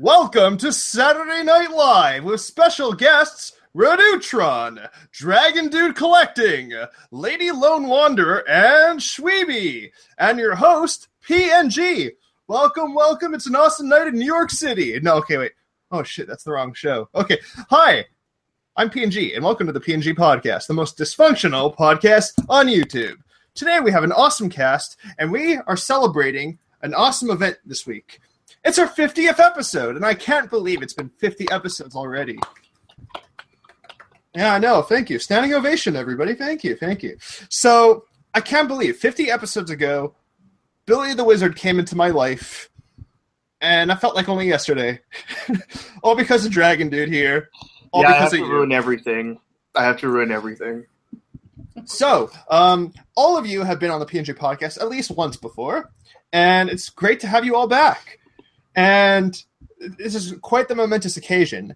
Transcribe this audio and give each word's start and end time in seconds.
Welcome 0.00 0.58
to 0.58 0.72
Saturday 0.72 1.42
Night 1.42 1.72
Live 1.72 2.22
with 2.22 2.40
special 2.40 2.92
guests 2.92 3.54
Radutron, 3.74 4.88
Dragon 5.10 5.68
Dude 5.70 5.96
Collecting, 5.96 6.72
Lady 7.10 7.50
Lone 7.50 7.88
Wanderer, 7.88 8.48
and 8.48 9.00
Shweeby, 9.00 9.90
and 10.16 10.38
your 10.38 10.54
host, 10.54 11.08
PNG. 11.28 12.12
Welcome, 12.46 12.94
welcome. 12.94 13.34
It's 13.34 13.48
an 13.48 13.56
awesome 13.56 13.88
night 13.88 14.06
in 14.06 14.14
New 14.14 14.24
York 14.24 14.52
City. 14.52 14.96
No, 15.00 15.16
okay, 15.16 15.36
wait. 15.36 15.52
Oh 15.90 16.04
shit, 16.04 16.28
that's 16.28 16.44
the 16.44 16.52
wrong 16.52 16.74
show. 16.74 17.08
Okay. 17.16 17.40
Hi, 17.68 18.04
I'm 18.76 18.90
PNG, 18.90 19.34
and 19.34 19.44
welcome 19.44 19.66
to 19.66 19.72
the 19.72 19.80
PNG 19.80 20.14
Podcast, 20.14 20.68
the 20.68 20.74
most 20.74 20.96
dysfunctional 20.96 21.76
podcast 21.76 22.34
on 22.48 22.68
YouTube. 22.68 23.16
Today 23.56 23.80
we 23.80 23.90
have 23.90 24.04
an 24.04 24.12
awesome 24.12 24.48
cast, 24.48 24.96
and 25.18 25.32
we 25.32 25.56
are 25.56 25.76
celebrating 25.76 26.60
an 26.82 26.94
awesome 26.94 27.30
event 27.30 27.56
this 27.66 27.84
week. 27.84 28.20
It's 28.64 28.78
our 28.78 28.88
50th 28.88 29.38
episode, 29.38 29.96
and 29.96 30.04
I 30.04 30.14
can't 30.14 30.50
believe 30.50 30.82
it's 30.82 30.92
been 30.92 31.10
50 31.18 31.50
episodes 31.50 31.94
already. 31.94 32.38
Yeah, 34.34 34.54
I 34.54 34.58
know. 34.58 34.82
Thank 34.82 35.10
you. 35.10 35.18
Standing 35.18 35.54
ovation, 35.54 35.96
everybody. 35.96 36.34
Thank 36.34 36.62
you. 36.64 36.76
Thank 36.76 37.02
you. 37.02 37.16
So, 37.48 38.04
I 38.34 38.40
can't 38.40 38.68
believe 38.68 38.96
50 38.96 39.30
episodes 39.30 39.70
ago, 39.70 40.14
Billy 40.86 41.14
the 41.14 41.24
Wizard 41.24 41.56
came 41.56 41.78
into 41.78 41.96
my 41.96 42.08
life, 42.08 42.68
and 43.60 43.90
I 43.90 43.96
felt 43.96 44.14
like 44.14 44.28
only 44.28 44.46
yesterday. 44.46 45.00
All 46.02 46.14
because 46.14 46.44
of 46.44 46.52
Dragon 46.52 46.88
Dude 46.88 47.08
here. 47.08 47.50
All 47.90 48.02
yeah, 48.02 48.08
I 48.08 48.12
because 48.12 48.32
have 48.32 48.40
of 48.40 48.46
to 48.46 48.46
you. 48.46 48.52
ruin 48.52 48.72
everything. 48.72 49.40
I 49.74 49.84
have 49.84 49.98
to 50.00 50.08
ruin 50.08 50.30
everything. 50.30 50.84
So, 51.84 52.30
um, 52.50 52.92
all 53.16 53.38
of 53.38 53.46
you 53.46 53.62
have 53.62 53.78
been 53.80 53.90
on 53.90 54.00
the 54.00 54.06
PNG 54.06 54.34
podcast 54.36 54.78
at 54.80 54.88
least 54.88 55.10
once 55.10 55.36
before, 55.36 55.90
and 56.32 56.68
it's 56.68 56.88
great 56.90 57.20
to 57.20 57.26
have 57.26 57.44
you 57.44 57.54
all 57.56 57.66
back. 57.68 58.18
And 58.78 59.42
this 59.98 60.14
is 60.14 60.34
quite 60.40 60.68
the 60.68 60.76
momentous 60.76 61.16
occasion. 61.16 61.74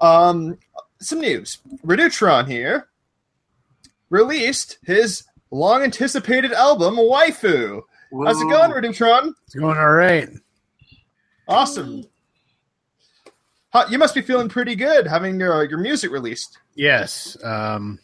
Um, 0.00 0.58
some 0.98 1.20
news: 1.20 1.58
Radutron 1.84 2.48
here 2.48 2.88
released 4.08 4.78
his 4.82 5.24
long-anticipated 5.50 6.54
album 6.54 6.96
"Waifu." 6.96 7.82
How's 8.24 8.40
it 8.40 8.48
going, 8.48 8.70
Radutron? 8.70 9.34
It's 9.44 9.56
going 9.56 9.76
all 9.76 9.92
right. 9.92 10.30
Awesome. 11.46 12.04
You 13.90 13.98
must 13.98 14.14
be 14.14 14.22
feeling 14.22 14.48
pretty 14.48 14.74
good 14.74 15.06
having 15.06 15.38
your 15.38 15.64
your 15.64 15.78
music 15.78 16.10
released. 16.10 16.56
Yes. 16.74 17.36
Um, 17.44 17.98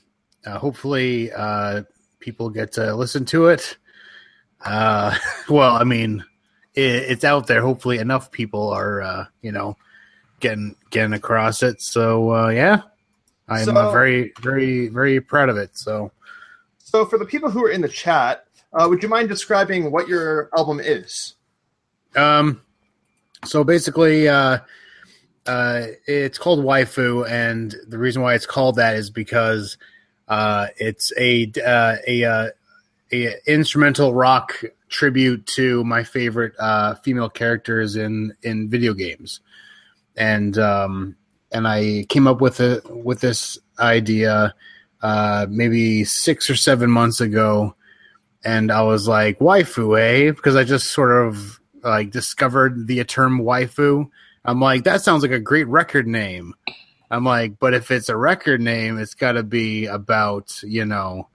uh, 0.45 0.59
hopefully, 0.59 1.33
uh, 1.33 1.85
people 2.21 2.51
get 2.51 2.73
to 2.73 2.95
listen 2.95 3.25
to 3.25 3.47
it. 3.47 3.79
Uh, 4.61 5.17
well, 5.49 5.75
I 5.77 5.85
mean, 5.85 6.23
it's 6.75 7.25
out 7.25 7.47
there. 7.47 7.63
Hopefully, 7.63 7.99
enough 7.99 8.31
people 8.31 8.71
are, 8.71 9.01
uh, 9.03 9.27
you 9.43 9.53
know, 9.53 9.77
getting 10.41 10.77
getting 10.91 11.13
across 11.13 11.63
it. 11.63 11.81
So, 11.81 12.35
uh, 12.35 12.49
yeah, 12.49 12.83
I'm 13.49 13.65
So- 13.65 13.77
uh, 13.77 13.93
very, 13.93 14.33
very, 14.41 14.89
very 14.89 15.21
proud 15.21 15.49
of 15.49 15.57
it. 15.57 15.77
So, 15.77 16.11
So, 16.79 17.05
for 17.05 17.19
the 17.19 17.25
people 17.25 17.51
who 17.51 17.65
are 17.65 17.71
in 17.71 17.81
the 17.81 17.89
chat, 17.89 18.47
uh, 18.73 18.87
would 18.89 19.03
you 19.03 19.09
mind 19.09 19.29
describing 19.29 19.91
what 19.91 20.07
your 20.07 20.49
album 20.57 20.81
is? 20.81 21.35
Um, 22.15 22.61
so 23.45 23.65
basically, 23.65 24.29
uh, 24.29 24.59
uh, 25.47 25.87
it's 26.07 26.39
called 26.39 26.65
Waifu, 26.65 27.29
and 27.29 27.75
the 27.89 27.99
reason 27.99 28.23
why 28.23 28.35
it's 28.35 28.47
called 28.47 28.77
that 28.77 28.97
is 28.97 29.11
because 29.11 29.77
uh, 30.29 30.69
it's 30.77 31.13
a 31.19 31.51
uh, 31.65 31.97
a, 32.07 32.25
uh, 32.25 32.49
a 33.13 33.35
instrumental 33.47 34.15
rock 34.15 34.63
tribute 34.95 35.45
to 35.45 35.83
my 35.83 36.05
favorite 36.05 36.55
uh, 36.59 36.95
female 36.95 37.29
characters 37.29 37.97
in 37.97 38.33
in 38.43 38.71
video 38.71 38.95
games, 38.95 39.41
and 40.17 40.57
um, 40.57 41.17
and 41.51 41.67
I 41.67 42.07
came 42.09 42.29
up 42.29 42.41
with 42.41 42.61
it 42.61 42.85
with 42.89 43.21
this 43.21 43.59
idea 43.79 44.55
uh, 45.03 45.47
maybe 45.51 46.05
six 46.05 46.49
or 46.49 46.57
seven 46.57 46.91
months 46.91 47.21
ago, 47.21 47.75
and 48.45 48.71
I 48.71 48.83
was 48.83 49.09
like, 49.09 49.41
"Waifu, 49.41 50.01
eh?" 50.01 50.31
Because 50.31 50.55
I 50.57 50.63
just 50.63 50.93
sort 50.93 51.27
of 51.27 51.61
like 51.83 52.11
discovered 52.11 52.87
the 52.87 53.03
term 53.05 53.41
waifu. 53.41 54.09
I'm 54.45 54.61
like, 54.61 54.85
that 54.85 55.03
sounds 55.03 55.23
like 55.23 55.33
a 55.33 55.41
great 55.41 55.67
record 55.69 56.07
name. 56.07 56.55
I'm 57.11 57.25
like, 57.25 57.59
but 57.59 57.75
if 57.75 57.91
it's 57.91 58.09
a 58.09 58.17
record 58.17 58.61
name, 58.61 58.99
it's 58.99 59.15
got 59.15 59.33
to 59.33 59.43
be 59.43 59.87
about 59.87 60.63
you 60.63 60.85
know, 60.85 61.29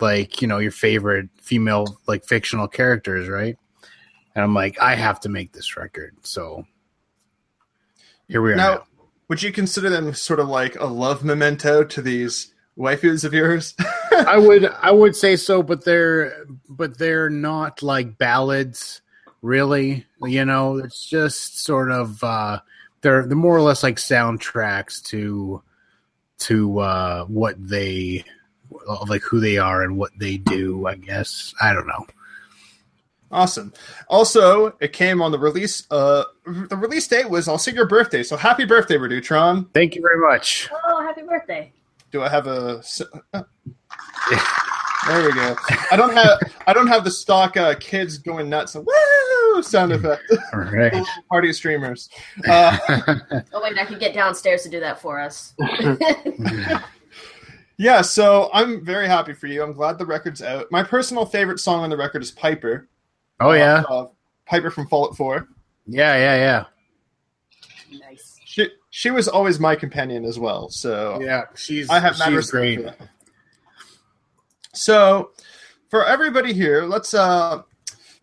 like 0.00 0.40
you 0.42 0.48
know 0.48 0.58
your 0.58 0.72
favorite 0.72 1.28
female 1.40 1.98
like 2.06 2.24
fictional 2.24 2.68
characters, 2.68 3.28
right? 3.28 3.56
And 4.34 4.44
I'm 4.44 4.54
like, 4.54 4.80
I 4.80 4.94
have 4.94 5.20
to 5.20 5.28
make 5.28 5.52
this 5.52 5.76
record. 5.76 6.14
So 6.22 6.64
here 8.28 8.40
we 8.40 8.52
are. 8.52 8.56
Now, 8.56 8.74
now. 8.74 8.86
would 9.28 9.42
you 9.42 9.50
consider 9.52 9.90
them 9.90 10.14
sort 10.14 10.38
of 10.38 10.48
like 10.48 10.78
a 10.78 10.84
love 10.86 11.24
memento 11.24 11.82
to 11.82 12.02
these 12.02 12.52
waifus 12.78 13.24
of 13.24 13.34
yours? 13.34 13.74
I 14.12 14.38
would 14.38 14.66
I 14.66 14.90
would 14.90 15.16
say 15.16 15.36
so, 15.36 15.62
but 15.62 15.84
they're 15.84 16.44
but 16.68 16.98
they're 16.98 17.30
not 17.30 17.82
like 17.82 18.18
ballads, 18.18 19.00
really. 19.42 20.06
You 20.22 20.44
know, 20.44 20.76
it's 20.76 21.04
just 21.08 21.64
sort 21.64 21.90
of 21.90 22.22
uh 22.22 22.60
they're 23.00 23.26
they're 23.26 23.36
more 23.36 23.56
or 23.56 23.62
less 23.62 23.82
like 23.82 23.96
soundtracks 23.96 25.02
to 25.06 25.62
to 26.38 26.78
uh 26.78 27.24
what 27.24 27.56
they 27.58 28.24
like 29.08 29.22
who 29.22 29.40
they 29.40 29.58
are 29.58 29.82
and 29.82 29.96
what 29.96 30.10
they 30.18 30.36
do, 30.36 30.86
I 30.86 30.94
guess. 30.96 31.54
I 31.60 31.72
don't 31.72 31.86
know. 31.86 32.06
awesome. 33.30 33.72
Also, 34.08 34.68
it 34.80 34.92
came 34.92 35.20
on 35.22 35.32
the 35.32 35.38
release. 35.38 35.86
Uh, 35.90 36.24
the 36.46 36.76
release 36.76 37.06
date 37.08 37.28
was 37.30 37.48
also 37.48 37.70
your 37.70 37.86
birthday. 37.86 38.22
So 38.22 38.36
happy 38.36 38.64
birthday, 38.64 38.96
Radutron. 38.96 39.66
Thank 39.74 39.94
you 39.94 40.02
very 40.02 40.18
much. 40.18 40.68
Oh, 40.86 41.02
happy 41.02 41.22
birthday. 41.22 41.72
Do 42.10 42.22
I 42.22 42.28
have 42.28 42.46
a? 42.46 42.82
uh, 43.34 43.42
There 45.06 45.24
we 45.24 45.32
go. 45.32 45.56
I 45.90 45.96
don't 45.96 46.12
have. 46.14 46.38
I 46.66 46.72
don't 46.72 46.86
have 46.88 47.04
the 47.04 47.10
stock 47.10 47.56
uh, 47.56 47.74
kids 47.78 48.18
going 48.18 48.48
nuts. 48.50 48.74
Woo! 48.74 49.62
Sound 49.62 49.92
effect. 49.92 50.22
All 50.52 50.60
right. 50.60 51.04
Party 51.30 51.52
streamers. 51.52 52.08
Uh, 52.46 52.76
Oh, 53.52 53.60
wait, 53.62 53.78
I 53.78 53.84
could 53.86 54.00
get 54.00 54.14
downstairs 54.14 54.62
to 54.64 54.68
do 54.68 54.80
that 54.80 55.00
for 55.00 55.18
us. 55.20 55.54
Yeah, 57.78 58.00
so 58.02 58.50
I'm 58.52 58.84
very 58.84 59.06
happy 59.06 59.32
for 59.32 59.46
you. 59.46 59.62
I'm 59.62 59.72
glad 59.72 59.98
the 59.98 60.04
record's 60.06 60.42
out. 60.42 60.66
My 60.72 60.82
personal 60.82 61.24
favorite 61.24 61.60
song 61.60 61.84
on 61.84 61.90
the 61.90 61.96
record 61.96 62.22
is 62.22 62.30
Piper. 62.32 62.88
oh 63.40 63.52
yeah. 63.52 63.84
Uh, 63.88 64.06
Piper 64.46 64.70
from 64.70 64.88
Fallout 64.88 65.16
4. 65.16 65.46
Yeah, 65.86 66.16
yeah, 66.16 66.64
yeah. 67.90 67.98
nice. 68.00 68.40
She 68.44 68.68
she 68.90 69.10
was 69.10 69.28
always 69.28 69.60
my 69.60 69.76
companion 69.76 70.24
as 70.24 70.38
well. 70.38 70.68
So 70.70 71.20
Yeah, 71.22 71.44
she's 71.54 71.88
I 71.88 72.00
have 72.00 72.18
mad 72.18 72.26
she's 72.26 72.34
respect 72.36 72.50
great. 72.52 72.76
for 72.78 72.82
that. 72.82 73.08
So 74.74 75.30
for 75.88 76.04
everybody 76.04 76.52
here, 76.52 76.84
let's 76.84 77.14
uh 77.14 77.62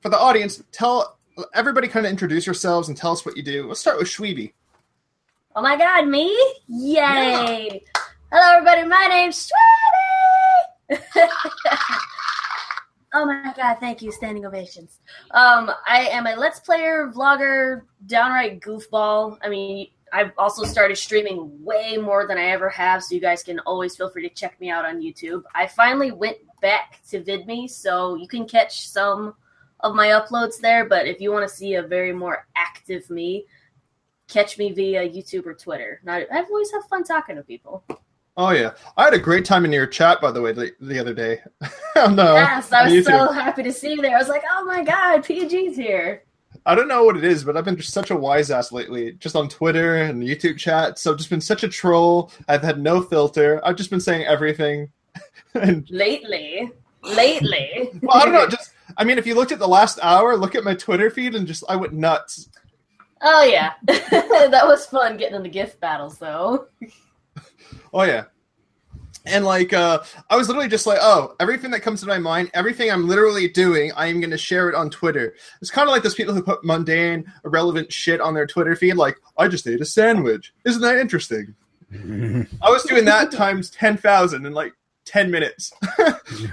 for 0.02 0.10
the 0.10 0.20
audience, 0.20 0.62
tell 0.72 1.18
everybody 1.54 1.88
kind 1.88 2.06
of 2.06 2.12
introduce 2.12 2.46
yourselves 2.46 2.90
and 2.90 2.98
tell 2.98 3.12
us 3.12 3.26
what 3.26 3.38
you 3.38 3.44
do. 3.44 3.68
Let's 3.68 3.80
start 3.80 3.98
with 3.98 4.08
Shweeby. 4.08 4.52
Oh 5.56 5.62
my 5.62 5.78
god, 5.78 6.08
me? 6.08 6.36
Yay! 6.68 7.82
Hello, 8.38 8.58
everybody. 8.58 8.86
My 8.86 9.08
name's 9.08 9.50
Sweetie! 10.90 11.02
oh 13.14 13.26
my 13.26 13.54
god, 13.56 13.76
thank 13.76 14.02
you. 14.02 14.12
Standing 14.12 14.46
ovations. 14.46 15.00
Um, 15.32 15.72
I 15.88 16.10
am 16.12 16.28
a 16.28 16.36
Let's 16.36 16.60
Player, 16.60 17.14
vlogger, 17.16 17.84
downright 18.08 18.60
goofball. 18.60 19.38
I 19.42 19.48
mean, 19.48 19.88
I've 20.12 20.34
also 20.38 20.66
started 20.66 20.98
streaming 20.98 21.64
way 21.64 21.96
more 21.96 22.28
than 22.28 22.38
I 22.38 22.48
ever 22.48 22.68
have, 22.68 23.02
so 23.06 23.16
you 23.16 23.22
guys 23.22 23.42
can 23.42 23.60
always 23.60 23.96
feel 23.96 24.10
free 24.10 24.28
to 24.28 24.36
check 24.36 24.60
me 24.60 24.70
out 24.70 24.84
on 24.84 25.02
YouTube. 25.02 25.44
I 25.56 25.68
finally 25.68 26.12
went 26.12 26.36
back 26.62 27.00
to 27.12 27.22
VidMe, 27.22 27.70
so 27.70 28.16
you 28.16 28.28
can 28.28 28.46
catch 28.46 28.90
some 28.90 29.34
of 29.80 29.96
my 29.96 30.08
uploads 30.08 30.60
there, 30.60 30.84
but 30.84 31.08
if 31.08 31.22
you 31.22 31.32
want 31.32 31.48
to 31.48 31.56
see 31.56 31.76
a 31.76 31.84
very 31.84 32.12
more 32.12 32.46
active 32.58 33.10
me, 33.10 33.46
catch 34.28 34.58
me 34.58 34.74
via 34.74 35.08
YouTube 35.08 35.46
or 35.46 35.54
Twitter. 35.54 36.02
Now, 36.04 36.16
I've 36.16 36.50
always 36.50 36.74
have 36.74 36.84
fun 36.90 37.06
talking 37.06 37.38
to 37.38 37.42
people. 37.44 37.86
Oh 38.38 38.52
yeah, 38.52 38.72
I 38.98 39.06
had 39.06 39.14
a 39.14 39.20
great 39.20 39.46
time 39.46 39.64
in 39.64 39.72
your 39.72 39.88
chat 39.88 40.20
by 40.20 40.32
the 40.32 40.42
way 40.42 40.52
the, 40.52 40.72
the 40.82 41.00
other 41.00 41.14
day. 41.14 41.42
oh 41.96 42.10
no, 42.10 42.36
yes, 42.36 42.72
I 42.72 42.90
was 42.90 43.06
so 43.06 43.32
happy 43.32 43.64
to 43.64 43.72
see 43.72 43.92
you 43.92 44.02
there. 44.02 44.16
I 44.16 44.20
was 44.20 44.28
like, 44.28 44.44
oh 44.52 44.66
my 44.66 44.84
god, 44.84 45.24
PG's 45.24 45.78
here. 45.78 46.24
I 46.66 46.76
don't 46.76 46.88
know 46.88 47.04
what 47.04 47.16
it 47.16 47.24
is, 47.24 47.44
but 47.44 47.56
I've 47.56 47.66
been 47.66 47.78
just 47.78 47.94
such 47.94 48.12
a 48.12 48.16
wise 48.16 48.52
ass 48.52 48.72
lately, 48.72 49.14
just 49.14 49.36
on 49.36 49.48
Twitter 49.48 49.98
and 49.98 50.24
YouTube 50.24 50.58
chat. 50.58 50.98
So 50.98 51.12
I've 51.12 51.18
just 51.18 51.30
been 51.30 51.42
such 51.42 51.64
a 51.64 51.70
troll. 51.70 52.32
I've 52.48 52.64
had 52.64 52.80
no 52.80 53.02
filter. 53.02 53.62
I've 53.64 53.76
just 53.76 53.90
been 53.90 54.02
saying 54.02 54.26
everything. 54.26 54.92
and 55.54 55.90
Lately, 55.90 56.72
lately. 57.04 57.92
well, 58.02 58.18
I 58.18 58.26
don't 58.26 58.34
know. 58.34 58.48
Just 58.48 58.72
I 58.98 59.04
mean, 59.04 59.18
if 59.18 59.28
you 59.28 59.36
looked 59.36 59.52
at 59.52 59.60
the 59.60 59.68
last 59.68 60.00
hour, 60.02 60.36
look 60.36 60.56
at 60.56 60.64
my 60.64 60.74
Twitter 60.74 61.10
feed, 61.10 61.36
and 61.36 61.48
just 61.48 61.64
I 61.70 61.76
went 61.76 61.94
nuts. 61.94 62.50
Oh 63.22 63.44
yeah, 63.44 63.74
that 63.86 64.66
was 64.66 64.86
fun 64.86 65.18
getting 65.18 65.36
into 65.38 65.50
gift 65.50 65.80
battles 65.80 66.18
though. 66.18 66.68
Oh 67.96 68.04
yeah. 68.04 68.26
And 69.26 69.46
like, 69.46 69.74
uh, 69.74 70.04
I 70.30 70.36
was 70.36 70.48
literally 70.48 70.68
just 70.68 70.86
like, 70.86 71.00
oh, 71.02 71.34
everything 71.40 71.72
that 71.72 71.80
comes 71.80 72.02
to 72.02 72.08
my 72.08 72.20
mind, 72.20 72.52
everything 72.54 72.92
I'm 72.92 73.08
literally 73.08 73.48
doing, 73.48 73.92
I 73.94 74.06
am 74.08 74.20
going 74.20 74.30
to 74.32 74.38
share 74.38 74.70
it 74.70 74.76
on 74.76 74.92
Twitter. 74.92 75.34
It's 75.62 75.72
kind 75.72 75.90
of 75.90 75.94
like 75.94 76.04
those 76.04 76.14
people 76.14 76.34
who 76.36 76.44
put 76.44 76.64
mundane, 76.64 77.26
irrelevant 77.44 77.92
shit 77.92 78.22
on 78.22 78.36
their 78.36 78.46
Twitter 78.46 78.76
feed, 78.76 78.96
like, 78.96 79.18
I 79.38 79.48
just 79.48 79.66
ate 79.66 79.82
a 79.82 79.86
sandwich. 79.86 80.54
Isn't 80.64 80.82
that 80.82 80.98
interesting? 80.98 81.56
I 82.62 82.70
was 82.70 82.84
doing 82.84 83.06
that 83.06 83.32
times 83.32 83.72
10,000 83.72 84.46
in 84.46 84.54
like 84.54 84.74
10 85.06 85.32
minutes. 85.32 85.72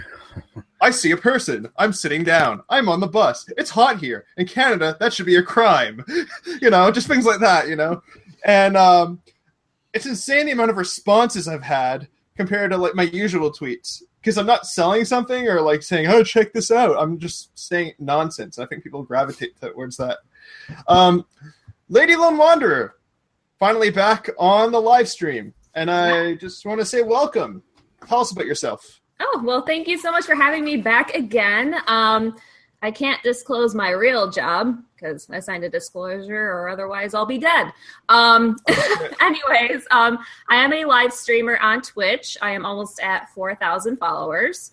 I 0.80 0.90
see 0.90 1.10
a 1.10 1.16
person. 1.16 1.68
I'm 1.76 1.92
sitting 1.92 2.24
down. 2.24 2.62
I'm 2.70 2.88
on 2.88 3.00
the 3.00 3.06
bus. 3.06 3.50
It's 3.58 3.70
hot 3.70 3.98
here. 3.98 4.24
In 4.38 4.46
Canada, 4.46 4.96
that 5.00 5.12
should 5.12 5.26
be 5.26 5.36
a 5.36 5.42
crime. 5.42 6.04
you 6.62 6.70
know, 6.70 6.90
just 6.90 7.06
things 7.06 7.26
like 7.26 7.40
that, 7.40 7.68
you 7.68 7.76
know? 7.76 8.02
And 8.44 8.76
um, 8.76 9.20
it's 9.92 10.06
insane 10.06 10.46
the 10.46 10.52
amount 10.52 10.70
of 10.70 10.76
responses 10.76 11.48
I've 11.48 11.62
had 11.62 12.08
compared 12.36 12.70
to 12.70 12.76
like 12.76 12.94
my 12.94 13.04
usual 13.04 13.50
tweets. 13.50 14.02
Because 14.20 14.38
I'm 14.38 14.46
not 14.46 14.66
selling 14.66 15.04
something 15.04 15.48
or 15.48 15.60
like 15.60 15.82
saying, 15.82 16.06
oh, 16.06 16.22
check 16.22 16.52
this 16.52 16.70
out. 16.70 16.96
I'm 16.96 17.18
just 17.18 17.56
saying 17.58 17.94
nonsense. 17.98 18.58
I 18.58 18.66
think 18.66 18.84
people 18.84 19.02
gravitate 19.02 19.60
towards 19.60 19.96
that. 19.96 20.18
Um, 20.86 21.26
Lady 21.88 22.14
Lone 22.14 22.38
Wanderer, 22.38 22.94
finally 23.58 23.90
back 23.90 24.30
on 24.38 24.70
the 24.70 24.80
live 24.80 25.08
stream. 25.08 25.52
And 25.74 25.90
I 25.90 26.34
just 26.34 26.64
want 26.64 26.80
to 26.80 26.86
say 26.86 27.02
welcome. 27.02 27.62
Tell 28.06 28.20
us 28.20 28.30
about 28.30 28.46
yourself. 28.46 29.00
Oh, 29.20 29.42
well, 29.44 29.62
thank 29.62 29.88
you 29.88 29.98
so 29.98 30.10
much 30.10 30.24
for 30.24 30.34
having 30.34 30.64
me 30.64 30.76
back 30.76 31.14
again. 31.14 31.76
Um, 31.86 32.36
I 32.82 32.90
can't 32.90 33.22
disclose 33.22 33.74
my 33.76 33.90
real 33.90 34.28
job 34.30 34.76
because 34.96 35.28
I 35.30 35.38
signed 35.38 35.62
a 35.62 35.70
disclosure 35.70 36.50
or 36.52 36.68
otherwise 36.68 37.14
I'll 37.14 37.26
be 37.26 37.38
dead. 37.38 37.72
Um, 38.08 38.56
anyways, 39.20 39.86
um, 39.92 40.18
I 40.48 40.56
am 40.56 40.72
a 40.72 40.84
live 40.84 41.12
streamer 41.12 41.58
on 41.58 41.80
Twitch. 41.80 42.36
I 42.42 42.50
am 42.50 42.66
almost 42.66 43.00
at 43.00 43.30
4,000 43.30 43.98
followers. 43.98 44.72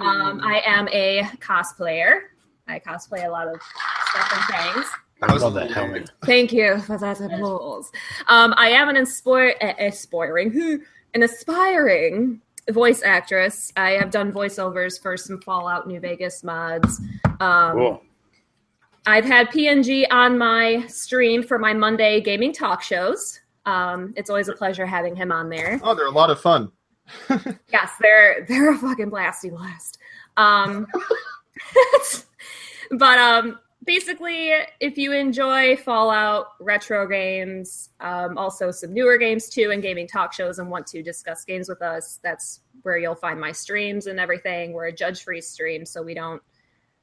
Um, 0.00 0.40
I 0.42 0.62
am 0.64 0.88
a 0.88 1.22
cosplayer. 1.40 2.20
I 2.68 2.78
cosplay 2.78 3.26
a 3.26 3.30
lot 3.30 3.48
of 3.48 3.60
stuff 4.10 4.48
and 4.50 4.74
things. 4.74 4.86
I 5.20 5.36
love 5.36 5.54
that 5.54 5.70
helmet. 5.70 6.10
Thank 6.24 6.52
you 6.52 6.80
for 6.80 6.96
that 6.98 7.20
applause. 7.20 7.92
Um, 8.28 8.54
I 8.56 8.70
am 8.70 8.88
an 8.88 8.96
inspire, 8.96 9.54
uh, 9.60 9.74
aspiring, 9.78 10.82
an 11.14 11.22
aspiring 11.22 12.40
voice 12.70 13.02
actress. 13.02 13.72
I 13.76 13.92
have 13.92 14.10
done 14.10 14.32
voiceovers 14.32 15.00
for 15.00 15.16
some 15.16 15.40
Fallout 15.40 15.86
New 15.86 16.00
Vegas 16.00 16.44
mods. 16.44 17.00
Um, 17.40 17.72
Cool. 17.72 18.02
I've 19.04 19.24
had 19.24 19.48
PNG 19.48 20.06
on 20.12 20.38
my 20.38 20.86
stream 20.86 21.42
for 21.42 21.58
my 21.58 21.72
Monday 21.72 22.20
gaming 22.20 22.52
talk 22.52 22.82
shows. 22.82 23.40
Um, 23.66 24.14
it's 24.16 24.30
always 24.30 24.48
a 24.48 24.52
pleasure 24.52 24.86
having 24.86 25.16
him 25.16 25.32
on 25.32 25.48
there. 25.48 25.80
Oh, 25.82 25.94
they're 25.94 26.06
a 26.06 26.10
lot 26.10 26.30
of 26.30 26.40
fun. 26.40 26.70
Yes, 27.72 27.90
they're 28.00 28.44
they're 28.48 28.72
a 28.72 28.78
fucking 28.78 29.10
blasty 29.10 29.50
blast. 29.50 29.98
Um, 30.36 30.86
but 32.92 33.18
um, 33.18 33.58
basically, 33.84 34.52
if 34.80 34.96
you 34.96 35.12
enjoy 35.12 35.76
Fallout 35.76 36.48
retro 36.60 37.06
games, 37.06 37.90
um, 38.00 38.38
also 38.38 38.70
some 38.70 38.92
newer 38.92 39.16
games 39.16 39.48
too, 39.48 39.70
and 39.72 39.82
gaming 39.82 40.06
talk 40.06 40.32
shows, 40.32 40.58
and 40.58 40.70
want 40.70 40.86
to 40.88 41.02
discuss 41.02 41.44
games 41.44 41.68
with 41.68 41.82
us, 41.82 42.20
that's 42.22 42.60
where 42.82 42.98
you'll 42.98 43.14
find 43.14 43.40
my 43.40 43.52
streams 43.52 44.06
and 44.06 44.18
everything. 44.18 44.72
We're 44.72 44.86
a 44.86 44.92
judge-free 44.92 45.40
stream, 45.40 45.84
so 45.84 46.02
we 46.02 46.14
don't 46.14 46.42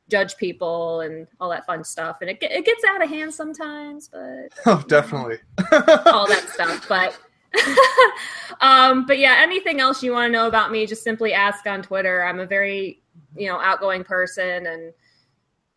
judge 0.10 0.38
people 0.38 1.02
and 1.02 1.28
all 1.40 1.50
that 1.50 1.66
fun 1.66 1.84
stuff. 1.84 2.18
And 2.22 2.30
it, 2.30 2.38
it 2.42 2.66
gets 2.66 2.84
out 2.84 3.04
of 3.04 3.10
hand 3.10 3.34
sometimes, 3.34 4.08
but 4.08 4.50
Oh, 4.66 4.84
definitely. 4.88 5.38
all 5.72 6.28
that 6.28 6.48
stuff. 6.52 6.88
But 6.90 7.18
um, 8.62 9.06
but 9.06 9.20
yeah, 9.20 9.38
anything 9.40 9.80
else 9.80 10.04
you 10.04 10.12
want 10.12 10.30
to 10.30 10.32
know 10.32 10.48
about 10.48 10.72
me, 10.72 10.86
just 10.86 11.04
simply 11.04 11.34
ask 11.34 11.66
on 11.66 11.82
Twitter. 11.82 12.24
I'm 12.24 12.40
a 12.40 12.46
very 12.46 13.02
you 13.36 13.48
know 13.48 13.60
outgoing 13.60 14.04
person, 14.04 14.68
and 14.68 14.94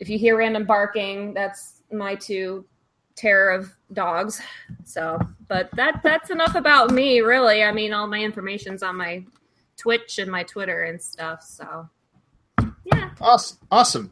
if 0.03 0.11
you 0.11 0.19
hear 0.19 0.37
random 0.37 0.65
barking, 0.65 1.33
that's 1.33 1.81
my 1.93 2.17
two 2.17 2.65
terror 3.15 3.53
of 3.53 3.73
dogs. 3.93 4.43
So, 4.83 5.17
but 5.47 5.71
that 5.77 6.01
that's 6.03 6.29
enough 6.29 6.57
about 6.57 6.91
me, 6.91 7.21
really. 7.21 7.63
I 7.63 7.71
mean, 7.71 7.93
all 7.93 8.09
my 8.09 8.19
information's 8.19 8.83
on 8.83 8.97
my 8.97 9.25
Twitch 9.77 10.19
and 10.19 10.29
my 10.29 10.43
Twitter 10.43 10.83
and 10.83 11.01
stuff. 11.01 11.45
So, 11.45 11.89
yeah. 12.85 13.11
Awesome. 13.21 13.59
Awesome. 13.71 14.11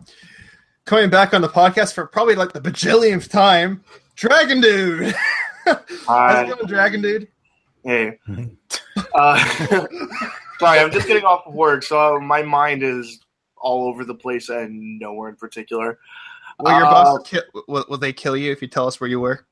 Coming 0.85 1.11
back 1.11 1.35
on 1.35 1.43
the 1.43 1.49
podcast 1.49 1.95
for 1.95 2.07
probably 2.07 2.37
like 2.37 2.53
the 2.53 2.61
bajillionth 2.61 3.29
time, 3.29 3.83
Dragon 4.15 4.61
Dude. 4.61 5.13
How's 6.07 6.49
it 6.49 6.55
going, 6.55 6.69
Dragon 6.69 7.03
Dude? 7.03 7.27
Hey. 7.83 8.17
Uh, 9.13 9.45
sorry, 10.61 10.79
I'm 10.79 10.93
just 10.93 11.09
getting 11.09 11.25
off 11.25 11.49
of 11.49 11.55
work, 11.55 11.83
so 11.83 12.21
my 12.21 12.43
mind 12.43 12.85
is 12.85 13.19
all 13.61 13.87
over 13.89 14.05
the 14.05 14.15
place 14.15 14.49
and 14.49 14.99
nowhere 14.99 15.29
in 15.29 15.37
particular. 15.37 15.99
Will 16.61 16.71
your 16.73 16.85
Uh, 16.87 16.91
boss 16.91 17.29
ki- 17.29 17.41
will, 17.69 17.85
will 17.89 17.99
they 17.99 18.13
kill 18.13 18.37
you 18.37 18.51
if 18.53 18.61
you 18.63 18.69
tell 18.69 18.87
us 18.87 19.01
where 19.01 19.09
you 19.09 19.21
work? 19.21 19.47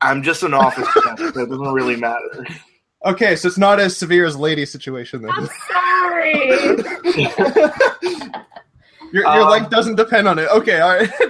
I'm 0.00 0.22
just 0.22 0.42
an 0.42 0.52
office 0.54 0.88
staff, 0.90 1.18
so 1.18 1.26
it 1.26 1.34
doesn't 1.34 1.72
really 1.72 1.96
matter. 1.96 2.44
Okay, 3.06 3.36
so 3.36 3.46
it's 3.46 3.58
not 3.58 3.78
as 3.78 3.96
severe 3.96 4.26
as 4.26 4.36
lady 4.36 4.66
situation 4.66 5.24
I'm 5.28 5.44
then. 5.44 5.54
sorry. 5.70 6.48
your 9.12 9.22
your 9.22 9.26
Um, 9.28 9.48
life 9.48 9.70
doesn't 9.70 9.94
depend 9.96 10.26
on 10.26 10.38
it. 10.38 10.48
Okay, 10.50 10.80
all 10.80 10.96
right. 10.96 11.08
Hey, 11.08 11.24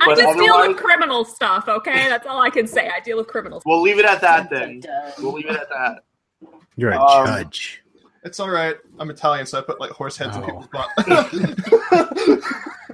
I 0.00 0.06
But 0.06 0.16
just 0.16 0.38
deal 0.38 0.46
with 0.46 0.50
otherwise- 0.52 0.80
criminal 0.80 1.24
stuff, 1.26 1.68
okay? 1.68 2.08
That's 2.08 2.26
all 2.26 2.40
I 2.40 2.48
can 2.50 2.66
say. 2.66 2.88
I 2.88 3.00
deal 3.00 3.18
with 3.18 3.26
criminal 3.28 3.60
stuff. 3.60 3.66
We'll 3.68 3.82
leave 3.82 3.98
it 3.98 4.06
at 4.06 4.22
that 4.22 4.48
then. 4.48 4.82
We'll 5.18 5.32
leave 5.32 5.46
it 5.46 5.56
at 5.56 5.68
that. 5.68 6.04
You're 6.76 6.92
a 6.92 6.98
Um, 7.02 7.26
judge. 7.26 7.79
It's 8.24 8.40
all 8.40 8.50
right. 8.50 8.76
I'm 8.98 9.10
Italian, 9.10 9.46
so 9.46 9.58
I 9.58 9.62
put 9.62 9.80
like 9.80 9.90
horse 9.90 10.16
heads 10.16 10.36
in 10.36 10.42
Oh. 10.42 10.46
people's 10.46 10.66
butt. 10.68 10.88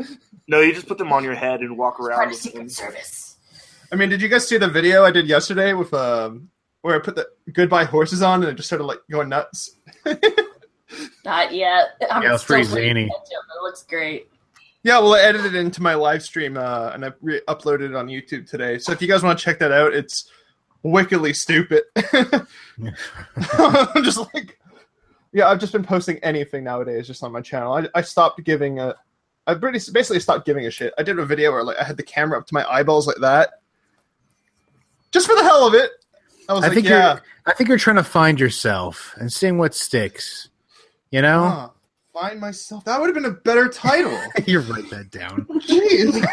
No, 0.48 0.60
you 0.60 0.72
just 0.72 0.86
put 0.86 0.96
them 0.96 1.12
on 1.12 1.24
your 1.24 1.34
head 1.34 1.58
and 1.60 1.76
walk 1.76 1.96
Part 1.98 2.10
around 2.10 2.22
of 2.24 2.28
with 2.30 2.38
Secret 2.38 2.58
them. 2.60 2.68
Service. 2.68 3.36
I 3.90 3.96
mean, 3.96 4.08
did 4.10 4.22
you 4.22 4.28
guys 4.28 4.46
see 4.46 4.56
the 4.58 4.68
video 4.68 5.04
I 5.04 5.10
did 5.10 5.26
yesterday 5.26 5.72
with 5.72 5.92
um 5.92 6.50
where 6.82 6.94
I 6.94 7.00
put 7.00 7.16
the 7.16 7.26
goodbye 7.52 7.82
horses 7.84 8.22
on 8.22 8.44
and 8.44 8.52
it 8.52 8.54
just 8.54 8.68
started 8.68 8.84
like 8.84 9.00
going 9.10 9.28
nuts? 9.28 9.74
Not 11.24 11.52
yet. 11.52 12.00
I'm 12.12 12.22
Yeah, 12.22 12.34
it's 12.34 12.44
pretty 12.44 12.68
playing 12.68 12.90
zany. 12.94 13.08
catch. 13.08 13.26
It 13.28 13.62
looks 13.62 13.82
great. 13.82 14.28
Yeah, 14.84 15.00
well, 15.00 15.14
I 15.14 15.20
edited 15.22 15.56
it 15.56 15.58
into 15.58 15.82
my 15.82 15.94
live 15.94 16.22
stream 16.22 16.56
uh, 16.56 16.92
and 16.94 17.04
I 17.04 17.10
re- 17.20 17.40
uploaded 17.48 17.90
it 17.90 17.96
on 17.96 18.06
YouTube 18.06 18.48
today. 18.48 18.78
So 18.78 18.92
if 18.92 19.02
you 19.02 19.08
guys 19.08 19.24
want 19.24 19.36
to 19.36 19.44
check 19.44 19.58
that 19.58 19.72
out, 19.72 19.94
it's 19.94 20.30
wickedly 20.84 21.32
stupid. 21.32 21.82
I'm 21.96 22.46
just 24.04 24.18
like, 24.32 24.60
yeah, 25.36 25.48
I've 25.48 25.60
just 25.60 25.74
been 25.74 25.84
posting 25.84 26.16
anything 26.20 26.64
nowadays 26.64 27.06
just 27.06 27.22
on 27.22 27.30
my 27.30 27.42
channel. 27.42 27.74
I, 27.74 27.86
I 27.94 28.00
stopped 28.00 28.42
giving 28.42 28.80
a, 28.80 28.94
I 29.46 29.52
pretty 29.52 29.78
basically 29.92 30.18
stopped 30.18 30.46
giving 30.46 30.64
a 30.64 30.70
shit. 30.70 30.94
I 30.96 31.02
did 31.02 31.18
a 31.18 31.26
video 31.26 31.52
where 31.52 31.62
like 31.62 31.76
I 31.76 31.84
had 31.84 31.98
the 31.98 32.02
camera 32.02 32.38
up 32.38 32.46
to 32.46 32.54
my 32.54 32.64
eyeballs 32.66 33.06
like 33.06 33.18
that, 33.20 33.60
just 35.12 35.26
for 35.26 35.36
the 35.36 35.42
hell 35.42 35.66
of 35.66 35.74
it. 35.74 35.90
I 36.48 36.54
was 36.54 36.64
I 36.64 36.68
like, 36.68 36.74
think 36.74 36.88
yeah, 36.88 37.12
you're. 37.12 37.22
I 37.44 37.52
think 37.52 37.68
you're 37.68 37.76
trying 37.76 37.96
to 37.96 38.02
find 38.02 38.40
yourself 38.40 39.14
and 39.18 39.30
seeing 39.30 39.58
what 39.58 39.74
sticks. 39.74 40.48
You 41.10 41.20
know, 41.20 41.42
huh, 41.42 41.68
find 42.14 42.40
myself. 42.40 42.86
That 42.86 42.98
would 42.98 43.08
have 43.08 43.14
been 43.14 43.26
a 43.26 43.36
better 43.36 43.68
title. 43.68 44.18
you 44.46 44.60
write 44.60 44.88
that 44.88 45.10
down. 45.10 45.44
Jeez. 45.68 46.14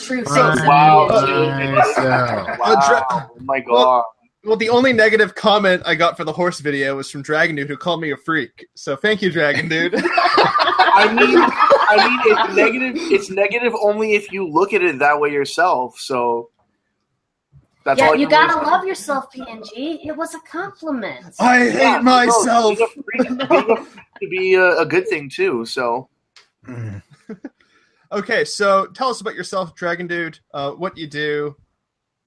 True 0.00 0.24
Find. 0.24 0.66
Wow. 0.66 1.08
myself. 1.08 2.58
Wow. 2.58 3.30
Oh 3.30 3.36
my 3.40 3.60
god. 3.60 3.72
Well, 3.72 4.14
the 4.42 4.68
only 4.70 4.92
negative 4.92 5.34
comment 5.34 5.82
I 5.84 5.94
got 5.94 6.16
for 6.16 6.24
the 6.24 6.32
horse 6.32 6.60
video 6.60 6.96
was 6.96 7.10
from 7.10 7.22
Dragon 7.22 7.56
Dude, 7.56 7.68
who 7.68 7.76
called 7.76 8.00
me 8.00 8.10
a 8.12 8.16
freak. 8.16 8.66
So 8.74 8.96
thank 8.96 9.20
you, 9.22 9.30
Dragon 9.30 9.68
Dude. 9.68 9.94
I 10.92 11.06
mean, 11.12 11.36
I 11.38 12.08
mean, 12.08 12.20
it's 12.24 12.56
negative. 12.56 12.96
It's 13.12 13.30
negative 13.30 13.74
only 13.80 14.14
if 14.14 14.32
you 14.32 14.48
look 14.48 14.72
at 14.72 14.82
it 14.82 14.98
that 14.98 15.18
way 15.20 15.30
yourself. 15.30 15.98
So 16.00 16.50
that's 17.84 17.98
Yeah, 18.00 18.08
all 18.08 18.16
you 18.16 18.28
gotta 18.28 18.52
say. 18.54 18.70
love 18.70 18.84
yourself, 18.84 19.26
PNG. 19.32 20.04
It 20.06 20.16
was 20.16 20.34
a 20.34 20.40
compliment. 20.40 21.34
I 21.38 21.58
hate 21.70 21.74
Yeah, 21.74 21.96
no, 21.96 22.02
myself. 22.02 22.78
being 22.78 22.82
a 22.82 22.88
freak- 22.88 23.48
being 23.48 23.70
a 23.70 23.76
freak 23.84 24.04
to 24.22 24.28
be 24.28 24.54
a, 24.54 24.78
a 24.78 24.86
good 24.86 25.06
thing 25.08 25.28
too. 25.28 25.64
So 25.64 26.08
Mm. 26.66 27.02
Okay, 28.12 28.44
so 28.44 28.86
tell 28.86 29.08
us 29.08 29.20
about 29.20 29.34
yourself, 29.36 29.74
Dragon 29.76 30.06
Dude. 30.08 30.40
Uh, 30.52 30.72
what 30.72 30.98
you 30.98 31.06
do? 31.06 31.54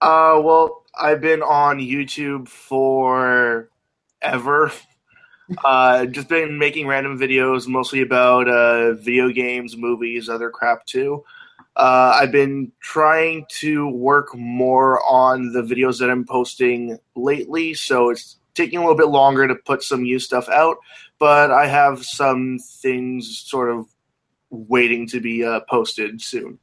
Uh, 0.04 0.38
well, 0.44 0.84
I've 1.00 1.22
been 1.22 1.42
on 1.42 1.80
YouTube 1.80 2.48
for 2.48 3.70
ever. 4.22 4.72
Uh, 5.66 6.06
just 6.06 6.30
been 6.30 6.58
making 6.58 6.88
random 6.88 7.20
videos, 7.20 7.68
mostly 7.68 8.02
about 8.02 8.48
uh, 8.48 8.94
video 8.94 9.30
games, 9.30 9.76
movies, 9.76 10.30
other 10.30 10.50
crap 10.50 10.86
too. 10.86 11.22
Uh, 11.76 12.14
I've 12.16 12.32
been 12.32 12.72
trying 12.80 13.46
to 13.60 13.90
work 13.90 14.34
more 14.36 15.06
on 15.06 15.52
the 15.52 15.62
videos 15.62 16.00
that 16.00 16.10
I'm 16.10 16.26
posting 16.26 16.98
lately, 17.16 17.74
so 17.74 18.10
it's 18.10 18.38
taking 18.56 18.80
a 18.80 18.82
little 18.82 18.98
bit 18.98 19.10
longer 19.10 19.46
to 19.46 19.54
put 19.54 19.84
some 19.84 20.04
new 20.04 20.18
stuff 20.18 20.48
out. 20.48 20.78
But 21.20 21.52
I 21.52 21.68
have 21.68 22.06
some 22.06 22.58
things 22.58 23.38
sort 23.38 23.70
of 23.70 23.86
waiting 24.50 25.06
to 25.10 25.20
be 25.20 25.44
uh, 25.44 25.60
posted 25.70 26.22
soon. 26.22 26.58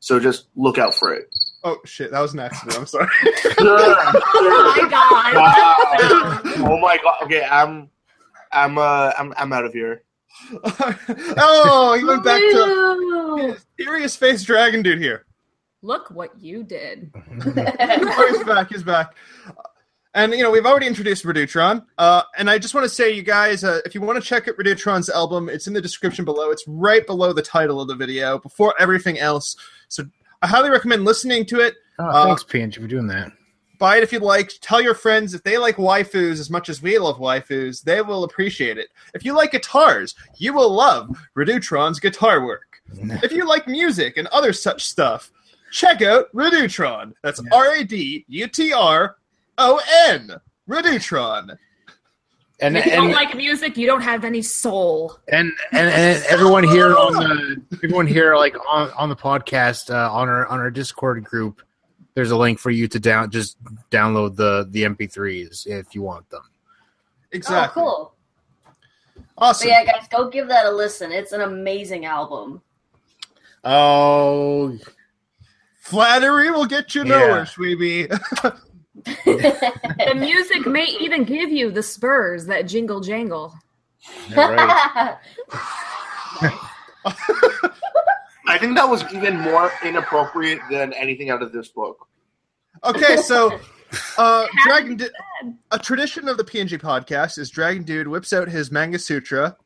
So 0.00 0.20
just 0.20 0.48
look 0.54 0.78
out 0.78 0.94
for 0.94 1.12
it. 1.14 1.34
Oh 1.64 1.78
shit, 1.84 2.10
that 2.12 2.20
was 2.20 2.32
an 2.32 2.40
accident. 2.40 2.78
I'm 2.78 2.86
sorry. 2.86 3.08
Oh 3.58 4.74
my 4.76 4.88
god. 4.88 5.34
Wow. 5.34 6.68
oh 6.68 6.78
my 6.80 6.98
god. 7.02 7.22
Okay, 7.24 7.42
I'm, 7.44 7.90
I'm, 8.52 8.78
uh, 8.78 9.12
I'm, 9.18 9.34
I'm 9.36 9.52
out 9.52 9.64
of 9.64 9.72
here. 9.72 10.02
oh, 11.38 11.96
he 11.98 12.04
went 12.04 12.22
back 12.22 12.40
to 12.40 13.46
Ew. 13.48 13.56
serious 13.78 14.16
face 14.16 14.42
dragon 14.42 14.82
dude 14.82 14.98
here. 14.98 15.24
Look 15.82 16.10
what 16.10 16.38
you 16.40 16.62
did. 16.62 17.10
Oh, 17.14 18.28
he's 18.28 18.44
back. 18.44 18.68
He's 18.70 18.82
back. 18.82 19.16
And 20.14 20.32
you 20.32 20.42
know 20.42 20.50
we've 20.50 20.64
already 20.64 20.86
introduced 20.86 21.24
Radutron, 21.24 21.84
uh, 21.98 22.22
and 22.38 22.48
I 22.48 22.58
just 22.58 22.74
want 22.74 22.84
to 22.84 22.88
say, 22.88 23.12
you 23.12 23.22
guys, 23.22 23.62
uh, 23.62 23.80
if 23.84 23.94
you 23.94 24.00
want 24.00 24.20
to 24.20 24.26
check 24.26 24.48
out 24.48 24.56
Radutron's 24.56 25.10
album, 25.10 25.50
it's 25.50 25.66
in 25.66 25.74
the 25.74 25.80
description 25.82 26.24
below. 26.24 26.50
It's 26.50 26.64
right 26.66 27.06
below 27.06 27.34
the 27.34 27.42
title 27.42 27.80
of 27.82 27.88
the 27.88 27.94
video, 27.94 28.38
before 28.38 28.74
everything 28.78 29.18
else. 29.18 29.56
So 29.88 30.04
I 30.42 30.46
highly 30.46 30.70
recommend 30.70 31.04
listening 31.04 31.44
to 31.46 31.60
it. 31.60 31.74
Oh, 31.98 32.04
Uh, 32.06 32.24
thanks, 32.26 32.44
PNG, 32.44 32.74
for 32.80 32.86
doing 32.86 33.06
that. 33.08 33.32
Buy 33.78 33.98
it 33.98 34.02
if 34.02 34.12
you'd 34.12 34.22
like. 34.22 34.52
Tell 34.62 34.80
your 34.80 34.94
friends 34.94 35.34
if 35.34 35.42
they 35.42 35.58
like 35.58 35.76
waifus 35.76 36.32
as 36.40 36.48
much 36.50 36.68
as 36.70 36.80
we 36.80 36.98
love 36.98 37.18
waifus, 37.18 37.82
they 37.82 38.00
will 38.00 38.24
appreciate 38.24 38.78
it. 38.78 38.88
If 39.14 39.24
you 39.24 39.34
like 39.34 39.52
guitars, 39.52 40.14
you 40.38 40.52
will 40.54 40.70
love 40.72 41.10
Radutron's 41.36 42.00
guitar 42.00 42.44
work. 42.44 42.80
if 43.22 43.32
you 43.32 43.46
like 43.46 43.66
music 43.68 44.16
and 44.16 44.28
other 44.28 44.52
such 44.54 44.84
stuff, 44.84 45.30
check 45.72 46.00
out 46.00 46.32
Radutron. 46.32 47.12
That's 47.22 47.40
Yeah. 47.42 47.56
R 47.58 47.74
A 47.74 47.84
D 47.84 48.24
U 48.28 48.46
T 48.46 48.72
R 48.72 49.16
O 49.58 49.80
N. 50.08 50.30
Radutron. 50.68 51.56
And 52.60 52.76
if 52.76 52.86
you 52.86 52.92
don't 52.92 53.12
like 53.12 53.36
music, 53.36 53.76
you 53.76 53.86
don't 53.86 54.00
have 54.00 54.24
any 54.24 54.40
soul. 54.40 55.18
and 55.28 55.52
and 55.72 55.88
and 55.88 56.24
everyone 56.24 56.64
here 56.64 56.96
on 56.96 57.12
the 57.12 57.62
everyone 57.74 58.06
here 58.06 58.34
like 58.36 58.56
on, 58.68 58.90
on 58.92 59.08
the 59.10 59.16
podcast 59.16 59.94
uh, 59.94 60.10
on 60.10 60.28
our 60.28 60.46
on 60.46 60.58
our 60.58 60.70
Discord 60.70 61.22
group, 61.22 61.60
there's 62.14 62.30
a 62.30 62.36
link 62.36 62.58
for 62.58 62.70
you 62.70 62.88
to 62.88 62.98
down 62.98 63.30
just 63.30 63.62
download 63.90 64.36
the 64.36 64.66
the 64.70 64.84
MP3s 64.84 65.66
if 65.66 65.94
you 65.94 66.00
want 66.00 66.28
them. 66.30 66.42
Exactly. 67.32 67.82
Oh, 67.82 68.12
cool. 69.14 69.22
Awesome. 69.36 69.68
But 69.68 69.72
yeah, 69.72 69.84
guys, 69.84 70.08
go 70.08 70.30
give 70.30 70.48
that 70.48 70.64
a 70.64 70.70
listen. 70.70 71.12
It's 71.12 71.32
an 71.32 71.42
amazing 71.42 72.06
album. 72.06 72.62
Oh, 73.64 74.78
Flattery 75.80 76.50
will 76.50 76.64
get 76.66 76.94
you 76.94 77.02
Yeah. 77.04 77.18
nowhere, 77.18 77.42
Shweeby. 77.44 78.58
The 79.04 80.14
music 80.16 80.66
may 80.66 80.86
even 81.00 81.24
give 81.24 81.50
you 81.50 81.70
the 81.70 81.82
spurs 81.82 82.46
that 82.46 82.62
jingle 82.62 83.00
jangle. 83.00 83.54
yeah, 84.30 85.16
right. 86.40 86.48
I 88.48 88.58
think 88.58 88.76
that 88.76 88.88
was 88.88 89.02
even 89.12 89.40
more 89.40 89.72
inappropriate 89.84 90.60
than 90.70 90.92
anything 90.92 91.30
out 91.30 91.42
of 91.42 91.52
this 91.52 91.68
book. 91.68 92.06
Okay, 92.84 93.16
so 93.16 93.58
uh, 94.18 94.46
Dragon, 94.64 94.96
Dude, 94.96 95.10
a 95.70 95.78
tradition 95.78 96.28
of 96.28 96.36
the 96.36 96.44
PNG 96.44 96.80
podcast 96.80 97.38
is 97.38 97.50
Dragon 97.50 97.82
Dude 97.82 98.08
whips 98.08 98.32
out 98.32 98.48
his 98.48 98.70
manga 98.70 98.98
sutra. 98.98 99.56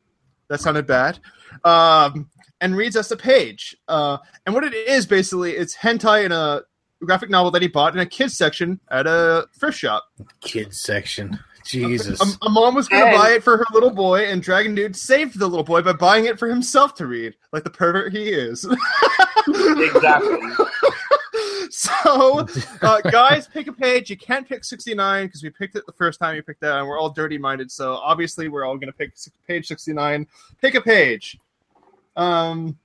That 0.49 0.59
sounded 0.59 0.87
bad. 0.87 1.19
Um, 1.63 2.29
and 2.59 2.75
reads 2.75 2.95
us 2.95 3.11
a 3.11 3.17
page. 3.17 3.75
Uh, 3.87 4.17
and 4.45 4.53
what 4.53 4.63
it 4.63 4.73
is 4.73 5.05
basically, 5.05 5.53
it's 5.53 5.75
hentai 5.75 6.25
in 6.25 6.31
a 6.31 6.61
graphic 7.05 7.29
novel 7.29 7.51
that 7.51 7.61
he 7.61 7.67
bought 7.67 7.93
in 7.93 7.99
a 7.99 8.05
kids 8.05 8.37
section 8.37 8.79
at 8.89 9.07
a 9.07 9.47
thrift 9.57 9.77
shop. 9.77 10.05
kids 10.39 10.81
section. 10.81 11.39
Jesus. 11.65 12.19
A, 12.21 12.45
a 12.45 12.49
mom 12.49 12.75
was 12.75 12.87
going 12.87 13.11
to 13.11 13.17
buy 13.17 13.31
it 13.31 13.43
for 13.43 13.57
her 13.57 13.65
little 13.71 13.91
boy, 13.91 14.25
and 14.25 14.41
Dragon 14.41 14.73
Dude 14.73 14.95
saved 14.95 15.37
the 15.37 15.47
little 15.47 15.63
boy 15.63 15.81
by 15.81 15.93
buying 15.93 16.25
it 16.25 16.39
for 16.39 16.47
himself 16.47 16.95
to 16.95 17.05
read, 17.07 17.35
like 17.53 17.63
the 17.63 17.69
pervert 17.69 18.11
he 18.11 18.29
is. 18.29 18.65
Exactly. 19.47 20.39
so, 21.69 22.47
uh, 22.81 23.01
guys, 23.01 23.47
pick 23.47 23.67
a 23.67 23.73
page. 23.73 24.09
You 24.09 24.17
can't 24.17 24.47
pick 24.47 24.63
69 24.63 25.27
because 25.27 25.43
we 25.43 25.49
picked 25.49 25.75
it 25.75 25.85
the 25.85 25.93
first 25.93 26.19
time 26.19 26.35
you 26.35 26.43
picked 26.43 26.61
that, 26.61 26.77
and 26.77 26.87
we're 26.87 26.99
all 26.99 27.09
dirty 27.09 27.37
minded. 27.37 27.71
So, 27.71 27.93
obviously, 27.93 28.47
we're 28.49 28.65
all 28.65 28.75
going 28.75 28.91
to 28.91 28.93
pick 28.93 29.13
page 29.47 29.67
69. 29.67 30.27
Pick 30.61 30.75
a 30.75 30.81
page. 30.81 31.37
Um, 32.15 32.77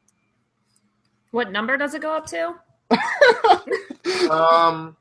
What 1.31 1.51
number 1.51 1.77
does 1.77 1.95
it 1.95 2.03
go 2.03 2.15
up 2.17 2.27
to? 2.27 2.55
um, 4.31 4.97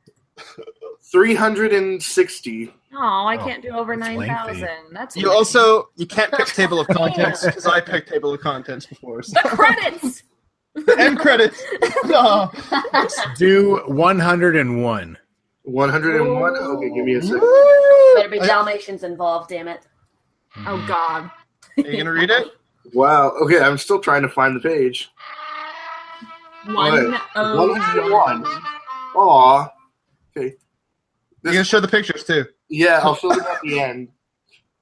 three 1.12 1.36
hundred 1.36 1.74
and 1.74 2.02
sixty. 2.02 2.74
Oh, 2.94 3.26
I 3.26 3.38
can't 3.38 3.62
do 3.62 3.70
over 3.70 3.96
that's 3.96 4.08
nine 4.08 4.18
lengthy. 4.18 4.66
That's 4.92 5.16
you 5.16 5.28
lame. 5.28 5.38
also 5.38 5.90
you 5.96 6.06
can't 6.06 6.32
pick 6.32 6.48
table 6.48 6.80
of 6.80 6.88
contents 6.88 7.46
because 7.46 7.66
I 7.66 7.82
picked 7.82 8.10
table 8.10 8.34
of 8.34 8.42
contents 8.42 8.86
before. 8.86 9.22
So. 9.24 9.40
the 9.44 9.50
credits. 9.50 10.24
End 10.98 11.20
credits. 11.20 11.64
No. 12.06 12.52
Do 13.38 13.82
101. 13.88 15.18
One 15.64 15.90
hundred 15.90 16.22
and 16.22 16.40
one. 16.40 16.56
Okay, 16.56 16.94
give 16.94 17.06
me 17.06 17.16
a 17.16 17.22
second. 17.22 17.42
Better 18.16 18.30
be 18.30 18.40
Are 18.40 18.46
Dalmatians 18.46 19.04
involved, 19.04 19.50
damn 19.50 19.68
it. 19.68 19.82
Oh 20.68 20.84
God. 20.88 21.32
Are 21.78 21.90
you 21.90 21.98
gonna 21.98 22.12
read 22.12 22.30
it? 22.30 22.50
Wow. 22.94 23.32
Okay, 23.42 23.60
I'm 23.60 23.80
still 23.80 24.00
trying 24.00 24.22
to 24.22 24.30
find 24.30 24.56
the 24.56 24.60
page. 24.60 25.10
One 26.68 26.76
One 26.76 27.20
oh 27.36 27.74
hundred 27.74 28.12
one. 28.12 28.46
Aw. 29.16 29.70
Okay. 30.38 30.56
You're 31.44 31.54
gonna 31.54 31.64
show 31.64 31.80
the 31.80 31.88
pictures 31.88 32.24
too. 32.24 32.46
Yeah, 32.70 33.00
I'll 33.04 33.16
show 33.16 33.30
them 33.30 33.40
at 33.42 33.62
the 33.62 33.80
end. 33.80 34.10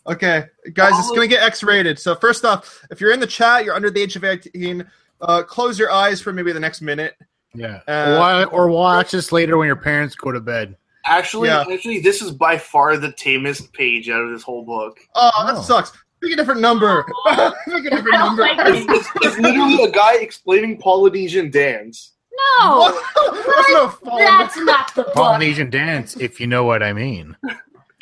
Okay, 0.05 0.43
guys, 0.73 0.91
it's 0.99 1.09
gonna 1.11 1.27
get 1.27 1.41
X-rated. 1.43 1.97
So 1.97 2.13
first 2.13 2.43
off, 2.43 2.81
if 2.91 2.99
you're 2.99 3.13
in 3.13 3.21
the 3.21 3.25
chat, 3.27 3.63
you're 3.63 3.73
under 3.73 3.89
the 3.89 4.01
age 4.01 4.17
of 4.17 4.25
18. 4.25 4.85
Uh, 5.21 5.43
close 5.43 5.79
your 5.79 5.91
eyes 5.93 6.19
for 6.19 6.33
maybe 6.33 6.51
the 6.51 6.59
next 6.59 6.81
minute. 6.81 7.15
Yeah. 7.55 7.79
Uh, 7.87 8.45
or, 8.51 8.63
or 8.63 8.67
watch 8.67 9.11
this 9.11 9.31
later 9.31 9.57
when 9.57 9.65
your 9.67 9.77
parents 9.77 10.13
go 10.13 10.29
to 10.33 10.41
bed. 10.41 10.75
Actually, 11.05 11.47
Yeah. 11.47 11.63
actually, 11.71 12.01
this 12.01 12.21
is 12.21 12.31
by 12.31 12.57
far 12.57 12.97
the 12.97 13.13
tamest 13.13 13.71
page 13.71 14.09
out 14.09 14.19
of 14.21 14.31
this 14.31 14.43
whole 14.43 14.65
book. 14.65 14.99
Oh, 15.15 15.31
that 15.45 15.55
Oh. 15.55 15.61
sucks. 15.61 15.93
Pick 16.21 16.33
a 16.33 16.35
different 16.35 16.59
number. 16.59 17.05
Pick 17.29 17.85
a 17.85 17.89
different 17.89 18.09
number. 18.11 18.41
like 18.41 18.57
It's, 18.59 18.85
it's, 18.89 19.09
it's 19.21 19.37
literally 19.39 19.83
a 19.85 19.89
guy 19.91 20.15
explaining 20.15 20.79
Polynesian 20.79 21.49
dance. 21.49 22.11
No. 22.59 22.91
That's 23.15 23.69
no 23.69 23.89
fun. 23.89 24.17
That's 24.19 24.57
not 24.57 24.95
the 24.95 25.03
book. 25.03 25.13
Polynesian 25.13 25.69
dance, 25.69 26.15
if 26.17 26.39
you 26.39 26.47
know 26.47 26.63
what 26.63 26.81
I 26.83 26.93
mean. 26.93 27.35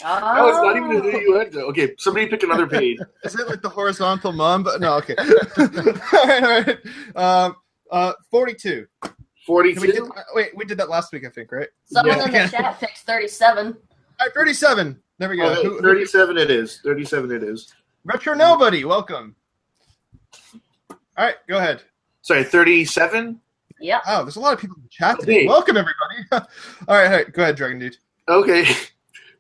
No, 0.04 0.48
it's 0.48 0.58
not 0.58 0.76
even 0.78 0.96
an 0.96 1.06
innuendo. 1.16 1.60
Okay, 1.68 1.94
somebody 2.00 2.26
pick 2.26 2.42
another 2.42 2.66
page. 2.66 2.98
Is 3.24 3.40
it 3.40 3.48
like 3.48 3.62
the 3.62 3.70
horizontal 3.70 4.32
mum? 4.32 4.64
But 4.64 4.82
no, 4.82 4.96
okay. 4.96 5.14
all 5.16 6.26
right, 6.26 6.44
all 6.44 6.64
right. 6.64 7.46
Um, 7.46 7.56
uh, 7.92 8.14
42. 8.32 8.88
We 9.04 9.10
did, 9.12 9.16
Forty-two. 9.46 10.12
uh, 10.18 10.22
wait, 10.34 10.58
we 10.58 10.66
did 10.66 10.80
that 10.80 10.90
last 10.90 11.14
week, 11.14 11.24
I 11.24 11.30
think, 11.30 11.52
right? 11.52 11.68
Someone 11.86 12.18
Yeah. 12.18 12.26
in 12.26 12.32
the 12.32 12.48
chat 12.50 12.80
picked 12.80 12.98
37. 12.98 13.68
All 13.68 13.74
right, 14.26 14.34
37. 14.34 15.00
There 15.20 15.30
we 15.30 15.38
go. 15.38 15.52
Okay, 15.52 15.62
Who- 15.68 15.76
who- 15.76 15.82
Thirty-seven. 15.82 16.36
It 16.36 16.50
is. 16.50 16.80
Thirty-seven. 16.84 17.32
It 17.32 17.44
is. 17.44 17.72
Retro 18.04 18.34
Nobody, 18.34 18.84
welcome. 18.86 19.36
All 20.90 20.98
right, 21.28 21.36
go 21.48 21.60
ahead. 21.60 21.84
Sorry, 22.24 22.44
thirty-seven. 22.44 23.40
Yep. 23.82 24.02
Oh, 24.08 24.24
there's 24.24 24.36
a 24.36 24.40
lot 24.40 24.54
of 24.54 24.60
people 24.60 24.78
in 24.78 24.84
the 24.84 24.90
chat 24.90 25.20
today. 25.20 25.40
Okay. 25.40 25.48
Welcome, 25.48 25.78
everybody. 25.78 26.26
all 26.32 26.40
right, 26.96 27.06
all 27.06 27.12
right, 27.12 27.34
go 27.34 27.42
ahead, 27.42 27.56
Dragon 27.56 27.80
Dude. 27.80 27.98
Okay. 28.30 28.66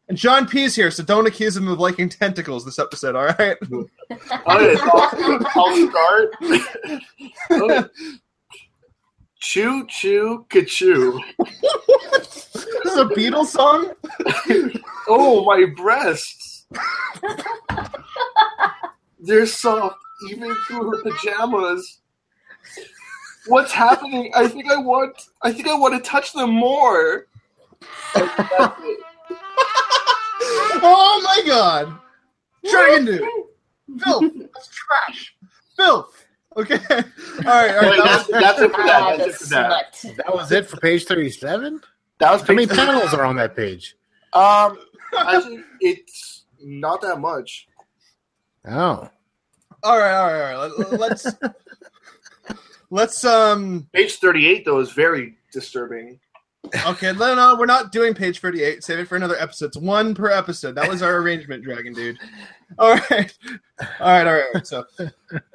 And 0.10 0.18
John 0.18 0.48
P's 0.48 0.76
here, 0.76 0.92
so 0.92 1.04
don't 1.04 1.28
accuse 1.28 1.56
him 1.56 1.68
of 1.68 1.80
liking 1.80 2.10
tentacles 2.10 2.66
this 2.66 2.80
episode, 2.80 3.16
all 3.16 3.28
right? 3.28 3.58
Okay, 4.12 4.76
so 4.76 4.90
I'll, 4.94 5.48
I'll 5.56 5.90
start. 5.90 6.36
Okay. 7.50 7.90
Choo 9.40 9.88
choo 9.88 10.46
kachoo. 10.50 11.20
this 11.40 12.56
is 12.56 12.98
a 12.98 13.06
Beatles 13.06 13.48
song? 13.48 13.94
Oh, 15.08 15.44
my 15.46 15.66
breasts. 15.76 16.68
They're 19.20 19.48
soft, 19.48 19.98
even 20.30 20.54
through 20.68 20.92
her 20.92 21.02
pajamas. 21.04 22.02
What's 23.48 23.72
happening? 23.72 24.32
I 24.36 24.48
think 24.48 24.70
I 24.72 24.78
want. 24.78 25.16
I 25.42 25.52
think 25.52 25.68
I 25.68 25.76
want 25.78 25.94
to 25.96 26.10
touch 26.10 26.34
them 26.34 26.52
more. 26.52 27.28
Oh 30.84 31.22
my 31.24 31.44
god! 31.48 31.96
Dragon 32.70 33.06
Dude! 33.06 33.22
Filth! 34.04 34.34
That's 34.54 34.68
trash! 34.70 35.36
Filth! 35.78 36.26
Okay. 36.58 36.76
Alright, 36.90 37.06
Wait, 37.46 37.46
alright. 37.46 38.00
that's, 38.04 38.28
That 38.28 38.42
that's 38.42 38.62
it 38.62 38.72
for 38.72 38.84
that. 38.84 39.18
That's 39.20 39.42
it 39.42 39.46
for 39.46 39.50
that. 39.54 40.06
That 40.18 40.34
was 40.34 40.52
it 40.52 40.66
for 40.66 40.78
page 40.78 41.06
37? 41.06 41.82
That 42.20 42.32
was 42.32 42.42
How 42.42 42.54
many 42.54 42.68
page- 42.68 42.76
panels 42.78 43.14
are 43.14 43.24
on 43.26 43.36
that 43.38 43.56
page? 43.56 43.96
Um, 44.34 44.80
actually, 45.18 45.64
it's 45.82 46.46
not 46.62 47.02
that 47.02 47.20
much. 47.20 47.68
Oh. 48.66 49.08
Alright, 49.84 50.14
alright, 50.14 50.56
alright. 50.78 51.00
Let's. 51.00 51.28
Let's, 52.92 53.24
um. 53.26 53.88
Page 53.94 54.18
thirty-eight, 54.18 54.66
though, 54.66 54.80
is 54.80 54.92
very 54.92 55.38
disturbing. 55.52 56.20
Okay, 56.86 57.12
no, 57.14 57.34
no, 57.34 57.56
we're 57.58 57.66
not 57.66 57.92
doing 57.92 58.14
page 58.14 58.40
38. 58.40 58.84
Save 58.84 59.00
it 59.00 59.08
for 59.08 59.16
another 59.16 59.36
episode. 59.40 59.66
It's 59.68 59.78
one 59.78 60.14
per 60.14 60.30
episode. 60.30 60.76
That 60.76 60.88
was 60.88 61.02
our 61.02 61.18
arrangement, 61.18 61.64
Dragon 61.64 61.92
Dude. 61.92 62.20
Alright. 62.80 63.36
Alright, 64.00 64.28
alright. 64.28 64.68
So, 64.68 64.86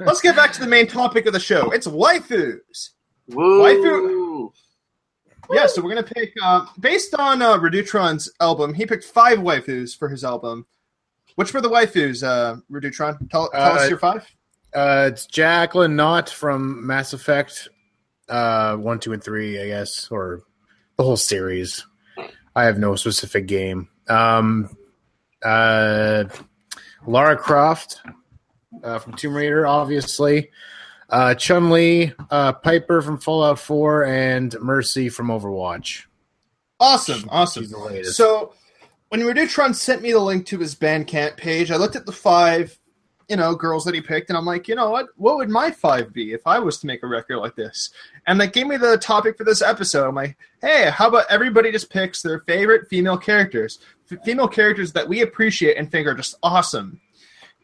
let's 0.00 0.20
get 0.20 0.34
back 0.34 0.52
to 0.54 0.60
the 0.60 0.66
main 0.66 0.88
topic 0.88 1.26
of 1.26 1.32
the 1.32 1.38
show. 1.40 1.70
It's 1.70 1.86
waifus. 1.86 2.90
Woo! 3.28 4.52
Yeah, 5.52 5.66
so 5.68 5.80
we're 5.80 5.90
gonna 5.94 6.02
pick 6.02 6.32
uh, 6.42 6.66
based 6.80 7.14
on 7.14 7.40
uh, 7.40 7.56
Radutron's 7.58 8.30
album. 8.40 8.74
He 8.74 8.84
picked 8.84 9.04
five 9.04 9.38
waifus 9.38 9.96
for 9.96 10.08
his 10.08 10.24
album. 10.24 10.66
Which 11.36 11.54
were 11.54 11.60
the 11.60 11.70
waifus, 11.70 12.24
uh, 12.24 12.56
Radutron? 12.70 13.30
Tell, 13.30 13.48
tell 13.50 13.60
Uh, 13.60 13.76
us 13.76 13.88
your 13.88 13.98
five. 13.98 14.26
Uh, 14.76 15.08
it's 15.10 15.24
Jacqueline 15.24 15.96
Nought 15.96 16.28
from 16.28 16.86
Mass 16.86 17.14
Effect, 17.14 17.70
uh, 18.28 18.76
one, 18.76 19.00
two, 19.00 19.14
and 19.14 19.24
three, 19.24 19.58
I 19.58 19.68
guess, 19.68 20.08
or 20.10 20.42
the 20.98 21.02
whole 21.02 21.16
series. 21.16 21.86
I 22.54 22.64
have 22.64 22.78
no 22.78 22.94
specific 22.96 23.46
game. 23.46 23.88
Um, 24.06 24.68
uh, 25.42 26.24
Lara 27.06 27.38
Croft 27.38 28.02
uh, 28.84 28.98
from 28.98 29.14
Tomb 29.14 29.34
Raider, 29.34 29.66
obviously. 29.66 30.50
Uh, 31.08 31.34
Chun 31.34 31.70
Li, 31.70 32.12
uh, 32.30 32.52
Piper 32.52 33.00
from 33.00 33.16
Fallout 33.16 33.58
Four, 33.58 34.04
and 34.04 34.54
Mercy 34.60 35.08
from 35.08 35.28
Overwatch. 35.28 36.04
Awesome, 36.78 37.26
awesome. 37.30 37.64
So 38.02 38.52
when 39.08 39.20
Radutron 39.20 39.74
sent 39.74 40.02
me 40.02 40.12
the 40.12 40.20
link 40.20 40.44
to 40.48 40.58
his 40.58 40.74
Bandcamp 40.74 41.38
page, 41.38 41.70
I 41.70 41.76
looked 41.76 41.96
at 41.96 42.04
the 42.04 42.12
five, 42.12 42.78
you 43.28 43.36
know, 43.36 43.54
girls 43.54 43.84
that 43.84 43.94
he 43.94 44.00
picked, 44.00 44.28
and 44.30 44.36
I'm 44.38 44.44
like, 44.44 44.68
you 44.68 44.74
know 44.74 44.90
what? 44.90 45.06
What 45.16 45.36
would 45.36 45.48
my 45.50 45.70
five 45.70 46.12
be 46.12 46.32
if 46.32 46.46
I 46.46 46.58
was 46.58 46.78
to 46.78 46.86
make 46.86 47.02
a 47.02 47.06
record 47.06 47.38
like 47.38 47.56
this? 47.56 47.90
And 48.26 48.40
that 48.40 48.52
gave 48.52 48.66
me 48.66 48.76
the 48.76 48.96
topic 48.98 49.36
for 49.36 49.44
this 49.44 49.62
episode. 49.62 50.06
I'm 50.08 50.14
like, 50.14 50.36
hey, 50.60 50.90
how 50.90 51.08
about 51.08 51.24
everybody 51.30 51.72
just 51.72 51.90
picks 51.90 52.22
their 52.22 52.40
favorite 52.40 52.88
female 52.88 53.18
characters, 53.18 53.78
F- 54.10 54.24
female 54.24 54.48
characters 54.48 54.92
that 54.92 55.08
we 55.08 55.22
appreciate 55.22 55.76
and 55.76 55.90
think 55.90 56.06
are 56.06 56.14
just 56.14 56.36
awesome. 56.42 57.00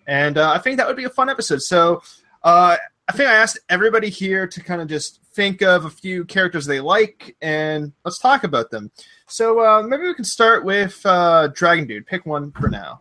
And 0.07 0.37
uh, 0.39 0.51
I 0.51 0.59
think 0.59 0.79
that 0.79 0.87
would 0.89 0.97
be 0.97 1.05
a 1.05 1.11
fun 1.11 1.31
episode. 1.31 1.63
So 1.63 2.03
uh, 2.43 2.77
I 3.09 3.13
think 3.13 3.29
I 3.29 3.35
asked 3.35 3.61
everybody 3.69 4.09
here 4.09 4.47
to 4.49 4.61
kind 4.61 4.81
of 4.83 4.89
just 4.89 5.21
think 5.35 5.63
of 5.63 5.85
a 5.85 5.91
few 5.91 6.25
characters 6.25 6.67
they 6.67 6.81
like, 6.81 7.37
and 7.41 7.93
let's 8.05 8.19
talk 8.19 8.43
about 8.45 8.71
them. 8.71 8.91
So 9.29 9.61
uh, 9.61 9.83
maybe 9.83 10.03
we 10.03 10.15
can 10.15 10.25
start 10.25 10.65
with 10.65 11.01
uh, 11.07 11.49
Dragon 11.55 11.87
Dude. 11.87 12.07
Pick 12.07 12.27
one 12.27 12.51
for 12.53 12.69
now. 12.69 13.01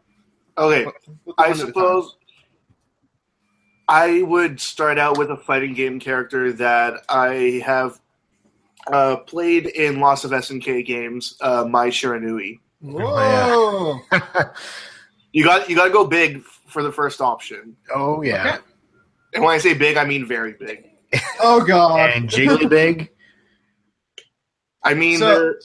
Okay, 0.58 0.86
We'll 1.26 1.34
I 1.38 1.48
one 1.50 1.58
time. 1.58 1.68
suppose 1.68 2.18
I 3.92 4.22
would 4.22 4.60
start 4.62 4.98
out 4.98 5.18
with 5.18 5.30
a 5.32 5.38
fighting 5.38 5.74
game 5.74 6.00
character 6.00 6.54
that 6.54 7.04
I 7.10 7.62
have 7.66 8.00
uh, 8.88 9.18
played 9.18 9.66
in 9.68 10.00
lots 10.00 10.24
of 10.24 10.32
SNK 10.32 10.86
games. 10.86 11.36
Uh, 11.42 11.66
Mai 11.70 11.90
Shiranui. 11.90 12.60
Whoa! 12.82 14.00
You 15.34 15.46
got 15.46 15.70
you 15.70 15.78
got 15.78 15.86
to 15.86 15.92
go 15.92 16.06
big 16.06 16.42
for 16.68 16.84
the 16.84 16.92
first 16.92 17.22
option, 17.22 17.78
oh 17.96 18.22
yeah, 18.22 18.56
Okay. 18.56 18.58
and 19.36 19.44
when 19.46 19.54
I 19.56 19.60
say 19.60 19.74
big, 19.74 19.96
I 19.96 20.04
mean 20.04 20.26
very 20.28 20.52
big. 20.60 20.90
Oh 21.40 21.64
god! 21.66 22.10
and 22.10 22.28
Jiggly 22.30 22.68
Big. 22.70 23.10
I 24.84 24.94
mean, 24.94 25.20
So- 25.20 25.26
they're- 25.40 25.60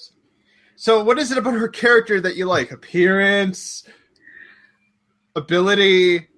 So 0.76 1.02
what 1.02 1.18
is 1.18 1.32
it 1.32 1.38
about 1.38 1.54
her 1.54 1.66
character 1.66 2.20
that 2.20 2.36
you 2.36 2.46
like? 2.46 2.70
Appearance, 2.70 3.82
ability. 5.34 6.28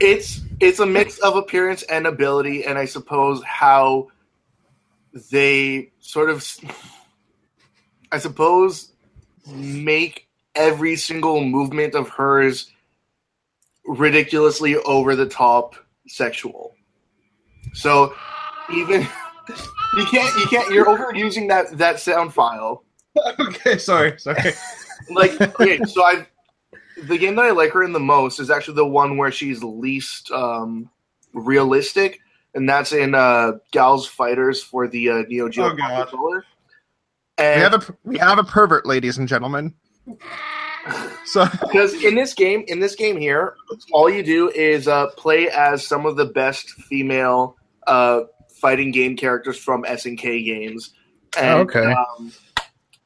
It's 0.00 0.40
it's 0.60 0.78
a 0.78 0.86
mix 0.86 1.18
of 1.18 1.36
appearance 1.36 1.82
and 1.84 2.06
ability, 2.06 2.64
and 2.64 2.78
I 2.78 2.84
suppose 2.84 3.42
how 3.44 4.08
they 5.30 5.92
sort 6.00 6.30
of, 6.30 6.44
I 8.10 8.18
suppose, 8.18 8.92
make 9.46 10.28
every 10.54 10.96
single 10.96 11.44
movement 11.44 11.94
of 11.94 12.08
hers 12.08 12.70
ridiculously 13.86 14.76
over 14.76 15.14
the 15.14 15.26
top 15.26 15.76
sexual. 16.08 16.74
So 17.74 18.14
even 18.72 19.02
you 19.96 20.04
can't 20.06 20.38
you 20.38 20.46
can't 20.46 20.72
you're 20.72 20.86
overusing 20.86 21.48
that 21.48 21.78
that 21.78 22.00
sound 22.00 22.32
file. 22.34 22.84
okay, 23.38 23.78
sorry, 23.78 24.18
sorry. 24.18 24.52
Like 25.10 25.40
okay, 25.40 25.78
so 25.84 26.04
I 26.04 26.26
the 27.02 27.18
game 27.18 27.34
that 27.36 27.44
I 27.46 27.50
like 27.50 27.72
her 27.72 27.82
in 27.82 27.92
the 27.92 28.00
most 28.00 28.38
is 28.40 28.50
actually 28.50 28.74
the 28.74 28.86
one 28.86 29.16
where 29.16 29.32
she's 29.32 29.62
least 29.62 30.30
um 30.30 30.90
realistic, 31.32 32.20
and 32.54 32.68
that's 32.68 32.92
in 32.92 33.14
uh 33.14 33.52
Gals 33.72 34.06
Fighters 34.06 34.62
for 34.62 34.86
the 34.88 35.10
uh, 35.10 35.22
Neo 35.28 35.48
Geo 35.48 35.72
Oh, 35.72 35.76
controller. 35.76 36.44
we 37.38 37.44
have 37.44 37.74
a 37.74 37.96
we 38.04 38.18
have 38.18 38.38
a 38.38 38.44
pervert, 38.44 38.86
ladies 38.86 39.18
and 39.18 39.28
gentlemen. 39.28 39.74
So 41.24 41.46
because 41.62 41.94
in 42.04 42.14
this 42.14 42.34
game, 42.34 42.64
in 42.68 42.78
this 42.78 42.94
game 42.94 43.16
here, 43.18 43.56
all 43.92 44.10
you 44.10 44.22
do 44.22 44.50
is 44.50 44.86
uh, 44.86 45.06
play 45.16 45.48
as 45.48 45.86
some 45.86 46.04
of 46.04 46.16
the 46.16 46.26
best 46.26 46.68
female 46.72 47.56
uh, 47.86 48.20
fighting 48.50 48.90
game 48.90 49.16
characters 49.16 49.56
from 49.56 49.84
SNK 49.84 50.44
games. 50.44 50.92
And, 51.38 51.60
Okay. 51.60 51.94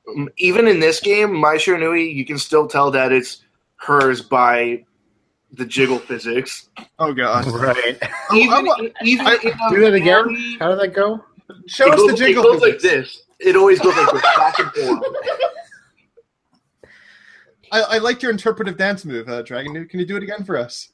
Um, 0.08 0.28
even 0.38 0.66
in 0.66 0.80
this 0.80 0.98
game, 0.98 1.32
Mai 1.32 1.56
Shiranui, 1.58 2.12
you 2.12 2.24
can 2.24 2.38
still 2.38 2.66
tell 2.66 2.90
that 2.90 3.12
it's 3.12 3.44
hers 3.78 4.20
by 4.22 4.84
the 5.52 5.64
jiggle 5.64 5.98
physics. 5.98 6.68
oh 6.98 7.12
god, 7.14 7.46
Right. 7.46 7.98
Even, 8.34 8.68
I- 8.68 8.90
even 9.02 9.26
I- 9.26 9.34
in 9.42 9.52
Do 9.70 9.80
that 9.80 9.94
again. 9.94 10.24
very- 10.26 10.56
How 10.60 10.68
did 10.70 10.80
that 10.80 10.94
go? 10.94 11.24
show 11.66 11.90
us 11.90 11.96
goes, 11.98 12.10
the 12.10 12.16
jingle. 12.16 12.44
It 12.44 12.52
goes 12.52 12.60
like 12.62 12.78
this. 12.80 13.22
It 13.40 13.56
always 13.56 13.78
goes 13.80 13.96
like 13.96 14.12
this, 14.12 14.22
back 14.22 14.58
and 14.58 14.70
forth. 14.72 15.02
I, 17.72 17.80
I 17.82 17.98
liked 17.98 18.22
your 18.22 18.30
interpretive 18.32 18.76
dance 18.78 19.04
move, 19.04 19.28
uh, 19.28 19.42
Dragon 19.42 19.86
Can 19.88 20.00
you 20.00 20.06
do 20.06 20.16
it 20.16 20.22
again 20.22 20.42
for 20.44 20.56
us? 20.56 20.88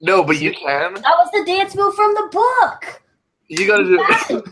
No, 0.00 0.22
but 0.22 0.40
you 0.40 0.52
can. 0.52 0.94
That 0.94 1.02
was 1.02 1.30
the 1.32 1.44
dance 1.46 1.74
move 1.74 1.94
from 1.94 2.14
the 2.14 2.28
book. 2.30 3.02
You 3.48 3.66
gotta 3.66 3.84
do 3.84 3.98
it. 4.00 4.44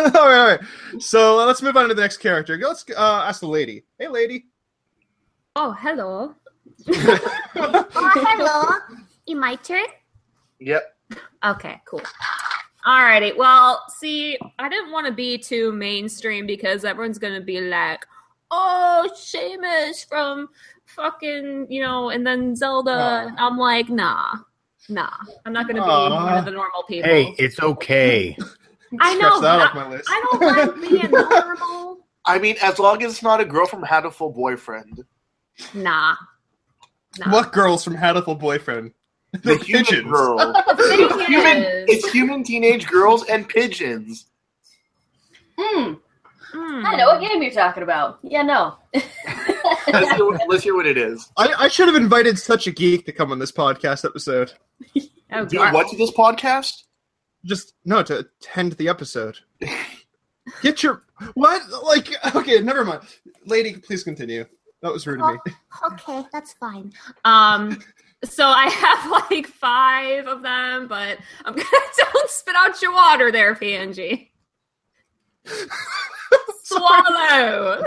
all 0.16 0.28
right, 0.28 0.38
all 0.38 0.46
right. 0.48 0.60
So 1.00 1.38
uh, 1.40 1.46
let's 1.46 1.62
move 1.62 1.76
on 1.76 1.88
to 1.88 1.94
the 1.94 2.00
next 2.00 2.16
character. 2.18 2.56
Let's 2.56 2.84
uh, 2.96 3.24
ask 3.26 3.40
the 3.40 3.48
lady. 3.48 3.84
Hey, 3.98 4.08
lady. 4.08 4.46
Oh, 5.56 5.72
hello. 5.72 6.34
Oh, 7.56 8.10
hello. 8.16 8.98
In 9.28 9.38
my 9.38 9.54
turn? 9.56 9.86
Yep. 10.58 10.82
Okay, 11.44 11.80
cool. 11.86 12.02
Alrighty. 12.84 13.36
Well, 13.36 13.84
see, 13.88 14.36
I 14.58 14.68
didn't 14.68 14.90
want 14.90 15.06
to 15.06 15.12
be 15.12 15.38
too 15.38 15.72
mainstream 15.72 16.46
because 16.46 16.84
everyone's 16.84 17.18
gonna 17.18 17.40
be 17.40 17.60
like, 17.60 18.04
"Oh, 18.50 19.08
Samus 19.14 20.06
from 20.08 20.48
fucking," 20.84 21.68
you 21.70 21.80
know, 21.80 22.10
and 22.10 22.26
then 22.26 22.56
Zelda. 22.56 22.90
Aw. 22.90 23.26
And 23.28 23.38
I'm 23.38 23.56
like, 23.56 23.88
nah, 23.88 24.34
nah. 24.88 25.10
I'm 25.46 25.52
not 25.52 25.68
gonna 25.68 25.84
be 25.84 26.14
one 26.14 26.34
of 26.36 26.44
the 26.44 26.50
normal 26.50 26.82
people. 26.88 27.08
Hey, 27.08 27.34
it's 27.38 27.60
okay. 27.60 28.36
I 29.00 29.14
know. 29.14 29.40
that 29.40 29.60
off 29.60 29.74
my 29.74 29.88
list. 29.88 30.08
I 30.10 30.26
don't 30.30 30.40
like 30.42 30.80
being 30.80 31.10
normal. 31.10 31.98
I 32.26 32.38
mean, 32.38 32.56
as 32.60 32.78
long 32.78 33.02
as 33.02 33.12
it's 33.12 33.22
not 33.22 33.40
a 33.40 33.44
girl 33.44 33.66
from 33.66 33.82
Hatoful 33.82 34.34
Boyfriend. 34.34 35.04
Nah. 35.74 36.16
Nah. 37.18 37.32
What 37.32 37.52
girls 37.52 37.84
from 37.84 37.96
Hatoful 37.96 38.38
Boyfriend? 38.38 38.92
The 39.42 39.56
human 39.56 39.84
pigeons. 39.84 40.10
girl. 40.12 40.36
The 40.76 41.24
human, 41.26 41.56
it's 41.88 42.08
human 42.12 42.44
teenage 42.44 42.86
girls 42.86 43.24
and 43.28 43.48
pigeons. 43.48 44.26
Hmm. 45.58 45.94
Hmm. 46.52 46.86
I 46.86 46.96
know 46.96 47.06
what 47.08 47.20
game 47.20 47.42
you're 47.42 47.50
talking 47.50 47.82
about. 47.82 48.20
Yeah, 48.22 48.42
no. 48.42 48.76
Let's 48.94 50.12
hear, 50.12 50.24
what- 50.24 50.40
let's 50.48 50.62
hear 50.64 50.74
what 50.76 50.86
it 50.86 50.96
is. 50.96 51.28
I, 51.36 51.52
I 51.58 51.68
should 51.68 51.86
have 51.88 51.96
invited 51.96 52.38
such 52.38 52.66
a 52.66 52.70
geek 52.70 53.06
to 53.06 53.12
come 53.12 53.32
on 53.32 53.38
this 53.40 53.50
podcast 53.52 54.04
episode. 54.04 54.52
Oh, 55.32 55.44
Do 55.44 55.56
God. 55.58 55.74
what 55.74 55.88
to 55.90 55.96
this 55.96 56.10
podcast? 56.12 56.84
Just 57.44 57.74
no 57.84 58.02
to 58.04 58.20
attend 58.20 58.72
the 58.72 58.88
episode. 58.88 59.38
Get 60.62 60.82
your 60.82 61.02
what? 61.34 61.62
Like 61.84 62.08
okay, 62.36 62.60
never 62.60 62.84
mind. 62.84 63.02
Lady, 63.46 63.74
please 63.74 64.02
continue. 64.04 64.44
That 64.84 64.92
was 64.92 65.06
rude 65.06 65.22
of 65.22 65.38
me. 65.46 65.52
Okay, 65.92 66.26
that's 66.30 66.52
fine. 66.52 66.92
Um, 67.24 67.82
so 68.22 68.44
I 68.46 68.68
have 68.68 69.10
like 69.30 69.46
five 69.46 70.26
of 70.26 70.42
them, 70.42 70.88
but 70.88 71.16
I'm 71.46 71.54
gonna 71.56 71.68
don't 71.96 72.28
spit 72.28 72.54
out 72.54 72.82
your 72.82 72.92
water 72.92 73.32
there, 73.32 73.54
PNG. 73.54 74.28
Swallow. 76.64 77.82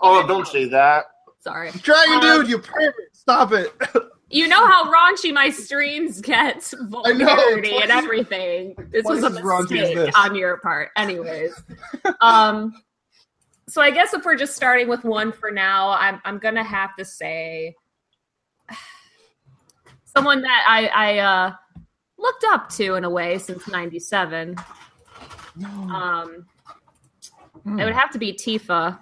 Oh, 0.00 0.26
don't 0.28 0.46
say 0.46 0.66
that. 0.66 1.06
Sorry. 1.40 1.72
Dragon 1.72 2.18
Uh, 2.18 2.20
dude, 2.20 2.48
you 2.48 2.58
pervert! 2.58 2.94
Stop 3.12 3.52
it. 3.52 3.74
You 4.30 4.46
know 4.46 4.64
how 4.64 4.92
raunchy 4.92 5.34
my 5.34 5.50
streams 5.50 6.20
get, 6.20 6.72
vulgarity 6.82 7.70
twice 7.70 7.82
and 7.82 7.90
everything. 7.90 8.76
This 8.92 9.04
was 9.04 9.24
a 9.24 9.26
as 9.26 9.70
mistake 9.70 10.16
on 10.16 10.36
your 10.36 10.58
part. 10.58 10.90
Anyways, 10.96 11.60
um, 12.20 12.80
so 13.70 13.80
I 13.80 13.90
guess 13.90 14.12
if 14.14 14.24
we're 14.24 14.36
just 14.36 14.54
starting 14.56 14.88
with 14.88 15.04
one 15.04 15.32
for 15.32 15.50
now, 15.50 15.90
I'm 15.90 16.20
I'm 16.24 16.38
gonna 16.38 16.64
have 16.64 16.94
to 16.96 17.04
say 17.04 17.74
someone 20.04 20.42
that 20.42 20.64
I 20.68 20.86
I 20.88 21.18
uh, 21.18 21.52
looked 22.18 22.44
up 22.48 22.68
to 22.70 22.94
in 22.94 23.04
a 23.04 23.10
way 23.10 23.38
since 23.38 23.68
'97. 23.68 24.56
Um, 25.62 26.46
it 27.66 27.84
would 27.84 27.92
have 27.92 28.10
to 28.12 28.18
be 28.18 28.32
Tifa. 28.32 28.98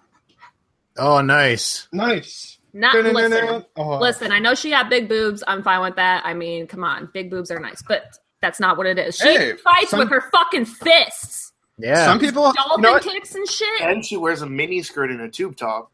Oh, 0.97 1.21
nice. 1.21 1.87
nice. 1.93 2.59
Not 2.73 2.97
listen. 2.97 3.65
Oh. 3.77 3.99
Listen, 3.99 4.33
I 4.33 4.39
know 4.41 4.55
she 4.55 4.71
got 4.71 4.89
big 4.91 5.09
boobs. 5.09 5.45
I'm 5.47 5.63
fine 5.63 5.83
with 5.83 5.97
that. 5.97 6.25
I 6.25 6.35
mean, 6.35 6.67
come 6.67 6.83
on, 6.83 7.11
big 7.13 7.31
boobs 7.31 7.51
are 7.53 7.61
nice. 7.61 7.83
But 7.87 8.03
That's 8.41 8.59
not 8.59 8.77
what 8.77 8.87
it 8.87 8.99
is. 8.99 9.17
She 9.17 9.29
Hey, 9.29 9.53
fights 9.57 9.91
some- 9.91 10.01
with 10.01 10.09
her 10.09 10.23
fucking 10.33 10.65
fists. 10.65 11.38
Yeah. 11.79 12.05
Some 12.07 12.19
people, 12.19 12.47
you 12.49 12.53
Dolphin 12.55 12.81
know 12.83 12.93
what? 12.93 13.03
kicks 13.03 13.35
and 13.35 13.49
shit. 13.49 13.81
And 13.83 14.05
she 14.05 14.17
wears 14.17 14.43
a 14.43 14.47
mini 14.47 14.83
skirt 14.83 15.11
and 15.11 15.21
a 15.21 15.29
tube 15.29 15.57
top. 15.57 15.91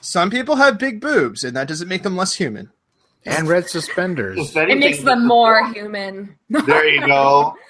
Some 0.00 0.30
people 0.30 0.56
have 0.56 0.78
big 0.78 1.00
boobs, 1.00 1.44
and 1.44 1.56
that 1.56 1.68
doesn't 1.68 1.88
make 1.88 2.02
them 2.02 2.16
less 2.16 2.34
human. 2.34 2.70
and 3.24 3.48
red 3.48 3.68
suspenders. 3.68 4.38
If 4.38 4.56
It 4.56 4.78
makes 4.78 5.02
them 5.02 5.26
more 5.26 5.64
human. 5.72 6.36
There 6.50 6.88
you 6.88 7.06
go. 7.06 7.56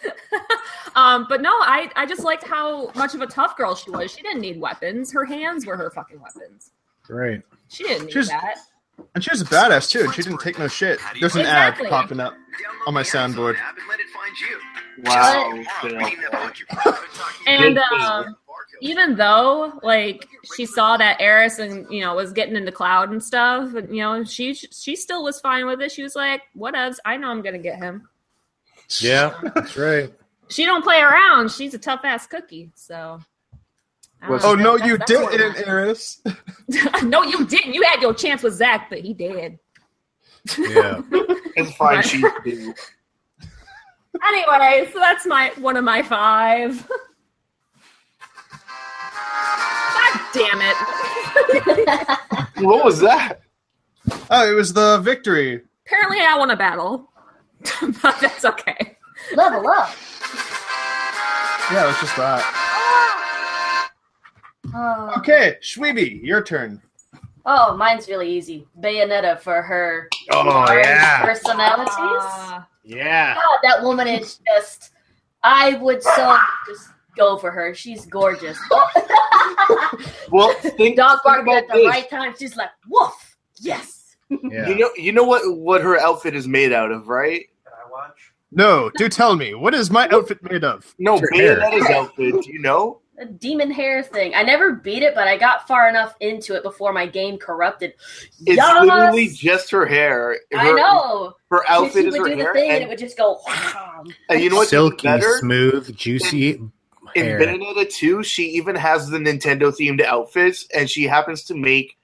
Um, 0.96 1.26
but 1.28 1.40
no, 1.42 1.50
I, 1.50 1.88
I 1.94 2.07
just 2.07 2.24
liked 2.24 2.42
how 2.42 2.90
much 2.96 3.14
of 3.14 3.20
a 3.20 3.26
tough 3.28 3.57
girl 3.57 3.76
she 3.76 3.88
was. 3.88 4.11
She 4.11 4.20
didn't 4.20 4.40
need 4.40 4.61
weapons. 4.61 5.12
Her 5.12 5.24
hands 5.24 5.64
were 5.64 5.76
her 5.76 5.90
fucking 5.92 6.20
weapons. 6.20 6.72
Right. 7.09 7.40
She 7.68 7.85
didn't 7.85 8.07
need 8.07 8.12
She's- 8.14 8.28
that. 8.31 8.57
And 9.14 9.22
she 9.22 9.31
was 9.31 9.40
a 9.40 9.44
badass 9.44 9.88
too, 9.90 10.00
and 10.00 10.12
she 10.12 10.22
didn't 10.22 10.40
take 10.40 10.59
no 10.59 10.66
shit. 10.66 10.98
There's 11.20 11.37
an 11.37 11.42
Exactly. 11.42 11.87
ad 11.87 11.90
popping 11.92 12.18
up 12.18 12.35
on 12.88 12.94
my 12.94 13.04
soundboard. 13.04 13.57
Wow. 15.04 15.62
And 17.46 17.78
um, 17.78 18.37
even 18.80 19.16
though 19.16 19.78
like 19.82 20.26
she 20.56 20.66
saw 20.66 20.96
that 20.96 21.18
Aerith 21.20 21.58
and 21.58 21.87
you 21.92 22.00
know 22.02 22.14
was 22.14 22.32
getting 22.32 22.56
into 22.56 22.72
Cloud 22.72 23.11
and 23.11 23.22
stuff, 23.22 23.74
and 23.74 23.94
you 23.94 24.02
know 24.02 24.24
she 24.24 24.54
she 24.54 24.96
still 24.96 25.22
was 25.22 25.40
fine 25.40 25.66
with 25.66 25.80
it. 25.80 25.92
She 25.92 26.02
was 26.02 26.14
like, 26.14 26.42
"Whatevs, 26.56 26.98
I 27.04 27.16
know 27.16 27.28
I'm 27.28 27.42
gonna 27.42 27.58
get 27.58 27.76
him." 27.78 28.08
Yeah, 29.00 29.34
that's 29.54 29.76
right. 29.76 30.12
She 30.48 30.64
don't 30.64 30.82
play 30.82 31.00
around. 31.00 31.50
She's 31.50 31.74
a 31.74 31.78
tough 31.78 32.00
ass 32.04 32.26
cookie. 32.26 32.70
So. 32.74 33.20
I 34.20 34.30
Was- 34.30 34.42
know. 34.42 34.50
Oh 34.50 34.54
no, 34.56 34.76
That's- 34.78 34.88
you 34.88 34.98
that's 34.98 35.11
didn't, 35.37 35.56
Aerith. 35.66 37.02
No, 37.08 37.22
you 37.22 37.46
didn't. 37.46 37.72
You 37.72 37.82
had 37.82 38.00
your 38.02 38.12
chance 38.14 38.42
with 38.42 38.54
Zack, 38.54 38.90
but 38.90 38.98
he 39.00 39.14
did. 39.14 39.58
Yeah. 40.58 41.02
It's 41.56 41.74
fine. 41.76 42.02
She 42.02 42.22
do. 42.44 42.72
Anyway, 44.26 44.90
so 44.92 44.98
that's 44.98 45.26
my 45.26 45.52
one 45.58 45.76
of 45.76 45.84
my 45.84 46.02
five. 46.02 46.86
God 49.94 50.20
damn 50.32 50.60
it. 50.60 50.76
What 52.64 52.84
was 52.84 53.00
that? 53.00 53.40
Oh, 54.30 54.50
it 54.50 54.54
was 54.54 54.72
the 54.72 54.98
victory. 55.00 55.62
Apparently 55.86 56.18
I 56.20 56.36
won 56.38 56.50
a 56.50 56.56
battle. 56.56 57.10
but 58.02 58.18
that's 58.20 58.44
okay. 58.44 58.96
Level 59.34 59.66
up. 59.68 59.90
Yeah, 61.72 61.84
it 61.84 61.88
was 61.88 62.00
just 62.00 62.16
that. 62.16 62.42
Oh. 64.74 65.12
Okay, 65.18 65.56
Shweeby, 65.62 66.22
your 66.22 66.42
turn. 66.42 66.80
oh, 67.46 67.76
mine's 67.76 68.08
really 68.08 68.30
easy. 68.30 68.66
Bayonetta 68.80 69.40
for 69.40 69.62
her 69.62 70.08
Oh 70.32 70.70
yeah. 70.72 71.22
personalities. 71.24 71.94
Uh, 71.98 72.60
Yeah. 72.88 73.35
God, 73.35 73.59
that 73.62 73.83
woman 73.83 74.09
is 74.09 74.40
just. 74.46 74.92
I 75.42 75.74
would 75.74 76.03
so 76.03 76.37
just 76.66 76.88
go 77.16 77.37
for 77.38 77.51
her. 77.51 77.74
She's 77.74 78.07
gorgeous. 78.07 78.59
Well, 80.31 80.53
think, 80.61 80.96
Dog 80.96 81.18
think 81.18 81.24
barking 81.24 81.42
about 81.42 81.57
at 81.64 81.68
the 81.68 81.74
this. 81.74 81.87
right 81.87 82.09
time. 82.11 82.35
She's 82.38 82.57
like, 82.57 82.70
woof. 82.88 83.37
Yes. 83.61 84.16
Yeah. 84.31 84.68
You 84.68 84.74
know, 84.77 84.90
you 84.96 85.12
know 85.12 85.24
what 85.24 85.57
what 85.59 85.81
her 85.83 85.98
outfit 85.98 86.35
is 86.35 86.46
made 86.46 86.72
out 86.72 86.90
of, 86.90 87.09
right? 87.09 87.46
No, 88.51 88.90
do 88.96 89.09
tell 89.09 89.37
me. 89.37 89.55
What 89.55 89.74
is 89.74 89.90
my 89.90 90.09
outfit 90.09 90.38
made 90.51 90.64
of? 90.64 90.94
No, 90.98 91.18
Her 91.18 91.29
hair. 91.35 91.57
Bayonetta's 91.61 91.90
outfit. 91.90 92.42
Do 92.42 92.53
you 92.53 92.61
know? 92.61 93.01
A 93.20 93.26
demon 93.26 93.70
hair 93.70 94.02
thing. 94.02 94.35
I 94.35 94.42
never 94.42 94.72
beat 94.74 95.02
it, 95.02 95.14
but 95.14 95.26
I 95.26 95.37
got 95.37 95.66
far 95.66 95.88
enough 95.88 96.14
into 96.20 96.54
it 96.54 96.62
before 96.62 96.92
my 96.92 97.07
game 97.07 97.37
corrupted. 97.37 97.94
It's 98.46 98.57
Yes! 98.57 98.85
literally 98.87 99.28
just 99.28 99.70
her 99.72 99.87
hair. 99.87 100.38
Her, 100.52 100.59
I 100.59 100.72
know. 100.72 101.35
Her 101.50 101.68
outfit 101.68 102.02
she 102.02 102.09
is 102.09 102.12
would 102.12 102.20
her 102.20 102.28
do 102.28 102.37
the 102.37 102.42
hair, 102.44 102.52
thing, 102.54 102.70
and, 102.70 102.83
it 102.85 102.88
would 102.88 102.98
just 102.98 103.16
go. 103.16 103.40
Wow. 103.46 104.04
and 104.28 104.40
you 104.40 104.50
know 104.50 104.57
what's 104.57 104.72
even 104.72 104.90
Silky, 104.92 105.20
smooth, 105.38 105.96
juicy 105.96 106.61
In 107.16 107.24
hair. 107.24 107.40
Bayonetta 107.40 107.90
2, 107.90 108.22
she 108.22 108.44
even 108.50 108.76
has 108.76 109.09
the 109.09 109.18
Nintendo 109.18 109.72
themed 109.72 110.02
outfits, 110.04 110.66
and 110.72 110.88
she 110.88 111.04
happens 111.04 111.42
to 111.44 111.54
make 111.54 111.96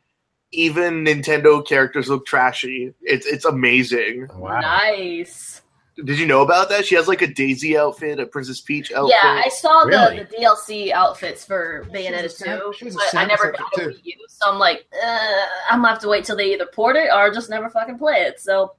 even 0.50 1.04
Nintendo 1.04 1.64
characters 1.66 2.08
look 2.08 2.26
trashy. 2.26 2.92
It's 3.02 3.26
it's 3.26 3.44
amazing. 3.44 4.28
Wow. 4.34 4.60
Nice. 4.60 5.62
Did 6.02 6.18
you 6.18 6.26
know 6.26 6.42
about 6.42 6.68
that? 6.70 6.84
She 6.84 6.96
has 6.96 7.06
like 7.06 7.22
a 7.22 7.26
Daisy 7.26 7.78
outfit, 7.78 8.18
a 8.18 8.26
Princess 8.26 8.60
Peach 8.60 8.90
outfit. 8.92 9.14
Yeah, 9.22 9.42
I 9.44 9.48
saw 9.48 9.82
Really? 9.84 10.18
the, 10.18 10.24
the 10.24 10.36
DLC 10.36 10.90
outfits 10.90 11.44
for 11.44 11.86
Bayonetta 11.92 12.22
She 12.22 12.24
was 12.24 12.40
a 12.42 12.58
2, 12.58 12.72
she 12.76 12.84
was 12.86 12.94
a 12.96 12.98
but 12.98 13.14
I 13.14 13.24
never 13.26 13.46
outfit, 13.48 13.60
got 13.76 13.86
a 13.86 13.92
too. 13.92 13.98
Wii 13.98 14.14
so 14.28 14.50
I'm 14.52 14.58
like, 14.58 14.86
uh, 15.00 15.28
I'm 15.70 15.78
gonna 15.78 15.88
have 15.90 16.00
to 16.00 16.08
wait 16.08 16.24
till 16.24 16.36
they 16.36 16.52
either 16.52 16.66
port 16.66 16.96
it 16.96 17.10
or 17.14 17.30
just 17.32 17.48
never 17.48 17.70
fucking 17.70 17.98
play 17.98 18.22
it. 18.22 18.40
So 18.40 18.74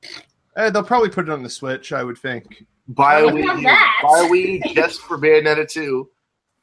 Eh, 0.57 0.69
they'll 0.69 0.83
probably 0.83 1.09
put 1.09 1.27
it 1.27 1.31
on 1.31 1.41
the 1.43 1.49
Switch, 1.49 1.93
I 1.93 2.03
would 2.03 2.17
think. 2.17 2.65
buy 2.89 3.19
a 3.19 3.25
Look 3.25 3.35
Wii 3.35 3.65
at 3.65 4.01
Buy 4.03 4.19
a 4.19 4.29
Wii 4.29 4.75
just 4.75 5.01
for 5.01 5.17
Bayonetta 5.17 5.69
2. 5.69 6.09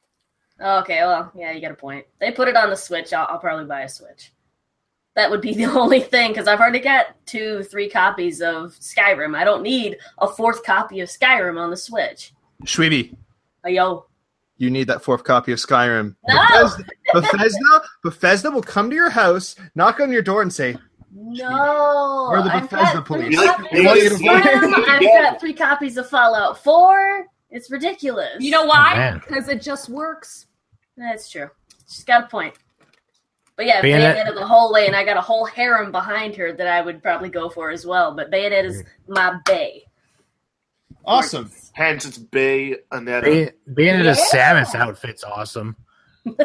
okay, 0.61 0.99
well, 1.01 1.33
yeah, 1.35 1.53
you 1.53 1.61
got 1.63 1.71
a 1.73 1.75
point. 1.75 2.05
They 2.21 2.31
put 2.31 2.49
it 2.49 2.57
on 2.57 2.69
the 2.71 2.77
Switch. 2.77 3.13
I'll, 3.15 3.27
I'll 3.29 3.39
probably 3.39 3.65
buy 3.65 3.83
a 3.83 3.89
Switch. 3.89 4.33
That 5.15 5.31
would 5.31 5.41
be 5.43 5.55
the 5.55 5.65
only 5.79 6.01
thing 6.01 6.31
because 6.33 6.49
I've 6.49 6.61
already 6.61 6.81
got 6.81 7.07
two, 7.27 7.63
three 7.65 7.89
copies 7.91 8.41
of 8.41 8.73
Skyrim. 8.79 9.37
I 9.37 9.45
don't 9.45 9.63
need 9.63 9.99
a 10.19 10.27
fourth 10.29 10.63
copy 10.65 11.01
of 11.01 11.09
Skyrim 11.09 11.59
on 11.61 11.71
the 11.71 11.77
Switch. 11.77 12.33
Shweeby, 12.65 13.15
Uh, 13.65 13.69
yo, 13.69 14.07
you 14.57 14.71
need 14.71 14.87
that 14.87 15.03
fourth 15.03 15.25
copy 15.25 15.53
of 15.53 15.59
Skyrim. 15.59 16.15
No! 16.29 16.37
Bethesda, 16.49 16.85
Bethesda, 17.13 17.83
Bethesda 18.05 18.51
will 18.51 18.63
come 18.63 18.89
to 18.91 18.97
your 18.97 19.11
house, 19.11 19.57
knock 19.75 20.01
on 20.01 20.11
your 20.13 20.23
door, 20.23 20.41
and 20.43 20.53
say, 20.53 20.77
no. 21.15 22.29
We're 22.31 22.43
the 22.43 22.55
I've 22.55 22.71
Bethesda 22.71 22.95
got 22.99 23.07
police. 23.07 23.37
three 23.37 23.47
copies 23.47 23.79
of 23.79 23.85
like 23.85 24.01
to 24.03 24.17
see 24.17 24.25
it 24.27 24.45
Skyrim. 24.45 24.89
I've 24.89 25.01
got 25.03 25.41
three 25.41 25.53
copies 25.55 25.97
of 25.97 26.09
Fallout 26.09 26.63
4. 26.63 27.27
It's 27.51 27.71
ridiculous. 27.71 28.37
you 28.41 28.51
know 28.51 28.63
Oh, 28.63 28.67
why? 28.67 28.95
man. 28.95 29.19
Because 29.27 29.49
it 29.49 29.61
just 29.61 29.89
works. 29.89 30.47
That's 30.97 31.31
true. 31.31 31.51
She's 31.89 32.05
got 32.05 32.25
a 32.25 32.27
point. 32.29 32.55
But 33.63 33.69
yeah, 33.69 33.81
Bayonet- 33.81 34.27
Bayonetta 34.27 34.35
the 34.35 34.45
whole 34.45 34.73
way, 34.73 34.89
and 34.89 34.97
I 34.97 35.05
got 35.05 35.17
a 35.17 35.21
whole 35.21 35.45
harem 35.45 35.93
behind 35.93 36.35
her 36.35 36.53
that 36.53 36.67
I 36.67 36.81
would 36.81 37.01
probably 37.01 37.29
go 37.29 37.49
for 37.49 37.71
as 37.71 37.87
well. 37.87 38.13
But 38.13 38.29
Bayonetta 38.29 38.65
is 38.65 38.83
mm. 38.83 38.87
my 39.07 39.39
bay. 39.47 39.85
Awesome. 41.05 41.49
Hence, 41.73 42.05
it's 42.05 42.19
Bayonetta. 42.19 43.23
Bay- 43.23 43.53
Bayonetta's 43.71 44.19
Yeah. 44.35 44.65
Samus 44.65 44.75
outfit's 44.75 45.23
awesome. 45.23 45.77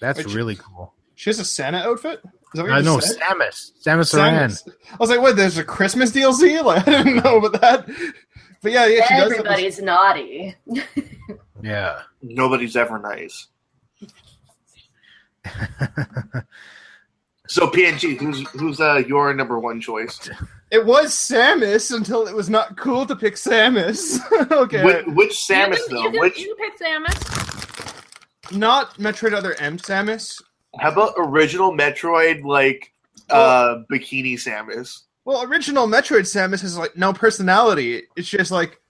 That's 0.00 0.18
Which- 0.18 0.32
really 0.32 0.54
cool. 0.54 0.94
She 1.16 1.30
has 1.30 1.40
a 1.40 1.44
Santa 1.44 1.78
outfit? 1.78 2.20
Is 2.24 2.30
that 2.54 2.62
what 2.62 2.70
uh, 2.70 2.76
I 2.76 2.82
know 2.82 3.00
said? 3.00 3.18
Samus. 3.18 3.72
Samus 3.84 4.16
Aran. 4.16 4.50
Samus. 4.50 4.68
I 4.92 4.96
was 5.00 5.10
like, 5.10 5.20
what, 5.20 5.34
there's 5.34 5.58
a 5.58 5.64
Christmas 5.64 6.12
DLC? 6.12 6.62
Like, 6.64 6.86
I 6.86 7.02
didn't 7.02 7.24
know 7.24 7.38
about 7.38 7.60
that. 7.60 7.88
But 8.62 8.70
yeah, 8.70 8.86
yeah, 8.86 9.08
she 9.08 9.14
does. 9.14 9.22
have 9.22 9.32
Everybody's 9.32 9.82
naughty. 9.82 10.54
Yeah. 11.62 12.02
Nobody's 12.20 12.76
ever 12.76 12.98
nice. 12.98 13.46
So 17.52 17.66
PNG, 17.66 18.18
who's 18.18 18.48
who's 18.52 18.80
uh, 18.80 19.02
your 19.06 19.34
number 19.34 19.58
one 19.58 19.78
choice? 19.78 20.30
It 20.70 20.86
was 20.86 21.10
Samus 21.10 21.94
until 21.94 22.26
it 22.26 22.34
was 22.34 22.48
not 22.48 22.78
cool 22.78 23.04
to 23.04 23.14
pick 23.14 23.34
Samus. 23.34 24.20
okay. 24.50 24.82
Which, 24.82 25.06
which 25.08 25.32
Samus 25.32 25.76
you 25.76 25.86
can, 25.86 25.94
though? 25.94 26.02
You 26.04 26.10
can, 26.12 26.20
Which 26.20 26.38
you 26.38 26.56
pick 26.56 26.80
Samus. 26.80 28.56
Not 28.56 28.96
Metroid 28.96 29.34
Other 29.34 29.54
M 29.60 29.76
Samus. 29.76 30.40
how 30.78 30.92
about 30.92 31.12
original 31.18 31.72
Metroid 31.72 32.42
like 32.42 32.92
uh 33.28 33.80
bikini 33.92 34.34
Samus? 34.34 35.02
Well, 35.26 35.42
original 35.42 35.86
Metroid 35.86 36.22
Samus 36.22 36.62
has 36.62 36.78
like 36.78 36.96
no 36.96 37.12
personality. 37.12 38.04
It's 38.16 38.28
just 38.28 38.50
like 38.50 38.80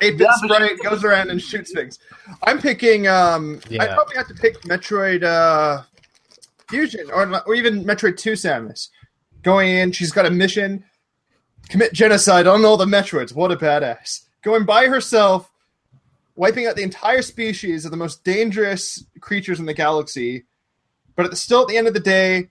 eight 0.00 0.18
bit 0.18 0.28
sprite 0.32 0.78
goes 0.82 1.04
around 1.04 1.30
and 1.30 1.40
shoots 1.40 1.72
things. 1.72 1.98
I'm 2.42 2.60
picking. 2.60 3.06
um 3.06 3.60
I 3.78 3.86
probably 3.86 4.16
have 4.16 4.28
to 4.28 4.34
pick 4.34 4.60
Metroid 4.62 5.22
uh 5.22 5.82
Fusion 6.68 7.10
or 7.12 7.42
or 7.46 7.54
even 7.54 7.84
Metroid 7.84 8.16
Two 8.16 8.32
Samus. 8.32 8.88
Going 9.42 9.70
in, 9.70 9.92
she's 9.92 10.12
got 10.12 10.26
a 10.26 10.30
mission: 10.30 10.84
commit 11.68 11.92
genocide 11.92 12.46
on 12.46 12.64
all 12.64 12.76
the 12.76 12.86
Metroids. 12.86 13.34
What 13.34 13.52
a 13.52 13.56
badass! 13.56 14.26
Going 14.42 14.64
by 14.64 14.86
herself, 14.86 15.50
wiping 16.36 16.66
out 16.66 16.76
the 16.76 16.82
entire 16.82 17.22
species 17.22 17.84
of 17.84 17.90
the 17.90 17.96
most 17.96 18.24
dangerous 18.24 19.04
creatures 19.20 19.60
in 19.60 19.66
the 19.66 19.74
galaxy. 19.74 20.44
But 21.16 21.26
at 21.26 21.30
the, 21.32 21.36
still, 21.36 21.62
at 21.62 21.68
the 21.68 21.76
end 21.76 21.88
of 21.88 21.92
the 21.92 22.00
day, 22.00 22.48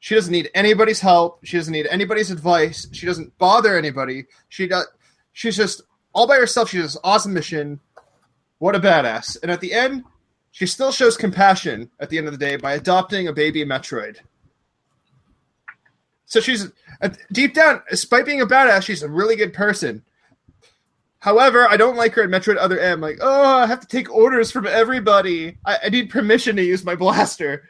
she 0.00 0.14
doesn't 0.14 0.32
need 0.32 0.50
anybody's 0.54 1.00
help. 1.00 1.44
She 1.44 1.56
doesn't 1.56 1.72
need 1.72 1.86
anybody's 1.88 2.30
advice. 2.30 2.88
She 2.92 3.06
doesn't 3.06 3.36
bother 3.38 3.76
anybody. 3.76 4.24
She 4.48 4.66
does. 4.66 4.86
She's 5.32 5.56
just 5.56 5.82
all 6.12 6.26
by 6.26 6.36
herself. 6.36 6.70
She 6.70 6.78
does 6.78 6.94
this 6.94 7.00
awesome 7.04 7.34
mission. 7.34 7.80
What 8.58 8.76
a 8.76 8.80
badass! 8.80 9.38
And 9.42 9.50
at 9.50 9.60
the 9.60 9.72
end, 9.72 10.04
she 10.50 10.66
still 10.66 10.92
shows 10.92 11.16
compassion. 11.16 11.90
At 11.98 12.10
the 12.10 12.18
end 12.18 12.26
of 12.26 12.32
the 12.32 12.44
day, 12.44 12.56
by 12.56 12.74
adopting 12.74 13.28
a 13.28 13.32
baby 13.32 13.64
Metroid. 13.64 14.18
So 16.26 16.40
she's 16.40 16.70
uh, 17.02 17.08
deep 17.32 17.54
down, 17.54 17.82
despite 17.90 18.26
being 18.26 18.40
a 18.40 18.46
badass, 18.46 18.84
she's 18.84 19.02
a 19.02 19.08
really 19.08 19.34
good 19.34 19.52
person. 19.52 20.04
However, 21.18 21.68
I 21.68 21.76
don't 21.76 21.96
like 21.96 22.14
her 22.14 22.22
in 22.22 22.30
Metroid 22.30 22.56
Other 22.56 22.78
M. 22.78 23.00
Like, 23.00 23.18
oh, 23.20 23.58
I 23.58 23.66
have 23.66 23.80
to 23.80 23.86
take 23.86 24.10
orders 24.14 24.50
from 24.50 24.66
everybody. 24.66 25.58
I, 25.66 25.78
I 25.84 25.88
need 25.90 26.08
permission 26.08 26.56
to 26.56 26.64
use 26.64 26.84
my 26.84 26.94
blaster. 26.94 27.68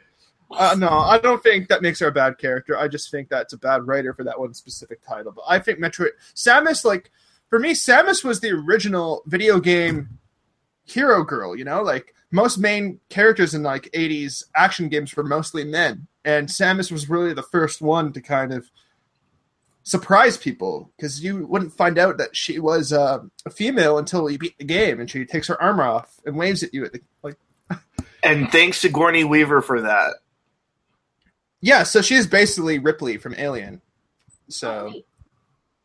Uh, 0.49 0.75
no, 0.77 0.89
I 0.89 1.17
don't 1.17 1.41
think 1.41 1.67
that 1.69 1.81
makes 1.81 1.99
her 1.99 2.07
a 2.07 2.11
bad 2.11 2.37
character. 2.37 2.77
I 2.77 2.87
just 2.87 3.09
think 3.09 3.29
that's 3.29 3.53
a 3.53 3.57
bad 3.57 3.87
writer 3.87 4.13
for 4.13 4.23
that 4.23 4.39
one 4.39 4.53
specific 4.53 5.01
title. 5.01 5.31
But 5.31 5.45
I 5.47 5.59
think 5.59 5.79
Metroid 5.79 6.11
Samus, 6.35 6.85
like 6.85 7.11
for 7.51 7.59
me, 7.59 7.73
Samus 7.73 8.23
was 8.23 8.39
the 8.39 8.49
original 8.49 9.23
video 9.27 9.59
game 9.59 10.17
hero 10.85 11.23
girl. 11.23 11.55
You 11.55 11.65
know, 11.65 11.83
like 11.83 12.15
most 12.31 12.57
main 12.57 12.99
characters 13.09 13.53
in 13.53 13.61
like 13.61 13.91
'80s 13.93 14.45
action 14.55 14.87
games 14.87 15.15
were 15.15 15.23
mostly 15.23 15.65
men, 15.65 16.07
and 16.25 16.47
Samus 16.47 16.91
was 16.91 17.09
really 17.09 17.33
the 17.33 17.43
first 17.43 17.81
one 17.81 18.13
to 18.13 18.21
kind 18.21 18.53
of 18.53 18.71
surprise 19.83 20.37
people 20.37 20.91
because 20.95 21.23
you 21.23 21.45
wouldn't 21.45 21.73
find 21.73 21.97
out 21.97 22.17
that 22.17 22.35
she 22.37 22.57
was 22.57 22.93
uh, 22.93 23.19
a 23.45 23.49
female 23.49 23.97
until 23.97 24.29
you 24.29 24.37
beat 24.37 24.57
the 24.57 24.63
game, 24.63 25.01
and 25.01 25.11
she 25.11 25.25
takes 25.25 25.49
her 25.49 25.61
armor 25.61 25.83
off 25.83 26.21
and 26.25 26.37
waves 26.37 26.63
at 26.63 26.73
you 26.73 26.85
at 26.85 26.93
the 26.93 27.01
like. 27.21 27.35
And 28.23 28.51
thanks 28.51 28.79
to 28.81 28.87
Sigourney 28.87 29.23
Weaver 29.23 29.63
for 29.63 29.81
that. 29.81 30.13
Yeah, 31.59 31.81
so 31.81 32.03
she's 32.03 32.27
basically 32.27 32.77
Ripley 32.77 33.17
from 33.17 33.33
Alien. 33.35 33.81
So 34.47 34.93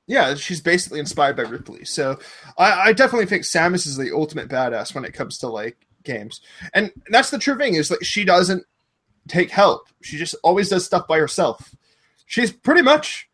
yeah, 0.07 0.35
she's 0.35 0.61
basically 0.61 1.01
inspired 1.01 1.37
by 1.37 1.43
Ripley. 1.43 1.85
So 1.85 2.19
I, 2.57 2.89
I 2.89 2.93
definitely 2.93 3.27
think 3.27 3.43
Samus 3.43 3.87
is 3.87 3.97
the 3.97 4.15
ultimate 4.15 4.49
badass 4.49 4.95
when 4.95 5.05
it 5.05 5.15
comes 5.15 5.39
to 5.39 5.49
like 5.49 5.77
games. 6.05 6.41
And 6.73 6.93
that's 7.09 7.31
the 7.31 7.39
true 7.39 7.59
thing 7.59 7.75
is 7.75 7.91
like 7.91 8.05
she 8.05 8.25
doesn't 8.25 8.65
take 9.29 9.51
help. 9.51 9.89
She 10.03 10.17
just 10.17 10.37
always 10.45 10.69
does 10.69 10.85
stuff 10.85 11.09
by 11.09 11.19
herself. 11.19 11.75
She's 12.27 12.53
pretty 12.53 12.83
much 12.83 13.29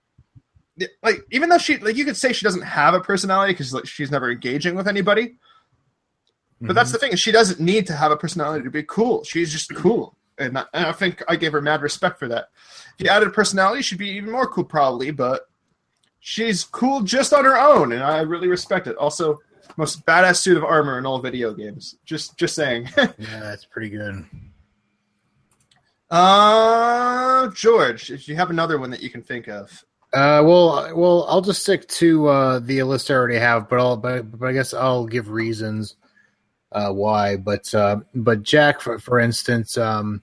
like 1.03 1.21
even 1.31 1.51
though 1.51 1.59
she 1.59 1.77
like 1.79 1.97
you 1.97 2.05
could 2.07 2.17
say 2.17 2.33
she 2.33 2.45
doesn't 2.45 2.63
have 2.63 2.95
a 2.95 3.01
personality 3.01 3.53
because 3.53 3.75
like 3.75 3.87
she's 3.87 4.11
never 4.11 4.31
engaging 4.31 4.75
with 4.75 4.89
anybody. 4.89 5.37
But 6.65 6.75
that's 6.75 6.91
mm-hmm. 6.91 6.93
the 6.93 6.99
thing 6.99 7.17
she 7.17 7.33
doesn't 7.33 7.59
need 7.59 7.89
to 7.89 7.93
have 7.95 8.13
a 8.13 8.17
personality 8.17 8.63
to 8.65 8.71
be 8.71 8.85
cool. 8.85 9.25
She's 9.25 9.51
just 9.51 9.75
cool. 9.75 10.17
And 10.39 10.57
I, 10.57 10.65
and 10.73 10.87
I 10.87 10.93
think 10.93 11.23
I 11.29 11.35
gave 11.35 11.53
her 11.53 11.61
mad 11.61 11.83
respect 11.83 12.21
for 12.21 12.29
that. 12.29 12.47
If 12.99 13.05
you 13.05 13.11
added 13.11 13.33
personality, 13.33 13.83
she'd 13.83 13.99
be 13.99 14.11
even 14.11 14.31
more 14.31 14.47
cool 14.47 14.65
probably, 14.65 15.11
but 15.11 15.49
she's 16.23 16.63
cool 16.65 17.03
just 17.03 17.35
on 17.35 17.45
her 17.45 17.59
own, 17.59 17.93
and 17.93 18.03
I 18.03 18.21
really 18.21 18.49
respect 18.49 18.87
it. 18.87 18.97
Also, 18.97 19.41
most 19.77 20.07
badass 20.07 20.37
suit 20.37 20.57
of 20.57 20.65
armor 20.65 20.97
in 20.97 21.05
all 21.05 21.19
video 21.19 21.53
games. 21.53 21.97
Just 22.07 22.39
just 22.39 22.55
saying. 22.55 22.89
Yeah, 22.97 23.41
that's 23.41 23.67
pretty 23.67 23.91
good. 23.91 24.25
uh 26.11 27.49
George, 27.49 28.11
if 28.11 28.29
you 28.29 28.37
have 28.37 28.51
another 28.51 28.79
one 28.79 28.91
that 28.91 29.03
you 29.03 29.11
can 29.11 29.23
think 29.23 29.49
of. 29.49 29.85
Uh, 30.15 30.45
well, 30.45 30.95
well, 30.95 31.27
I'll 31.27 31.41
just 31.41 31.63
stick 31.63 31.89
to 31.89 32.29
uh, 32.29 32.59
the 32.59 32.83
list 32.83 33.11
I 33.11 33.15
already 33.15 33.39
have, 33.39 33.71
but 33.71 33.79
I'll, 33.79 33.97
but, 33.97 34.31
but 34.39 34.47
I 34.47 34.53
guess 34.53 34.75
I'll 34.75 35.07
give 35.07 35.31
reasons 35.31 35.97
uh, 36.71 36.93
why. 36.93 37.37
But 37.37 37.75
uh, 37.75 38.01
but 38.15 38.43
Jack, 38.43 38.83
for, 38.83 38.99
for 38.99 39.19
instance, 39.19 39.79
um, 39.79 40.23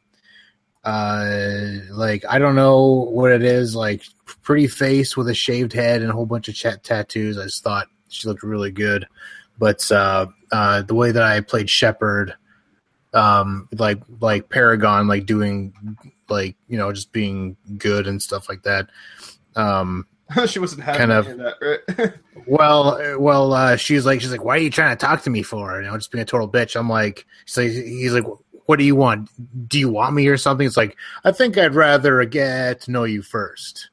uh, 0.84 1.70
like 1.92 2.24
I 2.30 2.40
don't 2.40 2.56
know 2.56 3.08
what 3.12 3.32
it 3.32 3.44
is, 3.44 3.76
like 3.76 4.04
pretty 4.44 4.68
face 4.68 5.18
with 5.18 5.28
a 5.28 5.34
shaved 5.34 5.74
head 5.74 6.02
and 6.02 6.10
a 6.10 6.14
whole 6.14 6.26
bunch 6.26 6.48
of 6.48 6.56
chat 6.56 6.84
tattoos. 6.84 7.38
I 7.38 7.44
just 7.44 7.64
thought 7.64 7.88
she 8.10 8.28
looked 8.28 8.44
really 8.44 8.72
good, 8.72 9.08
but 9.58 9.90
uh, 9.92 10.28
uh, 10.52 10.82
the 10.84 10.96
way 10.96 11.12
that 11.12 11.24
I 11.24 11.42
played 11.42 11.70
Shepard, 11.70 12.34
um, 13.14 13.68
like 13.74 14.00
like 14.20 14.50
Paragon, 14.50 15.08
like 15.08 15.26
doing 15.26 15.74
like 16.30 16.56
you 16.68 16.78
know 16.78 16.94
just 16.94 17.12
being 17.12 17.58
good 17.78 18.08
and 18.08 18.22
stuff 18.22 18.48
like 18.48 18.64
that. 18.64 18.90
Um, 19.56 20.06
she 20.48 20.60
wasn't 20.60 20.84
happy 20.84 21.00
Kind 21.00 21.12
of- 21.12 21.26
that, 21.38 21.56
right? 21.98 22.14
well, 22.48 22.90
uh, 23.02 23.20
well, 23.20 23.52
uh, 23.54 23.76
she's 23.76 24.06
like, 24.06 24.22
she's 24.22 24.32
like, 24.32 24.44
why 24.44 24.56
are 24.56 24.60
you 24.60 24.70
trying 24.70 24.96
to 24.96 25.06
talk 25.06 25.24
to 25.24 25.30
me 25.30 25.42
for? 25.42 25.82
You 25.82 25.88
know, 25.88 25.98
just 25.98 26.12
being 26.12 26.22
a 26.22 26.26
total 26.26 26.48
bitch. 26.50 26.80
I'm 26.80 26.88
like, 26.90 27.26
so 27.46 27.64
he's 27.64 28.14
like, 28.14 28.26
what 28.70 28.78
do 28.78 28.86
you 28.86 28.96
want? 28.96 29.32
Do 29.68 29.80
you 29.80 29.90
want 29.90 30.14
me 30.14 30.28
or 30.28 30.38
something? 30.38 30.68
It's 30.68 30.78
like, 30.78 30.96
I 31.24 31.32
think 31.32 31.58
I'd 31.58 31.74
rather 31.74 32.24
get 32.26 32.82
to 32.82 32.92
know 32.92 33.04
you 33.04 33.24
first. 33.24 33.90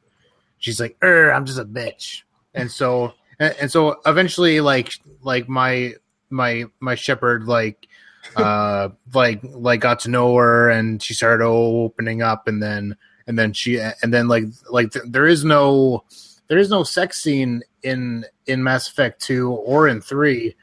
She's 0.59 0.79
like, 0.79 0.99
er, 1.03 1.33
I'm 1.33 1.47
just 1.47 1.59
a 1.59 1.65
bitch. 1.65 2.25
And 2.53 2.71
so, 2.71 3.15
and, 3.39 3.57
and 3.59 3.73
so 3.73 3.99
eventually, 4.05 4.61
like, 4.61 4.93
like 5.23 5.49
my, 5.49 5.95
my, 6.29 6.67
my 6.79 6.95
Shepard, 6.95 7.45
like, 7.45 7.89
uh, 8.37 8.91
like, 9.15 9.41
like 9.45 9.81
got 9.81 10.01
to 10.01 10.11
know 10.11 10.37
her 10.37 10.69
and 10.69 11.03
she 11.03 11.15
started 11.15 11.43
opening 11.43 12.21
up 12.21 12.47
and 12.47 12.63
then, 12.63 12.99
and 13.27 13.39
then 13.39 13.55
she, 13.55 13.81
and 13.81 14.13
then 14.13 14.29
like, 14.29 14.45
like 14.71 14.93
th- 14.93 15.07
there 15.09 15.27
is 15.27 15.43
no, 15.43 16.05
there 16.49 16.59
is 16.59 16.69
no 16.69 16.83
sex 16.83 17.23
scene 17.23 17.63
in 17.83 18.27
in 18.47 18.63
Mass 18.63 18.89
Effect 18.89 19.23
2 19.23 19.51
or 19.51 19.89
in 19.89 20.03
3 20.03 20.55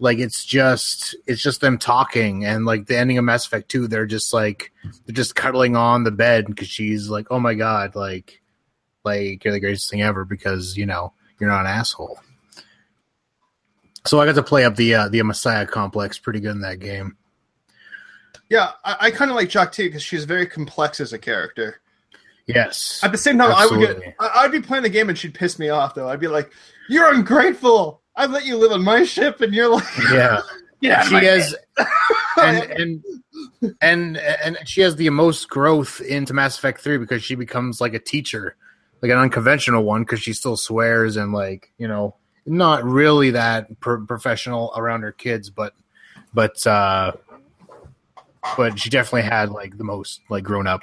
like 0.00 0.18
it's 0.18 0.44
just 0.44 1.14
it's 1.26 1.42
just 1.42 1.60
them 1.60 1.78
talking 1.78 2.44
and 2.44 2.64
like 2.64 2.86
the 2.86 2.96
ending 2.98 3.18
of 3.18 3.24
Mass 3.24 3.46
Effect 3.46 3.68
2 3.68 3.86
they're 3.86 4.06
just 4.06 4.32
like 4.32 4.72
they're 5.06 5.14
just 5.14 5.34
cuddling 5.36 5.76
on 5.76 6.04
the 6.04 6.10
bed 6.10 6.46
because 6.46 6.68
she's 6.68 7.08
like 7.08 7.26
oh 7.30 7.38
my 7.38 7.54
god 7.54 7.94
like 7.94 8.40
like 9.04 9.44
you're 9.44 9.52
the 9.52 9.60
greatest 9.60 9.90
thing 9.90 10.02
ever 10.02 10.24
because 10.24 10.76
you 10.76 10.86
know 10.86 11.12
you're 11.38 11.50
not 11.50 11.60
an 11.60 11.66
asshole 11.66 12.18
so 14.06 14.18
I 14.20 14.26
got 14.26 14.34
to 14.36 14.42
play 14.42 14.64
up 14.64 14.76
the 14.76 14.94
uh, 14.94 15.08
the 15.08 15.22
Messiah 15.22 15.66
complex 15.66 16.18
pretty 16.18 16.40
good 16.40 16.52
in 16.52 16.62
that 16.62 16.80
game 16.80 17.16
yeah, 18.48 18.72
I, 18.84 18.96
I 19.00 19.10
kind 19.12 19.30
of 19.30 19.36
like 19.36 19.48
Jack 19.48 19.70
too 19.70 19.84
because 19.84 20.02
she's 20.02 20.24
very 20.24 20.44
complex 20.44 20.98
as 20.98 21.12
a 21.12 21.18
character. 21.18 21.80
yes 22.46 22.98
At 23.04 23.12
the 23.12 23.18
same 23.18 23.38
time, 23.38 23.52
I 23.54 23.64
would 23.66 23.78
get, 23.78 24.14
I- 24.18 24.42
I'd 24.42 24.50
be 24.50 24.60
playing 24.60 24.82
the 24.82 24.88
game 24.88 25.08
and 25.08 25.16
she'd 25.16 25.34
piss 25.34 25.56
me 25.58 25.68
off 25.68 25.94
though. 25.94 26.08
I'd 26.08 26.18
be 26.18 26.26
like, 26.26 26.50
"You're 26.88 27.12
ungrateful. 27.14 27.99
I 28.16 28.26
let 28.26 28.44
you 28.44 28.56
live 28.56 28.72
on 28.72 28.82
my 28.84 29.04
ship, 29.04 29.40
and 29.40 29.54
you're 29.54 29.68
like, 29.68 29.84
yeah 30.12 30.42
yeah, 30.80 31.02
she 31.02 31.14
has 31.26 31.54
and 32.38 32.70
and 32.70 33.04
and 33.82 34.16
and 34.16 34.58
she 34.64 34.80
has 34.80 34.96
the 34.96 35.10
most 35.10 35.48
growth 35.48 36.00
into 36.00 36.32
Mass 36.32 36.58
Effect 36.58 36.80
Three 36.80 36.98
because 36.98 37.22
she 37.22 37.34
becomes 37.34 37.80
like 37.80 37.94
a 37.94 37.98
teacher, 37.98 38.56
like 39.02 39.10
an 39.10 39.18
unconventional 39.18 39.84
one 39.84 40.02
because 40.02 40.20
she 40.20 40.32
still 40.32 40.56
swears 40.56 41.16
and 41.16 41.32
like 41.32 41.72
you 41.78 41.86
know 41.86 42.16
not 42.46 42.82
really 42.84 43.30
that 43.32 43.78
pro- 43.80 44.04
professional 44.06 44.72
around 44.74 45.02
her 45.02 45.12
kids, 45.12 45.50
but 45.50 45.74
but 46.32 46.66
uh 46.66 47.12
but 48.56 48.78
she 48.78 48.88
definitely 48.88 49.28
had 49.28 49.50
like 49.50 49.76
the 49.76 49.84
most 49.84 50.20
like 50.30 50.44
grown 50.44 50.66
up 50.66 50.82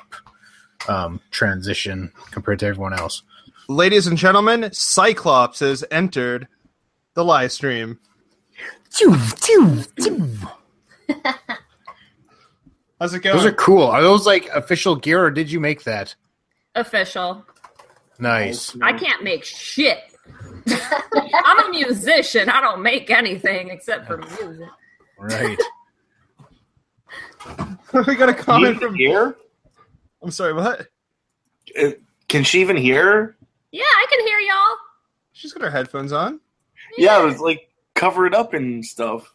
um 0.88 1.20
transition 1.32 2.12
compared 2.30 2.60
to 2.60 2.68
everyone 2.68 2.94
else. 2.94 3.24
Ladies 3.68 4.06
and 4.06 4.18
gentlemen, 4.18 4.70
Cyclops 4.72 5.60
has 5.60 5.84
entered 5.90 6.48
the 7.18 7.26
live 7.26 7.52
stream. 7.52 8.00
How's 13.02 13.14
it 13.14 13.22
going? 13.24 13.36
Those 13.36 13.46
are 13.46 13.52
cool. 13.54 13.84
Are 13.88 14.04
those 14.04 14.28
like 14.28 14.48
official 14.50 14.96
gear 14.96 15.26
or 15.26 15.32
did 15.32 15.52
you 15.52 15.60
make 15.60 15.84
that? 15.86 16.14
Official. 16.76 17.44
Nice. 18.20 18.78
I 18.84 18.94
can't 18.94 19.24
make 19.24 19.44
shit. 19.44 19.98
I'm 20.68 21.66
a 21.66 21.70
musician. 21.72 22.50
I 22.50 22.62
don't 22.62 22.84
make 22.84 23.10
anything 23.10 23.70
except 23.70 24.06
for 24.06 24.18
music. 24.18 24.70
Right. 25.18 25.58
we 28.08 28.16
got 28.16 28.30
a 28.30 28.34
comment 28.34 28.80
from. 28.80 28.94
here. 28.94 29.38
I'm 30.22 30.30
sorry, 30.30 30.54
what? 30.54 30.88
Uh, 31.80 31.92
Can 32.28 32.44
she 32.44 32.62
even 32.62 32.78
hear? 32.78 33.38
Yeah, 33.72 33.84
I 33.86 34.06
can 34.08 34.28
hear 34.28 34.38
y'all. 34.40 34.78
She's 35.32 35.54
got 35.54 35.64
her 35.64 35.72
headphones 35.72 36.12
on. 36.12 36.42
Yeah, 36.98 37.22
it 37.22 37.26
was 37.26 37.40
like 37.40 37.70
covered 37.96 38.34
up 38.34 38.54
and 38.54 38.86
stuff. 38.86 39.34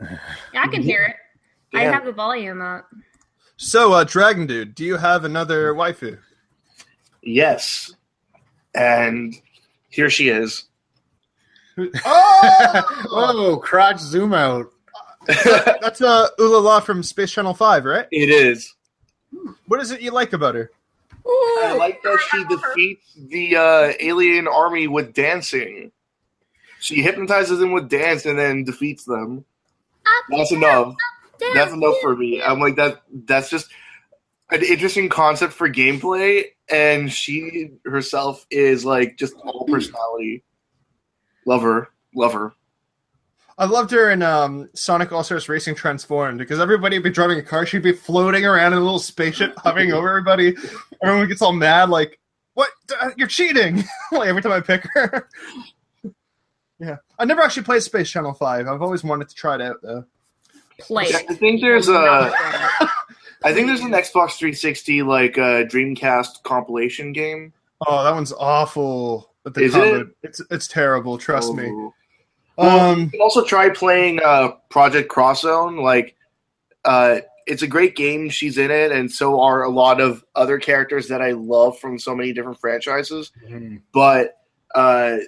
Yeah, 0.00 0.62
I 0.62 0.68
can 0.68 0.82
hear 0.82 1.02
it. 1.04 1.16
I 1.76 1.82
have 1.84 2.04
the 2.04 2.12
volume 2.12 2.62
up. 2.62 2.88
So, 3.56 3.92
uh, 3.92 4.04
Dragon 4.04 4.46
Dude, 4.46 4.74
do 4.74 4.84
you 4.84 4.96
have 4.96 5.24
another 5.24 5.74
waifu? 5.74 6.18
Yes. 7.22 7.92
And 8.74 9.34
here 9.88 10.10
she 10.10 10.28
is. 10.28 10.64
Oh, 12.04 12.82
oh, 13.12 13.56
crotch 13.58 14.00
zoom 14.00 14.34
out. 14.34 14.66
that's 15.28 16.00
uh, 16.00 16.28
Ulala 16.38 16.82
from 16.82 17.04
Space 17.04 17.30
Channel 17.30 17.54
Five, 17.54 17.84
right? 17.84 18.06
It 18.10 18.30
is. 18.30 18.74
What 19.66 19.80
is 19.80 19.92
it 19.92 20.00
you 20.00 20.10
like 20.10 20.32
about 20.32 20.56
her? 20.56 20.72
I 21.24 21.76
like 21.78 22.02
that 22.02 22.18
she 22.30 22.44
defeats 22.44 23.14
the 23.28 23.56
uh, 23.56 23.92
alien 24.00 24.48
army 24.48 24.88
with 24.88 25.14
dancing. 25.14 25.92
She 26.80 27.02
hypnotizes 27.02 27.58
them 27.58 27.72
with 27.72 27.88
dance 27.88 28.24
and 28.24 28.38
then 28.38 28.64
defeats 28.64 29.04
them. 29.04 29.44
That's 30.30 30.52
enough. 30.52 30.94
That's 31.54 31.72
enough 31.72 31.96
for 32.02 32.16
me. 32.16 32.42
I'm 32.42 32.60
like 32.60 32.76
that. 32.76 33.02
That's 33.12 33.50
just 33.50 33.68
an 34.50 34.62
interesting 34.62 35.08
concept 35.08 35.52
for 35.52 35.68
gameplay, 35.68 36.44
and 36.70 37.12
she 37.12 37.70
herself 37.84 38.46
is 38.50 38.84
like 38.84 39.16
just 39.16 39.34
all 39.44 39.66
personality. 39.66 40.44
Love 41.46 41.62
her. 41.62 41.88
Love 42.14 42.32
her. 42.32 42.52
I 43.58 43.64
loved 43.64 43.90
her 43.90 44.10
in 44.10 44.22
um, 44.22 44.70
Sonic 44.74 45.10
All 45.10 45.24
Stars 45.24 45.48
Racing 45.48 45.74
Transformed 45.74 46.38
because 46.38 46.60
everybody 46.60 46.96
would 46.96 47.02
be 47.02 47.10
driving 47.10 47.38
a 47.38 47.42
car, 47.42 47.66
she'd 47.66 47.82
be 47.82 47.92
floating 47.92 48.46
around 48.46 48.72
in 48.72 48.78
a 48.78 48.82
little 48.82 49.00
spaceship, 49.00 49.54
hovering 49.58 49.92
over 49.92 50.08
everybody. 50.08 50.56
Everyone 51.02 51.28
gets 51.28 51.42
all 51.42 51.52
mad, 51.52 51.90
like, 51.90 52.20
"What? 52.54 52.70
You're 53.16 53.28
cheating!" 53.28 53.84
like 54.12 54.28
every 54.28 54.42
time 54.42 54.52
I 54.52 54.60
pick 54.60 54.86
her. 54.94 55.28
Yeah, 56.78 56.96
I 57.18 57.24
never 57.24 57.40
actually 57.42 57.64
played 57.64 57.82
Space 57.82 58.10
Channel 58.10 58.34
Five. 58.34 58.66
I've 58.68 58.82
always 58.82 59.04
wanted 59.04 59.28
to 59.28 59.34
try 59.34 59.56
it 59.56 59.60
out 59.60 59.82
though. 59.82 60.04
Play. 60.80 61.06
I 61.06 61.34
think 61.34 61.60
there's 61.60 61.88
a 61.88 62.32
I 63.44 63.52
think 63.52 63.66
there's 63.66 63.80
an 63.80 63.90
Xbox 63.90 64.36
360 64.38 65.02
like 65.02 65.38
uh, 65.38 65.64
Dreamcast 65.64 66.42
compilation 66.44 67.12
game. 67.12 67.52
Oh, 67.86 68.04
that 68.04 68.12
one's 68.14 68.32
awful. 68.32 69.32
But 69.44 69.54
the 69.54 69.62
Is 69.62 69.72
combo, 69.72 70.00
it? 70.00 70.06
It's 70.22 70.40
it's 70.50 70.68
terrible. 70.68 71.18
Trust 71.18 71.54
me. 71.54 71.68
Oh. 71.68 71.94
Well, 72.56 72.90
Um, 72.92 73.00
you 73.02 73.10
can 73.10 73.20
also 73.20 73.44
try 73.44 73.70
playing 73.70 74.20
uh, 74.24 74.48
Project 74.68 75.08
Cross 75.08 75.42
Zone. 75.42 75.76
Like, 75.76 76.16
uh, 76.84 77.18
it's 77.46 77.62
a 77.62 77.68
great 77.68 77.94
game. 77.94 78.28
She's 78.30 78.58
in 78.58 78.70
it, 78.72 78.90
and 78.90 79.10
so 79.10 79.40
are 79.40 79.62
a 79.62 79.70
lot 79.70 80.00
of 80.00 80.24
other 80.34 80.58
characters 80.58 81.06
that 81.08 81.22
I 81.22 81.30
love 81.32 81.78
from 81.78 81.98
so 82.00 82.16
many 82.16 82.32
different 82.32 82.58
franchises. 82.58 83.30
But 83.94 84.38
uh, 84.74 85.18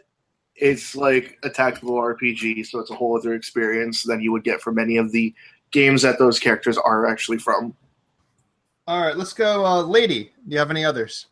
it's 0.60 0.94
like 0.94 1.38
a 1.42 1.50
tactical 1.50 1.94
RPG, 1.94 2.66
so 2.66 2.78
it's 2.80 2.90
a 2.90 2.94
whole 2.94 3.16
other 3.16 3.34
experience 3.34 4.02
than 4.02 4.20
you 4.20 4.32
would 4.32 4.44
get 4.44 4.60
from 4.60 4.78
any 4.78 4.96
of 4.96 5.10
the 5.12 5.34
games 5.70 6.02
that 6.02 6.18
those 6.18 6.38
characters 6.38 6.76
are 6.76 7.06
actually 7.06 7.38
from. 7.38 7.74
all 8.86 9.00
right, 9.00 9.16
let's 9.16 9.32
go, 9.32 9.64
uh, 9.64 9.82
lady. 9.82 10.24
Do 10.46 10.52
you 10.52 10.58
have 10.58 10.70
any 10.70 10.84
others? 10.84 11.26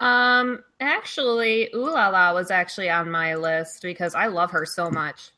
Um, 0.00 0.62
actually, 0.80 1.70
Ulala 1.74 2.34
was 2.34 2.50
actually 2.50 2.90
on 2.90 3.10
my 3.10 3.34
list 3.34 3.82
because 3.82 4.14
I 4.14 4.26
love 4.26 4.50
her 4.50 4.66
so 4.66 4.90
much. 4.90 5.30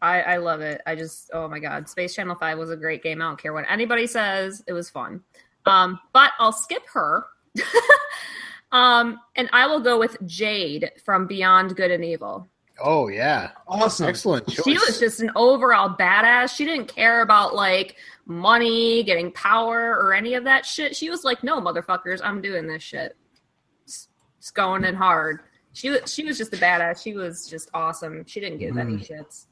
I, 0.00 0.20
I 0.22 0.36
love 0.36 0.60
it. 0.60 0.82
I 0.86 0.94
just, 0.94 1.30
oh 1.32 1.48
my 1.48 1.58
god, 1.58 1.88
Space 1.88 2.14
Channel 2.14 2.36
Five 2.36 2.58
was 2.58 2.70
a 2.70 2.76
great 2.76 3.02
game. 3.02 3.22
I 3.22 3.24
don't 3.24 3.40
care 3.40 3.52
what 3.52 3.64
anybody 3.68 4.06
says; 4.06 4.62
it 4.66 4.72
was 4.72 4.90
fun. 4.90 5.22
Um, 5.66 5.98
but 6.12 6.32
I'll 6.38 6.52
skip 6.52 6.82
her. 6.92 7.24
um, 8.74 9.18
and 9.36 9.48
I 9.52 9.66
will 9.66 9.80
go 9.80 9.98
with 9.98 10.16
Jade 10.26 10.90
from 11.04 11.26
Beyond 11.26 11.76
Good 11.76 11.90
and 11.90 12.04
Evil. 12.04 12.48
Oh 12.82 13.06
yeah, 13.08 13.52
Awesome. 13.68 14.08
excellent 14.08 14.48
choice. 14.48 14.64
She 14.64 14.72
was 14.74 14.98
just 14.98 15.20
an 15.20 15.30
overall 15.36 15.88
badass. 15.96 16.54
She 16.56 16.64
didn't 16.64 16.88
care 16.94 17.22
about 17.22 17.54
like 17.54 17.94
money, 18.26 19.04
getting 19.04 19.30
power, 19.30 19.92
or 20.00 20.12
any 20.12 20.34
of 20.34 20.42
that 20.44 20.66
shit. 20.66 20.96
She 20.96 21.08
was 21.08 21.22
like, 21.22 21.44
"No, 21.44 21.60
motherfuckers, 21.60 22.20
I'm 22.24 22.42
doing 22.42 22.66
this 22.66 22.82
shit. 22.82 23.16
It's, 23.84 24.08
it's 24.38 24.50
going 24.50 24.84
in 24.84 24.94
hard." 24.96 25.40
She 25.72 25.88
was 25.90 26.12
she 26.12 26.24
was 26.24 26.36
just 26.36 26.52
a 26.52 26.56
badass. 26.56 27.00
She 27.02 27.14
was 27.14 27.48
just 27.48 27.70
awesome. 27.74 28.24
She 28.26 28.40
didn't 28.40 28.58
give 28.58 28.76
any 28.76 28.96
shits. 28.96 29.46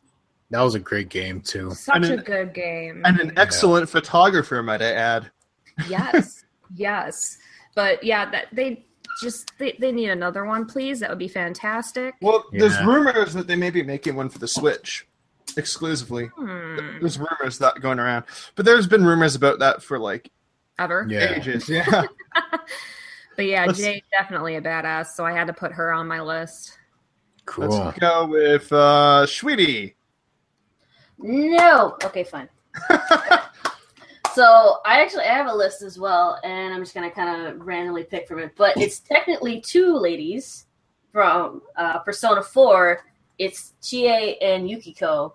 that 0.50 0.60
was 0.62 0.74
a 0.74 0.80
great 0.80 1.08
game 1.08 1.40
too. 1.40 1.70
Such 1.70 1.94
And 1.96 2.04
a 2.06 2.12
an- 2.14 2.24
good 2.24 2.54
game. 2.54 3.02
And 3.04 3.20
an 3.20 3.32
excellent 3.36 3.88
photographer, 3.88 4.60
might 4.64 4.82
I 4.82 4.92
add. 4.94 5.30
yes, 5.88 6.44
yes. 6.74 7.38
But 7.76 8.02
yeah, 8.02 8.28
that 8.30 8.46
they 8.52 8.84
just 9.20 9.52
they, 9.58 9.76
they 9.78 9.92
need 9.92 10.10
another 10.10 10.44
one, 10.44 10.66
please. 10.66 11.00
That 11.00 11.10
would 11.10 11.18
be 11.18 11.28
fantastic. 11.28 12.14
Well, 12.20 12.44
there's 12.52 12.78
rumors 12.84 13.34
that 13.34 13.46
they 13.46 13.56
may 13.56 13.70
be 13.70 13.82
making 13.82 14.14
one 14.16 14.28
for 14.28 14.38
the 14.38 14.48
Switch 14.48 15.06
exclusively. 15.56 16.26
Hmm. 16.36 16.76
There's 17.00 17.18
rumors 17.18 17.58
that 17.58 17.80
going 17.80 17.98
around, 17.98 18.24
but 18.54 18.64
there's 18.64 18.86
been 18.86 19.04
rumors 19.04 19.34
about 19.34 19.58
that 19.60 19.82
for 19.82 19.98
like 19.98 20.30
Ever. 20.78 21.06
Yeah, 21.08 21.34
ages. 21.34 21.68
Yeah. 21.68 22.04
But 23.34 23.46
yeah, 23.46 23.64
Let's- 23.64 23.78
Jade's 23.78 24.06
definitely 24.12 24.56
a 24.56 24.60
badass, 24.60 25.08
so 25.14 25.24
I 25.24 25.32
had 25.32 25.46
to 25.46 25.54
put 25.54 25.72
her 25.72 25.90
on 25.90 26.06
my 26.06 26.20
list. 26.20 26.76
cool. 27.46 27.66
Let's 27.68 27.98
go 27.98 28.26
with 28.26 28.70
uh, 28.70 29.24
Sweetie. 29.24 29.94
No. 31.18 31.96
Okay, 32.04 32.24
fine. 32.24 32.50
so 34.34 34.78
I 34.84 35.00
actually 35.00 35.24
I 35.24 35.34
have 35.34 35.46
a 35.46 35.54
list 35.54 35.82
as 35.82 35.98
well, 35.98 36.38
and 36.44 36.74
I'm 36.74 36.80
just 36.80 36.94
gonna 36.94 37.10
kind 37.10 37.46
of 37.46 37.60
randomly 37.66 38.04
pick 38.04 38.28
from 38.28 38.38
it. 38.38 38.52
But 38.56 38.76
it's 38.76 39.00
technically 39.00 39.60
two 39.60 39.96
ladies 39.96 40.66
from 41.12 41.62
uh, 41.76 41.98
Persona 42.00 42.42
Four. 42.42 43.00
It's 43.38 43.74
Chie 43.82 44.40
and 44.40 44.68
Yukiko. 44.68 45.34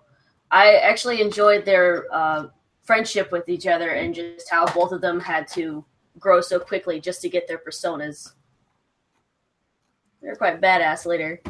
I 0.50 0.76
actually 0.76 1.20
enjoyed 1.20 1.64
their 1.64 2.06
uh, 2.12 2.46
friendship 2.82 3.30
with 3.32 3.48
each 3.48 3.66
other 3.66 3.90
and 3.90 4.14
just 4.14 4.48
how 4.50 4.66
both 4.72 4.92
of 4.92 5.00
them 5.00 5.20
had 5.20 5.46
to 5.48 5.84
grow 6.18 6.40
so 6.40 6.58
quickly 6.58 7.00
just 7.00 7.20
to 7.22 7.28
get 7.28 7.46
their 7.46 7.58
personas. 7.58 8.32
They're 10.22 10.36
quite 10.36 10.60
badass 10.60 11.06
later. 11.06 11.40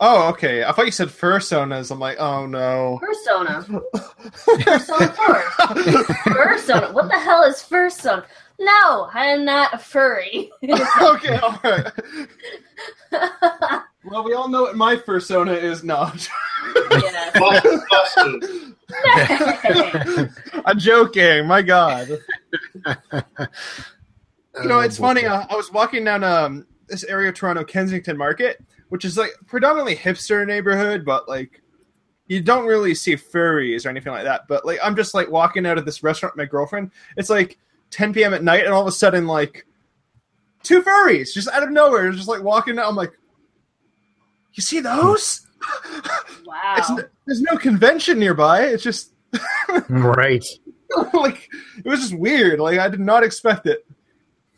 Oh, 0.00 0.28
okay. 0.30 0.64
I 0.64 0.72
thought 0.72 0.86
you 0.86 0.92
said 0.92 1.08
fursonas. 1.08 1.90
I'm 1.90 1.98
like, 1.98 2.18
oh 2.18 2.46
no. 2.46 2.98
Persona. 3.00 3.64
Persona 4.60 5.08
4. 5.12 5.42
Persona. 6.26 6.92
What 6.92 7.08
the 7.08 7.18
hell 7.18 7.42
is 7.44 7.62
Persona? 7.62 8.24
No, 8.58 9.08
I 9.12 9.26
am 9.26 9.44
not 9.44 9.74
a 9.74 9.78
furry. 9.78 10.50
okay, 10.64 11.36
all 11.38 11.58
right. 11.64 11.92
Well, 14.06 14.22
we 14.22 14.34
all 14.34 14.48
know 14.48 14.60
what 14.60 14.76
my 14.76 14.96
fursona 14.96 15.56
is 15.56 15.82
not. 15.82 16.28
yeah. 16.90 17.30
I'm 20.66 20.78
joking. 20.78 21.46
My 21.46 21.62
God. 21.62 22.08
You 22.10 22.18
know, 24.68 24.76
Oh, 24.76 24.80
it's 24.80 24.98
funny. 24.98 25.24
Uh, 25.24 25.46
I 25.48 25.56
was 25.56 25.72
walking 25.72 26.04
down 26.04 26.22
um, 26.22 26.66
this 26.86 27.02
area 27.04 27.30
of 27.30 27.34
Toronto, 27.34 27.64
Kensington 27.64 28.18
Market, 28.18 28.62
which 28.94 29.04
is 29.04 29.18
like 29.18 29.32
predominantly 29.48 29.96
hipster 29.96 30.46
neighborhood, 30.46 31.04
but 31.04 31.28
like 31.28 31.60
you 32.28 32.40
don't 32.40 32.64
really 32.64 32.94
see 32.94 33.16
furries 33.16 33.84
or 33.84 33.88
anything 33.88 34.12
like 34.12 34.22
that. 34.22 34.42
But 34.46 34.64
like 34.64 34.78
I'm 34.80 34.94
just 34.94 35.14
like 35.14 35.28
walking 35.28 35.66
out 35.66 35.78
of 35.78 35.84
this 35.84 36.04
restaurant 36.04 36.36
with 36.36 36.44
my 36.44 36.48
girlfriend. 36.48 36.92
It's 37.16 37.28
like 37.28 37.58
10 37.90 38.14
p.m. 38.14 38.32
at 38.32 38.44
night, 38.44 38.64
and 38.64 38.72
all 38.72 38.82
of 38.82 38.86
a 38.86 38.92
sudden, 38.92 39.26
like 39.26 39.66
two 40.62 40.80
furries 40.80 41.34
just 41.34 41.48
out 41.48 41.64
of 41.64 41.72
nowhere, 41.72 42.12
just 42.12 42.28
like 42.28 42.44
walking 42.44 42.78
out. 42.78 42.88
I'm 42.88 42.94
like, 42.94 43.10
you 44.52 44.62
see 44.62 44.78
those? 44.78 45.44
Wow. 46.46 46.74
It's 46.76 46.90
there's 47.26 47.40
no 47.40 47.56
convention 47.56 48.20
nearby. 48.20 48.64
It's 48.64 48.84
just 48.84 49.12
right. 49.88 50.44
like 51.14 51.48
it 51.78 51.88
was 51.88 52.00
just 52.00 52.14
weird. 52.14 52.60
Like 52.60 52.78
I 52.78 52.88
did 52.88 53.00
not 53.00 53.24
expect 53.24 53.66
it. 53.66 53.84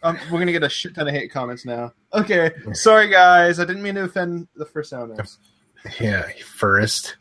Um, 0.07 0.19
we're 0.31 0.39
gonna 0.39 0.53
get 0.53 0.63
a 0.63 0.69
shit 0.69 0.95
ton 0.95 1.09
of 1.09 1.15
hate 1.15 1.31
comments 1.31 1.65
now. 1.65 1.93
Okay, 2.15 2.51
sorry 2.73 3.09
guys, 3.09 3.59
I 3.61 3.65
didn't 3.65 3.83
mean 3.83 3.95
to 3.97 4.05
offend 4.05 4.49
the 4.57 4.65
personas. 4.65 5.39
Yeah, 6.01 6.29
first. 6.45 7.17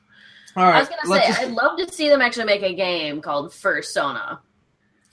All 0.56 0.64
I 0.64 0.80
was 0.80 0.90
gonna 0.90 1.02
let's 1.08 1.38
say 1.38 1.46
I'd 1.46 1.52
love 1.52 1.78
to 1.78 1.92
see 1.92 2.10
them 2.10 2.22
actually 2.22 2.46
make 2.46 2.64
a 2.64 2.74
game 2.74 3.22
called 3.22 3.52
Fursona. 3.52 4.40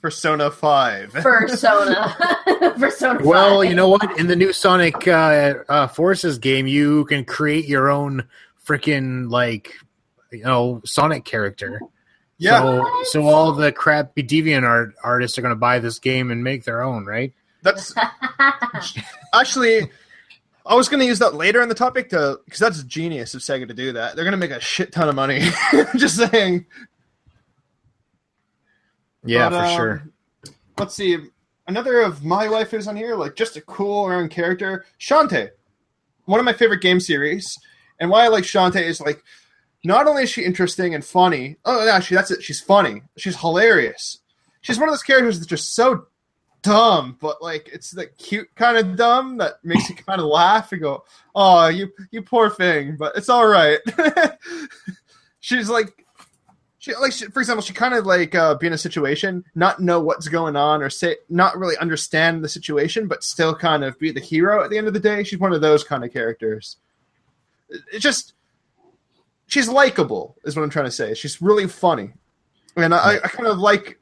Persona 0.01 0.51
Five. 0.51 1.13
Fursona. 1.13 2.13
Persona. 2.79 3.23
Well, 3.23 3.63
you 3.63 3.75
know 3.75 3.87
what? 3.89 4.19
In 4.19 4.27
the 4.27 4.35
new 4.35 4.51
Sonic 4.53 5.07
uh, 5.07 5.55
uh, 5.69 5.87
Forces 5.87 6.37
game, 6.37 6.67
you 6.67 7.05
can 7.05 7.23
create 7.25 7.65
your 7.65 7.89
own 7.89 8.27
freaking 8.65 9.29
like 9.29 9.73
you 10.31 10.43
know 10.43 10.81
Sonic 10.85 11.25
character. 11.25 11.79
yeah, 12.37 12.59
So, 12.61 13.03
so 13.03 13.27
all 13.27 13.51
the 13.53 13.71
crappy 13.71 14.23
deviant 14.23 14.63
art 14.63 14.93
artists 15.03 15.37
are 15.37 15.41
going 15.41 15.51
to 15.51 15.59
buy 15.59 15.79
this 15.79 15.99
game 15.99 16.31
and 16.31 16.43
make 16.43 16.63
their 16.65 16.81
own, 16.83 17.05
right? 17.05 17.33
That's 17.63 17.93
actually. 19.33 19.89
I 20.65 20.75
was 20.75 20.87
gonna 20.87 21.03
use 21.03 21.19
that 21.19 21.33
later 21.33 21.61
in 21.61 21.67
the 21.67 21.75
topic 21.75 22.09
to 22.11 22.39
because 22.45 22.59
that's 22.59 22.83
genius 22.83 23.33
of 23.33 23.41
Sega 23.41 23.67
to 23.67 23.73
do 23.73 23.93
that. 23.93 24.15
They're 24.15 24.23
gonna 24.23 24.37
make 24.37 24.51
a 24.51 24.61
shit 24.61 24.91
ton 24.91 25.09
of 25.09 25.15
money. 25.15 25.41
just 25.97 26.15
saying. 26.15 26.65
Yeah, 29.25 29.49
But, 29.49 29.57
for 29.57 29.65
um, 29.65 29.75
sure. 29.75 30.03
Let's 30.77 30.95
see. 30.95 31.17
Another 31.67 32.01
of 32.01 32.23
my 32.23 32.47
waifus 32.47 32.87
on 32.87 32.95
here, 32.95 33.15
like 33.15 33.35
just 33.35 33.55
a 33.55 33.61
cool 33.61 34.05
around 34.05 34.29
character, 34.29 34.85
Shantae. 34.99 35.49
One 36.25 36.39
of 36.39 36.45
my 36.45 36.53
favorite 36.53 36.81
game 36.81 36.99
series. 36.99 37.57
And 37.99 38.09
why 38.09 38.25
I 38.25 38.27
like 38.27 38.43
Shantae 38.43 38.83
is 38.83 38.99
like 38.99 39.23
not 39.83 40.07
only 40.07 40.23
is 40.23 40.29
she 40.29 40.43
interesting 40.43 40.93
and 40.95 41.03
funny, 41.03 41.57
oh 41.65 41.87
actually 41.89 42.15
that's 42.15 42.31
it, 42.31 42.43
she's 42.43 42.61
funny. 42.61 43.01
She's 43.17 43.39
hilarious. 43.39 44.19
She's 44.61 44.79
one 44.79 44.87
of 44.89 44.93
those 44.93 45.03
characters 45.03 45.39
that's 45.39 45.49
just 45.49 45.75
so 45.75 46.07
dumb, 46.63 47.17
but 47.21 47.41
like 47.41 47.69
it's 47.71 47.91
the 47.91 48.07
cute 48.07 48.49
kind 48.55 48.77
of 48.77 48.95
dumb 48.95 49.37
that 49.37 49.63
makes 49.63 49.87
you 49.89 49.95
kind 49.95 50.19
of 50.19 50.27
laugh 50.27 50.71
and 50.71 50.81
go, 50.81 51.03
Oh, 51.35 51.67
you 51.67 51.89
you 52.11 52.21
poor 52.23 52.49
thing, 52.49 52.95
but 52.97 53.15
it's 53.15 53.29
all 53.29 53.45
right. 53.47 53.79
she's 55.39 55.69
like 55.69 56.05
she 56.79 56.93
like 56.95 57.11
she, 57.13 57.25
for 57.27 57.39
example 57.39 57.61
she 57.61 57.73
kind 57.73 57.93
of 57.93 58.05
like 58.05 58.33
uh, 58.35 58.55
be 58.55 58.67
in 58.67 58.73
a 58.73 58.77
situation 58.77 59.43
not 59.55 59.79
know 59.79 59.99
what's 60.01 60.27
going 60.27 60.55
on 60.55 60.81
or 60.81 60.89
say 60.89 61.15
not 61.29 61.57
really 61.57 61.77
understand 61.77 62.43
the 62.43 62.49
situation 62.49 63.07
but 63.07 63.23
still 63.23 63.53
kind 63.55 63.83
of 63.83 63.97
be 63.99 64.11
the 64.11 64.19
hero 64.19 64.63
at 64.63 64.69
the 64.69 64.77
end 64.77 64.87
of 64.87 64.93
the 64.93 64.99
day. 64.99 65.23
She's 65.23 65.39
one 65.39 65.53
of 65.53 65.61
those 65.61 65.83
kind 65.83 66.03
of 66.03 66.11
characters. 66.11 66.77
It- 67.69 67.81
it's 67.93 68.03
just 68.03 68.33
she's 69.47 69.67
likable 69.69 70.35
is 70.45 70.55
what 70.55 70.63
i'm 70.63 70.69
trying 70.69 70.85
to 70.85 70.91
say. 70.91 71.13
She's 71.13 71.41
really 71.41 71.67
funny. 71.67 72.11
And 72.75 72.93
i, 72.93 73.15
I 73.15 73.27
kind 73.27 73.47
of 73.47 73.59
like 73.59 73.99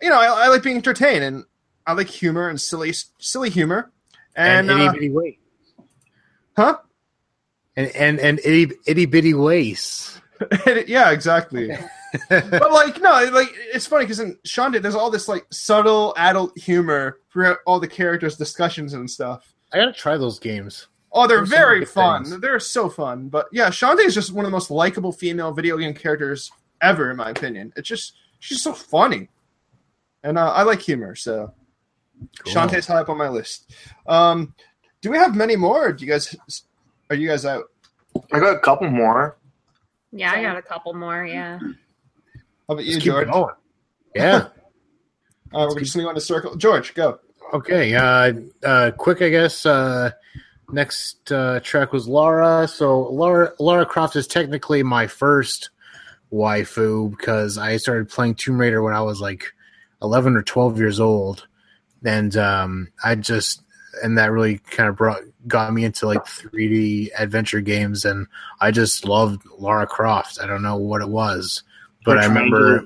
you 0.00 0.10
know 0.10 0.20
I, 0.20 0.44
I 0.44 0.48
like 0.48 0.62
being 0.62 0.76
entertained 0.76 1.24
and 1.24 1.44
i 1.86 1.92
like 1.92 2.08
humor 2.08 2.48
and 2.48 2.60
silly 2.60 2.92
silly 3.18 3.50
humor 3.50 3.90
and, 4.36 4.70
And, 4.70 4.80
itty 4.80 4.88
uh, 4.88 4.92
bitty 4.92 5.10
waist. 5.10 5.38
huh 6.56 6.78
And 7.76 7.88
and 7.88 8.18
and 8.20 8.40
itty 8.44 8.72
itty 8.86 9.06
bitty 9.06 9.34
waist. 9.34 10.20
yeah 10.86 11.10
exactly 11.10 11.70
but 12.28 12.70
like 12.72 13.00
no, 13.00 13.10
like 13.32 13.48
it's 13.72 13.86
funny 13.86 14.04
because 14.04 14.20
in 14.20 14.36
Shantae, 14.46 14.82
there's 14.82 14.94
all 14.94 15.10
this 15.10 15.28
like 15.28 15.46
subtle 15.50 16.12
adult 16.18 16.56
humor 16.58 17.20
throughout 17.32 17.56
all 17.66 17.80
the 17.80 17.88
characters' 17.88 18.36
discussions 18.36 18.92
and 18.92 19.10
stuff. 19.10 19.54
I 19.72 19.78
gotta 19.78 19.94
try 19.94 20.18
those 20.18 20.38
games. 20.38 20.88
Oh, 21.12 21.26
they're 21.26 21.46
very 21.46 21.86
fun. 21.86 22.24
things. 22.24 22.38
They're 22.40 22.60
so 22.60 22.90
fun. 22.90 23.28
But 23.30 23.46
yeah, 23.50 23.68
Shantae 23.70 24.04
is 24.04 24.14
just 24.14 24.30
one 24.32 24.44
of 24.44 24.50
the 24.50 24.54
most 24.54 24.70
likable 24.70 25.10
female 25.10 25.52
video 25.52 25.78
game 25.78 25.94
characters 25.94 26.52
ever, 26.82 27.10
in 27.10 27.16
my 27.16 27.30
opinion. 27.30 27.72
It's 27.76 27.88
just 27.88 28.12
she's 28.40 28.60
so 28.62 28.74
funny. 28.74 29.30
and 30.22 30.36
uh, 30.36 30.52
I 30.52 30.64
like 30.64 30.82
humor, 30.82 31.14
so 31.14 31.54
Cool. 32.44 32.52
Shantae's 32.52 32.86
high 32.86 33.00
up 33.00 33.08
on 33.08 33.18
my 33.18 33.28
list. 33.28 33.72
Um, 34.06 34.54
do 35.00 35.10
we 35.10 35.16
have 35.18 35.34
many 35.34 35.56
more? 35.56 35.88
Or 35.88 35.92
do 35.92 36.04
you 36.04 36.10
guys 36.10 36.34
are 37.10 37.16
you 37.16 37.28
guys 37.28 37.44
out? 37.44 37.64
I 38.32 38.38
got 38.40 38.56
a 38.56 38.60
couple 38.60 38.88
more. 38.90 39.36
Yeah, 40.12 40.32
I 40.32 40.42
got 40.42 40.56
a 40.56 40.62
couple 40.62 40.92
more. 40.94 41.24
Yeah. 41.24 41.58
How 41.58 42.74
about 42.74 42.84
you, 42.84 42.92
Let's 42.92 43.04
keep 43.04 43.12
George? 43.12 43.28
it 43.28 43.32
going. 43.32 43.54
Yeah. 44.14 44.48
Uh, 45.54 45.66
we're 45.68 45.80
just 45.80 45.92
gonna 45.92 46.04
go 46.06 46.10
in 46.10 46.16
a 46.16 46.20
circle. 46.20 46.56
George, 46.56 46.94
go. 46.94 47.18
Okay. 47.52 47.94
Uh, 47.94 48.32
uh, 48.64 48.90
quick, 48.92 49.20
I 49.20 49.28
guess. 49.28 49.66
Uh, 49.66 50.10
next 50.70 51.30
uh, 51.30 51.60
track 51.60 51.92
was 51.92 52.08
Laura. 52.08 52.66
So 52.66 53.02
Laura 53.12 53.52
Laura 53.60 53.84
Croft 53.84 54.16
is 54.16 54.26
technically 54.26 54.82
my 54.82 55.06
first 55.06 55.68
waifu 56.32 57.10
because 57.10 57.58
I 57.58 57.76
started 57.76 58.08
playing 58.08 58.36
Tomb 58.36 58.58
Raider 58.58 58.82
when 58.82 58.94
I 58.94 59.02
was 59.02 59.20
like 59.20 59.44
eleven 60.00 60.36
or 60.36 60.42
twelve 60.42 60.78
years 60.78 60.98
old, 61.00 61.46
and 62.04 62.36
um, 62.36 62.88
I 63.04 63.14
just 63.14 63.62
and 64.02 64.18
that 64.18 64.30
really 64.30 64.58
kind 64.58 64.88
of 64.88 64.96
brought 64.96 65.22
got 65.46 65.72
me 65.72 65.84
into 65.84 66.06
like 66.06 66.24
3D 66.24 67.10
adventure 67.18 67.60
games, 67.60 68.04
and 68.04 68.26
I 68.60 68.70
just 68.70 69.04
loved 69.04 69.42
Lara 69.58 69.86
Croft. 69.86 70.38
I 70.40 70.46
don't 70.46 70.62
know 70.62 70.76
what 70.76 71.02
it 71.02 71.08
was, 71.08 71.62
but 72.04 72.18
I 72.18 72.26
remember. 72.26 72.84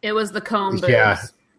It 0.00 0.12
was 0.12 0.30
the 0.30 0.40
comb. 0.40 0.80
Yeah. 0.86 1.18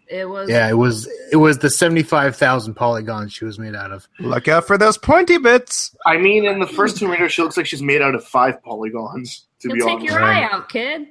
It 0.10 0.28
was. 0.28 0.50
Yeah, 0.50 0.68
it 0.68 0.74
was 0.74 1.08
it 1.32 1.36
was 1.36 1.60
the 1.60 1.70
seventy 1.70 2.02
five 2.02 2.36
thousand 2.36 2.74
polygons 2.74 3.32
she 3.32 3.46
was 3.46 3.60
made 3.60 3.76
out 3.76 3.92
of. 3.92 4.08
Look 4.20 4.48
out 4.48 4.66
for 4.66 4.76
those 4.76 4.98
pointy 4.98 5.38
bits. 5.38 5.96
I 6.04 6.18
mean, 6.18 6.46
in 6.46 6.60
the 6.60 6.66
first 6.66 6.98
Tomb 6.98 7.12
Raider, 7.12 7.30
she 7.30 7.44
looks 7.44 7.58
like 7.58 7.68
she's 7.68 7.84
made 7.84 8.02
out 8.02 8.16
of 8.16 8.24
five 8.24 8.64
polygons. 8.64 9.46
To 9.60 9.68
You'll 9.68 9.76
be 9.76 9.82
take 9.82 9.90
honest, 9.98 10.06
your 10.12 10.24
eye 10.24 10.44
out, 10.44 10.70
kid. 10.70 11.10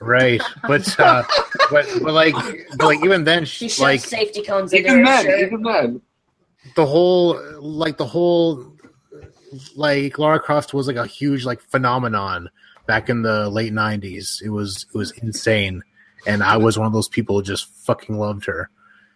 Right, 0.00 0.40
but 0.66 0.98
uh, 1.00 1.24
but 1.70 1.86
but 2.02 2.14
like 2.14 2.34
but 2.76 2.86
like 2.86 3.04
even 3.04 3.24
then, 3.24 3.44
She 3.44 3.68
she, 3.68 3.82
like 3.82 4.00
safety 4.00 4.42
cones 4.42 4.72
even 4.72 5.02
then, 5.02 5.24
shirt. 5.24 5.40
even 5.40 5.62
then, 5.62 6.00
the 6.76 6.86
whole 6.86 7.40
like 7.60 7.96
the 7.96 8.06
whole 8.06 8.72
like 9.74 10.18
Lara 10.18 10.38
Croft 10.38 10.72
was 10.74 10.86
like 10.86 10.96
a 10.96 11.06
huge 11.06 11.44
like 11.44 11.60
phenomenon 11.60 12.48
back 12.86 13.08
in 13.08 13.22
the 13.22 13.48
late 13.50 13.72
nineties. 13.72 14.40
It 14.44 14.50
was 14.50 14.86
it 14.94 14.96
was 14.96 15.10
insane, 15.12 15.82
and 16.26 16.42
I 16.42 16.58
was 16.58 16.78
one 16.78 16.86
of 16.86 16.92
those 16.92 17.08
people 17.08 17.36
who 17.36 17.42
just 17.42 17.66
fucking 17.84 18.16
loved 18.18 18.44
her. 18.46 18.70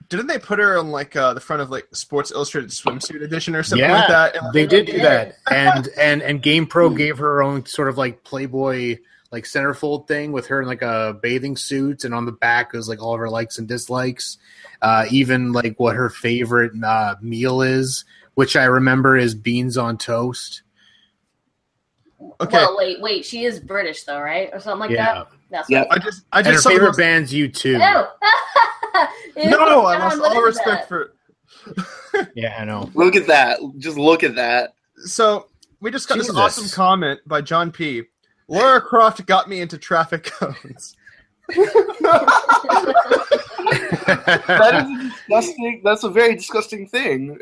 Didn't 0.09 0.27
they 0.27 0.39
put 0.39 0.59
her 0.59 0.79
on 0.79 0.91
like 0.91 1.15
uh, 1.17 1.33
the 1.33 1.41
front 1.41 1.63
of 1.63 1.71
like 1.71 1.87
Sports 1.93 2.33
Illustrated 2.33 2.71
swimsuit 2.71 3.23
edition 3.23 3.55
or 3.55 3.63
something 3.63 3.89
yeah, 3.89 3.99
like 4.01 4.09
that? 4.09 4.37
And- 4.37 4.53
they 4.53 4.67
did 4.67 4.87
do 4.87 4.93
did. 4.93 5.03
that, 5.03 5.37
and 5.51 5.89
and 5.97 6.23
and 6.23 6.43
GamePro 6.43 6.97
gave 6.97 7.19
her 7.19 7.35
her 7.37 7.43
own 7.43 7.65
sort 7.67 7.89
of 7.89 7.97
like 7.97 8.25
Playboy 8.25 8.99
like 9.33 9.45
centerfold 9.45 10.07
thing 10.07 10.31
with 10.33 10.47
her 10.49 10.61
in 10.61 10.69
like 10.69 10.83
a 10.83 11.17
bathing 11.23 11.57
suit, 11.57 12.05
and 12.05 12.15
on 12.15 12.27
the 12.27 12.33
back 12.33 12.73
was 12.73 12.89
like 12.89 13.03
all 13.03 13.15
of 13.15 13.19
her 13.21 13.31
likes 13.31 13.59
and 13.59 13.67
dislikes, 13.67 14.39
uh, 14.83 15.07
even 15.11 15.53
like 15.53 15.81
what 15.81 15.97
her 15.97 16.11
favorite 16.11 16.73
uh, 16.85 17.15
meal 17.23 17.63
is, 17.63 18.05
which 18.35 18.55
I 18.57 18.65
remember 18.65 19.17
is 19.17 19.35
beans 19.35 19.77
on 19.79 19.97
toast. 19.99 20.63
okay, 22.41 22.57
Well, 22.59 22.77
wait, 22.77 23.01
wait. 23.01 23.25
She 23.25 23.45
is 23.45 23.59
British, 23.59 24.05
though, 24.05 24.21
right, 24.21 24.51
or 24.53 24.61
something 24.61 24.81
like 24.81 24.91
Yeah. 24.91 25.15
that. 25.15 25.29
That's 25.51 25.71
Yeah. 25.71 25.85
I 25.91 25.99
just 25.99 26.25
I 26.33 26.39
And 26.39 26.47
her 26.47 26.53
just 26.55 26.67
favorite 26.69 26.87
most- 26.89 26.99
band's 26.99 27.33
U2. 27.33 27.65
Ew. 27.73 27.79
Ew, 29.45 29.51
No, 29.51 29.87
I 29.87 29.99
lost 29.99 30.21
all 30.21 30.43
respect 30.43 30.89
that? 30.89 30.89
for. 30.89 31.15
Yeah, 32.35 32.57
I 32.61 32.65
know. 32.67 32.91
look 32.95 33.17
at 33.17 33.27
that. 33.29 33.59
Just 33.79 33.97
look 33.97 34.23
at 34.23 34.35
that. 34.35 34.75
So 35.05 35.49
we 35.81 35.91
just 35.91 36.09
got 36.09 36.17
Jesus. 36.17 36.29
this 36.29 36.37
awesome 36.37 36.69
comment 36.69 37.21
by 37.27 37.41
John 37.41 37.73
P. 37.73 38.03
Laura 38.53 38.81
Croft 38.83 39.25
got 39.27 39.49
me 39.49 39.61
into 39.61 39.79
traffic 39.79 40.25
cones. 40.25 40.95
That 44.47 44.87
is 44.87 44.91
a 44.91 45.09
disgusting. 45.09 45.81
That's 45.85 46.05
a 46.05 46.11
very 46.11 46.35
disgusting 46.37 46.87
thing. 46.87 47.39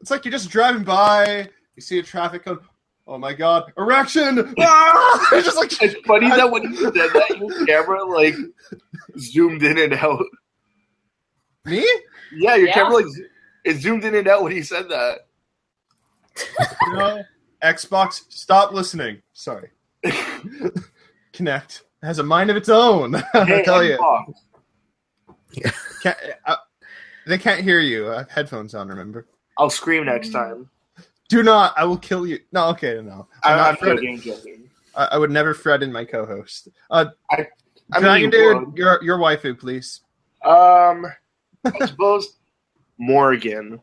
It's 0.00 0.10
like 0.10 0.24
you're 0.24 0.32
just 0.32 0.50
driving 0.50 0.84
by, 0.84 1.48
you 1.76 1.82
see 1.82 1.98
a 1.98 2.02
traffic 2.02 2.44
cone. 2.44 2.60
Oh 3.06 3.16
my 3.18 3.32
god, 3.32 3.72
erection! 3.78 4.54
Ah! 4.60 5.28
It's 5.32 5.46
just 5.46 5.56
like 5.56 5.72
It's 5.82 5.94
funny 6.06 6.28
that 6.28 6.50
when 6.50 6.62
you 6.64 6.76
said 6.76 6.92
that, 6.94 7.36
your 7.38 7.66
camera 7.66 8.04
like 8.04 8.34
zoomed 9.18 9.62
in 9.62 9.78
and 9.78 9.94
out. 9.94 10.24
me. 11.64 11.86
Yeah, 12.36 12.56
your 12.56 12.68
Yeah. 12.68 12.74
camera 12.74 12.96
like 12.96 13.06
z- 13.08 13.24
it 13.64 13.76
zoomed 13.78 14.04
in 14.04 14.14
and 14.14 14.28
out 14.28 14.42
when 14.42 14.52
he 14.52 14.62
said 14.62 14.88
that. 14.90 15.20
No, 16.92 17.22
Xbox, 17.62 18.24
stop 18.28 18.72
listening. 18.72 19.22
Sorry. 19.32 19.70
Kinect 21.32 21.82
has 22.02 22.18
a 22.18 22.22
mind 22.22 22.50
of 22.50 22.56
its 22.56 22.68
own. 22.68 23.14
I 23.34 23.62
tell 23.62 23.82
you, 23.84 23.98
Xbox. 23.98 24.34
can't, 26.02 26.16
uh, 26.46 26.56
they 27.26 27.38
can't 27.38 27.62
hear 27.62 27.80
you. 27.80 28.12
I 28.12 28.18
have 28.18 28.30
headphones 28.30 28.74
on. 28.74 28.88
Remember? 28.88 29.26
I'll 29.58 29.70
scream 29.70 30.06
next 30.06 30.30
time. 30.30 30.70
Do 31.28 31.42
not. 31.42 31.74
I 31.76 31.84
will 31.84 31.98
kill 31.98 32.26
you. 32.26 32.38
No, 32.52 32.68
okay, 32.68 33.00
no. 33.02 33.28
I, 33.42 33.52
I'm 33.52 33.58
I'm 33.58 33.58
not 33.58 33.78
Fred. 33.78 33.96
joking, 33.96 34.20
joking. 34.20 34.70
I, 34.94 35.04
I 35.12 35.18
would 35.18 35.30
never 35.30 35.52
threaten 35.54 35.92
my 35.92 36.04
co-host. 36.04 36.68
Uh, 36.90 37.06
I 37.30 37.46
Dragon 38.00 38.22
mean, 38.22 38.30
dude, 38.30 38.66
would. 38.68 38.76
your 38.76 39.02
your 39.02 39.18
waifu, 39.18 39.58
please. 39.58 40.00
Um, 40.44 41.06
I 41.64 41.86
suppose 41.86 42.36
Morrigan. 42.98 43.80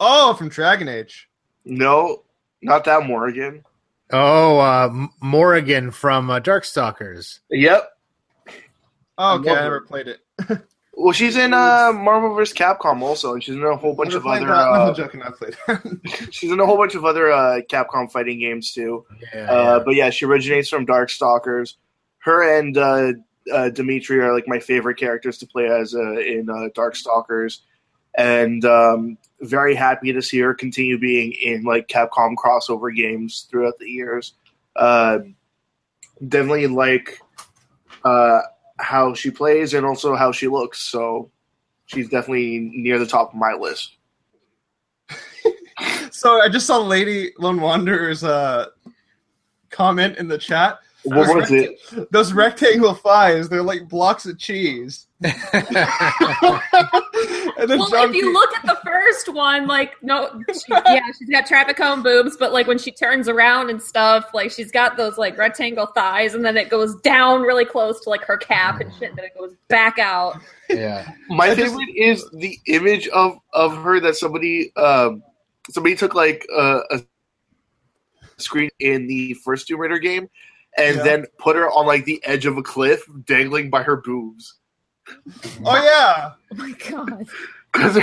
Oh, 0.00 0.34
from 0.34 0.48
Dragon 0.48 0.88
Age. 0.88 1.28
No, 1.64 2.22
not 2.62 2.84
that 2.84 3.04
Morrigan. 3.04 3.64
Oh, 4.12 4.58
uh, 4.58 4.88
M- 4.90 5.10
Morrigan 5.20 5.90
from 5.90 6.30
uh, 6.30 6.40
Darkstalkers. 6.40 7.40
Yep. 7.50 7.90
Oh, 9.18 9.38
okay, 9.38 9.50
I 9.50 9.54
never 9.62 9.80
played 9.82 10.08
it. 10.08 10.20
Well, 11.00 11.12
she's 11.12 11.36
in 11.36 11.54
uh, 11.54 11.92
Marvel 11.94 12.34
vs. 12.34 12.52
Capcom 12.58 13.02
also, 13.02 13.34
and 13.34 13.44
she's 13.44 13.54
in 13.54 13.62
a 13.62 13.76
whole 13.76 13.94
bunch 13.94 14.14
of 14.14 14.26
other. 14.26 14.40
that. 14.40 14.46
No, 14.48 14.52
Uh, 14.54 14.88
I'm 14.88 14.94
joking. 14.96 15.22
I 15.22 15.30
played. 15.30 15.54
she's 16.32 16.50
in 16.50 16.58
a 16.58 16.66
whole 16.66 16.76
bunch 16.76 16.96
of 16.96 17.04
other 17.04 17.30
uh, 17.30 17.60
Capcom 17.70 18.10
fighting 18.10 18.40
games 18.40 18.72
too. 18.72 19.06
Yeah, 19.32 19.48
Uh, 19.48 19.78
but 19.84 19.94
yeah, 19.94 20.10
she 20.10 20.24
originates 20.26 20.68
from 20.68 20.86
Darkstalkers. 20.86 21.74
Her 22.18 22.58
and 22.58 22.76
uh, 22.76 23.12
uh, 23.54 23.68
Demitri 23.70 24.18
are 24.18 24.32
like 24.34 24.48
my 24.48 24.58
favorite 24.58 24.96
characters 24.96 25.38
to 25.38 25.46
play 25.46 25.66
as 25.68 25.94
uh, 25.94 26.14
in 26.18 26.50
uh, 26.50 26.70
Darkstalkers, 26.76 27.60
and 28.16 28.64
um, 28.64 29.18
very 29.40 29.74
happy 29.74 30.12
to 30.12 30.22
see 30.22 30.38
her 30.38 30.54
continue 30.54 30.98
being 30.98 31.32
in 31.32 31.62
like 31.64 31.88
Capcom 31.88 32.34
crossover 32.34 32.94
games 32.94 33.46
throughout 33.50 33.78
the 33.78 33.88
years. 33.88 34.34
Uh, 34.76 35.20
definitely 36.26 36.66
like 36.66 37.20
uh, 38.04 38.40
how 38.78 39.14
she 39.14 39.30
plays 39.30 39.74
and 39.74 39.86
also 39.86 40.14
how 40.14 40.32
she 40.32 40.48
looks. 40.48 40.80
So 40.80 41.30
she's 41.86 42.08
definitely 42.08 42.70
near 42.74 42.98
the 42.98 43.06
top 43.06 43.30
of 43.30 43.38
my 43.38 43.52
list. 43.54 43.96
so 46.10 46.40
I 46.40 46.48
just 46.48 46.66
saw 46.66 46.78
Lady 46.78 47.32
Lone 47.38 47.60
Wanderer's 47.60 48.24
uh, 48.24 48.66
comment 49.70 50.16
in 50.16 50.28
the 50.28 50.38
chat. 50.38 50.80
What 51.08 51.36
was 51.36 51.50
it? 51.50 51.78
Those 52.12 52.32
rectangle 52.32 52.94
thighs, 52.94 53.48
they're 53.48 53.62
like 53.62 53.88
blocks 53.88 54.26
of 54.26 54.38
cheese. 54.38 55.06
and 55.22 55.34
then 57.68 57.78
Well, 57.78 57.88
John 57.90 58.08
if 58.10 58.14
you 58.14 58.22
P- 58.22 58.32
look 58.32 58.50
at 58.56 58.64
the 58.64 58.78
first 58.84 59.28
one, 59.32 59.66
like 59.66 59.94
no, 60.02 60.40
she, 60.52 60.62
yeah, 60.86 61.00
she's 61.18 61.28
got 61.28 61.46
traffic 61.46 61.76
cone 61.76 62.02
boobs, 62.02 62.36
but 62.36 62.52
like 62.52 62.66
when 62.66 62.78
she 62.78 62.90
turns 62.92 63.28
around 63.28 63.70
and 63.70 63.82
stuff, 63.82 64.26
like 64.32 64.50
she's 64.50 64.70
got 64.70 64.96
those 64.96 65.18
like 65.18 65.36
rectangle 65.36 65.86
thighs, 65.86 66.34
and 66.34 66.44
then 66.44 66.56
it 66.56 66.68
goes 66.70 66.94
down 67.00 67.42
really 67.42 67.64
close 67.64 68.00
to 68.02 68.10
like 68.10 68.22
her 68.22 68.36
cap 68.36 68.80
and 68.80 68.92
shit, 68.94 69.14
then 69.16 69.24
it 69.24 69.32
goes 69.38 69.54
back 69.68 69.98
out. 69.98 70.36
yeah. 70.68 71.10
My 71.28 71.48
just- 71.54 71.72
favorite 71.74 71.96
is 71.96 72.24
the 72.32 72.58
image 72.66 73.08
of 73.08 73.38
of 73.52 73.76
her 73.78 73.98
that 74.00 74.16
somebody 74.16 74.72
um 74.76 75.22
somebody 75.70 75.96
took 75.96 76.14
like 76.14 76.46
a, 76.56 76.80
a 76.90 77.00
screen 78.36 78.70
in 78.78 79.06
the 79.08 79.34
first 79.44 79.66
Tomb 79.66 79.80
Raider 79.80 79.98
game 79.98 80.28
and 80.76 80.96
Yeah. 80.96 81.02
then 81.02 81.26
put 81.38 81.56
her 81.56 81.68
on 81.70 81.86
like 81.86 82.04
the 82.04 82.20
edge 82.24 82.46
of 82.46 82.56
a 82.56 82.62
cliff 82.62 83.02
dangling 83.24 83.70
by 83.70 83.82
her 83.82 83.96
boobs 83.96 84.54
oh 85.64 85.82
yeah, 85.82 86.32
Oh 86.52 86.54
my 86.56 86.72
god! 86.90 87.26
because 87.72 87.94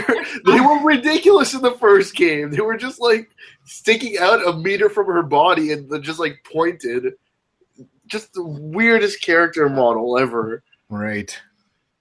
they 0.45 0.59
were 0.59 0.83
ridiculous 0.83 1.53
in 1.53 1.61
the 1.61 1.71
first 1.79 2.15
game 2.15 2.51
they 2.51 2.61
were 2.61 2.77
just 2.77 2.99
like 3.01 3.29
sticking 3.65 4.17
out 4.19 4.45
a 4.47 4.53
meter 4.53 4.89
from 4.89 5.07
her 5.07 5.23
body 5.23 5.71
and 5.71 6.03
just 6.03 6.19
like 6.19 6.37
pointed 6.51 7.13
just 8.07 8.33
the 8.33 8.43
weirdest 8.43 9.21
character 9.21 9.67
model 9.69 10.17
ever 10.17 10.63
Right. 10.89 11.35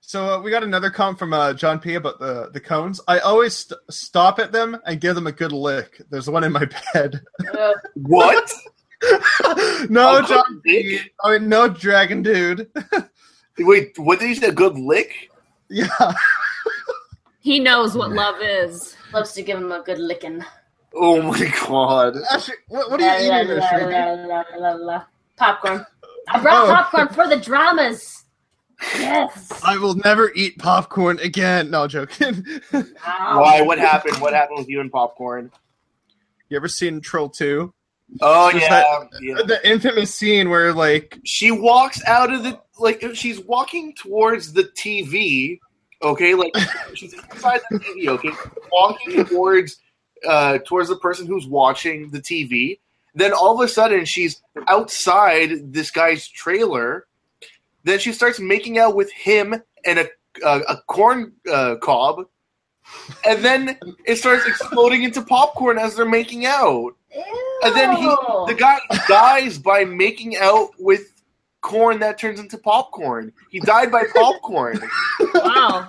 So 0.02 0.34
uh, 0.34 0.40
we 0.42 0.50
got 0.50 0.62
another 0.62 0.90
comment 0.90 1.18
from 1.18 1.32
uh, 1.32 1.54
John 1.54 1.80
P 1.80 1.94
about 1.94 2.18
the 2.20 2.50
the 2.52 2.60
cones. 2.60 3.00
I 3.08 3.20
always 3.20 3.54
st- 3.56 3.80
stop 3.88 4.38
at 4.38 4.52
them 4.52 4.76
and 4.84 5.00
give 5.00 5.14
them 5.14 5.26
a 5.26 5.32
good 5.32 5.50
lick. 5.52 6.02
There's 6.10 6.28
one 6.28 6.44
in 6.44 6.52
my 6.52 6.66
bed. 6.94 7.22
Uh, 7.58 7.72
what 7.94 8.52
no, 9.90 10.18
A 10.18 10.26
John 10.26 10.60
P. 10.64 11.00
I 11.22 11.38
mean, 11.38 11.48
no 11.48 11.68
dragon 11.68 12.22
dude. 12.22 12.70
wait 13.58 13.96
what 13.98 14.18
did 14.18 14.28
you 14.28 14.34
say 14.34 14.48
a 14.48 14.52
good 14.52 14.76
lick 14.78 15.30
yeah. 15.70 15.86
He 17.40 17.60
knows 17.60 17.94
what 17.96 18.10
love 18.10 18.36
is. 18.40 18.96
loves 19.12 19.32
to 19.34 19.42
give 19.42 19.58
him 19.58 19.70
a 19.70 19.80
good 19.82 19.98
licking. 19.98 20.42
oh 20.94 21.22
my 21.22 21.52
god 21.66 22.16
Actually, 22.32 22.56
what, 22.68 22.90
what 22.90 23.00
are 23.00 23.20
you 23.20 23.32
eating 23.32 23.48
there, 23.48 24.76
La. 24.76 25.04
Popcorn. 25.36 25.86
I 26.28 26.40
brought 26.40 26.68
Oh. 26.68 26.72
popcorn 26.74 27.08
for 27.08 27.28
the 27.28 27.36
dramas. 27.36 28.24
Yes. 28.98 29.52
I 29.64 29.76
will 29.76 29.94
never 29.94 30.32
eat 30.34 30.58
popcorn 30.58 31.18
again. 31.20 31.70
No 31.70 31.86
joking. 31.86 32.44
Why? 32.72 33.62
What 33.62 33.78
happened? 33.78 34.16
What 34.18 34.32
happened 34.32 34.58
with 34.58 34.68
you 34.68 34.80
and 34.80 34.90
popcorn? 34.90 35.50
you 36.48 36.56
ever 36.56 36.68
seen 36.68 37.00
Troll 37.00 37.28
Two? 37.28 37.72
Oh 38.20 38.50
yeah, 38.50 38.68
that- 38.68 39.08
yeah. 39.20 39.34
The 39.46 39.60
infamous 39.68 40.14
scene 40.14 40.48
where 40.50 40.72
like 40.72 41.18
She 41.24 41.50
walks 41.50 42.02
out 42.06 42.32
of 42.32 42.42
the 42.42 42.60
like 42.78 43.04
she's 43.14 43.40
walking 43.40 43.94
towards 43.94 44.52
the 44.52 44.64
TV. 44.64 45.58
Okay, 46.02 46.34
like 46.34 46.52
she's 46.94 47.14
inside 47.14 47.60
the 47.70 47.78
TV. 47.80 48.08
Okay, 48.08 48.30
walking 48.72 49.24
towards 49.24 49.78
uh 50.26 50.58
towards 50.66 50.88
the 50.88 50.96
person 50.96 51.26
who's 51.26 51.46
watching 51.46 52.10
the 52.10 52.20
TV. 52.20 52.78
Then 53.14 53.32
all 53.32 53.60
of 53.60 53.64
a 53.64 53.68
sudden 53.68 54.04
she's 54.04 54.42
outside 54.68 55.72
this 55.72 55.90
guy's 55.90 56.26
trailer. 56.28 57.06
Then 57.84 57.98
she 57.98 58.12
starts 58.12 58.40
making 58.40 58.78
out 58.78 58.94
with 58.96 59.10
him 59.12 59.54
and 59.84 59.98
a 59.98 60.08
a, 60.44 60.58
a 60.68 60.76
corn 60.88 61.32
uh, 61.50 61.76
cob. 61.76 62.26
And 63.26 63.42
then 63.44 63.78
it 64.04 64.16
starts 64.16 64.44
exploding 64.46 65.04
into 65.04 65.22
popcorn 65.22 65.78
as 65.78 65.94
they're 65.96 66.04
making 66.04 66.44
out. 66.44 66.92
And 67.62 67.74
then 67.74 67.96
he, 67.96 68.04
the 68.04 68.56
guy 68.58 68.78
dies 69.08 69.58
by 69.58 69.84
making 69.84 70.36
out 70.36 70.70
with 70.78 71.22
corn 71.60 71.98
that 72.00 72.18
turns 72.18 72.40
into 72.40 72.58
popcorn. 72.58 73.32
He 73.50 73.60
died 73.60 73.90
by 73.90 74.04
popcorn. 74.14 74.80
Wow. 75.34 75.88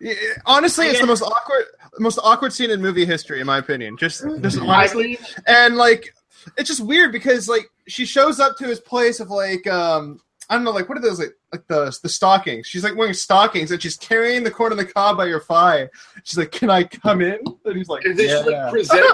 Yeah, 0.00 0.14
honestly, 0.46 0.86
it's 0.86 1.00
the 1.00 1.06
most 1.06 1.22
awkward, 1.22 1.64
most 1.98 2.18
awkward 2.22 2.52
scene 2.52 2.70
in 2.70 2.80
movie 2.80 3.04
history, 3.04 3.40
in 3.40 3.46
my 3.46 3.58
opinion. 3.58 3.96
Just, 3.96 4.24
just 4.40 4.58
honestly, 4.60 5.18
and 5.46 5.76
like, 5.76 6.14
it's 6.56 6.68
just 6.68 6.84
weird 6.84 7.10
because 7.10 7.48
like 7.48 7.68
she 7.88 8.04
shows 8.04 8.38
up 8.38 8.56
to 8.58 8.64
his 8.64 8.78
place 8.78 9.18
of 9.18 9.30
like, 9.30 9.66
um, 9.66 10.20
I 10.50 10.54
don't 10.54 10.64
know, 10.64 10.70
like 10.70 10.88
what 10.88 10.96
are 10.96 11.02
those 11.02 11.18
like, 11.18 11.36
like 11.52 11.66
the 11.66 11.96
the 12.02 12.08
stockings? 12.08 12.66
She's 12.66 12.82
like 12.82 12.96
wearing 12.96 13.12
stockings 13.12 13.70
and 13.70 13.82
she's 13.82 13.96
carrying 13.96 14.44
the 14.44 14.50
corn 14.50 14.72
on 14.72 14.78
the 14.78 14.86
cob 14.86 15.18
by 15.18 15.26
your 15.26 15.40
thigh. 15.40 15.90
She's 16.24 16.38
like, 16.38 16.52
"Can 16.52 16.70
I 16.70 16.84
come 16.84 17.20
in?" 17.20 17.38
And 17.66 17.76
he's 17.76 17.88
like, 17.88 18.04
and 18.04 18.18
"Yeah." 18.18 18.38
like 18.38 18.70
presents 18.70 19.12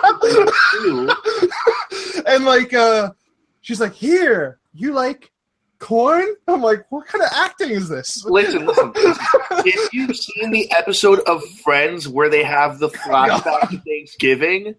and 2.27 2.45
like, 2.45 2.73
uh, 2.73 3.11
she's 3.63 3.81
like, 3.81 3.95
"Here, 3.95 4.61
you 4.73 4.93
like 4.93 5.33
corn?" 5.81 6.27
I'm 6.47 6.63
like, 6.63 6.87
"What 6.91 7.07
kind 7.09 7.25
of 7.25 7.31
acting 7.35 7.71
is 7.71 7.89
this?" 7.89 8.25
Listen, 8.25 8.67
listen. 8.67 8.93
if 8.95 9.93
you've 9.93 10.17
seen 10.17 10.53
the 10.53 10.71
episode 10.71 11.19
of 11.27 11.43
Friends 11.65 12.09
where 12.09 12.29
they 12.29 12.45
have 12.45 12.79
the 12.79 12.91
flashback 12.91 13.69
to 13.71 13.79
Thanksgiving, 13.79 14.77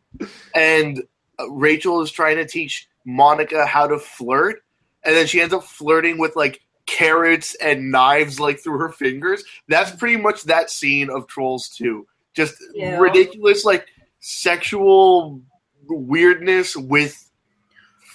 and 0.56 1.03
uh, 1.38 1.49
Rachel 1.51 2.01
is 2.01 2.12
trying 2.12 2.38
to 2.38 2.45
teach 2.45 2.88
Monica 3.06 3.66
how 3.66 3.88
to 3.88 3.99
flirt, 3.99 4.62
and 5.06 5.16
then 5.16 5.28
she 5.28 5.39
ends 5.41 5.53
up 5.53 5.64
flirting 5.64 6.18
with 6.18 6.36
like 6.36 6.62
carrots 6.86 7.56
and 7.56 7.91
knives 7.91 8.39
like 8.39 8.60
through 8.60 8.78
her 8.80 8.89
fingers. 8.91 9.43
That's 9.68 9.91
pretty 9.91 10.18
much 10.18 10.43
that 10.43 10.70
scene 10.70 11.10
of 11.10 11.28
Trolls 11.28 11.70
2. 11.70 12.06
Just 12.36 12.56
Yeah. 12.74 12.97
ridiculous, 12.99 13.66
like 13.66 13.88
sexual 14.20 15.41
weirdness 15.88 16.76
with 16.76 17.30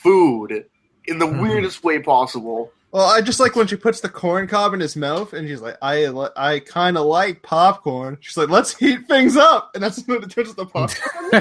food 0.03 0.64
in 1.07 1.18
the 1.18 1.26
Mhm. 1.26 1.43
weirdest 1.43 1.82
way 1.84 1.99
possible. 2.01 2.72
Well, 2.93 3.07
I 3.07 3.20
just 3.20 3.38
like 3.38 3.55
when 3.55 3.68
she 3.68 3.76
puts 3.76 4.01
the 4.01 4.09
corn 4.09 4.49
cob 4.49 4.74
in 4.74 4.80
his 4.80 4.97
mouth, 4.97 5.32
and 5.32 5.47
she's 5.49 5.61
like, 5.61 5.76
"I, 5.80 6.07
I 6.36 6.59
kind 6.59 6.99
of 6.99 7.07
like 7.07 7.41
popcorn." 7.43 8.18
She's 8.20 8.36
like, 8.36 8.49
"Let's 8.49 8.76
heat 8.76 9.07
things 9.07 9.36
up," 9.36 9.70
and 9.74 9.82
that's 9.82 10.03
when 10.07 10.22
it 10.24 10.30
turns 10.30 10.51
into 10.51 10.66
popcorn. 10.66 10.88
So 11.30 11.41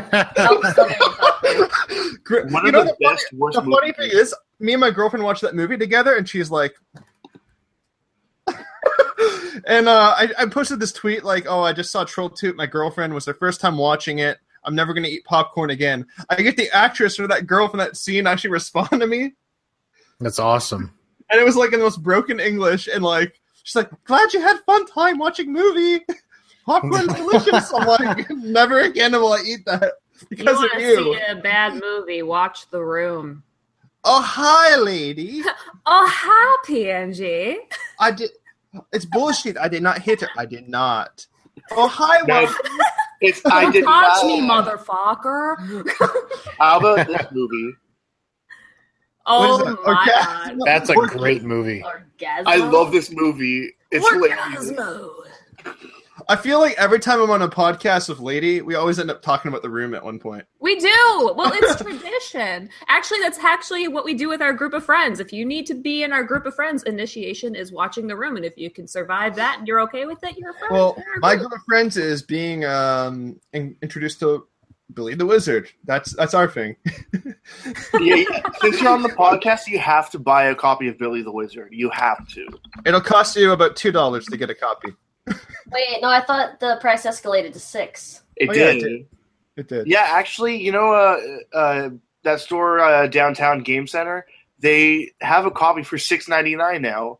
many 0.88 0.96
popcorn. 0.96 1.70
Great. 2.24 2.46
One 2.52 2.64
you 2.64 2.68
of 2.70 2.74
know 2.74 2.84
the 2.84 2.96
the, 3.00 3.08
best 3.08 3.26
funny, 3.32 3.40
worst 3.40 3.56
the 3.58 3.64
funny 3.64 3.94
thing 3.94 4.12
is, 4.14 4.36
me 4.60 4.74
and 4.74 4.82
my 4.82 4.92
girlfriend 4.92 5.24
watched 5.26 5.42
that 5.42 5.56
movie 5.56 5.78
together, 5.78 6.16
and 6.16 6.28
she's 6.28 6.52
like, 6.52 6.76
and 9.66 9.88
uh, 9.88 10.16
I, 10.18 10.30
I 10.38 10.46
posted 10.48 10.80
this 10.80 10.92
tweet 10.92 11.24
like, 11.24 11.46
"Oh, 11.48 11.62
I 11.62 11.74
just 11.74 11.92
saw 11.92 12.04
Troll 12.04 12.30
Two. 12.30 12.54
My 12.54 12.66
girlfriend 12.66 13.14
was 13.14 13.26
their 13.26 13.34
first 13.34 13.62
time 13.62 13.78
watching 13.78 14.20
it. 14.20 14.38
I'm 14.64 14.76
never 14.76 14.94
gonna 14.94 15.08
eat 15.08 15.26
popcorn 15.26 15.70
again." 15.70 16.06
I 16.30 16.36
get 16.42 16.58
the 16.58 16.70
actress 16.72 17.20
or 17.20 17.28
that 17.28 17.48
girl 17.48 17.68
from 17.68 17.80
that 17.80 17.98
scene 17.98 18.28
actually 18.28 18.50
respond 18.52 18.90
to 18.92 19.08
me, 19.08 19.34
That's 20.20 20.40
awesome. 20.40 20.94
and 21.30 21.40
it 21.40 21.44
was 21.46 21.56
like 21.56 21.74
in 21.74 21.80
the 21.80 21.86
most 21.86 22.02
broken 22.04 22.40
English, 22.40 22.88
and 22.88 23.04
like 23.04 23.40
she's 23.64 23.76
like, 23.76 23.90
"Glad 24.06 24.34
you 24.34 24.42
had 24.42 24.58
fun 24.66 24.86
time 24.88 25.18
watching 25.18 25.52
movie. 25.54 26.04
Popcorn's 26.66 27.14
delicious." 27.14 27.72
I'm 27.74 27.88
like, 27.88 28.30
"Never 28.32 28.82
again 28.82 29.12
will 29.14 29.34
I 29.34 29.42
eat 29.46 29.66
that." 29.66 29.94
You 30.22 30.28
Because 30.38 30.58
want 30.58 30.72
of 30.74 30.78
to 30.80 30.84
you. 30.84 31.14
see 31.16 31.22
a 31.30 31.36
bad 31.36 31.76
movie? 31.82 32.22
Watch 32.24 32.70
The 32.72 32.84
Room. 32.84 33.42
Oh, 34.04 34.22
hi, 34.22 34.78
lady. 34.78 35.42
Oh, 35.86 36.08
hi, 36.10 36.58
PNG. 36.68 37.56
I 38.00 38.12
did. 38.12 38.30
It's 38.94 39.06
bullshit. 39.06 39.58
I 39.58 39.68
did 39.68 39.84
not 39.84 40.00
hit 40.00 40.22
her. 40.22 40.30
I 40.38 40.46
did 40.46 40.70
not. 40.70 41.26
Oh, 41.72 41.88
hi, 41.88 42.20
No, 42.28 42.46
Mom. 42.46 42.56
It's 43.22 43.42
I 43.46 43.70
did 43.72 43.84
Touch 43.84 44.24
not. 44.24 44.26
me, 44.26 44.42
motherfucker. 44.42 45.90
How 46.58 46.80
about 46.80 47.06
this 47.08 47.26
movie? 47.32 47.74
Oh 49.26 49.58
that? 49.58 49.66
my 49.66 49.94
Orgasm? 49.94 50.58
god. 50.60 50.66
That's 50.66 50.90
a 50.90 50.94
Or- 50.96 51.08
great 51.08 51.44
movie. 51.44 51.82
Orgazmo. 51.84 52.44
I 52.46 52.56
love 52.58 52.92
this 52.94 53.12
movie. 53.12 53.72
It's 53.92 54.08
hilarious. 54.10 54.72
Orgazmo. 56.20 56.26
I 56.30 56.36
feel 56.36 56.60
like 56.60 56.76
every 56.78 57.00
time 57.00 57.22
I'm 57.22 57.30
on 57.32 57.42
a 57.42 57.48
podcast 57.50 58.10
with 58.10 58.20
Lady, 58.20 58.62
we 58.62 58.76
always 58.76 59.00
end 59.00 59.10
up 59.12 59.22
talking 59.22 59.50
about 59.50 59.62
the 59.62 59.70
room 59.70 59.94
at 59.94 60.04
one 60.04 60.20
point. 60.20 60.46
We 60.60 60.78
do. 60.80 61.34
Well, 61.36 61.52
it's 61.54 61.76
tradition. 61.82 62.70
Actually, 62.88 63.20
that's 63.22 63.40
actually 63.40 63.88
what 63.88 64.06
we 64.06 64.14
do 64.14 64.30
with 64.30 64.42
our 64.42 64.54
group 64.54 64.74
of 64.74 64.84
friends. 64.84 65.20
If 65.20 65.32
you 65.34 65.46
need 65.46 65.66
to 65.68 65.74
be 65.74 66.04
in 66.04 66.12
our 66.14 66.24
group 66.24 66.46
of 66.46 66.56
friends, 66.56 66.84
initiation 66.84 67.56
is 67.56 67.72
watching 67.72 68.08
the 68.08 68.16
room, 68.16 68.36
and 68.36 68.46
if 68.46 68.58
you 68.58 68.70
can 68.70 68.88
survive 68.88 69.36
that 69.36 69.60
and 69.60 69.68
you're 69.68 69.82
okay 69.82 70.06
with 70.06 70.24
it, 70.24 70.38
you're 70.38 70.52
a 70.52 70.60
friend. 70.60 70.74
Well, 70.74 70.96
You're 70.98 71.20
my 71.20 71.36
group. 71.36 71.50
group 71.50 71.60
of 71.60 71.66
friends 71.66 71.98
is 71.98 72.22
being 72.24 72.66
um, 72.66 73.40
in- 73.54 73.76
introduced 73.82 74.20
to 74.22 74.48
Billy 74.94 75.14
the 75.16 75.26
Wizard. 75.26 75.70
That's 75.86 76.16
that's 76.16 76.34
our 76.34 76.48
thing. 76.48 76.76
Yeah, 78.00 78.16
yeah. 78.16 78.42
Since 78.62 78.80
you're 78.80 78.92
on 78.92 79.02
the 79.02 79.10
podcast, 79.10 79.66
you 79.68 79.80
have 79.80 80.12
to 80.12 80.20
buy 80.20 80.46
a 80.46 80.56
copy 80.56 80.88
of 80.88 81.00
Billy 81.00 81.24
the 81.24 81.32
Wizard. 81.32 81.70
You 81.72 81.90
have 81.90 82.28
to. 82.30 82.48
It'll 82.86 83.02
cost 83.02 83.36
you 83.36 83.52
about 83.52 83.76
two 83.76 83.92
dollars 83.92 84.26
to 84.28 84.38
get 84.38 84.52
a 84.52 84.56
copy. 84.56 84.90
Wait, 85.72 86.02
no, 86.02 86.10
I 86.10 86.22
thought 86.22 86.60
the 86.60 86.78
price 86.82 87.06
escalated 87.06 87.54
to 87.54 87.60
six. 87.60 88.22
It 88.36 88.50
Oh, 88.50 88.54
yeah, 88.54 88.66
it 88.70 88.74
did. 88.74 88.82
did. 88.82 89.08
It 89.58 89.68
did. 89.68 89.88
Yeah, 89.88 90.06
actually, 90.08 90.58
you 90.58 90.72
know, 90.72 90.94
uh, 90.94 91.58
uh, 91.58 91.90
that 92.24 92.40
store 92.40 92.80
uh, 92.80 93.08
downtown 93.08 93.62
Game 93.62 93.88
Center, 93.88 94.26
they 94.60 95.12
have 95.22 95.46
a 95.46 95.52
copy 95.52 95.84
for 95.84 95.98
six 95.98 96.28
ninety 96.28 96.56
nine 96.56 96.82
now. 96.82 97.20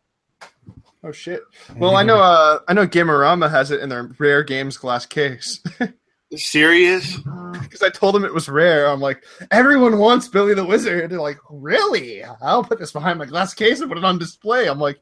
Oh 1.02 1.12
shit. 1.12 1.42
Well, 1.76 1.96
I 1.96 2.02
know. 2.02 2.20
Uh, 2.20 2.58
I 2.68 2.74
know 2.74 2.86
Gamerama 2.86 3.50
has 3.50 3.70
it 3.70 3.80
in 3.80 3.88
their 3.88 4.10
rare 4.18 4.42
games 4.42 4.76
glass 4.76 5.06
case. 5.06 5.60
Serious? 6.36 7.16
because 7.62 7.82
I 7.82 7.88
told 7.90 8.14
them 8.14 8.24
it 8.24 8.32
was 8.32 8.48
rare. 8.48 8.86
I'm 8.88 9.00
like, 9.00 9.24
everyone 9.50 9.98
wants 9.98 10.28
Billy 10.28 10.54
the 10.54 10.64
Wizard. 10.64 11.10
They're 11.10 11.20
like, 11.20 11.38
really? 11.50 12.22
I'll 12.40 12.62
put 12.62 12.78
this 12.78 12.92
behind 12.92 13.18
my 13.18 13.26
glass 13.26 13.52
case 13.54 13.80
and 13.80 13.88
put 13.88 13.98
it 13.98 14.04
on 14.04 14.18
display. 14.18 14.68
I'm 14.68 14.78
like, 14.78 15.00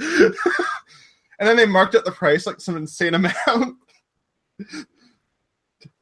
and 1.38 1.48
then 1.48 1.56
they 1.56 1.66
marked 1.66 1.94
up 1.94 2.04
the 2.04 2.12
price 2.12 2.46
like 2.46 2.60
some 2.60 2.76
insane 2.76 3.14
amount. 3.14 3.76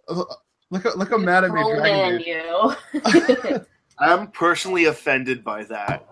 look, 0.09 0.39
how- 0.83 0.95
look 0.95 1.11
how 1.11 1.17
mad 1.19 1.45
at 1.45 1.51
me, 1.53 1.63
man, 1.75 2.21
Dragon 2.21 2.21
you. 2.21 3.61
I'm 3.99 4.29
personally 4.29 4.87
offended 4.87 5.45
by 5.45 5.65
that. 5.65 6.07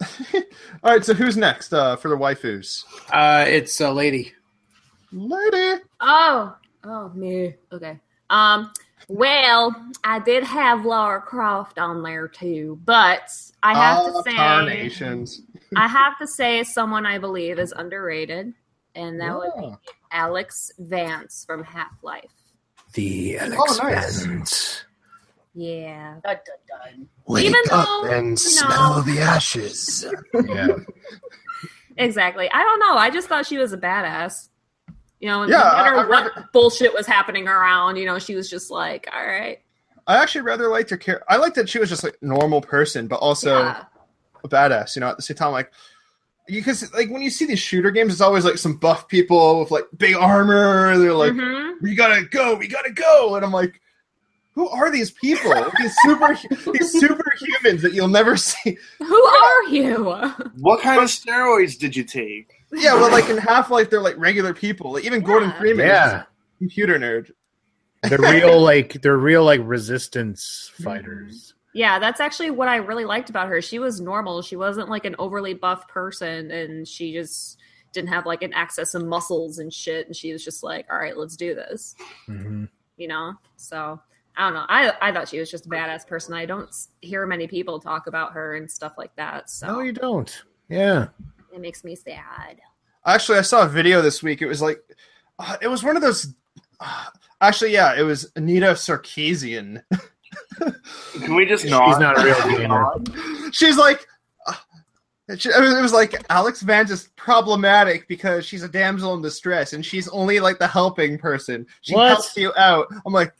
All 0.82 0.92
right, 0.92 1.04
so 1.04 1.14
who's 1.14 1.36
next 1.36 1.72
uh, 1.72 1.96
for 1.96 2.08
the 2.08 2.16
waifus? 2.16 2.84
Uh, 3.10 3.44
it's 3.48 3.80
a 3.80 3.90
lady. 3.90 4.32
Lady. 5.12 5.82
Oh, 6.00 6.54
oh 6.84 7.08
me. 7.10 7.54
Okay. 7.72 7.98
Um. 8.30 8.72
Well, 9.10 9.74
I 10.04 10.18
did 10.18 10.44
have 10.44 10.84
Laura 10.84 11.22
Croft 11.22 11.78
on 11.78 12.02
there 12.02 12.28
too, 12.28 12.78
but 12.84 13.30
I 13.62 13.72
have 13.74 13.98
Oh, 14.00 14.22
to 14.22 14.30
say, 14.30 14.36
Carnations. 14.36 15.40
I 15.76 15.86
have 15.88 16.18
to 16.18 16.26
say, 16.26 16.62
someone 16.64 17.04
I 17.06 17.18
believe 17.18 17.58
is 17.58 17.72
underrated, 17.76 18.52
and 18.94 19.20
that 19.20 19.36
would 19.36 19.50
be 19.58 19.74
Alex 20.10 20.70
Vance 20.78 21.44
from 21.46 21.62
Half 21.64 22.02
Life. 22.02 22.30
The 22.94 23.38
oh, 23.40 23.44
Alex 23.44 23.78
Oh, 23.82 23.88
nice. 23.88 24.24
Vance. 24.24 24.84
Yeah. 25.54 26.16
Dun, 26.24 26.36
dun, 26.36 26.92
dun. 26.96 27.08
Wake 27.26 27.46
Even 27.46 27.60
up 27.72 27.86
though, 27.86 28.04
and 28.10 28.30
you 28.30 28.36
smell 28.36 29.02
the 29.02 29.18
ashes. 29.20 30.06
yeah. 30.46 30.68
Exactly. 31.96 32.48
I 32.50 32.62
don't 32.62 32.78
know. 32.80 32.94
I 32.96 33.10
just 33.10 33.28
thought 33.28 33.44
she 33.46 33.58
was 33.58 33.72
a 33.72 33.78
badass. 33.78 34.48
You 35.20 35.28
know, 35.28 35.42
Yeah, 35.42 35.58
no 35.58 35.64
matter 35.64 35.90
I- 35.90 35.92
I 35.92 35.96
what 35.96 36.08
rather- 36.08 36.48
bullshit 36.52 36.94
was 36.94 37.06
happening 37.06 37.48
around, 37.48 37.96
you 37.96 38.06
know, 38.06 38.18
she 38.20 38.36
was 38.36 38.48
just 38.48 38.70
like, 38.70 39.08
all 39.12 39.26
right. 39.26 39.58
I 40.06 40.16
actually 40.22 40.42
rather 40.42 40.68
liked 40.68 40.90
her 40.90 40.96
character. 40.96 41.26
I 41.28 41.36
liked 41.36 41.56
that 41.56 41.68
she 41.68 41.78
was 41.80 41.88
just 41.88 42.04
like 42.04 42.16
a 42.22 42.24
normal 42.24 42.60
person, 42.60 43.08
but 43.08 43.16
also 43.16 43.58
yeah. 43.64 43.84
A 44.44 44.48
badass. 44.48 44.96
You 44.96 45.00
know, 45.00 45.08
at 45.08 45.16
the 45.16 45.22
same 45.22 45.36
time, 45.36 45.52
like 45.52 45.70
because 46.46 46.92
like 46.94 47.10
when 47.10 47.22
you 47.22 47.30
see 47.30 47.44
these 47.44 47.58
shooter 47.58 47.90
games, 47.90 48.12
it's 48.12 48.20
always 48.22 48.44
like 48.44 48.58
some 48.58 48.76
buff 48.76 49.06
people 49.08 49.60
with 49.60 49.70
like 49.70 49.84
big 49.96 50.14
armor. 50.14 50.96
They're 50.98 51.12
like, 51.12 51.32
Mhm. 51.32 51.74
"We 51.82 51.94
gotta 51.94 52.24
go, 52.24 52.54
we 52.54 52.68
gotta 52.68 52.90
go," 52.92 53.36
and 53.36 53.44
I'm 53.44 53.52
like, 53.52 53.80
who 54.54 54.68
are 54.68 54.90
these 54.90 55.10
people? 55.12 55.52
These 55.78 55.94
super 56.02 56.34
these 56.72 57.00
superhumans 57.00 57.80
that 57.82 57.92
you'll 57.92 58.08
never 58.08 58.36
see. 58.38 58.76
Who 58.98 59.24
are 59.24 59.64
you? 59.64 60.04
What 60.58 60.82
kind 60.82 61.00
of 61.00 61.08
steroids 61.08 61.78
did 61.78 61.94
you 61.94 62.02
take? 62.02 62.52
Yeah, 62.72 62.94
well, 62.94 63.10
like 63.12 63.28
in 63.30 63.36
Half 63.38 63.70
Life, 63.70 63.88
they're 63.88 64.00
like 64.02 64.16
regular 64.18 64.52
people. 64.52 64.92
Like, 64.94 65.04
even 65.04 65.20
Gordon 65.22 65.50
Yeah. 65.50 65.58
Freeman 65.58 65.86
is 65.86 65.90
Yeah, 65.90 66.22
a 66.22 66.58
computer 66.58 66.98
nerd. 66.98 67.30
they're 68.02 68.18
real 68.18 68.60
like 68.72 69.00
they're 69.00 69.16
real 69.16 69.44
like 69.44 69.60
resistance 69.62 70.72
fighters. 70.82 71.54
Yeah, 71.78 72.00
that's 72.00 72.18
actually 72.18 72.50
what 72.50 72.66
I 72.66 72.76
really 72.76 73.04
liked 73.04 73.30
about 73.30 73.48
her. 73.48 73.62
She 73.62 73.78
was 73.78 74.00
normal. 74.00 74.42
She 74.42 74.56
wasn't 74.56 74.88
like 74.88 75.04
an 75.04 75.14
overly 75.16 75.54
buff 75.54 75.86
person, 75.86 76.50
and 76.50 76.88
she 76.88 77.12
just 77.12 77.56
didn't 77.92 78.08
have 78.08 78.26
like 78.26 78.42
an 78.42 78.52
excess 78.52 78.94
of 78.94 79.04
muscles 79.04 79.60
and 79.60 79.72
shit. 79.72 80.08
And 80.08 80.16
she 80.16 80.32
was 80.32 80.44
just 80.44 80.64
like, 80.64 80.86
"All 80.90 80.98
right, 80.98 81.16
let's 81.16 81.36
do 81.36 81.54
this," 81.54 81.94
hmm 82.26 82.64
you 82.96 83.06
know. 83.06 83.34
So 83.54 84.00
I 84.36 84.40
don't 84.46 84.54
know. 84.54 84.66
I 84.68 84.92
I 85.00 85.12
thought 85.12 85.28
she 85.28 85.38
was 85.38 85.52
just 85.52 85.66
a 85.66 85.68
badass 85.68 86.04
person. 86.04 86.34
I 86.34 86.46
don't 86.46 86.68
hear 87.00 87.24
many 87.26 87.46
people 87.46 87.78
talk 87.78 88.08
about 88.08 88.32
her 88.32 88.56
and 88.56 88.68
stuff 88.68 88.94
like 88.98 89.14
that. 89.14 89.48
So 89.48 89.68
No, 89.68 89.78
you 89.80 89.92
don't. 89.92 90.42
Yeah. 90.68 91.08
it 91.54 91.60
makes 91.60 91.84
me 91.84 91.94
sad. 91.94 92.60
Actually, 93.06 93.38
I 93.38 93.42
saw 93.42 93.62
a 93.62 93.68
video 93.68 94.02
this 94.02 94.20
week. 94.20 94.42
It 94.42 94.48
was 94.48 94.60
like, 94.60 94.82
uh, 95.38 95.56
it 95.62 95.68
was 95.68 95.84
one 95.84 95.94
of 95.94 96.02
those. 96.02 96.34
Uh, 96.80 97.06
actually, 97.40 97.72
yeah, 97.72 97.94
it 97.96 98.02
was 98.02 98.32
Anita 98.34 98.72
Sarkeesian. 98.72 99.82
Can 101.20 101.34
we 101.34 101.46
just 101.46 101.62
She's 101.62 101.70
not? 101.70 102.00
not 102.00 102.18
a 102.18 102.24
real 102.24 102.58
gamer. 102.58 102.94
She's 103.52 103.76
like, 103.76 104.06
uh, 104.46 104.54
she- 105.36 105.48
it 105.50 105.60
was 105.60 105.76
it 105.76 105.82
was 105.82 105.92
like 105.92 106.14
Alex 106.30 106.62
Vance 106.62 106.90
is 106.90 107.08
problematic 107.16 108.08
because 108.08 108.44
she's 108.44 108.62
a 108.62 108.68
damsel 108.68 109.14
in 109.14 109.22
distress 109.22 109.72
and 109.72 109.84
she's 109.84 110.08
only 110.08 110.40
like 110.40 110.58
the 110.58 110.66
helping 110.66 111.18
person. 111.18 111.66
She 111.82 111.94
What? 111.94 112.08
helps 112.08 112.36
you 112.36 112.52
out. 112.56 112.88
I'm 113.06 113.12
like, 113.12 113.32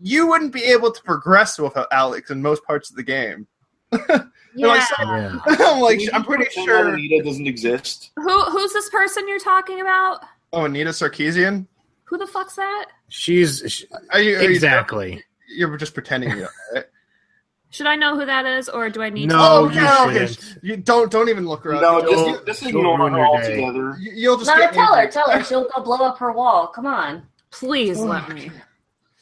you 0.00 0.26
wouldn't 0.26 0.52
be 0.52 0.64
able 0.64 0.90
to 0.92 1.02
progress 1.02 1.58
without 1.58 1.88
Alex 1.92 2.30
in 2.30 2.42
most 2.42 2.62
parts 2.64 2.90
of 2.90 2.96
the 2.96 3.02
game. 3.02 3.46
Yeah. 4.58 4.68
like, 4.68 4.82
so- 4.84 4.94
Yeah. 5.02 5.38
I'm 5.46 5.80
like, 5.82 6.00
I'm 6.14 6.24
pretty 6.24 6.46
sure. 6.50 6.94
Anita 6.94 7.22
doesn't 7.22 7.46
exist. 7.46 8.10
Who 8.16 8.40
who's 8.44 8.72
this 8.72 8.88
person 8.88 9.28
you're 9.28 9.38
talking 9.38 9.82
about? 9.82 10.20
Oh, 10.50 10.64
Anita 10.64 10.90
Sarkeesian. 10.92 11.66
Who 12.04 12.16
the 12.16 12.26
fuck's 12.26 12.56
that? 12.56 12.86
She's 13.10 13.62
she, 13.66 13.84
Are 14.12 14.18
you, 14.20 14.36
are 14.38 14.42
you- 14.44 14.48
exactly. 14.48 15.22
You're 15.56 15.76
just 15.76 15.94
pretending 15.94 16.30
you 16.30 16.36
know. 16.42 16.48
Right? 16.74 16.84
Should 17.70 17.86
I 17.88 17.96
know 17.96 18.16
who 18.18 18.24
that 18.24 18.46
is, 18.46 18.68
or 18.68 18.88
do 18.90 19.02
I 19.02 19.10
need 19.10 19.28
No. 19.28 19.36
to? 19.36 19.42
Oh, 19.42 19.68
you 19.70 19.80
no, 19.80 20.22
okay. 20.22 20.34
You 20.62 20.76
don't 20.76 21.10
don't 21.10 21.28
even 21.28 21.46
look 21.46 21.66
around. 21.66 21.82
No, 21.82 22.00
You'll- 22.00 22.10
Don't- 22.24 22.46
just, 22.46 22.46
just 22.46 22.60
don't 22.62 22.68
ignore 22.70 23.10
her 23.10 23.26
altogether. 23.26 23.96
you- 23.98 24.12
you'll 24.14 24.36
just 24.38 24.48
No, 24.48 24.56
get 24.56 24.72
tell 24.72 24.94
her, 24.94 25.06
tell 25.08 25.28
her. 25.30 25.42
She'll 25.42 25.68
go 25.74 25.82
blow 25.82 25.96
up 26.06 26.18
her 26.18 26.32
wall. 26.32 26.68
Come 26.68 26.86
on. 26.86 27.24
Please 27.50 27.98
let 27.98 28.28
me. 28.28 28.50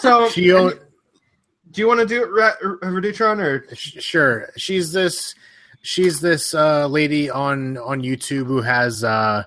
So, 0.00 0.28
She 0.28 0.52
o- 0.52 0.70
do 0.70 1.80
you 1.80 1.88
want 1.88 2.00
to 2.00 2.06
do 2.06 2.22
it, 2.22 2.30
Ra- 2.30 2.54
R- 2.62 2.78
Radutron, 2.90 3.38
or 3.40 3.66
Sh- 3.74 3.96
Sure. 4.02 4.48
She's 4.56 4.92
this 4.92 5.34
she's 5.82 6.20
this 6.20 6.54
uh, 6.54 6.86
lady 6.86 7.28
on 7.30 7.76
on 7.78 8.00
YouTube 8.02 8.46
who 8.46 8.62
has 8.62 9.02
uh, 9.04 9.44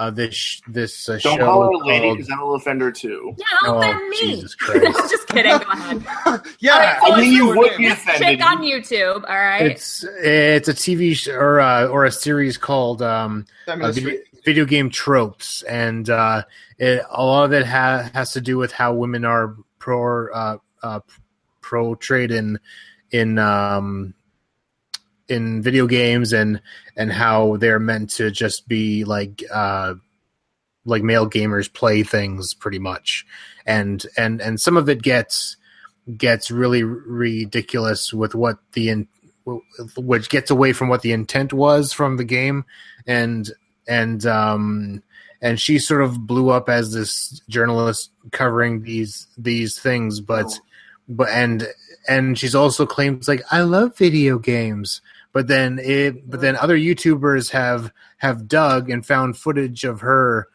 uh, 0.00 0.10
this 0.10 0.62
this 0.66 1.08
uh, 1.08 1.18
Don't 1.22 1.38
show 1.38 1.44
call 1.44 1.62
her 1.62 1.68
a 1.70 1.86
lady 1.86 2.00
called- 2.06 2.16
because 2.16 2.28
that'll 2.28 2.54
offend 2.54 2.80
her 2.80 2.90
too. 2.90 3.34
Yeah, 3.38 3.44
don't 3.64 3.74
Oh, 3.76 3.78
offend 3.78 4.08
me. 4.08 4.16
Jesus 4.18 4.54
Christ. 4.54 4.82
Just 5.10 5.28
kidding. 5.28 5.58
Go 5.58 5.64
ahead. 5.70 6.02
yeah? 6.58 6.98
All 7.02 7.10
right, 7.10 7.18
I 7.18 7.20
mean, 7.20 7.32
you 7.32 7.46
would 7.56 7.76
be 7.76 7.88
This 7.88 7.98
offended. 8.02 8.22
chick 8.38 8.46
on 8.46 8.58
YouTube. 8.62 9.24
All 9.28 9.36
right. 9.38 9.62
It's 9.62 10.04
it's 10.22 10.68
a 10.68 10.74
TV 10.74 11.14
sh- 11.14 11.28
or 11.28 11.60
uh, 11.60 11.86
or 11.86 12.04
a 12.06 12.10
series 12.10 12.56
called 12.56 13.02
um, 13.02 13.44
uh, 13.68 13.92
video, 13.92 14.18
video 14.44 14.64
game 14.64 14.88
tropes, 14.90 15.62
and 15.64 16.08
uh, 16.08 16.42
it, 16.78 17.02
a 17.10 17.22
lot 17.24 17.44
of 17.44 17.52
it 17.52 17.66
ha- 17.66 18.08
has 18.14 18.32
to 18.32 18.40
do 18.40 18.56
with 18.56 18.72
how 18.72 18.94
women 18.94 19.24
are 19.24 19.54
pro 19.78 20.32
uh, 20.32 20.56
uh, 20.82 21.00
pro 21.60 21.94
trade 21.94 22.30
in 22.30 22.58
in 23.10 23.38
um, 23.38 24.14
in 25.30 25.62
video 25.62 25.86
games 25.86 26.32
and 26.32 26.60
and 26.96 27.12
how 27.12 27.56
they're 27.56 27.78
meant 27.78 28.10
to 28.10 28.30
just 28.30 28.68
be 28.68 29.04
like 29.04 29.42
uh, 29.52 29.94
like 30.84 31.02
male 31.02 31.28
gamers 31.28 31.72
play 31.72 32.02
things 32.02 32.54
pretty 32.54 32.78
much, 32.78 33.24
and 33.64 34.04
and 34.16 34.40
and 34.40 34.60
some 34.60 34.76
of 34.76 34.88
it 34.88 35.02
gets 35.02 35.56
gets 36.16 36.50
really 36.50 36.82
ridiculous 36.82 38.12
with 38.12 38.34
what 38.34 38.58
the 38.72 38.88
in, 38.88 39.08
which 39.96 40.28
gets 40.28 40.50
away 40.50 40.72
from 40.72 40.88
what 40.88 41.02
the 41.02 41.12
intent 41.12 41.52
was 41.52 41.92
from 41.92 42.16
the 42.16 42.24
game. 42.24 42.64
And 43.06 43.50
and 43.88 44.24
um 44.26 45.02
and 45.42 45.58
she 45.60 45.78
sort 45.78 46.02
of 46.02 46.26
blew 46.26 46.50
up 46.50 46.68
as 46.68 46.92
this 46.92 47.40
journalist 47.48 48.10
covering 48.30 48.82
these 48.82 49.26
these 49.38 49.78
things 49.78 50.20
but 50.20 50.46
Oh. 50.46 50.58
but 51.08 51.28
and 51.30 51.66
and 52.08 52.38
she's 52.38 52.54
also 52.54 52.86
claims 52.86 53.26
like 53.28 53.42
I 53.50 53.62
love 53.62 53.96
video 53.96 54.38
games 54.38 55.00
but 55.32 55.46
then 55.46 55.78
it 55.78 56.28
but 56.28 56.40
then 56.40 56.56
other 56.56 56.76
youtubers 56.76 57.50
have 57.50 57.92
have 58.18 58.48
dug 58.48 58.90
and 58.90 59.06
found 59.06 59.36
footage 59.36 59.84
of 59.84 60.00
her 60.00 60.48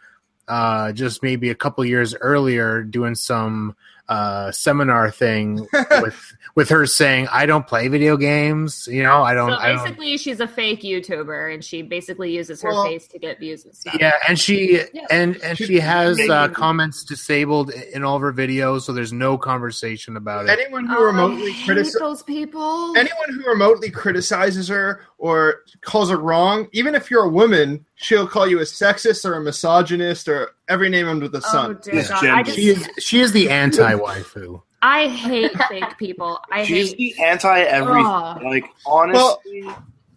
uh 0.47 0.91
just 0.91 1.23
maybe 1.23 1.49
a 1.49 1.55
couple 1.55 1.83
years 1.85 2.15
earlier 2.21 2.83
doing 2.83 3.15
some 3.15 3.75
uh 4.07 4.51
seminar 4.51 5.09
thing 5.09 5.65
with 6.01 6.33
with 6.55 6.69
her 6.69 6.85
saying 6.85 7.27
I 7.31 7.45
don't 7.47 7.65
play 7.65 7.87
video 7.87 8.17
games 8.17 8.87
you 8.91 9.01
know 9.03 9.23
I 9.23 9.33
don't 9.33 9.49
so 9.51 9.57
I 9.57 9.69
don't 9.69 9.83
basically, 9.83 10.17
she's 10.17 10.39
a 10.39 10.47
fake 10.47 10.81
YouTuber, 10.81 11.53
and 11.53 11.63
she 11.63 11.81
basically 11.81 12.35
uses 12.35 12.61
her 12.61 12.69
Well, 12.69 12.85
face 12.85 13.07
to 13.07 13.19
get 13.19 13.39
views 13.39 13.65
and 13.65 13.75
stuff. 13.75 13.97
Yeah, 13.99 14.13
and 14.27 14.39
she 14.39 14.81
Yeah. 14.93 15.05
and 15.09 15.35
and 15.37 15.57
she 15.57 15.79
has 15.79 16.19
uh, 16.29 16.49
comments 16.49 17.03
disabled 17.03 17.71
in 17.71 18.03
all 18.03 18.15
of 18.15 18.21
her 18.21 18.31
videos, 18.33 18.81
so 18.83 18.93
there's 18.93 19.11
no 19.13 19.37
conversation 19.37 20.17
about 20.17 20.45
it. 20.47 20.51
anyone 20.59 20.85
who 20.85 20.95
Oh, 20.97 21.03
remotely 21.03 21.53
criticizes 21.65 21.99
those 21.99 22.23
people. 22.23 22.95
anyone 22.95 23.29
who 23.33 23.49
remotely 23.49 23.89
criticizes 23.89 24.67
her 24.67 25.01
or 25.17 25.61
calls 25.81 26.09
her 26.11 26.17
wrong, 26.17 26.67
even 26.73 26.93
if 26.95 27.09
you're 27.09 27.23
a 27.23 27.29
woman, 27.29 27.85
she'll 27.95 28.27
call 28.27 28.47
you 28.47 28.59
a 28.59 28.63
sexist 28.63 29.25
or 29.25 29.33
a 29.35 29.41
misogynist 29.41 30.27
or 30.27 30.51
every 30.67 30.89
name 30.89 31.07
under 31.07 31.27
the 31.27 31.37
oh 31.39 31.51
sun. 31.51 31.79
dear 31.83 31.95
This 31.95 32.09
God! 32.09 32.25
I 32.25 32.43
just 32.43 32.57
She 32.57 32.69
is 32.69 32.89
she 32.99 33.19
is 33.21 33.31
the 33.31 33.49
anti 33.49 33.93
waifu. 33.95 34.61
I 34.81 35.07
hate 35.07 35.51
fake 35.69 35.97
people. 35.97 36.39
I 36.51 36.63
She's 36.63 36.89
hate. 36.93 36.97
the 37.17 37.23
anti 37.23 37.61
everything. 37.61 38.05
Ugh. 38.05 38.43
Like 38.43 38.65
honestly, 38.85 39.63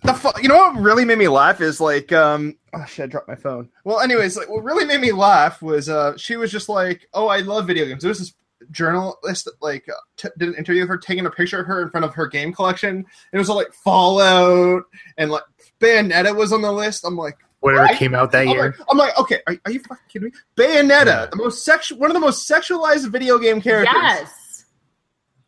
The 0.03 0.12
fu- 0.14 0.41
you 0.43 0.49
know 0.49 0.57
what 0.57 0.76
really 0.81 1.05
made 1.05 1.18
me 1.18 1.29
laugh 1.29 1.61
is 1.61 1.81
like 1.81 2.12
um 2.12 2.57
oh 2.74 2.85
shit 2.87 3.05
I 3.05 3.07
dropped 3.07 3.29
my 3.29 3.35
phone. 3.37 3.70
Well, 3.85 4.01
anyways, 4.01 4.37
like 4.37 4.49
what 4.51 4.62
really 4.64 4.85
made 4.85 5.01
me 5.01 5.12
laugh 5.12 5.62
was 5.62 5.89
uh 5.89 6.16
she 6.16 6.37
was 6.37 6.51
just 6.51 6.68
like 6.68 7.09
oh 7.14 7.29
I 7.29 7.39
love 7.39 7.66
video 7.66 7.87
games. 7.87 8.03
There 8.03 8.11
was 8.11 8.18
this 8.18 8.35
journalist 8.72 9.45
that 9.47 9.55
like 9.62 9.89
uh, 9.89 9.93
t- 10.16 10.29
did 10.37 10.49
an 10.49 10.55
interview 10.57 10.83
with 10.83 10.89
her 10.91 10.99
taking 10.99 11.24
a 11.24 11.31
picture 11.31 11.61
of 11.61 11.66
her 11.66 11.81
in 11.81 11.89
front 11.91 12.05
of 12.05 12.12
her 12.14 12.26
game 12.26 12.53
collection. 12.53 13.07
It 13.33 13.39
was 13.39 13.49
all 13.49 13.57
like 13.57 13.72
Fallout 13.72 14.83
and 15.16 15.31
like 15.31 15.45
Bayonetta 15.81 16.37
was 16.37 16.53
on 16.53 16.61
the 16.62 16.72
list. 16.72 17.05
I'm 17.07 17.16
like. 17.16 17.39
Whatever 17.61 17.84
Right? 17.84 17.96
came 17.96 18.14
out 18.14 18.30
that 18.32 18.42
I'm 18.42 18.48
year. 18.48 18.66
like, 18.78 18.88
I'm 18.90 18.98
like, 18.98 19.18
okay, 19.18 19.40
are, 19.46 19.56
are 19.64 19.72
you 19.72 19.80
fucking 19.80 20.04
kidding 20.09 20.26
me? 20.28 20.32
Bayonetta, 20.56 21.30
the 21.30 21.36
most 21.36 21.64
sexual, 21.64 21.98
one 21.98 22.11
of 22.11 22.14
the 22.14 22.20
most 22.20 22.48
sexualized 22.48 23.09
video 23.11 23.36
game 23.38 23.61
characters. 23.61 23.94
Yes. 24.00 24.64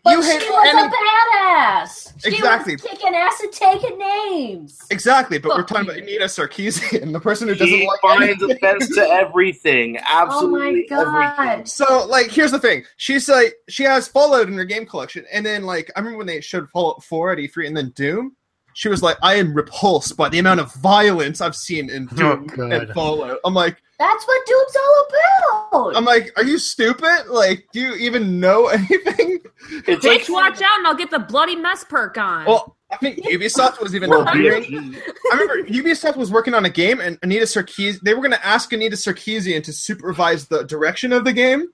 But 0.02 0.12
You 0.12 0.22
she 0.22 0.30
hate 0.30 0.48
was 0.48 0.66
any- 0.74 0.86
a 0.86 0.90
badass. 0.90 2.22
She 2.24 2.28
Exactly. 2.36 2.72
was 2.74 2.82
kicking 2.82 3.14
ass 3.14 3.40
and 3.42 3.52
taking 3.52 3.98
names. 3.98 4.78
Exactly, 4.90 5.38
but 5.38 5.50
we're 5.50 5.62
talking 5.62 5.84
you. 5.86 5.90
about 5.92 6.02
Anita 6.02 6.24
Sarkeesian, 6.24 7.12
the 7.12 7.20
person 7.20 7.48
who 7.48 7.54
doesn't 7.54 7.68
he 7.68 7.86
like 7.86 8.00
finds 8.00 8.42
anything. 8.42 8.50
offense 8.52 8.94
to 8.94 9.02
everything. 9.02 9.98
Absolutely 9.98 10.86
Oh 10.90 10.94
my 10.94 11.02
Absolutely 11.02 11.26
everything. 11.26 11.58
god. 11.58 11.68
So, 11.68 12.06
like, 12.08 12.30
here's 12.30 12.50
the 12.50 12.58
thing: 12.58 12.84
she's 12.96 13.28
like, 13.28 13.54
she 13.68 13.82
has 13.84 14.08
Fallout 14.08 14.48
in 14.48 14.54
her 14.54 14.64
game 14.64 14.86
collection, 14.86 15.26
and 15.30 15.44
then 15.44 15.64
like, 15.64 15.90
I 15.94 16.00
remember 16.00 16.18
when 16.18 16.26
they 16.26 16.40
showed 16.40 16.70
Fallout 16.70 17.04
4 17.04 17.32
at 17.32 17.38
E3, 17.38 17.66
and 17.66 17.76
then 17.76 17.90
Doom. 17.94 18.34
She 18.74 18.88
was 18.88 19.02
like, 19.02 19.16
"I 19.22 19.34
am 19.36 19.52
repulsed 19.54 20.16
by 20.16 20.28
the 20.28 20.38
amount 20.38 20.60
of 20.60 20.72
violence 20.74 21.40
I've 21.40 21.56
seen 21.56 21.90
in 21.90 22.08
oh, 22.12 22.16
Doom 22.16 22.46
God. 22.46 22.72
and 22.72 22.90
Fallout." 22.92 23.38
I'm 23.44 23.54
like, 23.54 23.76
That's 23.98 24.26
what 24.26 24.46
Doom's 24.46 24.76
all 24.76 25.06
about. 25.08 25.96
I'm 25.96 26.04
like, 26.04 26.32
are 26.36 26.44
you 26.44 26.58
stupid? 26.58 27.26
Like, 27.28 27.66
do 27.72 27.80
you 27.80 27.94
even 27.94 28.40
know 28.40 28.66
anything? 28.68 29.40
It's 29.86 30.04
like 30.04 30.26
watch 30.28 30.60
out, 30.62 30.78
and 30.78 30.86
I'll 30.86 30.94
get 30.94 31.10
the 31.10 31.18
bloody 31.18 31.56
mess 31.56 31.84
perk 31.84 32.16
on. 32.18 32.46
Well, 32.46 32.76
I 32.90 32.96
think 32.96 33.24
Ubisoft 33.24 33.80
was 33.80 33.94
even 33.94 34.10
hiring. 34.10 34.96
I 35.32 35.36
remember 35.36 35.68
Ubisoft 35.70 36.16
was 36.16 36.30
working 36.32 36.54
on 36.54 36.64
a 36.64 36.70
game, 36.70 37.00
and 37.00 37.18
Anita 37.22 37.44
Sarkeesian. 37.44 38.00
They 38.00 38.14
were 38.14 38.20
going 38.20 38.32
to 38.32 38.44
ask 38.44 38.72
Anita 38.72 38.96
Sarkeesian 38.96 39.62
to 39.64 39.72
supervise 39.72 40.46
the 40.48 40.64
direction 40.64 41.12
of 41.12 41.24
the 41.24 41.32
game. 41.32 41.66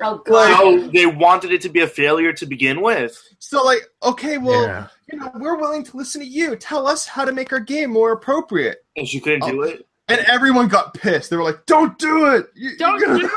oh 0.00 0.18
god. 0.18 0.30
like- 0.30 0.56
So 0.58 0.88
they 0.92 1.06
wanted 1.06 1.52
it 1.52 1.60
to 1.62 1.68
be 1.70 1.80
a 1.80 1.88
failure 1.88 2.32
to 2.34 2.46
begin 2.46 2.82
with. 2.82 3.20
So, 3.40 3.64
like, 3.64 3.82
okay, 4.02 4.38
well, 4.38 4.62
yeah. 4.62 4.86
You 5.12 5.18
know, 5.18 5.30
we're 5.36 5.56
willing 5.56 5.84
to 5.84 5.96
listen 5.96 6.20
to 6.20 6.26
you. 6.26 6.56
Tell 6.56 6.86
us 6.86 7.06
how 7.06 7.24
to 7.24 7.32
make 7.32 7.52
our 7.52 7.60
game 7.60 7.90
more 7.90 8.12
appropriate. 8.12 8.78
And 8.96 9.08
she 9.08 9.20
couldn't 9.20 9.48
do 9.50 9.62
it. 9.62 9.86
And 10.08 10.20
everyone 10.22 10.66
got 10.68 10.94
pissed. 10.94 11.30
They 11.30 11.36
were 11.36 11.44
like, 11.44 11.66
"Don't 11.66 11.96
do 11.98 12.34
it! 12.34 12.46
You- 12.56 12.76
Don't 12.76 12.98
do 12.98 13.30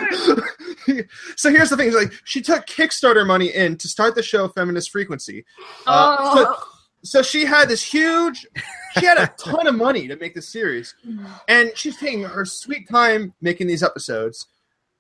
it!" 0.88 1.08
so 1.36 1.52
here's 1.52 1.70
the 1.70 1.78
thing: 1.78 1.94
like, 1.94 2.12
she 2.24 2.42
took 2.42 2.66
Kickstarter 2.66 3.28
money 3.28 3.54
in 3.54 3.78
to 3.78 3.88
start 3.88 4.16
the 4.16 4.24
show 4.24 4.48
Feminist 4.48 4.90
Frequency. 4.90 5.46
Uh, 5.86 6.16
oh, 6.20 6.68
so 7.04 7.22
she 7.22 7.46
had 7.46 7.68
this 7.70 7.84
huge 7.84 8.48
she 8.98 9.06
had 9.06 9.18
a 9.18 9.28
ton 9.38 9.68
of 9.68 9.76
money 9.76 10.08
to 10.08 10.16
make 10.16 10.34
this 10.34 10.48
series 10.48 10.96
and 11.50 11.70
she's 11.76 11.98
taking 11.98 12.24
her 12.24 12.46
sweet 12.46 12.88
time 12.88 13.34
making 13.42 13.68
these 13.68 13.84
episodes 13.84 14.48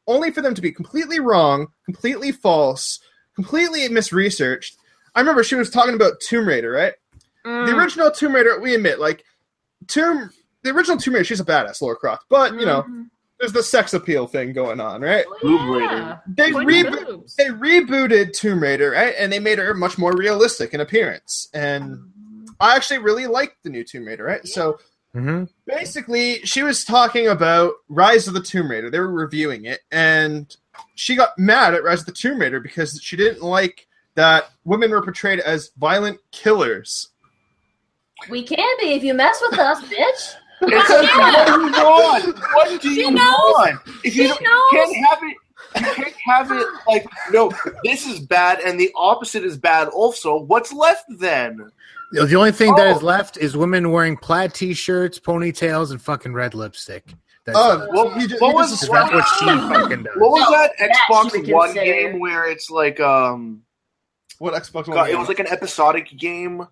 only 0.06 0.30
for 0.30 0.42
them 0.42 0.54
to 0.54 0.62
be 0.62 0.70
completely 0.70 1.22
wrong 1.22 1.68
completely 1.86 2.34
false 2.34 3.00
completely 3.36 3.88
misresearched. 3.88 4.76
I 5.16 5.20
remember 5.20 5.44
she 5.44 5.56
was 5.56 5.70
talking 5.70 5.94
about 5.96 6.20
Tomb 6.20 6.48
Raider, 6.48 6.72
right? 6.72 6.94
Mm. 7.46 7.66
The 7.68 7.74
original 7.78 8.12
Tomb 8.12 8.34
Raider, 8.36 8.60
we 8.60 8.74
admit, 8.74 9.00
like 9.00 9.24
Tomb, 9.88 10.32
the 10.64 10.72
original 10.72 10.98
Tomb 10.98 11.14
Raider, 11.16 11.24
she's 11.26 11.40
a 11.40 11.46
badass, 11.46 11.82
Laura 11.82 11.96
Croft. 11.96 12.26
But 12.30 12.54
you 12.60 12.66
know, 12.66 12.84
Mhm. 12.84 13.10
there's 13.40 13.52
the 13.54 13.64
sex 13.64 13.94
appeal 13.94 14.28
thing 14.28 14.54
going 14.54 14.80
on, 14.80 15.02
right? 15.02 15.26
Tomb 15.42 15.70
Raider. 15.70 15.98
Yeah. 15.98 16.18
They 16.28 16.52
Point 16.52 16.68
reboot, 16.70 17.08
boobs. 17.08 17.36
they 17.36 17.46
rebooted 17.48 18.34
Tomb 18.34 18.62
Raider, 18.62 18.92
right? 18.92 19.14
And 19.18 19.32
they 19.32 19.40
made 19.40 19.58
her 19.60 19.74
much 19.74 19.98
more 19.98 20.14
realistic 20.16 20.74
in 20.74 20.80
appearance. 20.82 21.50
And 21.54 22.00
I 22.60 22.76
actually 22.76 23.00
really 23.00 23.28
liked 23.28 23.58
the 23.64 23.70
new 23.70 23.84
Tomb 23.84 24.06
Raider, 24.06 24.24
right? 24.24 24.48
So 24.48 24.80
hmm 25.14 25.44
basically, 25.68 26.40
she 26.46 26.64
was 26.64 26.84
talking 26.84 27.28
about 27.28 27.74
Rise 27.88 28.28
of 28.28 28.34
the 28.34 28.42
Tomb 28.42 28.72
Raider. 28.72 28.90
They 28.90 29.00
were 29.00 29.12
reviewing 29.12 29.66
it, 29.66 29.82
and 29.92 30.56
she 30.96 31.16
got 31.16 31.38
mad 31.38 31.74
at 31.76 31.84
Rise 31.84 32.00
of 32.02 32.06
the 32.08 32.12
Tomb 32.14 32.40
Raider 32.40 32.60
because 32.60 33.00
she 33.04 33.16
didn't 33.16 33.44
like 33.44 33.88
that 34.16 34.50
women 34.64 34.92
were 34.92 35.02
portrayed 35.02 35.40
as 35.40 35.72
violent 35.78 36.20
killers. 36.32 37.10
We 38.30 38.44
can 38.44 38.78
be 38.80 38.94
if 38.94 39.04
you 39.04 39.14
mess 39.14 39.42
with 39.50 39.60
us, 39.60 39.82
bitch. 39.84 40.36
It's 40.66 40.90
a, 40.90 41.18
what 41.18 41.46
do 41.48 41.52
you 41.52 41.72
want? 41.84 42.40
What 42.54 42.82
do 42.82 42.90
you 42.90 43.12
knows. 43.12 43.26
want? 43.28 43.80
If 44.06 44.16
you 44.16 44.24
She 44.34 44.44
don't- 44.46 44.72
can't 44.72 44.96
have 45.08 45.20
it, 45.24 45.38
you 45.76 46.04
can't 46.04 46.16
have 46.26 46.52
it 46.52 46.68
like 46.88 47.06
no. 47.32 47.52
This 47.84 48.08
is 48.08 48.20
bad, 48.22 48.60
and 48.62 48.80
the 48.80 48.90
opposite 48.96 49.44
is 49.44 49.58
bad. 49.58 49.90
Also, 49.90 50.38
what's 50.38 50.72
left 50.72 51.04
then? 51.18 51.70
The 52.14 52.36
only 52.36 52.52
thing 52.52 52.76
that 52.76 52.88
Oh. 52.88 52.96
is 52.96 53.02
left 53.04 53.38
is 53.38 53.58
women 53.58 53.92
wearing 53.92 54.16
plaid 54.16 54.54
t-shirts, 54.54 55.20
ponytails, 55.20 55.90
and 55.92 56.00
fucking 56.02 56.32
red 56.34 56.54
lipstick. 56.54 57.12
That's, 57.46 57.58
Oh, 57.60 57.88
Well, 57.92 58.10
he 58.12 58.28
what 58.38 58.54
was- 58.56 58.70
just- 58.80 58.90
that's 58.90 59.12
what 59.12 59.26
she 59.40 59.46
fucking 59.46 60.04
does. 60.04 60.14
What 60.16 60.32
was 60.32 60.48
that 60.52 60.72
that 60.80 60.92
Xbox 61.10 61.46
you 61.48 61.56
One 61.56 61.74
game 61.74 62.20
where 62.20 62.48
it's 62.50 62.70
like 62.70 63.02
um, 63.02 63.63
what 64.44 64.54
Xbox 64.62 64.88
One? 64.88 64.98
God, 64.98 65.10
it 65.10 65.18
was 65.18 65.28
like 65.28 65.40
an 65.40 65.48
episodic 65.48 66.10
game 66.18 66.62
Oh, 66.62 66.68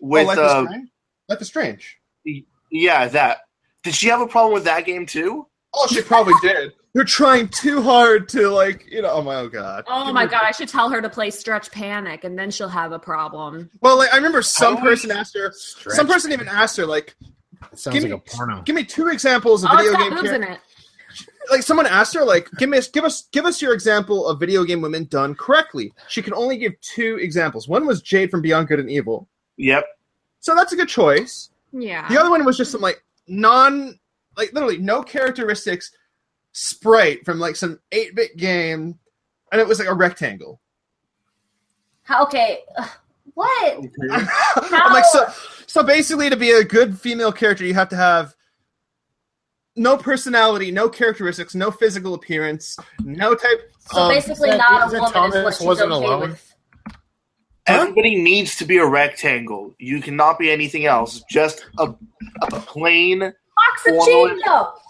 with 0.00 0.26
Life, 0.26 0.38
uh, 0.38 0.42
is 0.42 0.66
Strange? 0.68 0.88
Life 1.28 1.40
is 1.40 1.48
Strange. 1.48 1.98
yeah, 2.70 3.08
that. 3.08 3.38
Did 3.82 3.94
she 3.94 4.08
have 4.08 4.20
a 4.20 4.26
problem 4.26 4.52
with 4.54 4.64
that 4.64 4.84
game 4.84 5.06
too? 5.06 5.46
Oh, 5.74 5.86
she 5.88 6.02
probably 6.02 6.34
did. 6.42 6.72
They're 6.94 7.04
trying 7.04 7.48
too 7.48 7.82
hard 7.82 8.28
to 8.30 8.48
like, 8.50 8.86
you 8.90 9.02
know. 9.02 9.10
Oh 9.10 9.22
my 9.22 9.46
god. 9.48 9.84
Oh 9.88 10.12
my 10.12 10.26
god, 10.26 10.42
I 10.44 10.52
should 10.52 10.68
tell 10.68 10.88
her 10.90 11.00
to 11.02 11.08
play 11.08 11.30
Stretch 11.30 11.70
Panic 11.72 12.22
and 12.24 12.38
then 12.38 12.50
she'll 12.50 12.68
have 12.68 12.92
a 12.92 12.98
problem. 12.98 13.68
Well, 13.80 13.98
like 13.98 14.12
I 14.12 14.16
remember 14.16 14.42
some 14.42 14.76
How 14.76 14.82
person 14.84 15.10
asked 15.10 15.34
her. 15.36 15.50
Stretch. 15.52 15.96
Some 15.96 16.06
person 16.06 16.30
even 16.32 16.46
asked 16.46 16.76
her, 16.76 16.86
like, 16.86 17.16
It 17.72 17.78
sounds 17.78 17.94
give 17.94 18.04
like 18.04 18.12
me- 18.12 18.22
a 18.24 18.36
porno. 18.36 18.62
give 18.62 18.76
me 18.76 18.84
two 18.84 19.08
examples 19.08 19.64
of 19.64 19.70
Oh, 19.72 19.76
video 19.76 19.92
it's 19.92 19.98
got 19.98 20.08
game. 20.10 20.18
boobs 20.18 20.28
char- 20.28 20.34
in 20.36 20.42
it. 20.44 20.60
Like 21.50 21.62
someone 21.62 21.86
asked 21.86 22.14
her, 22.14 22.24
like, 22.24 22.50
give 22.58 22.68
me, 22.70 22.78
give 22.92 23.04
us, 23.04 23.28
give 23.32 23.44
us 23.44 23.60
your 23.60 23.74
example 23.74 24.26
of 24.26 24.40
video 24.40 24.64
game 24.64 24.80
women 24.80 25.04
done 25.04 25.34
correctly. 25.34 25.92
She 26.08 26.22
could 26.22 26.32
only 26.32 26.56
give 26.56 26.80
two 26.80 27.18
examples. 27.20 27.68
One 27.68 27.86
was 27.86 28.02
Jade 28.02 28.30
from 28.30 28.42
Beyond 28.42 28.68
Good 28.68 28.80
and 28.80 28.90
Evil, 28.90 29.28
Yep. 29.56 29.84
so 30.40 30.54
that's 30.54 30.72
a 30.72 30.76
good 30.76 30.88
choice. 30.88 31.50
Yeah. 31.72 32.08
The 32.08 32.18
other 32.20 32.30
one 32.30 32.44
was 32.44 32.56
just 32.56 32.70
some 32.72 32.80
like 32.80 33.04
non, 33.28 33.98
like 34.36 34.52
literally 34.52 34.78
no 34.78 35.02
characteristics 35.02 35.90
sprite 36.52 37.24
from 37.24 37.38
like 37.40 37.56
some 37.56 37.80
eight 37.92 38.14
bit 38.14 38.36
game, 38.36 38.98
and 39.52 39.60
it 39.60 39.66
was 39.66 39.78
like 39.78 39.88
a 39.88 39.94
rectangle. 39.94 40.60
How, 42.04 42.22
okay, 42.24 42.60
ugh, 42.76 42.88
what? 43.34 43.78
I'm 44.10 44.92
like 44.92 45.04
so. 45.06 45.26
So 45.66 45.82
basically, 45.82 46.30
to 46.30 46.36
be 46.36 46.50
a 46.52 46.62
good 46.62 46.98
female 47.00 47.32
character, 47.32 47.64
you 47.64 47.74
have 47.74 47.88
to 47.88 47.96
have 47.96 48.34
no 49.76 49.96
personality, 49.96 50.70
no 50.70 50.88
characteristics, 50.88 51.54
no 51.54 51.70
physical 51.70 52.14
appearance, 52.14 52.78
no 53.02 53.34
type. 53.34 53.72
So 53.92 54.02
of- 54.02 54.10
basically, 54.10 54.50
that- 54.50 54.58
not 54.58 54.88
a 54.88 54.90
that 54.92 55.14
woman 55.14 55.38
is 55.38 55.44
what 55.44 55.54
she's 55.54 55.66
wasn't 55.66 55.92
okay 55.92 56.06
alone? 56.06 56.20
with. 56.30 56.50
Everybody 57.66 58.16
needs 58.16 58.56
to 58.56 58.66
be 58.66 58.76
a 58.76 58.86
rectangle. 58.86 59.74
You 59.78 60.02
cannot 60.02 60.38
be 60.38 60.50
anything 60.50 60.84
else. 60.84 61.22
Just 61.30 61.64
a, 61.78 61.94
a 62.42 62.60
plain. 62.60 63.20
Box 63.20 63.86
of 63.86 63.94
Formally- 63.94 64.42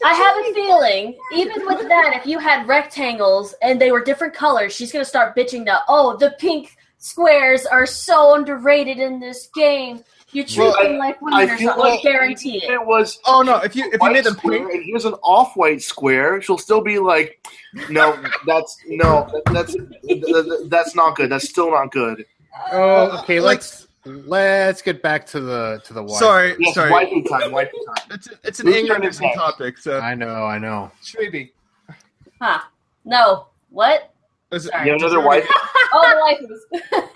I 0.04 0.14
have 0.14 0.36
a 0.38 0.54
feeling, 0.54 1.16
even 1.32 1.64
with 1.66 1.86
that, 1.86 2.14
if 2.16 2.26
you 2.26 2.38
had 2.38 2.66
rectangles 2.66 3.54
and 3.62 3.80
they 3.80 3.92
were 3.92 4.02
different 4.02 4.34
colors, 4.34 4.74
she's 4.74 4.90
gonna 4.90 5.04
start 5.04 5.36
bitching 5.36 5.64
that 5.66 5.82
oh, 5.88 6.16
the 6.16 6.34
pink 6.38 6.76
squares 6.98 7.66
are 7.66 7.86
so 7.86 8.34
underrated 8.34 8.98
in 8.98 9.20
this 9.20 9.48
game. 9.54 10.02
You 10.34 10.42
treat 10.44 10.58
Well, 10.58 10.82
them 10.82 10.98
like 10.98 11.20
women 11.22 11.38
I 11.38 11.44
or 11.44 11.56
feel 11.56 11.68
something. 11.68 11.84
like 11.84 12.02
guarantee 12.02 12.56
it. 12.56 12.70
it 12.70 12.84
was 12.84 13.20
Oh 13.24 13.42
no! 13.42 13.58
If 13.58 13.76
you 13.76 13.84
if 13.86 13.92
you 13.94 13.98
white 14.00 14.12
made 14.14 14.24
them 14.24 14.34
square 14.34 14.58
pink, 14.58 14.72
and 14.74 14.84
here's 14.84 15.04
an 15.04 15.14
off-white 15.22 15.80
square, 15.80 16.42
she'll 16.42 16.58
still 16.58 16.80
be 16.80 16.98
like, 16.98 17.46
"No, 17.88 18.20
that's 18.46 18.76
no, 18.88 19.30
that's 19.52 19.76
that's 20.68 20.94
not 20.96 21.14
good. 21.16 21.30
That's 21.30 21.48
still 21.48 21.70
not 21.70 21.92
good." 21.92 22.24
Oh, 22.72 23.20
okay. 23.20 23.38
Let's 23.40 23.86
let's 24.04 24.82
get 24.82 25.02
back 25.02 25.24
to 25.26 25.40
the 25.40 25.80
to 25.84 25.94
the 25.94 26.02
wife. 26.02 26.18
sorry, 26.18 26.56
Yes, 26.58 26.74
sorry, 26.74 26.90
wifey 26.90 27.22
time, 27.22 27.52
wifey 27.52 27.78
time. 27.86 28.06
it's 28.10 28.28
it's 28.42 28.60
an 28.60 28.66
Whose 28.66 28.76
anger 28.76 28.94
turn 28.94 29.02
is 29.04 29.16
inducing 29.20 29.26
next? 29.28 29.38
topic. 29.38 29.78
So 29.78 30.00
I 30.00 30.14
know, 30.16 30.44
I 30.46 30.58
know. 30.58 30.90
Shweeby, 31.02 31.50
Huh? 32.40 32.60
No. 33.04 33.46
What? 33.70 34.10
is. 34.52 34.64
You 34.66 34.70
have 34.92 35.00
another 35.00 35.20
wife? 35.20 35.46
Oh, 35.92 36.36
the 36.72 36.80
waifus. 36.80 37.08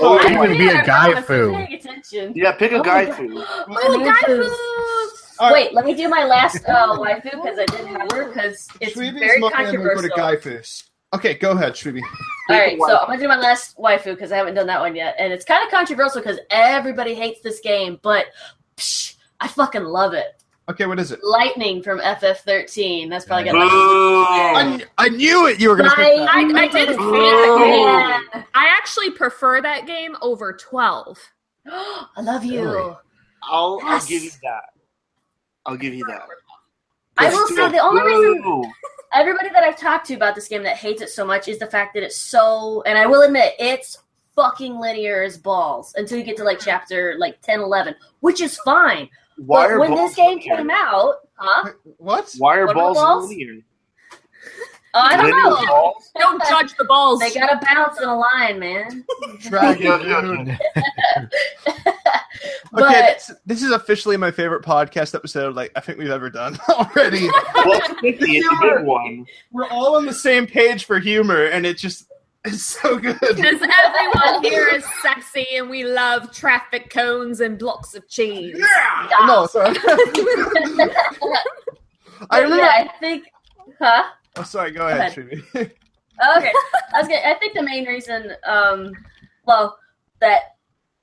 Oh, 0.00 0.18
I'm 0.18 0.32
yeah. 0.32 0.38
gonna 0.38 0.58
be 0.58 0.68
a 0.68 0.82
guy 0.84 1.10
promise, 1.10 1.26
foo. 1.26 1.54
I'm 1.54 1.66
paying 1.66 1.78
attention. 1.80 2.32
Yeah, 2.34 2.52
pick 2.52 2.72
a 2.72 2.76
Oh 2.76 2.82
guy 2.82 3.04
my 3.04 3.10
God. 3.10 3.16
food. 3.16 3.44
Oh, 3.68 3.98
guy 4.04 4.12
waifus. 4.28 5.38
All 5.38 5.50
right. 5.50 5.64
Wait, 5.66 5.74
let 5.74 5.84
me 5.84 5.94
do 5.94 6.08
my 6.08 6.24
last 6.24 6.64
uh, 6.66 6.96
waifu 6.98 7.22
because 7.32 7.58
I 7.58 7.66
didn't 7.66 7.88
have 7.88 8.10
her 8.12 8.28
because 8.28 8.68
it's 8.80 8.94
Shweeby's 8.96 9.20
very 9.20 9.40
looking 9.40 9.58
at 9.60 9.72
me 9.72 9.76
a 9.76 9.76
controversial. 9.76 10.16
guy 10.16 10.36
face. 10.36 10.84
Okay, 11.14 11.34
go 11.34 11.52
ahead, 11.52 11.74
Shweeby. 11.74 12.02
All 12.50 12.58
right, 12.58 12.78
so. 12.80 12.98
I'm 12.98 13.06
gonna 13.06 13.18
do 13.20 13.28
my 13.28 13.38
last 13.38 13.76
waifu 13.78 14.04
because 14.06 14.32
I 14.32 14.36
haven't 14.36 14.54
done 14.54 14.66
that 14.66 14.80
one 14.80 14.96
yet, 14.96 15.14
and 15.18 15.32
it's 15.32 15.44
kind 15.44 15.64
of 15.64 15.70
controversial 15.70 16.20
because 16.20 16.38
everybody 16.50 17.14
hates 17.14 17.40
this 17.42 17.60
game, 17.60 17.98
but 18.02 18.26
psh, 18.76 19.14
I 19.40 19.48
fucking 19.48 19.84
love 19.84 20.14
it. 20.14 20.35
Okay, 20.68 20.86
what 20.86 20.98
is 20.98 21.12
it? 21.12 21.20
Lightning 21.22 21.80
from 21.82 22.00
FF13. 22.00 23.08
That's 23.08 23.24
probably 23.24 23.44
gonna. 23.44 23.60
Boo. 23.60 23.68
Oh! 23.68 24.26
I, 24.28 24.84
I 24.98 25.08
knew 25.10 25.46
it. 25.46 25.60
You 25.60 25.68
were 25.68 25.76
gonna 25.76 25.90
pick 25.90 26.16
that. 26.16 26.28
I, 26.28 26.40
I 26.40 26.68
did 26.68 26.88
hate 26.88 26.98
Ooh. 26.98 27.12
that 27.12 27.46
oh! 27.48 28.28
game. 28.32 28.44
I 28.54 28.66
actually 28.76 29.10
prefer 29.10 29.62
that 29.62 29.86
game 29.86 30.16
over 30.22 30.52
12. 30.52 31.18
I 31.66 32.20
love 32.20 32.44
you. 32.44 32.62
Really? 32.62 32.96
I'll, 33.44 33.80
I'll 33.84 34.06
give 34.06 34.22
you 34.22 34.30
that. 34.42 34.64
I'll 35.66 35.76
give 35.76 35.94
you 35.94 36.04
that. 36.06 36.22
I 37.18 37.30
will 37.30 37.46
say 37.48 37.70
the 37.70 37.78
only 37.78 38.02
reason 38.02 38.72
everybody 39.14 39.48
that 39.50 39.62
I've 39.62 39.78
talked 39.78 40.06
to 40.08 40.14
about 40.14 40.34
this 40.34 40.48
game 40.48 40.62
that 40.64 40.76
hates 40.76 41.00
it 41.00 41.08
so 41.08 41.24
much 41.24 41.48
is 41.48 41.58
the 41.58 41.66
fact 41.66 41.94
that 41.94 42.02
it's 42.02 42.16
so, 42.16 42.82
and 42.82 42.98
I 42.98 43.06
will 43.06 43.22
admit, 43.22 43.54
it's 43.58 43.98
fucking 44.34 44.78
linear 44.78 45.22
as 45.22 45.38
balls 45.38 45.94
until 45.96 46.18
you 46.18 46.24
get 46.24 46.36
to 46.36 46.44
like 46.44 46.60
chapter 46.60 47.16
like 47.18 47.40
10, 47.40 47.60
11, 47.60 47.94
which 48.20 48.40
is 48.40 48.58
fine. 48.58 49.08
Why 49.38 49.66
are 49.68 49.78
when 49.80 49.90
balls 49.90 50.10
this 50.10 50.16
game 50.16 50.38
linear? 50.38 50.56
came 50.56 50.70
out, 50.70 51.14
huh? 51.36 51.70
What? 51.98 52.34
Why 52.38 52.56
are 52.58 52.66
What 52.66 52.76
are 52.76 52.80
balls, 52.80 52.96
balls? 52.96 53.28
linear? 53.28 53.60
Oh, 54.94 55.00
I 55.00 55.16
don't 55.16 55.26
Linear 55.26 55.42
know. 55.42 55.66
balls? 55.66 56.10
Don't 56.18 56.42
judge 56.48 56.74
the 56.78 56.84
balls. 56.84 57.20
They 57.20 57.34
gotta 57.34 57.60
bounce 57.62 57.98
in 58.00 58.08
a 58.08 58.16
line, 58.16 58.58
man. 58.58 59.04
Dragon, 59.40 60.00
Yeah. 60.56 61.26
But 62.72 62.82
Okay, 62.84 63.00
this, 63.14 63.30
this 63.46 63.62
is 63.62 63.70
officially 63.72 64.16
my 64.16 64.30
favorite 64.30 64.62
podcast 64.64 65.14
episode. 65.14 65.54
Like 65.54 65.72
I 65.76 65.80
think 65.80 65.98
we've 65.98 66.08
ever 66.10 66.30
done 66.30 66.58
already. 66.68 67.28
Well, 67.28 67.80
it's 67.82 68.00
50, 68.00 68.36
it's 68.38 68.46
a 68.46 68.56
good 68.60 68.84
one. 68.86 69.26
We're 69.52 69.68
all 69.68 69.96
on 69.96 70.06
the 70.06 70.14
same 70.14 70.46
page 70.46 70.84
for 70.84 70.98
humor, 70.98 71.44
and 71.44 71.64
it 71.66 71.76
just 71.78 72.10
it's 72.46 72.64
so 72.64 72.98
good. 72.98 73.18
Because 73.20 73.60
everyone 73.60 74.42
here 74.42 74.68
is 74.68 74.84
sexy 75.02 75.46
and 75.56 75.68
we 75.68 75.84
love 75.84 76.32
traffic 76.32 76.90
cones 76.90 77.40
and 77.40 77.58
blocks 77.58 77.94
of 77.94 78.08
cheese. 78.08 78.56
Yeah. 78.58 79.26
No, 79.26 79.46
sorry. 79.46 79.76
I 82.30 82.40
remember. 82.40 82.56
Yeah, 82.56 82.70
I 82.70 82.90
think. 83.00 83.24
Huh? 83.78 84.04
Oh, 84.36 84.42
sorry. 84.42 84.70
Go 84.70 84.80
Go 84.80 84.88
ahead, 84.88 85.00
ahead. 85.00 85.14
Shweeby. 85.14 85.70
Okay. 86.36 86.52
I 86.94 86.98
was 86.98 87.08
gonna, 87.08 87.20
I 87.24 87.34
think 87.34 87.54
the 87.54 87.62
main 87.62 87.86
reason, 87.86 88.32
um, 88.46 88.92
well, 89.44 89.78
that 90.20 90.56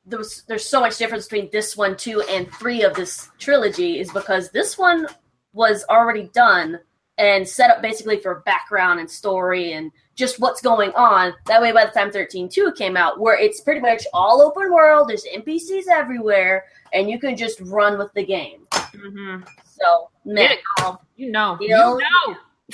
there 0.05 0.17
was, 0.17 0.43
there's 0.47 0.65
so 0.65 0.81
much 0.81 0.97
difference 0.97 1.27
between 1.27 1.49
this 1.51 1.77
one, 1.77 1.95
two, 1.95 2.21
and 2.21 2.51
three 2.53 2.83
of 2.83 2.93
this 2.95 3.29
trilogy 3.39 3.99
is 3.99 4.11
because 4.11 4.49
this 4.51 4.77
one 4.77 5.07
was 5.53 5.85
already 5.89 6.29
done 6.33 6.79
and 7.17 7.47
set 7.47 7.69
up 7.69 7.81
basically 7.81 8.19
for 8.19 8.41
background 8.45 8.99
and 8.99 9.09
story 9.09 9.73
and 9.73 9.91
just 10.15 10.39
what's 10.39 10.61
going 10.61 10.91
on. 10.91 11.33
That 11.47 11.61
way, 11.61 11.71
by 11.71 11.85
the 11.85 11.91
time 11.91 12.11
13.2 12.11 12.75
came 12.75 12.95
out, 12.97 13.19
where 13.19 13.39
it's 13.39 13.61
pretty 13.61 13.79
much 13.81 14.05
all 14.13 14.41
open 14.41 14.71
world, 14.71 15.09
there's 15.09 15.25
NPCs 15.35 15.87
everywhere, 15.89 16.65
and 16.93 17.09
you 17.09 17.19
can 17.19 17.35
just 17.35 17.59
run 17.61 17.97
with 17.97 18.13
the 18.13 18.23
game. 18.25 18.65
Mm-hmm. 18.71 19.43
So, 19.65 20.09
Get 20.25 20.33
man. 20.35 20.51
it, 20.51 20.59
girl. 20.77 21.01
You 21.15 21.31
know. 21.31 21.57
You 21.59 21.67
You 21.69 21.75
know? 21.75 21.97
know. 21.97 22.35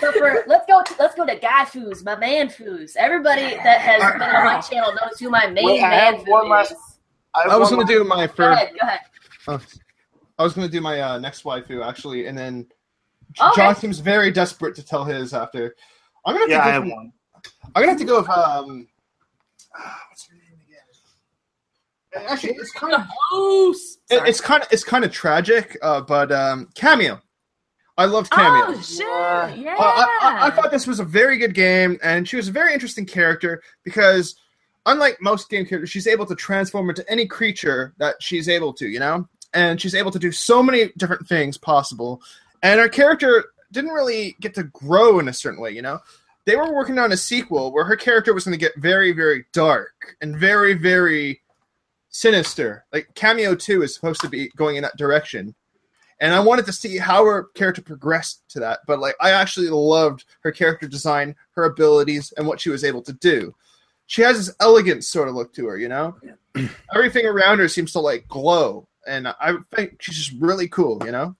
so 0.00 0.12
for 0.12 0.44
let's 0.46 0.66
go 0.66 0.82
to, 0.82 0.94
let's 0.98 1.14
go 1.14 1.26
to 1.26 1.36
guy 1.36 1.64
foos, 1.64 2.04
my 2.04 2.16
man 2.16 2.48
foos. 2.48 2.96
Everybody 2.96 3.54
that 3.56 3.80
has 3.80 4.00
been 4.14 4.22
on 4.22 4.44
my 4.44 4.60
channel 4.60 4.92
knows 4.92 5.18
who 5.20 5.30
my 5.30 5.46
main 5.48 5.64
Wait, 5.66 5.82
I 5.82 5.90
man 5.90 6.14
have 6.16 6.24
foo 6.24 6.30
one 6.30 6.46
is. 6.46 6.50
last- 6.50 6.74
have 7.36 7.52
I 7.52 7.56
was 7.56 7.70
gonna 7.70 7.84
do 7.84 8.02
my 8.04 8.26
Go 8.26 8.32
first. 8.32 8.62
ahead, 8.62 8.72
go 8.80 8.86
ahead. 8.86 9.00
Oh, 9.48 9.60
I 10.38 10.42
was 10.42 10.54
gonna 10.54 10.68
do 10.68 10.80
my 10.80 11.00
uh, 11.00 11.18
next 11.18 11.44
waifu 11.44 11.86
actually, 11.86 12.26
and 12.26 12.36
then 12.36 12.66
Okay. 13.40 13.50
John 13.62 13.76
seems 13.76 13.98
very 13.98 14.30
desperate 14.30 14.74
to 14.76 14.82
tell 14.84 15.04
his 15.04 15.34
after. 15.34 15.74
I'm 16.24 16.34
gonna. 16.36 16.50
Yeah, 16.50 16.62
have 16.62 16.64
I 16.64 16.66
to 16.66 16.72
have 16.72 16.82
go 16.84 16.88
from- 16.88 16.96
one. 16.96 17.12
I'm 17.74 17.82
gonna 17.82 17.88
have 17.92 17.98
to 18.00 18.04
go 18.04 18.20
with 18.20 18.28
um. 18.30 18.88
What's 20.10 20.26
her 20.28 20.34
name 20.34 20.58
again? 20.66 22.28
Actually, 22.30 22.54
it's 22.54 22.72
kind 22.72 22.94
of 22.94 23.02
Loose. 23.32 23.98
it- 24.10 24.26
it's 24.26 24.40
kind 24.40 24.62
of 24.62 24.68
it's 24.72 24.84
kind 24.84 25.04
of 25.04 25.12
tragic, 25.12 25.76
uh, 25.82 26.00
but 26.00 26.32
um, 26.32 26.68
Kameo. 26.74 27.20
I 27.98 28.04
loved 28.04 28.30
Kameo. 28.30 28.64
Oh 28.68 28.80
shit! 28.82 29.06
Yeah. 29.06 29.54
Yeah. 29.54 29.76
Uh, 29.78 29.82
I, 29.82 30.06
I, 30.20 30.46
I 30.46 30.50
thought 30.50 30.70
this 30.70 30.86
was 30.86 31.00
a 31.00 31.04
very 31.04 31.38
good 31.38 31.54
game, 31.54 31.98
and 32.02 32.28
she 32.28 32.36
was 32.36 32.48
a 32.48 32.52
very 32.52 32.74
interesting 32.74 33.06
character 33.06 33.62
because, 33.84 34.36
unlike 34.84 35.16
most 35.22 35.48
game 35.48 35.64
characters, 35.64 35.88
she's 35.90 36.06
able 36.06 36.26
to 36.26 36.34
transform 36.34 36.90
into 36.90 37.10
any 37.10 37.26
creature 37.26 37.94
that 37.98 38.16
she's 38.22 38.48
able 38.50 38.74
to, 38.74 38.86
you 38.86 38.98
know? 39.00 39.26
And 39.54 39.80
she's 39.80 39.94
able 39.94 40.10
to 40.10 40.18
do 40.18 40.30
so 40.30 40.62
many 40.62 40.90
different 40.98 41.26
things 41.26 41.56
possible. 41.56 42.20
And 42.66 42.80
her 42.80 42.88
character 42.88 43.44
didn't 43.72 43.90
really 43.90 44.36
get 44.40 44.54
to 44.54 44.64
grow 44.64 45.18
in 45.18 45.28
a 45.28 45.32
certain 45.32 45.60
way, 45.60 45.70
you 45.70 45.82
know? 45.82 46.00
They 46.44 46.56
were 46.56 46.72
working 46.72 46.98
on 46.98 47.12
a 47.12 47.16
sequel 47.16 47.72
where 47.72 47.84
her 47.84 47.96
character 47.96 48.32
was 48.32 48.44
going 48.44 48.58
to 48.58 48.64
get 48.64 48.76
very, 48.76 49.12
very 49.12 49.44
dark 49.52 50.16
and 50.20 50.36
very, 50.36 50.74
very 50.74 51.40
sinister. 52.08 52.84
Like, 52.92 53.08
Kameo 53.14 53.58
2 53.58 53.82
is 53.82 53.94
supposed 53.94 54.20
to 54.20 54.28
be 54.28 54.48
going 54.56 54.76
in 54.76 54.82
that 54.82 54.96
direction 54.96 55.54
and 56.20 56.34
I 56.34 56.40
wanted 56.40 56.66
to 56.66 56.72
see 56.72 56.96
how 56.98 57.24
her 57.24 57.44
character 57.54 57.82
progressed 57.82 58.48
to 58.50 58.60
that. 58.60 58.80
But 58.86 59.00
like, 59.00 59.14
I 59.20 59.30
actually 59.32 59.68
loved 59.68 60.24
her 60.40 60.52
character 60.52 60.88
design, 60.88 61.36
her 61.52 61.64
abilities, 61.64 62.32
and 62.36 62.46
what 62.46 62.60
she 62.60 62.70
was 62.70 62.84
able 62.84 63.02
to 63.02 63.12
do. 63.12 63.54
She 64.06 64.22
has 64.22 64.38
this 64.38 64.56
elegant 64.60 65.04
sort 65.04 65.28
of 65.28 65.34
look 65.34 65.52
to 65.54 65.66
her, 65.66 65.76
you 65.76 65.88
know. 65.88 66.16
Everything 66.94 67.26
around 67.26 67.58
her 67.58 67.68
seems 67.68 67.92
to 67.92 68.00
like 68.00 68.28
glow, 68.28 68.88
and 69.06 69.28
I 69.28 69.56
think 69.74 70.00
she's 70.00 70.16
just 70.16 70.40
really 70.40 70.68
cool, 70.68 71.02
you 71.04 71.12
know. 71.12 71.36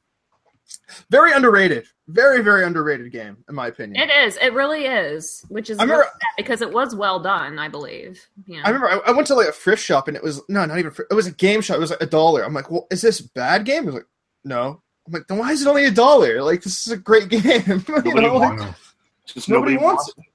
Very 1.10 1.32
underrated, 1.32 1.86
very 2.08 2.42
very 2.42 2.64
underrated 2.64 3.10
game 3.12 3.36
in 3.48 3.54
my 3.54 3.66
opinion. 3.68 4.08
It 4.08 4.12
is. 4.12 4.36
It 4.36 4.52
really 4.52 4.84
is. 4.86 5.44
Which 5.48 5.70
is 5.70 5.78
remember- 5.78 6.06
because 6.36 6.60
it 6.62 6.72
was 6.72 6.94
well 6.94 7.20
done, 7.20 7.58
I 7.58 7.68
believe. 7.68 8.20
Yeah. 8.46 8.62
I 8.64 8.68
remember 8.70 8.88
I, 8.88 8.98
I 9.08 9.10
went 9.12 9.26
to 9.28 9.34
like 9.34 9.48
a 9.48 9.52
thrift 9.52 9.82
shop 9.82 10.08
and 10.08 10.16
it 10.16 10.22
was 10.22 10.40
no, 10.48 10.64
not 10.64 10.78
even. 10.78 10.92
It 11.10 11.14
was 11.14 11.26
a 11.26 11.32
game 11.32 11.60
shop. 11.60 11.76
It 11.76 11.80
was 11.80 11.90
like 11.90 12.02
a 12.02 12.06
dollar. 12.06 12.42
I'm 12.42 12.54
like, 12.54 12.70
well, 12.70 12.86
is 12.90 13.02
this 13.02 13.20
bad 13.20 13.64
game? 13.64 13.82
It 13.84 13.86
was 13.86 13.94
like, 13.96 14.06
no. 14.44 14.82
I'm 15.06 15.12
like, 15.12 15.26
then 15.28 15.38
why 15.38 15.52
is 15.52 15.62
it 15.62 15.68
only 15.68 15.84
a 15.84 15.90
dollar? 15.90 16.42
Like, 16.42 16.62
this 16.62 16.86
is 16.86 16.92
a 16.92 16.96
great 16.96 17.28
game. 17.30 17.42
You 17.66 17.82
Nobody 17.88 18.20
know, 18.20 18.36
like- 18.36 18.58
wants 18.60 18.94
Just 19.26 19.48
Nobody 19.48 19.74
nobody, 19.74 19.76
wants 19.84 20.12
wants. 20.16 20.30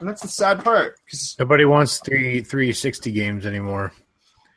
And 0.00 0.08
that's 0.08 0.20
the 0.22 0.28
sad 0.28 0.62
part. 0.62 0.96
'cause- 1.10 1.36
Nobody 1.38 1.64
wants 1.64 2.00
three 2.00 2.42
360 2.42 3.10
games 3.12 3.46
anymore. 3.46 3.92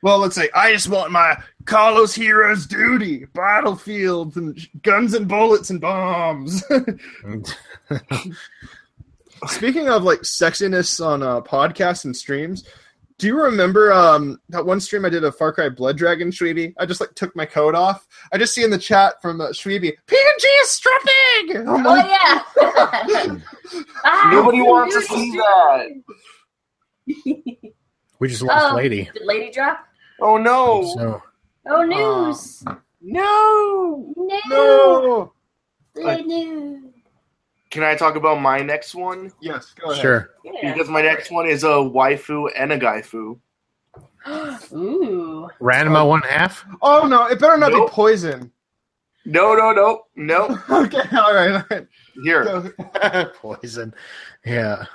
well, 0.01 0.17
let's 0.17 0.35
say 0.35 0.49
I 0.53 0.73
just 0.73 0.89
want 0.89 1.11
my 1.11 1.37
Carlos 1.69 2.15
Heroes 2.15 2.65
duty, 2.65 3.25
battlefields 3.35 4.35
and 4.37 4.57
guns 4.81 5.13
and 5.13 5.27
bullets 5.27 5.69
and 5.69 5.79
bombs. 5.79 6.63
Speaking 9.47 9.87
of 9.87 10.01
like 10.03 10.21
sexiness 10.21 11.05
on 11.05 11.21
uh, 11.21 11.41
podcasts 11.41 12.05
and 12.05 12.17
streams, 12.17 12.63
do 13.19 13.27
you 13.27 13.39
remember 13.39 13.93
um, 13.93 14.39
that 14.49 14.65
one 14.65 14.79
stream 14.79 15.05
I 15.05 15.09
did 15.09 15.23
of 15.23 15.37
Far 15.37 15.53
Cry 15.53 15.69
Blood 15.69 15.95
Dragon, 15.95 16.31
Shweeby? 16.31 16.73
I 16.79 16.87
just 16.87 16.99
like 17.01 17.13
took 17.13 17.35
my 17.35 17.45
coat 17.45 17.75
off. 17.75 18.07
I 18.33 18.39
just 18.39 18.55
see 18.55 18.63
in 18.63 18.71
the 18.71 18.79
chat 18.79 19.21
from 19.21 19.39
uh, 19.39 19.49
Shweeby, 19.49 19.91
PNG 20.07 20.45
is 20.61 20.71
stripping. 20.71 21.67
I'm 21.67 21.85
Oh 21.85 21.95
yeah. 21.95 23.37
Ah, 24.03 24.29
Nobody 24.31 24.61
wants 24.63 24.95
to 24.95 25.01
see 25.03 25.31
that. 25.31 25.87
we 28.19 28.27
just 28.27 28.41
lost 28.41 28.71
Oh. 28.71 28.75
Lady. 28.75 29.07
Did 29.13 29.23
Lady 29.25 29.51
drop? 29.51 29.85
Oh 30.19 30.37
no! 30.37 30.91
So 30.97 31.21
Oh 31.67 31.83
news. 31.83 32.63
No! 33.01 34.13
no. 34.15 34.39
no. 34.47 35.33
Lady 35.95 36.23
news. 36.23 36.83
Can 37.69 37.83
I 37.83 37.95
talk 37.95 38.15
about 38.15 38.41
my 38.41 38.59
next 38.59 38.95
one? 38.95 39.31
Yes, 39.41 39.73
go 39.79 39.91
ahead. 39.91 40.01
sure. 40.01 40.29
Yeah. 40.43 40.73
Because 40.73 40.89
my 40.89 41.01
next 41.01 41.29
one 41.31 41.47
is 41.47 41.63
a 41.63 41.67
waifu 41.67 42.49
and 42.57 42.71
a 42.71 42.79
gaifu. 42.79 43.39
Ooh. 44.73 45.49
Ranma 45.61 46.07
one 46.07 46.21
half. 46.21 46.65
Oh 46.81 47.07
no, 47.07 47.27
it 47.27 47.39
better 47.39 47.57
not 47.57 47.71
Nope. 47.71 47.89
be 47.89 47.93
poison. 47.93 48.51
No, 49.25 49.53
no, 49.53 49.71
no, 49.71 50.01
no. 50.15 50.59
okay, 50.83 51.01
all 51.15 51.33
right, 51.35 51.51
all 51.51 51.63
right. 51.69 51.87
Here, 52.23 52.73
Poison. 53.35 53.93
Yeah. 54.45 54.85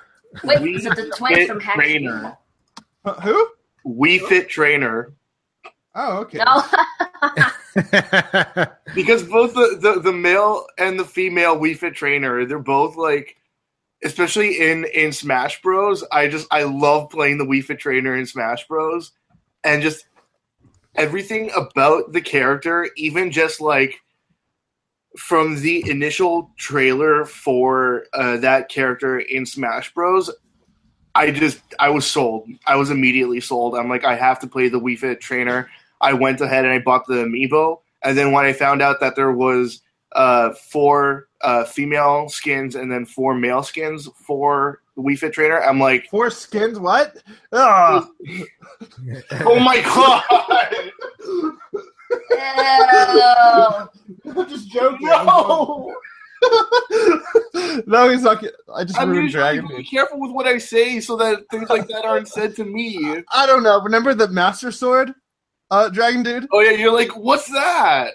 Wait, 0.42 0.62
is 0.74 0.86
it 0.86 0.96
the 0.96 1.12
twins 1.16 1.46
from 1.46 1.60
Hack? 1.60 1.76
Trainer. 1.76 2.36
Uh, 3.04 3.20
who? 3.20 3.48
Wii 3.86 4.20
Fit 4.26 4.48
Trainer. 4.48 5.12
Oh, 5.94 6.18
okay. 6.18 6.38
No. 6.38 6.62
Because 8.94 9.24
both 9.24 9.54
the, 9.54 9.78
the, 9.80 10.00
the 10.00 10.12
male 10.12 10.66
and 10.78 10.98
the 10.98 11.04
female 11.04 11.56
Wii 11.56 11.76
Fit 11.76 11.94
Trainer, 11.94 12.44
they're 12.44 12.58
both 12.58 12.96
like, 12.96 13.36
especially 14.04 14.60
in, 14.60 14.84
in 14.94 15.12
Smash 15.12 15.60
Bros. 15.62 16.04
I 16.12 16.28
just, 16.28 16.46
I 16.50 16.62
love 16.64 17.10
playing 17.10 17.38
the 17.38 17.44
Wii 17.44 17.64
Fit 17.64 17.80
Trainer 17.80 18.14
in 18.14 18.26
Smash 18.26 18.68
Bros. 18.68 19.12
And 19.64 19.82
just 19.82 20.06
everything 20.94 21.50
about 21.56 22.12
the 22.12 22.20
character, 22.20 22.88
even 22.96 23.32
just 23.32 23.60
like 23.60 24.00
from 25.16 25.60
the 25.60 25.88
initial 25.88 26.50
trailer 26.56 27.24
for 27.24 28.04
uh, 28.12 28.36
that 28.38 28.68
character 28.68 29.18
in 29.18 29.46
Smash 29.46 29.92
Bros. 29.94 30.30
I 31.16 31.30
just 31.30 31.60
I 31.78 31.90
was 31.90 32.06
sold. 32.06 32.48
I 32.66 32.76
was 32.76 32.90
immediately 32.90 33.40
sold. 33.40 33.76
I'm 33.76 33.88
like 33.88 34.04
I 34.04 34.16
have 34.16 34.40
to 34.40 34.48
play 34.48 34.68
the 34.68 34.80
Wii 34.80 34.98
Fit 34.98 35.20
trainer. 35.20 35.70
I 36.00 36.12
went 36.12 36.40
ahead 36.40 36.64
and 36.64 36.74
I 36.74 36.78
bought 36.78 37.06
the 37.06 37.24
amiibo, 37.24 37.80
and 38.02 38.16
then 38.16 38.32
when 38.32 38.44
I 38.44 38.52
found 38.52 38.82
out 38.82 39.00
that 39.00 39.16
there 39.16 39.32
was 39.32 39.80
uh, 40.12 40.52
four 40.52 41.28
uh, 41.40 41.64
female 41.64 42.28
skins 42.28 42.74
and 42.74 42.90
then 42.90 43.04
four 43.04 43.34
male 43.34 43.62
skins 43.62 44.08
for 44.14 44.80
the 44.96 45.02
Wii 45.02 45.18
Fit 45.18 45.32
trainer, 45.32 45.60
I'm 45.60 45.80
like, 45.80 46.08
Four 46.10 46.30
skins, 46.30 46.78
what? 46.78 47.16
Ah. 47.52 48.08
oh 49.44 49.58
my 49.58 49.80
god, 49.80 50.22
Ew. 52.30 53.88
I'm 54.36 54.48
just 54.48 54.68
joking. 54.68 55.06
no! 55.06 55.94
no, 57.86 58.10
he's 58.10 58.22
not. 58.22 58.44
I 58.74 58.84
just 58.84 58.98
I'm 58.98 59.10
ruined 59.10 59.30
Dragon 59.30 59.66
be 59.66 59.84
careful 59.84 60.20
with 60.20 60.30
what 60.30 60.46
I 60.46 60.58
say 60.58 61.00
so 61.00 61.16
that 61.16 61.44
things 61.50 61.70
like 61.70 61.88
that 61.88 62.04
aren't 62.04 62.28
said 62.28 62.54
to 62.56 62.64
me. 62.64 63.22
I 63.32 63.46
don't 63.46 63.62
know. 63.62 63.80
Remember 63.80 64.14
the 64.14 64.28
Master 64.28 64.70
Sword, 64.70 65.14
uh, 65.70 65.88
Dragon 65.88 66.22
Dude? 66.22 66.46
Oh 66.52 66.60
yeah, 66.60 66.72
you're 66.72 66.92
like, 66.92 67.16
what's 67.16 67.48
that? 67.52 68.12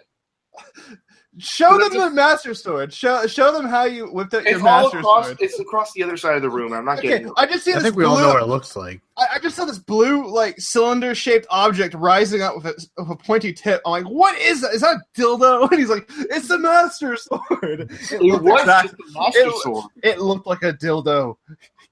Show 1.38 1.78
That's 1.78 1.94
them 1.94 2.02
a- 2.02 2.10
the 2.10 2.16
Master 2.16 2.54
Sword. 2.54 2.92
Show 2.94 3.26
show 3.28 3.54
them 3.54 3.66
how 3.66 3.86
you 3.86 4.08
whipped 4.08 4.34
out 4.34 4.42
It's 4.42 4.52
your 4.52 4.64
Master 4.64 4.98
across. 4.98 5.26
Sword. 5.28 5.38
It's 5.40 5.58
across 5.60 5.94
the 5.94 6.04
other 6.04 6.18
side 6.18 6.36
of 6.36 6.42
the 6.42 6.50
room. 6.50 6.74
I'm 6.74 6.84
not 6.84 6.98
Okay, 7.00 7.08
getting. 7.10 7.28
it. 7.28 7.34
I 7.38 7.46
just 7.46 7.64
see 7.64 7.72
I 7.72 7.76
this 7.76 7.84
think 7.84 7.96
we 7.96 8.04
blue. 8.04 8.12
all 8.14 8.20
know 8.20 8.28
what 8.34 8.42
it 8.44 8.48
looks 8.48 8.76
like. 8.76 9.00
I, 9.16 9.28
I 9.36 9.40
just 9.40 9.56
saw 9.56 9.64
this 9.64 9.80
blue, 9.80 10.28
like 10.30 10.56
cylinder 10.60 11.16
shaped 11.16 11.46
object 11.50 11.94
rising 11.94 12.42
up 12.42 12.56
with 12.58 12.66
a, 12.66 12.74
with 12.98 13.10
a 13.12 13.16
pointy 13.16 13.54
tip. 13.54 13.82
I'm 13.86 13.92
like, 13.92 14.04
what 14.06 14.38
is 14.40 14.60
that? 14.62 14.74
Is 14.74 14.82
that 14.82 14.98
a 14.98 15.20
dildo? 15.22 15.68
And 15.72 15.80
he's 15.80 15.90
like, 15.90 16.10
it's 16.30 16.50
the 16.50 16.58
Master 16.60 17.16
Sword. 17.16 17.42
It, 17.92 18.12
It 18.12 18.22
looked 18.22 18.44
was 18.44 18.60
exact- 18.62 18.88
just 18.90 19.00
a 19.16 19.20
master 19.20 19.40
it- 19.40 19.56
sword. 19.62 19.86
it 20.04 20.20
looked 20.20 20.48
like 20.48 20.64
a 20.64 20.74
dildo. 20.74 21.36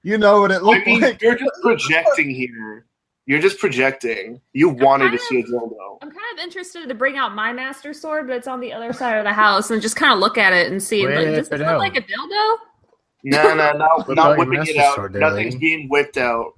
You 0.02 0.18
know 0.18 0.40
what 0.42 0.50
it 0.50 0.56
I 0.56 0.58
looked 0.58 0.86
mean, 0.86 1.00
like? 1.00 1.22
you're 1.22 1.36
just 1.38 1.52
projecting 1.62 2.28
here. 2.28 2.84
You're 3.28 3.40
just 3.40 3.58
projecting. 3.58 4.40
You 4.54 4.70
wanted 4.70 5.12
to 5.12 5.18
see 5.18 5.40
a 5.40 5.42
dildo. 5.44 5.98
I'm 6.00 6.08
kind 6.10 6.38
of 6.38 6.38
interested 6.42 6.88
to 6.88 6.94
bring 6.94 7.18
out 7.18 7.34
my 7.34 7.52
master 7.52 7.92
sword, 7.92 8.26
but 8.26 8.36
it's 8.36 8.48
on 8.48 8.60
the 8.60 8.72
other 8.72 8.94
side 8.94 9.18
of 9.18 9.24
the 9.24 9.34
house, 9.34 9.70
and 9.70 9.82
just 9.82 9.96
kind 9.96 10.14
of 10.14 10.18
look 10.18 10.38
at 10.38 10.54
it 10.54 10.72
and 10.72 10.82
see. 10.82 11.06
Like, 11.06 11.16
Whip 11.18 11.34
does 11.36 11.48
this 11.50 11.60
it 11.60 11.62
look 11.62 11.68
out. 11.74 11.78
like 11.78 11.94
a 11.96 12.00
dildo? 12.00 12.56
No, 13.24 13.54
no, 13.54 13.72
no, 13.72 13.86
What 13.96 14.08
about 14.08 14.16
not 14.16 14.38
your 14.38 14.46
whipping 14.46 14.74
it 14.74 14.76
out. 14.78 14.94
sword 14.94 15.12
there, 15.12 15.20
Nothing's 15.20 15.54
lady? 15.54 15.58
being 15.58 15.88
whipped 15.90 16.16
out. 16.16 16.54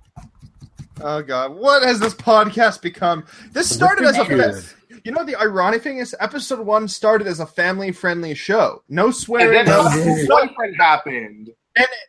Oh 1.00 1.22
god, 1.22 1.56
what 1.56 1.82
has 1.82 1.98
this 1.98 2.14
podcast 2.14 2.82
become? 2.82 3.24
This 3.50 3.68
started 3.74 4.04
as 4.04 4.18
a 4.18 4.24
fa- 4.24 4.62
you 5.04 5.10
know 5.10 5.24
the 5.24 5.34
ironic 5.36 5.82
thing 5.82 5.98
is 5.98 6.14
episode 6.20 6.60
one 6.60 6.86
started 6.86 7.26
as 7.26 7.40
a 7.40 7.46
family 7.46 7.90
friendly 7.90 8.34
show. 8.34 8.84
No 8.88 9.06
And 9.06 9.14
swearing, 9.16 9.52
then 9.52 9.66
no, 9.66 9.82
Hatoful 9.88 10.28
Boyfriend 10.28 10.76
happened. 10.76 11.50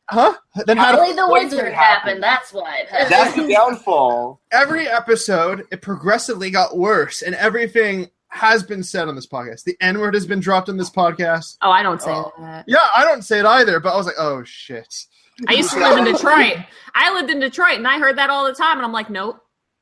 Huh? 0.09 0.33
Then 0.65 0.77
had 0.77 0.95
Only 0.95 1.13
the 1.13 1.27
What 1.27 1.43
wizard 1.43 1.73
happened? 1.73 1.75
happened. 1.75 2.23
That's 2.23 2.53
why 2.53 2.77
it 2.79 2.87
happened. 2.89 3.11
That's 3.11 3.35
the 3.35 3.47
downfall. 3.47 4.41
every 4.51 4.87
episode 4.87 5.65
it 5.71 5.81
progressively 5.81 6.49
got 6.49 6.77
worse, 6.77 7.21
and 7.21 7.35
everything 7.35 8.09
has 8.29 8.63
been 8.63 8.81
said 8.83 9.07
on 9.09 9.15
this 9.15 9.27
podcast. 9.27 9.63
The 9.65 9.75
N 9.81 9.99
word 9.99 10.13
has 10.13 10.25
been 10.25 10.39
dropped 10.39 10.69
in 10.69 10.77
this 10.77 10.89
podcast. 10.89 11.57
Oh, 11.61 11.69
I 11.71 11.83
don't 11.83 12.01
say 12.01 12.11
Oh. 12.11 12.31
that. 12.39 12.63
Yeah, 12.67 12.79
I 12.95 13.03
don't 13.03 13.23
say 13.23 13.39
it 13.39 13.45
either, 13.45 13.79
but 13.79 13.93
I 13.93 13.97
was 13.97 14.05
like, 14.05 14.15
oh 14.17 14.43
shit. 14.43 15.05
I 15.47 15.53
used 15.53 15.71
to 15.71 15.79
live 15.79 15.97
in 15.97 16.05
Detroit. 16.13 16.57
I 16.93 17.13
lived 17.13 17.29
in 17.31 17.39
Detroit, 17.39 17.75
and 17.77 17.87
I 17.87 17.97
heard 17.99 18.17
that 18.17 18.29
all 18.29 18.45
the 18.45 18.53
time, 18.53 18.77
and 18.77 18.85
I'm 18.85 18.91
like, 18.93 19.09
nope, 19.09 19.37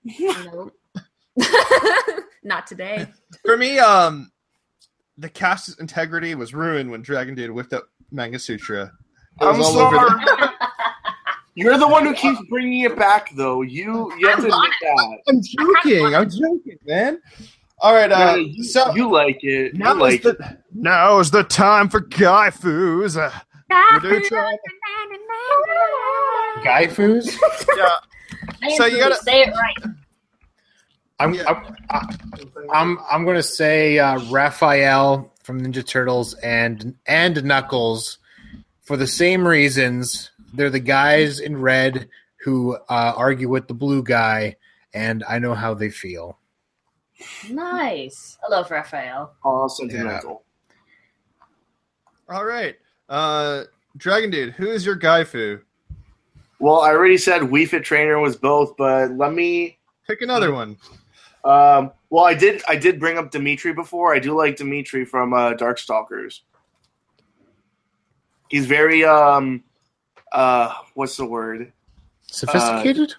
nope, 0.06 0.74
not 2.44 2.66
today. 2.68 3.08
For 3.46 3.58
me, 3.58 3.80
um, 3.80 4.32
the 5.18 5.30
cast's 5.30 5.78
integrity 5.80 6.34
was 6.36 6.54
ruined 6.54 6.90
when 6.92 7.02
Dragon 7.02 7.36
Dude 7.36 7.52
whipped 7.52 7.74
up 7.74 7.90
Manga 8.12 8.40
Sutra. 8.40 8.92
It 9.42 9.46
was 9.46 9.56
I'm 9.56 9.62
all 9.62 9.80
over 9.80 9.96
sorry. 9.98 10.50
You're 11.56 11.78
the 11.78 11.88
one 11.88 12.06
who 12.06 12.14
keeps 12.14 12.40
bringing 12.50 12.82
it 12.82 12.96
back, 12.98 13.32
though. 13.36 13.62
You 13.62 14.14
you 14.18 14.28
have 14.30 14.40
to 14.40 14.46
admit 14.46 14.72
that. 14.82 15.18
I'm 15.28 15.42
joking. 15.42 16.16
I'm 16.16 16.30
joking, 16.30 16.78
man. 16.86 17.22
All 17.80 17.94
right. 17.94 18.12
Uh, 18.12 18.32
No, 18.32 18.36
you, 18.36 18.64
so 18.64 18.94
you 18.96 19.12
like 19.12 19.40
it. 19.44 19.74
now 19.76 19.94
You 19.94 20.00
like 20.02 20.14
is 20.26 20.36
the 20.38 20.58
now 20.74 21.20
is 21.20 21.32
the 21.32 21.44
time 21.44 21.90
for 21.90 22.00
Guy 22.02 22.50
Foos. 22.50 23.18
Uh, 23.18 23.32
Reduce- 24.02 24.30
Gaifus. 26.64 27.38
Yeah. 27.78 28.70
So 28.78 28.86
you 28.86 28.98
gotta- 28.98 29.16
say 29.16 29.42
it 29.44 29.54
right. 29.54 29.94
I'm, 31.22 31.34
Yeah. 31.34 31.44
I'm, 31.90 32.08
I'm, 32.72 33.00
I'm 33.12 33.24
going 33.26 33.36
to 33.36 33.44
say 33.44 34.00
uh, 34.00 34.20
Raphael 34.30 35.32
from 35.44 35.62
Ninja 35.62 35.86
Turtles 35.86 36.34
and 36.36 36.96
and 37.06 37.44
Knuckles 37.44 38.20
for 38.90 38.98
the 38.98 39.06
same 39.06 39.48
reasons. 39.48 40.32
They're 40.52 40.72
the 40.72 40.80
guys 40.80 41.40
in 41.40 41.62
red 41.62 42.10
who 42.44 42.74
uh, 42.90 43.14
argue 43.16 43.48
with 43.48 43.68
the 43.68 43.76
blue 43.76 44.02
guy, 44.02 44.56
and 44.96 45.24
I 45.30 45.38
know 45.38 45.54
how 45.54 45.76
they 45.76 45.92
feel. 45.92 46.40
Nice. 47.52 48.40
I 48.44 48.50
love 48.50 48.72
Raphael. 48.72 49.36
All 49.44 49.70
sentimental. 49.70 50.42
All 52.28 52.44
right. 52.44 52.78
Uh, 53.08 53.66
Dragon 53.96 54.32
Dude, 54.32 54.54
who 54.54 54.72
is 54.72 54.84
your 54.88 54.98
Gaifu? 54.98 55.62
Well, 56.58 56.80
I 56.80 56.90
already 56.90 57.20
said 57.20 57.44
Wii 57.44 57.68
Fit 57.68 57.84
Trainer 57.84 58.18
was 58.18 58.38
both, 58.38 58.76
but 58.76 59.12
let 59.12 59.36
me. 59.36 59.78
Pick 60.08 60.24
another 60.24 60.52
one. 60.52 60.78
Um, 61.44 61.92
well, 62.10 62.26
I 62.26 62.34
did. 62.34 62.64
I 62.68 62.76
did 62.76 63.00
bring 63.00 63.20
up 63.20 63.30
Demitri 63.30 63.72
before. 63.72 64.16
I 64.16 64.20
do 64.20 64.36
like 64.36 64.56
Demitri 64.56 65.06
from 65.06 65.36
uh, 65.36 65.54
Darkstalkers. 65.54 66.40
He's 68.50 68.66
very 68.66 69.06
um, 69.06 69.64
uh, 70.32 70.74
what's 70.96 71.18
the 71.18 71.26
word? 71.26 71.72
Sophisticated. 72.28 73.14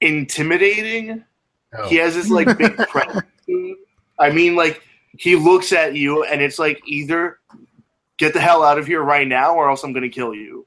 Intimidating. 0.00 1.24
Oh. 1.76 1.88
He 1.88 1.96
has 1.96 2.14
this 2.14 2.30
like 2.30 2.56
big 2.56 2.76
presence. 2.88 3.24
I 4.18 4.30
mean, 4.30 4.54
like 4.54 4.82
he 5.16 5.36
looks 5.36 5.72
at 5.72 5.94
you, 5.94 6.24
and 6.24 6.40
it's 6.40 6.58
like 6.58 6.80
either 6.86 7.38
get 8.16 8.32
the 8.34 8.40
hell 8.40 8.62
out 8.62 8.78
of 8.78 8.86
here 8.86 9.02
right 9.02 9.26
now, 9.26 9.54
or 9.54 9.68
else 9.68 9.82
I'm 9.82 9.92
gonna 9.92 10.08
kill 10.08 10.34
you. 10.34 10.66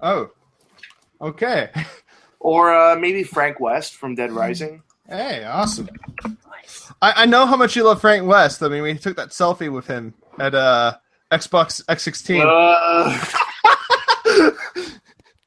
Oh. 0.00 0.30
Okay. 1.20 1.70
Or 2.40 2.72
uh, 2.72 2.96
maybe 2.96 3.24
Frank 3.24 3.60
West 3.60 3.96
from 3.96 4.14
Dead 4.14 4.30
Rising. 4.30 4.82
Hey, 5.08 5.44
awesome. 5.44 5.88
I, 7.02 7.22
I 7.22 7.26
know 7.26 7.46
how 7.46 7.56
much 7.56 7.74
you 7.74 7.82
love 7.82 8.00
Frank 8.00 8.26
West. 8.26 8.62
I 8.62 8.68
mean, 8.68 8.82
we 8.82 8.96
took 8.96 9.16
that 9.16 9.30
selfie 9.30 9.72
with 9.72 9.86
him 9.86 10.14
at 10.38 10.54
uh, 10.54 10.96
Xbox 11.30 11.84
X16. 11.84 12.42
Uh, 12.44 13.18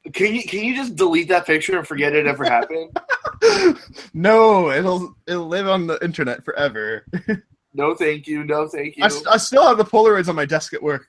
can 0.14 0.36
you 0.36 0.44
can 0.44 0.64
you 0.64 0.76
just 0.76 0.96
delete 0.96 1.28
that 1.30 1.46
picture 1.46 1.78
and 1.78 1.88
forget 1.88 2.14
it 2.14 2.28
ever 2.28 2.44
happened? 2.44 2.96
no, 4.14 4.72
it'll 4.72 5.16
it'll 5.28 5.48
live 5.48 5.68
on 5.68 5.88
the 5.88 5.98
internet 6.04 6.44
forever. 6.44 7.06
No, 7.74 7.96
thank 7.96 8.28
you. 8.28 8.44
No, 8.44 8.68
thank 8.68 8.98
you. 8.98 9.06
I, 9.06 9.08
st- 9.08 9.28
I 9.30 9.38
still 9.38 9.66
have 9.66 9.78
the 9.78 9.86
Polaroids 9.86 10.28
on 10.28 10.36
my 10.36 10.44
desk 10.44 10.74
at 10.74 10.84
work. 10.84 11.08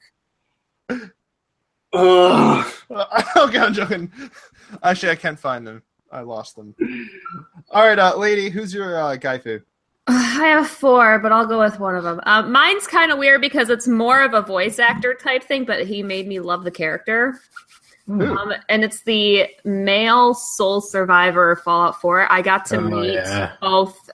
Ugh. 0.89 2.73
okay, 3.37 3.59
I'm 3.59 3.75
joking. 3.75 4.12
Actually, 4.81 5.11
I 5.11 5.16
can't 5.16 5.39
find 5.39 5.66
them. 5.66 5.83
I 6.12 6.20
lost 6.20 6.55
them. 6.55 6.73
All 7.70 7.85
right, 7.85 7.99
uh, 7.99 8.16
lady, 8.16 8.49
who's 8.49 8.73
your 8.73 8.97
uh, 8.97 9.16
Gaifu? 9.16 9.61
I 10.07 10.46
have 10.46 10.68
four, 10.68 11.18
but 11.20 11.30
I'll 11.32 11.46
go 11.46 11.61
with 11.61 11.78
one 11.78 11.94
of 11.94 12.03
them. 12.05 12.20
Uh, 12.24 12.42
mine's 12.42 12.86
kind 12.86 13.12
of 13.12 13.18
weird 13.18 13.40
because 13.40 13.70
it's 13.70 13.86
more 13.86 14.22
of 14.22 14.34
a 14.34 14.42
voice 14.42 14.78
actor 14.78 15.14
type 15.14 15.44
thing, 15.44 15.64
but 15.64 15.86
he 15.86 16.03
made 16.03 16.26
me 16.26 16.40
love 16.40 16.64
the 16.64 16.70
character. 16.70 17.40
Um, 18.09 18.53
and 18.68 18.82
it's 18.82 19.05
the 19.05 19.46
male 19.64 20.34
soul 20.34 20.80
survivor 20.80 21.55
Fallout 21.57 22.00
4. 22.00 22.30
I 22.30 22.42
got 22.42 22.66
to 22.66 22.78
Oh, 22.78 22.80
meet 22.80 23.14
yeah. 23.14 23.53
both 23.61 24.11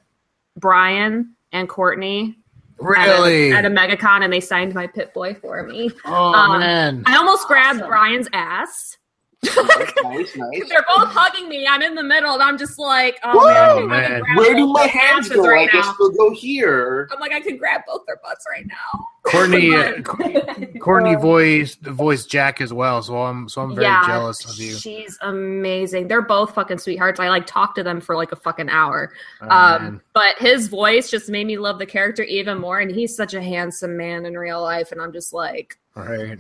Brian 0.56 1.34
and 1.52 1.68
Courtenay 1.68 2.34
Really? 2.78 3.50
at 3.50 3.64
a, 3.64 3.66
at 3.66 3.72
a 3.72 3.74
MegaCon, 3.96 4.22
and 4.22 4.32
they 4.32 4.40
signed 4.40 4.74
my 4.74 4.86
Pip-Boy 4.86 5.34
for 5.40 5.62
me. 5.62 5.90
oh 6.04 6.12
um, 6.34 6.60
man. 6.60 7.02
I 7.06 7.16
almost 7.16 7.48
grabbed 7.48 7.78
Awesome. 7.78 7.88
Brian's 7.88 8.28
ass. 8.34 8.98
Nice, 9.44 9.92
nice, 10.02 10.36
nice. 10.36 10.68
They're 10.68 10.84
both 10.88 11.08
hugging 11.10 11.48
me. 11.48 11.66
I'm 11.66 11.80
in 11.80 11.94
the 11.94 12.02
middle, 12.02 12.34
and 12.34 12.42
I'm 12.42 12.58
just 12.58 12.78
like, 12.78 13.20
oh 13.22 13.46
man, 13.46 13.56
I 13.56 13.68
Whoa, 13.68 13.78
can, 13.78 13.88
man. 13.88 14.22
Where 14.36 14.54
do 14.54 14.66
my 14.66 14.82
hands 14.82 15.26
asses 15.26 15.36
go? 15.36 15.44
I 15.44 15.48
right 15.48 15.70
guess 15.70 15.86
now. 15.86 15.94
they'll 15.98 16.10
go 16.10 16.34
here. 16.34 17.08
I'm 17.12 17.20
like, 17.20 17.32
I 17.32 17.40
can 17.40 17.56
grab 17.56 17.82
both 17.86 18.04
their 18.06 18.18
butts 18.22 18.44
right 18.50 18.66
now. 18.66 19.06
Courtenay, 19.22 19.70
uh, 19.76 20.78
Courtenay 20.80 21.14
voiced 21.16 21.80
voiced 21.82 22.28
Jack 22.28 22.60
as 22.60 22.72
well, 22.72 23.00
so 23.00 23.22
I'm 23.22 23.48
so 23.48 23.62
I'm 23.62 23.74
very 23.76 23.86
yeah, 23.86 24.04
jealous 24.06 24.44
of 24.44 24.58
you. 24.58 24.74
She's 24.74 25.16
amazing. 25.22 26.08
They're 26.08 26.20
both 26.20 26.54
fucking 26.54 26.78
sweethearts. 26.78 27.20
I 27.20 27.28
like 27.28 27.46
talked 27.46 27.76
to 27.76 27.84
them 27.84 28.00
for 28.00 28.16
like 28.16 28.32
a 28.32 28.36
fucking 28.36 28.68
hour. 28.68 29.12
Oh, 29.40 29.48
um, 29.48 30.00
but 30.14 30.36
his 30.38 30.66
voice 30.66 31.10
just 31.10 31.28
made 31.28 31.46
me 31.46 31.58
love 31.58 31.78
the 31.78 31.86
character 31.86 32.24
even 32.24 32.58
more, 32.58 32.80
and 32.80 32.90
he's 32.90 33.14
such 33.14 33.34
a 33.34 33.42
handsome 33.42 33.96
man 33.96 34.26
in 34.26 34.36
real 34.36 34.62
life. 34.62 34.90
And 34.90 35.00
I'm 35.00 35.12
just 35.12 35.32
like, 35.32 35.78
All 35.94 36.02
right. 36.02 36.38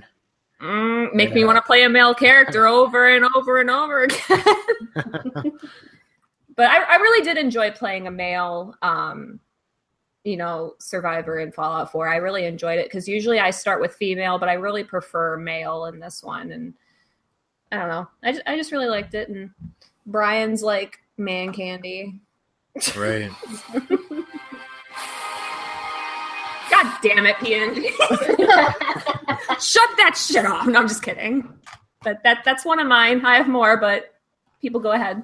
Mm, 0.60 1.14
make 1.14 1.32
me 1.32 1.44
want 1.44 1.56
to 1.56 1.62
play 1.62 1.84
a 1.84 1.88
male 1.88 2.14
character 2.14 2.66
over 2.66 3.08
and 3.08 3.26
over 3.36 3.60
and 3.60 3.70
over 3.70 4.02
again. 4.04 4.18
but 6.56 6.70
I, 6.70 6.82
I 6.82 6.96
really 6.96 7.24
did 7.24 7.38
enjoy 7.38 7.70
playing 7.70 8.06
a 8.06 8.10
male, 8.10 8.74
um, 8.82 9.40
you 10.24 10.36
know, 10.36 10.74
survivor 10.78 11.38
in 11.38 11.52
Fallout 11.52 11.92
4. 11.92 12.08
I 12.08 12.16
really 12.16 12.44
enjoyed 12.44 12.78
it 12.78 12.86
because 12.86 13.08
usually 13.08 13.40
I 13.40 13.50
start 13.50 13.80
with 13.80 13.94
female, 13.94 14.38
but 14.38 14.48
I 14.48 14.54
really 14.54 14.84
prefer 14.84 15.36
male 15.36 15.86
in 15.86 16.00
this 16.00 16.22
one. 16.22 16.52
And 16.52 16.74
I 17.72 17.76
don't 17.76 17.88
know, 17.88 18.08
I 18.22 18.32
just, 18.32 18.42
I 18.46 18.56
just 18.56 18.72
really 18.72 18.88
liked 18.88 19.14
it. 19.14 19.28
And 19.28 19.50
Brian's 20.06 20.62
like 20.62 20.98
man 21.16 21.52
candy. 21.52 22.20
Right. 22.96 23.30
God 26.82 26.98
damn 27.02 27.26
it, 27.26 27.36
PNG. 27.36 27.84
Shut 29.60 29.90
that 29.96 30.16
shit 30.16 30.46
off. 30.46 30.66
No, 30.66 30.78
I'm 30.80 30.88
just 30.88 31.02
kidding. 31.02 31.52
But 32.02 32.22
that 32.22 32.44
that's 32.44 32.64
one 32.64 32.78
of 32.78 32.86
mine. 32.86 33.24
I 33.26 33.36
have 33.36 33.48
more, 33.48 33.76
but 33.76 34.14
people 34.60 34.80
go 34.80 34.92
ahead. 34.92 35.22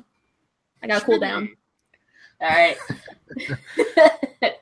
I 0.83 0.87
gotta 0.87 1.05
cool 1.05 1.19
down. 1.21 1.49
All 2.41 2.49
right. 2.49 2.77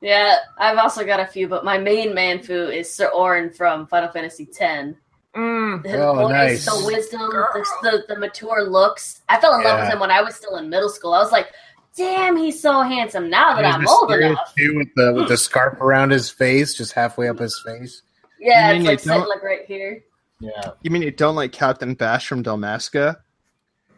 yeah, 0.00 0.36
I've 0.58 0.78
also 0.78 1.04
got 1.04 1.20
a 1.20 1.26
few, 1.26 1.48
but 1.48 1.64
my 1.64 1.78
main 1.78 2.10
manfu 2.10 2.72
is 2.74 2.92
Sir 2.92 3.10
Auron 3.12 3.50
from 3.50 3.86
Final 3.88 4.10
Fantasy 4.10 4.48
X. 4.58 4.94
Mm. 5.34 5.82
The 5.82 6.02
Oh, 6.06 6.14
voice, 6.14 6.30
nice. 6.30 6.64
the 6.64 6.86
wisdom, 6.86 7.20
the, 7.28 7.66
the, 7.82 8.14
the 8.14 8.18
mature 8.20 8.62
looks. 8.62 9.20
I 9.28 9.38
fell 9.38 9.54
in 9.58 9.64
love 9.64 9.80
with 9.80 9.92
him 9.92 10.00
when 10.00 10.10
I 10.10 10.22
was 10.22 10.34
still 10.34 10.56
in 10.56 10.70
middle 10.70 10.88
school. 10.88 11.12
I 11.12 11.18
was 11.18 11.32
like, 11.32 11.48
damn, 11.96 12.36
he's 12.36 12.60
so 12.60 12.82
handsome 12.82 13.28
now 13.30 13.54
that 13.54 13.64
He's 13.64 13.74
I'm 13.74 13.86
old 13.88 14.08
mysterious, 14.10 14.30
enough. 14.32 14.54
too, 14.56 14.76
with 14.76 14.88
the 14.96 15.12
with 15.14 15.28
the 15.28 15.36
scarf 15.36 15.80
around 15.80 16.10
his 16.10 16.30
face, 16.30 16.74
just 16.74 16.92
halfway 16.92 17.28
up 17.28 17.38
his 17.38 17.60
face. 17.64 18.02
Yeah, 18.38 18.70
You 18.70 18.76
it's 18.76 18.78
mean 18.78 18.86
like 18.86 18.92
you 18.98 18.98
sitting 19.04 19.20
don't- 19.20 19.28
like 19.28 19.42
right 19.42 19.64
here. 19.66 20.02
Yeah. 20.40 20.70
You 20.82 20.90
mean 20.90 21.02
you 21.02 21.10
don't 21.10 21.34
like 21.36 21.52
Captain 21.52 21.94
Basch 21.94 22.26
from 22.26 22.42
Dalmasca? 22.44 23.16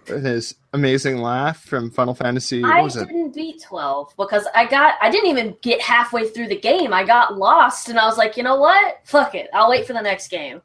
With 0.09 0.25
his 0.25 0.55
amazing 0.73 1.19
laugh 1.19 1.63
from 1.65 1.91
Final 1.91 2.15
Fantasy. 2.15 2.63
What 2.63 2.73
I 2.73 2.85
it? 3.03 3.09
didn't 3.09 3.35
beat 3.35 3.61
12 3.63 4.15
because 4.17 4.47
I 4.55 4.65
got 4.65 4.95
I 5.03 5.11
didn't 5.11 5.29
even 5.29 5.55
get 5.61 5.83
halfway 5.83 6.29
through 6.29 6.47
the 6.49 6.59
game. 6.59 6.95
I 6.95 7.05
got 7.05 7.37
lost 7.37 7.91
and 7.91 7.99
I 7.99 8.07
was 8.07 8.17
like, 8.17 8.37
"You 8.39 8.43
know 8.43 8.57
what? 8.57 9.01
Fuck 9.05 9.35
it. 9.35 9.49
I'll 9.53 9.69
wait 9.69 9.87
for 9.87 9.93
the 9.93 10.01
next 10.01 10.29
game." 10.29 10.63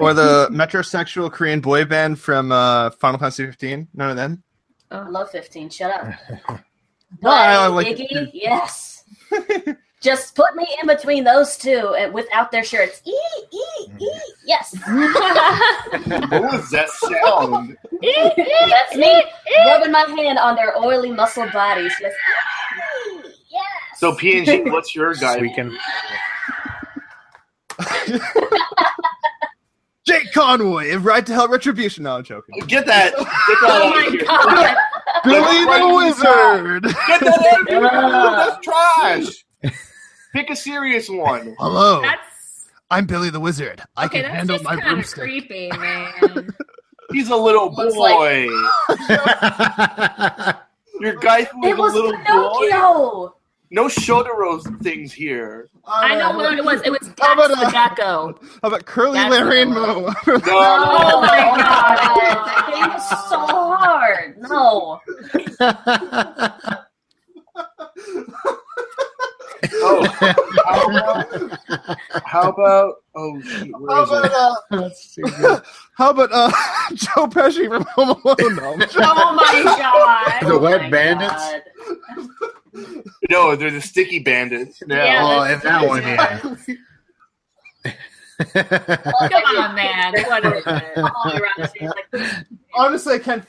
Or 0.00 0.14
the 0.14 0.48
metrosexual 0.50 1.30
Korean 1.30 1.60
boy 1.60 1.84
band 1.84 2.18
from 2.18 2.50
uh, 2.50 2.90
Final 2.90 3.18
Fantasy 3.20 3.44
15? 3.46 3.88
None 3.94 4.10
of 4.10 4.16
them? 4.16 4.42
I 4.90 5.06
love 5.08 5.30
15. 5.30 5.68
Shut 5.70 5.90
up. 5.92 6.60
No, 7.22 7.30
I 7.30 7.68
But 7.68 7.72
like 7.74 7.86
Iggy, 7.96 8.30
yes. 8.32 9.04
Just 10.00 10.36
put 10.36 10.54
me 10.54 10.64
in 10.80 10.86
between 10.86 11.24
those 11.24 11.56
two 11.56 11.94
and 11.98 12.14
without 12.14 12.52
their 12.52 12.62
shirts. 12.62 13.02
E 13.04 13.10
e 13.10 13.56
e. 14.00 14.20
Yes. 14.46 14.74
What 16.30 16.42
was 16.52 16.70
that 16.70 16.88
sound? 16.90 17.76
That's 18.00 18.94
me 18.96 19.24
rubbing 19.66 19.90
my 19.90 20.06
hand 20.16 20.38
on 20.38 20.54
their 20.54 20.76
oily 20.78 21.10
muscle 21.10 21.48
bodies. 21.50 21.92
Just 22.00 22.14
"Ee, 22.14 23.22
yes. 23.50 23.64
So 23.98 24.12
PNG, 24.12 24.70
what's 24.72 24.94
your 24.94 25.14
guy? 25.14 25.36
Squeaking. 25.36 25.76
Jake 30.06 30.32
Conway 30.32 30.90
of 30.92 31.04
Ride 31.04 31.26
to 31.26 31.34
Hell 31.34 31.48
Retribution. 31.48 32.04
No, 32.04 32.16
I'm 32.16 32.24
joking. 32.24 32.58
Get 32.66 32.86
that! 32.86 33.14
Get 33.16 33.26
that 33.26 33.58
oh 33.62 33.88
out 33.88 33.98
of 33.98 34.04
my 34.04 34.10
here. 34.10 34.24
god. 34.24 34.76
Billy 35.24 35.64
the 35.64 35.76
in 35.76 35.94
Wizard! 35.96 36.82
Get 37.06 37.20
that 37.20 37.44
out! 37.46 37.68
Yeah. 37.68 38.48
That's 38.50 38.64
trash. 38.64 39.72
Pick 40.32 40.50
a 40.50 40.56
serious 40.56 41.08
one. 41.08 41.54
Hello, 41.58 42.02
That's 42.02 42.66
I'm 42.90 43.06
Billy 43.06 43.30
the 43.30 43.40
Wizard. 43.40 43.82
I 43.96 44.06
okay. 44.06 44.22
can 44.22 44.22
That's 44.22 44.36
handle 44.36 44.56
just 44.56 44.64
my 44.64 44.76
broomstick. 44.76 45.22
creepy, 45.24 45.68
man. 45.78 46.48
He's 47.12 47.30
a 47.30 47.36
little 47.36 47.70
boy. 47.70 48.48
yeah. 49.08 50.56
Your 51.00 51.14
guy 51.16 51.44
who 51.44 51.64
It 51.66 51.76
was 51.76 51.92
was 51.92 51.94
a 51.94 51.96
little 51.98 52.12
boy. 52.18 52.66
Pinocchio. 52.68 53.34
No 53.70 53.84
Shotaro 53.86 54.82
things 54.82 55.12
here. 55.12 55.68
I 55.86 56.16
know 56.16 56.32
what 56.36 56.54
it 56.58 56.64
was. 56.64 56.80
It 56.82 56.90
was 56.90 57.12
How 57.20 57.34
Dax 57.34 57.52
about, 57.52 57.60
the 57.60 57.66
uh, 57.66 57.70
gecko. 57.70 58.38
How 58.62 58.68
about 58.68 58.86
Curly, 58.86 59.18
Larry, 59.20 59.62
and 59.62 59.74
what 59.74 59.88
it 59.90 59.92
Moe? 59.92 60.00
No, 60.00 60.12
Oh 60.26 61.10
no, 61.12 61.20
my 61.20 61.36
no. 61.50 61.56
god. 61.56 61.98
That 62.18 62.70
game 62.72 62.96
is 62.96 63.08
so 63.28 63.38
hard. 63.76 64.38
No. 64.38 65.00
Oh, 69.80 70.04
how 70.64 70.88
about, 70.88 71.98
how 72.24 72.48
about 72.48 72.94
oh 73.16 73.40
shoot, 73.40 73.72
where 73.80 73.96
How 73.96 74.02
is 74.04 74.10
it? 74.10 74.24
about, 74.24 75.44
uh, 75.44 75.60
how 75.94 76.10
about 76.10 76.28
uh, 76.32 76.50
Joe 76.94 77.26
Pesci 77.26 77.66
from 77.68 77.82
Home 77.82 78.10
Alone? 78.24 78.56
No, 78.56 78.76
Oh 78.98 79.34
my 79.34 79.62
god. 79.64 80.40
The 80.48 80.54
Oh 80.54 80.58
Wet 80.60 80.82
my 80.82 80.90
Bandits? 80.90 81.34
God. 81.34 83.04
No, 83.30 83.56
they're 83.56 83.72
the 83.72 83.80
sticky 83.80 84.20
bandits. 84.20 84.80
Yeah, 84.86 85.22
oh, 85.24 85.40
that's- 85.42 85.64
and 85.64 85.74
that 85.74 85.88
one, 85.88 86.02
yeah. 86.02 86.38
Come 88.38 89.56
on, 89.56 89.74
man. 89.74 90.12
What 90.26 90.46
is 90.46 90.62
it? 90.66 90.98
All 90.98 91.32
around 91.32 91.58
the 91.58 91.68
stage, 91.68 91.90
like, 92.12 92.46
Honestly, 92.74 93.14
I 93.14 93.18
can't. 93.18 93.44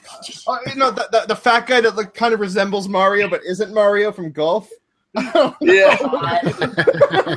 Uh, 0.46 0.58
you 0.66 0.74
know, 0.74 0.90
the, 0.90 1.08
the, 1.12 1.24
the 1.28 1.36
fat 1.36 1.66
guy 1.66 1.80
that 1.80 1.94
look, 1.94 2.14
kind 2.14 2.34
of 2.34 2.40
resembles 2.40 2.88
Mario, 2.88 3.28
but 3.28 3.42
isn't 3.44 3.72
Mario 3.72 4.12
from 4.12 4.32
Golf. 4.32 4.68
Yeah. 5.60 5.96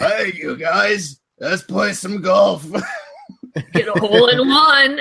Hey, 0.00 0.32
you 0.34 0.56
guys, 0.56 1.20
let's 1.40 1.62
play 1.62 1.92
some 1.92 2.22
golf. 2.22 2.66
Get 3.74 3.86
a 3.86 3.92
hole 4.00 4.28
in 4.28 4.48
one. 4.48 4.98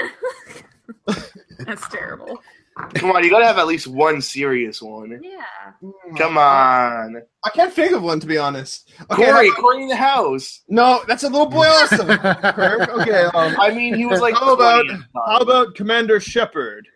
That's 1.59 1.87
terrible. 1.87 2.37
Come 2.95 3.11
on, 3.11 3.23
you 3.23 3.29
gotta 3.29 3.45
have 3.45 3.57
at 3.57 3.67
least 3.67 3.87
one 3.87 4.21
serious 4.21 4.81
one. 4.81 5.19
Yeah. 5.23 5.71
Come 6.17 6.37
on. 6.37 7.21
I 7.43 7.49
can't 7.51 7.73
think 7.73 7.93
of 7.93 8.01
one 8.03 8.19
to 8.19 8.27
be 8.27 8.37
honest. 8.37 8.91
Okay, 9.11 9.25
Cory, 9.25 9.51
Cory 9.51 9.81
in 9.83 9.87
the 9.89 9.95
house. 9.95 10.61
no, 10.69 11.01
that's 11.07 11.23
a 11.23 11.29
little 11.29 11.45
boy 11.49 11.65
awesome. 11.65 12.09
Okay, 13.01 13.23
um, 13.33 13.55
I 13.59 13.71
mean, 13.73 13.95
he 13.95 14.05
was 14.05 14.21
like. 14.21 14.33
How 14.35 14.53
about- 14.53 14.83
20 14.85 14.89
at 14.93 14.97
the 14.97 15.03
time. 15.03 15.23
how 15.27 15.37
about 15.39 15.75
Commander 15.75 16.19
Shepard? 16.19 16.87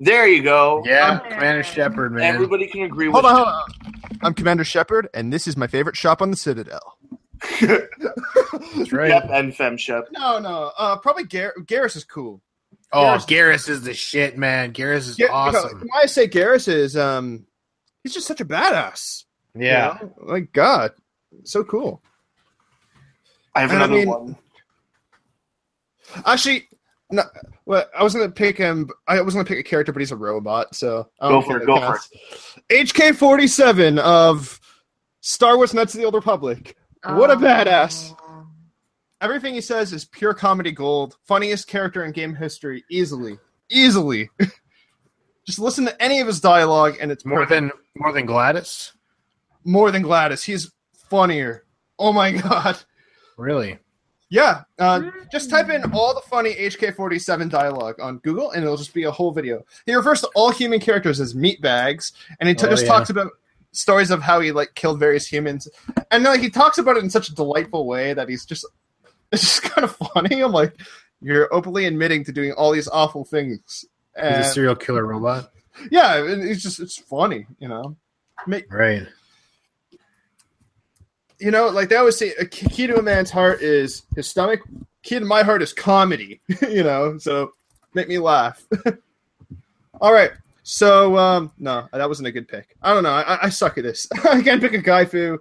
There 0.00 0.28
you 0.28 0.42
go. 0.42 0.82
yeah, 0.86 1.18
Commander 1.18 1.62
Shepard, 1.64 2.12
man. 2.12 2.34
Everybody 2.34 2.66
can 2.68 2.82
agree 2.82 3.10
Hold 3.10 3.24
with 3.24 3.32
on, 3.32 3.36
hold 3.36 3.48
on. 3.48 3.94
I'm 4.22 4.34
Commander 4.34 4.64
Shepard, 4.64 5.08
and 5.14 5.32
this 5.32 5.46
is 5.48 5.56
my 5.56 5.66
favorite 5.66 5.96
shop 5.96 6.22
on 6.22 6.30
the 6.30 6.36
Citadel. 6.36 6.96
That's 7.60 8.92
right. 8.92 9.08
Yep, 9.10 9.28
and 9.32 9.52
FemShep. 9.52 10.04
No, 10.12 10.38
no, 10.38 10.72
uh, 10.78 10.96
probably 10.98 11.24
Gar- 11.24 11.54
Garrus 11.64 11.96
is 11.96 12.04
cool. 12.04 12.42
Oh, 12.92 13.02
Garrus- 13.02 13.26
Garrus 13.28 13.68
is 13.68 13.82
the 13.82 13.92
shit, 13.94 14.38
man. 14.38 14.72
Garrus 14.72 15.08
is 15.08 15.16
Gar- 15.16 15.30
awesome. 15.30 15.84
Why 15.88 16.02
I 16.02 16.06
say 16.06 16.26
Garrus 16.28 16.68
is, 16.68 16.96
um, 16.96 17.46
he's 18.02 18.14
just 18.14 18.26
such 18.26 18.40
a 18.40 18.44
badass. 18.46 19.24
you 19.54 19.66
Yeah. 19.66 19.98
know? 20.00 20.14
like 20.18 20.52
God, 20.52 20.92
so 21.44 21.64
cool. 21.64 22.02
I 23.54 23.60
have 23.62 23.70
And 23.72 23.80
I 23.80 23.84
another 23.84 23.98
mean- 23.98 24.08
one. 24.08 24.36
Actually, 26.24 26.68
no, 27.10 27.22
well, 27.66 27.84
I 27.96 28.02
was 28.02 28.14
gonna 28.14 28.30
pick 28.30 28.56
him. 28.56 28.88
I 29.06 29.20
was 29.20 29.34
gonna 29.34 29.44
pick 29.46 29.58
a 29.58 29.62
character, 29.62 29.92
but 29.92 30.00
he's 30.00 30.12
a 30.12 30.16
robot, 30.16 30.74
so 30.74 31.08
I 31.20 31.28
Go 31.28 31.32
don't 31.40 31.44
for 31.44 31.56
it, 31.56 31.60
that 31.60 31.66
go 31.66 31.76
for 31.76 31.86
counts. 31.86 32.58
HK 32.70 33.12
forty 33.14 33.46
seven 33.46 33.98
of 33.98 34.60
Star 35.20 35.56
Wars: 35.56 35.74
Knights 35.74 35.94
of 35.94 35.98
the 36.00 36.04
Old 36.06 36.14
Republic. 36.14 36.76
What 37.04 37.30
a 37.30 37.36
badass! 37.36 38.14
Everything 39.20 39.54
he 39.54 39.60
says 39.60 39.92
is 39.92 40.04
pure 40.04 40.34
comedy 40.34 40.70
gold. 40.72 41.16
Funniest 41.24 41.66
character 41.66 42.04
in 42.04 42.12
game 42.12 42.34
history, 42.34 42.84
easily, 42.90 43.38
easily. 43.70 44.30
Just 45.44 45.58
listen 45.58 45.86
to 45.86 46.02
any 46.02 46.20
of 46.20 46.26
his 46.26 46.40
dialogue, 46.40 46.96
and 47.00 47.10
it's 47.10 47.24
More 47.24 47.38
more 47.38 47.46
than 47.46 47.70
more 47.96 48.12
than 48.12 48.26
GLaDOS? 48.26 48.92
more 49.64 49.90
than 49.90 50.02
GLaDOS. 50.02 50.44
He's 50.44 50.70
funnier. 51.08 51.64
Oh 51.98 52.12
my 52.12 52.32
god. 52.42 52.78
Really? 53.38 53.78
Yeah, 54.30 54.64
uh, 54.78 55.10
just 55.32 55.48
type 55.48 55.70
in 55.70 55.90
all 55.92 56.14
the 56.14 56.20
funny 56.20 56.52
HK47 56.54 57.48
dialogue 57.48 57.94
on 57.98 58.18
Google, 58.18 58.50
and 58.50 58.62
it'll 58.62 58.76
just 58.76 58.92
be 58.92 59.04
a 59.04 59.10
whole 59.10 59.32
video. 59.32 59.64
He 59.86 59.94
refers 59.94 60.20
to 60.20 60.28
all 60.34 60.50
human 60.50 60.80
characters 60.80 61.18
as 61.18 61.34
meat 61.34 61.62
bags, 61.62 62.12
and 62.38 62.46
he 62.46 62.54
t- 62.54 62.66
Oh, 62.66 62.68
just 62.70 62.82
yeah. 62.84 62.90
talks 62.92 63.08
about 63.08 63.32
stories 63.72 64.10
of 64.10 64.20
how 64.20 64.40
he 64.40 64.52
like 64.52 64.74
killed 64.74 64.98
various 65.00 65.26
humans, 65.26 65.66
and 66.10 66.24
like 66.24 66.42
he 66.42 66.50
talks 66.50 66.76
about 66.76 66.98
it 66.98 67.04
in 67.04 67.08
such 67.08 67.30
a 67.30 67.34
delightful 67.34 67.86
way 67.86 68.12
that 68.12 68.28
he's 68.28 68.44
just 68.44 68.66
it's 69.32 69.42
just 69.42 69.62
kind 69.62 69.84
of 69.84 69.94
funny. 70.14 70.40
I'm 70.42 70.52
like, 70.52 70.74
you're 71.20 71.52
openly 71.52 71.86
admitting 71.86 72.24
to 72.24 72.32
doing 72.32 72.52
all 72.52 72.70
these 72.72 72.88
awful 72.88 73.24
things, 73.24 73.84
He's 74.16 74.24
a 74.24 74.44
serial 74.44 74.74
killer 74.76 75.04
robot. 75.06 75.50
yeah, 75.90 76.22
it's 76.26 76.62
just 76.62 76.80
it's 76.80 76.96
funny, 76.98 77.46
you 77.58 77.68
know. 77.68 77.96
Make, 78.46 78.72
Right. 78.72 79.06
you 81.38 81.50
know, 81.50 81.68
like 81.68 81.88
they 81.88 81.96
always 81.96 82.16
say, 82.16 82.32
a 82.38 82.44
key 82.44 82.86
to 82.88 82.96
a 82.98 83.02
man's 83.02 83.30
heart 83.30 83.62
is 83.62 84.02
his 84.16 84.28
stomach. 84.28 84.60
Key 85.02 85.20
to 85.20 85.24
my 85.24 85.42
heart 85.42 85.62
is 85.62 85.72
comedy. 85.72 86.40
you 86.62 86.82
know, 86.82 87.18
so 87.18 87.52
make 87.94 88.08
me 88.08 88.18
laugh. 88.18 88.64
All 90.00 90.12
right, 90.12 90.30
so 90.62 91.16
um, 91.16 91.52
no, 91.58 91.88
that 91.92 92.08
wasn't 92.08 92.28
a 92.28 92.32
good 92.32 92.46
pick. 92.48 92.76
I 92.82 92.94
don't 92.94 93.02
know. 93.02 93.10
I, 93.10 93.46
I 93.46 93.48
suck 93.48 93.78
at 93.78 93.84
this. 93.84 94.08
I 94.28 94.40
can't 94.42 94.60
pick 94.60 94.72
a 94.74 94.78
guy 94.78 95.04
fu, 95.04 95.38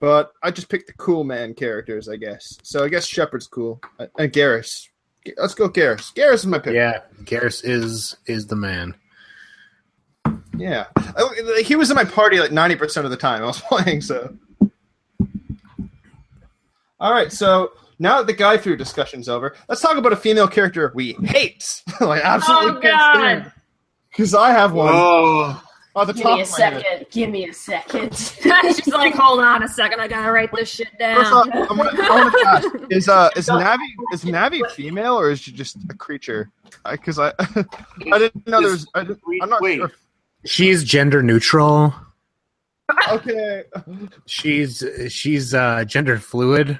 but 0.00 0.32
I 0.42 0.50
just 0.50 0.68
picked 0.68 0.86
the 0.86 0.92
cool 0.94 1.24
man 1.24 1.54
characters, 1.54 2.08
I 2.08 2.16
guess. 2.16 2.58
So 2.62 2.84
I 2.84 2.88
guess 2.88 3.06
Shepard's 3.06 3.46
cool. 3.46 3.80
Uh, 3.98 4.06
and 4.18 4.32
Garrus. 4.32 4.88
Let's 5.36 5.54
go 5.54 5.68
Garrus. 5.68 6.12
Garrus 6.14 6.34
is 6.34 6.46
my 6.46 6.58
pick. 6.58 6.74
Yeah. 6.74 7.00
Garrus 7.24 7.62
is 7.64 8.16
is 8.26 8.46
the 8.46 8.56
man. 8.56 8.94
Yeah. 10.56 10.86
I- 10.96 11.62
He 11.64 11.76
was 11.76 11.90
in 11.90 11.96
my 11.96 12.04
party 12.04 12.38
like 12.40 12.50
90% 12.50 13.04
of 13.04 13.10
the 13.10 13.16
time 13.16 13.42
I 13.42 13.46
was 13.46 13.60
playing, 13.68 14.00
so. 14.00 14.34
All 17.00 17.12
right, 17.12 17.32
so 17.32 17.72
now 18.00 18.18
that 18.18 18.26
the 18.26 18.32
guy 18.32 18.58
food 18.58 18.76
discussion's 18.78 19.28
over, 19.28 19.54
let's 19.68 19.80
talk 19.80 19.96
about 19.96 20.12
a 20.12 20.16
female 20.16 20.48
character 20.48 20.90
we 20.96 21.12
hate. 21.24 21.82
like, 22.00 22.22
absolutely 22.24 22.78
Oh, 22.78 22.80
God. 22.80 23.52
Because 24.10 24.34
I 24.34 24.50
have 24.50 24.72
one 24.72 24.88
Oh, 24.92 25.62
on 25.96 26.06
the 26.06 26.12
Give 26.12 26.22
top 26.22 26.34
me 26.36 26.40
a 26.40 26.42
of 26.44 26.48
head. 26.50 26.82
second. 26.82 27.06
Give 27.10 27.30
me 27.30 27.48
a 27.48 27.52
second. 27.52 28.14
She's 28.76 28.86
like, 28.88 29.14
hold 29.14 29.40
on 29.40 29.62
a 29.62 29.68
second. 29.68 30.00
I 30.00 30.08
gotta 30.08 30.30
write 30.30 30.50
this 30.54 30.68
shit 30.68 30.88
First 30.98 31.32
off, 31.32 31.50
down. 31.50 31.66
I'm 31.70 31.76
gonna, 31.76 31.90
I 32.02 32.10
want 32.10 32.32
to 32.34 32.46
ask: 32.80 32.92
Is 32.92 33.08
uh 33.08 33.30
is 33.36 33.48
Navi 33.48 33.78
is 34.12 34.24
Navi 34.24 34.68
female 34.72 35.14
or 35.18 35.30
is 35.30 35.40
she 35.40 35.52
just 35.52 35.76
a 35.90 35.94
creature? 35.94 36.50
Because 36.90 37.18
I, 37.18 37.32
I 37.38 38.18
didn't 38.18 38.46
know 38.46 38.60
there 38.60 38.70
was. 38.70 38.86
I 38.94 39.02
didn't, 39.04 39.20
I'm 39.42 39.50
not 39.50 39.60
Wait. 39.62 39.76
sure. 39.78 39.92
She's 40.44 40.84
gender 40.84 41.22
neutral. 41.22 41.94
Okay, 43.10 43.64
She's 44.26 44.82
she's 45.08 45.52
uh 45.52 45.84
gender 45.84 46.18
fluid. 46.18 46.78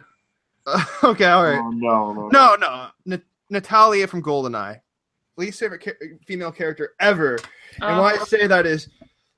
okay, 1.03 1.25
all 1.27 1.45
right. 1.45 1.59
oh, 1.59 1.71
no, 1.71 2.13
no. 2.13 2.29
No, 2.29 2.55
no. 2.57 2.87
N- 3.17 3.23
Natalya 3.51 4.07
from 4.07 4.23
GoldenEye. 4.23 4.81
Least 5.37 5.61
favorite 5.61 5.83
ca- 5.85 6.17
female 6.27 6.51
character 6.53 6.93
ever. 7.01 7.39
And 7.81 7.99
why 7.99 8.15
I 8.15 8.19
say 8.25 8.47
that 8.47 8.67
is 8.67 8.89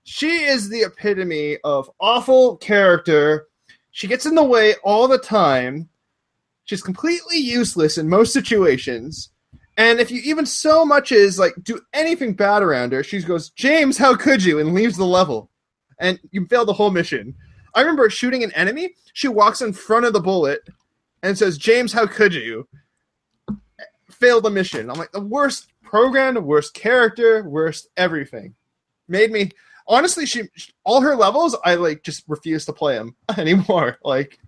she 0.05 0.44
is 0.44 0.68
the 0.68 0.82
epitome 0.82 1.59
of 1.64 1.90
awful 2.01 2.57
character. 2.57 3.46
She 3.90 4.07
gets 4.07 4.26
in 4.26 4.34
the 4.34 4.44
way 4.44 4.74
all 4.82 5.09
the 5.09 5.18
time. 5.18 5.88
She's 6.64 6.82
completely 6.82 7.38
useless 7.38 7.98
in 7.98 8.09
most 8.09 8.32
situations. 8.32 9.30
And 9.76 9.98
if 9.98 10.11
you 10.11 10.20
even 10.24 10.46
so 10.46 10.84
much 10.84 11.11
as 11.11 11.38
like 11.38 11.55
do 11.62 11.80
anything 11.92 12.34
bad 12.34 12.62
around 12.62 12.92
her, 12.92 13.03
she 13.03 13.22
goes, 13.22 13.51
James, 13.51 13.96
how 13.96 14.14
could 14.14 14.44
you? 14.44 14.59
and 14.59 14.74
leaves 14.74 14.96
the 14.96 15.05
level. 15.05 15.51
And 15.98 16.18
you 16.30 16.46
fail 16.46 16.64
the 16.64 16.72
whole 16.72 16.90
mission. 16.90 17.34
I 17.74 17.80
remember 17.80 18.09
shooting 18.11 18.42
an 18.42 18.53
enemy. 18.53 18.94
She 19.12 19.28
walks 19.28 19.62
in 19.62 19.72
front 19.72 20.07
of 20.07 20.12
the 20.12 20.20
bullet 20.20 20.61
and 21.22 21.36
says, 21.36 21.59
James, 21.59 21.92
how 21.92 22.07
could 22.07 22.34
you? 22.34 22.68
Fail 24.11 24.40
the 24.40 24.51
mission. 24.51 24.90
I'm 24.90 24.98
like, 24.98 25.12
the 25.12 25.20
worst 25.20 25.68
program, 25.82 26.34
the 26.34 26.40
worst 26.40 26.74
character, 26.74 27.42
worst 27.48 27.88
everything. 27.96 28.55
Made 29.09 29.30
me 29.32 29.51
honestly, 29.91 30.24
she 30.24 30.45
all 30.84 31.03
her 31.03 31.14
levels, 31.14 31.55
I 31.64 31.74
like 31.74 32.03
just 32.03 32.24
refuse 32.28 32.64
to 32.66 32.72
play 32.72 32.97
them 32.97 33.14
anymore. 33.36 33.99
Like, 34.03 34.38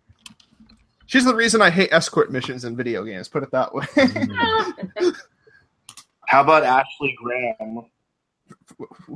she's 1.07 1.27
the 1.27 1.35
reason 1.35 1.60
I 1.60 1.69
hate 1.69 1.93
escort 1.93 2.32
missions 2.32 2.64
in 2.64 2.77
video 2.77 3.05
games. 3.05 3.28
Put 3.28 3.43
it 3.43 3.51
that 3.51 3.74
way. 3.74 3.85
How 6.27 6.40
about 6.40 6.62
Ashley 6.62 7.14
Graham? 7.23 7.82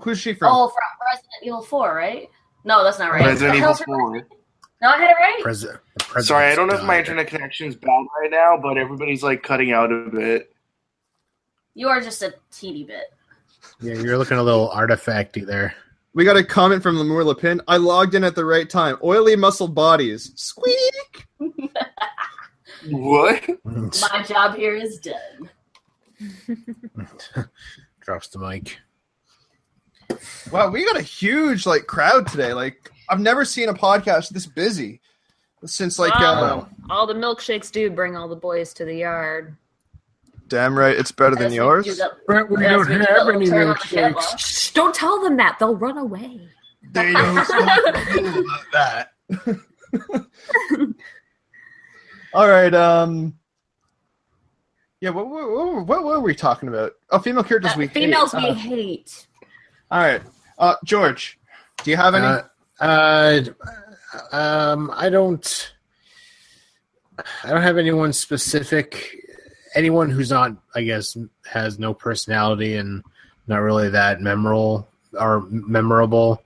Who's 0.02 0.18
she 0.18 0.34
from? 0.34 0.52
oh, 0.52 0.68
from 0.68 1.08
Resident 1.08 1.32
Evil 1.42 1.62
4, 1.62 1.94
right? 1.94 2.28
No, 2.64 2.84
that's 2.84 2.98
not 2.98 3.10
right. 3.10 3.24
Resident 3.24 3.56
Evil 3.56 3.74
4. 3.74 4.26
No, 4.82 4.88
I 4.90 4.98
had 4.98 5.10
it 5.10 5.14
right. 5.14 5.38
President. 5.40 5.80
Sorry, 6.20 6.52
I 6.52 6.54
don't 6.54 6.68
know 6.68 6.76
if 6.76 6.84
my 6.84 6.98
internet 6.98 7.28
connection 7.28 7.68
is 7.68 7.76
bad 7.76 8.04
right 8.20 8.30
now, 8.30 8.58
but 8.60 8.76
everybody's 8.76 9.22
like 9.22 9.42
cutting 9.42 9.72
out 9.72 9.90
a 9.90 10.10
bit. 10.10 10.52
You 11.74 11.88
are 11.88 12.00
just 12.00 12.22
a 12.22 12.34
teeny 12.50 12.84
bit. 12.84 13.04
Yeah, 13.80 13.94
you're 13.94 14.18
looking 14.18 14.36
a 14.36 14.42
little 14.42 14.68
artifacty 14.70 15.46
there. 15.46 15.74
We 16.16 16.24
got 16.24 16.38
a 16.38 16.42
comment 16.42 16.82
from 16.82 16.96
Lemur 16.96 17.24
Lepin. 17.24 17.60
I 17.68 17.76
logged 17.76 18.14
in 18.14 18.24
at 18.24 18.34
the 18.34 18.46
right 18.46 18.70
time. 18.70 18.96
Oily 19.04 19.36
muscled 19.36 19.74
bodies. 19.74 20.32
Squeak. 20.34 21.26
What? 22.88 23.46
My 23.64 24.22
job 24.26 24.56
here 24.56 24.74
is 24.74 24.98
done. 24.98 25.50
Drops 28.00 28.28
the 28.28 28.38
mic. 28.38 28.78
Wow, 30.50 30.70
we 30.70 30.86
got 30.86 30.96
a 30.96 31.02
huge 31.02 31.66
like 31.66 31.86
crowd 31.86 32.26
today. 32.28 32.54
Like 32.54 32.90
I've 33.10 33.20
never 33.20 33.44
seen 33.44 33.68
a 33.68 33.74
podcast 33.74 34.30
this 34.30 34.46
busy 34.46 35.02
since 35.66 35.98
like 35.98 36.16
uh, 36.16 36.64
all 36.88 37.06
the 37.06 37.12
milkshakes 37.12 37.70
do 37.70 37.90
bring 37.90 38.16
all 38.16 38.26
the 38.26 38.36
boys 38.36 38.72
to 38.72 38.86
the 38.86 38.94
yard. 38.94 39.54
Damn 40.48 40.78
right 40.78 40.96
it's 40.96 41.12
better 41.12 41.34
than 41.36 41.52
yours. 41.52 41.84
do 41.86 41.94
the- 41.94 42.16
We 42.50 42.64
as 42.66 42.86
we 42.86 42.94
do 42.94 42.98
the 42.98 43.24
little 43.24 43.46
turn 43.46 43.62
on 43.68 43.68
the 43.68 43.74
catwalk. 43.74 44.38
Shh, 44.38 44.70
don't 44.72 44.94
tell 44.94 45.22
them 45.22 45.36
that; 45.38 45.58
they'll 45.58 45.76
run 45.76 45.98
away. 45.98 46.48
They 46.92 47.12
don't 47.12 47.44
stop 47.44 47.78
about 47.88 48.64
that. 48.72 49.12
All 52.34 52.48
right. 52.48 52.74
Um. 52.74 53.34
Yeah. 55.00 55.10
What, 55.10 55.28
what, 55.28 55.50
what, 55.50 55.86
what 55.86 56.04
were 56.04 56.20
we 56.20 56.34
talking 56.34 56.68
about? 56.68 56.92
Oh, 57.10 57.18
female 57.18 57.44
characters 57.44 57.72
Uh, 57.72 57.78
we 57.78 57.88
females 57.88 58.32
hate. 58.32 58.42
we 58.42 58.48
Uh, 58.50 58.54
hate. 58.54 59.26
all 59.90 60.00
right. 60.00 60.22
Uh, 60.58 60.74
George, 60.84 61.38
do 61.82 61.90
you 61.90 61.96
have 61.96 62.14
any? 62.14 62.26
Uh, 62.26 62.42
uh, 62.80 63.42
um, 64.32 64.90
I 64.94 65.08
don't. 65.08 65.72
I 67.44 67.48
don't 67.50 67.62
have 67.62 67.78
anyone 67.78 68.12
specific. 68.12 69.16
Anyone 69.76 70.10
who's 70.10 70.30
not, 70.30 70.52
I 70.74 70.82
guess, 70.82 71.16
has 71.52 71.78
no 71.78 71.94
personality 71.94 72.76
and 72.76 73.04
not 73.46 73.58
really 73.58 73.90
that 73.90 74.20
memorable 74.20 74.88
or 75.12 75.42
memorable. 75.50 76.42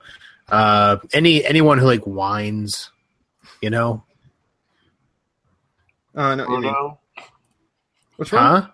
Uh, 0.49 0.97
any 1.15 1.45
anyone 1.45 1.79
who 1.79 1.87
like 1.87 2.03
whines, 2.03 2.91
you 3.63 3.71
know, 3.71 4.03
uh, 6.15 6.35
no, 6.35 6.45
you 6.45 6.61
mean- 6.61 6.73
Birdo. 6.75 6.99
which 8.17 8.33
one? 8.33 8.43
huh? 8.43 8.69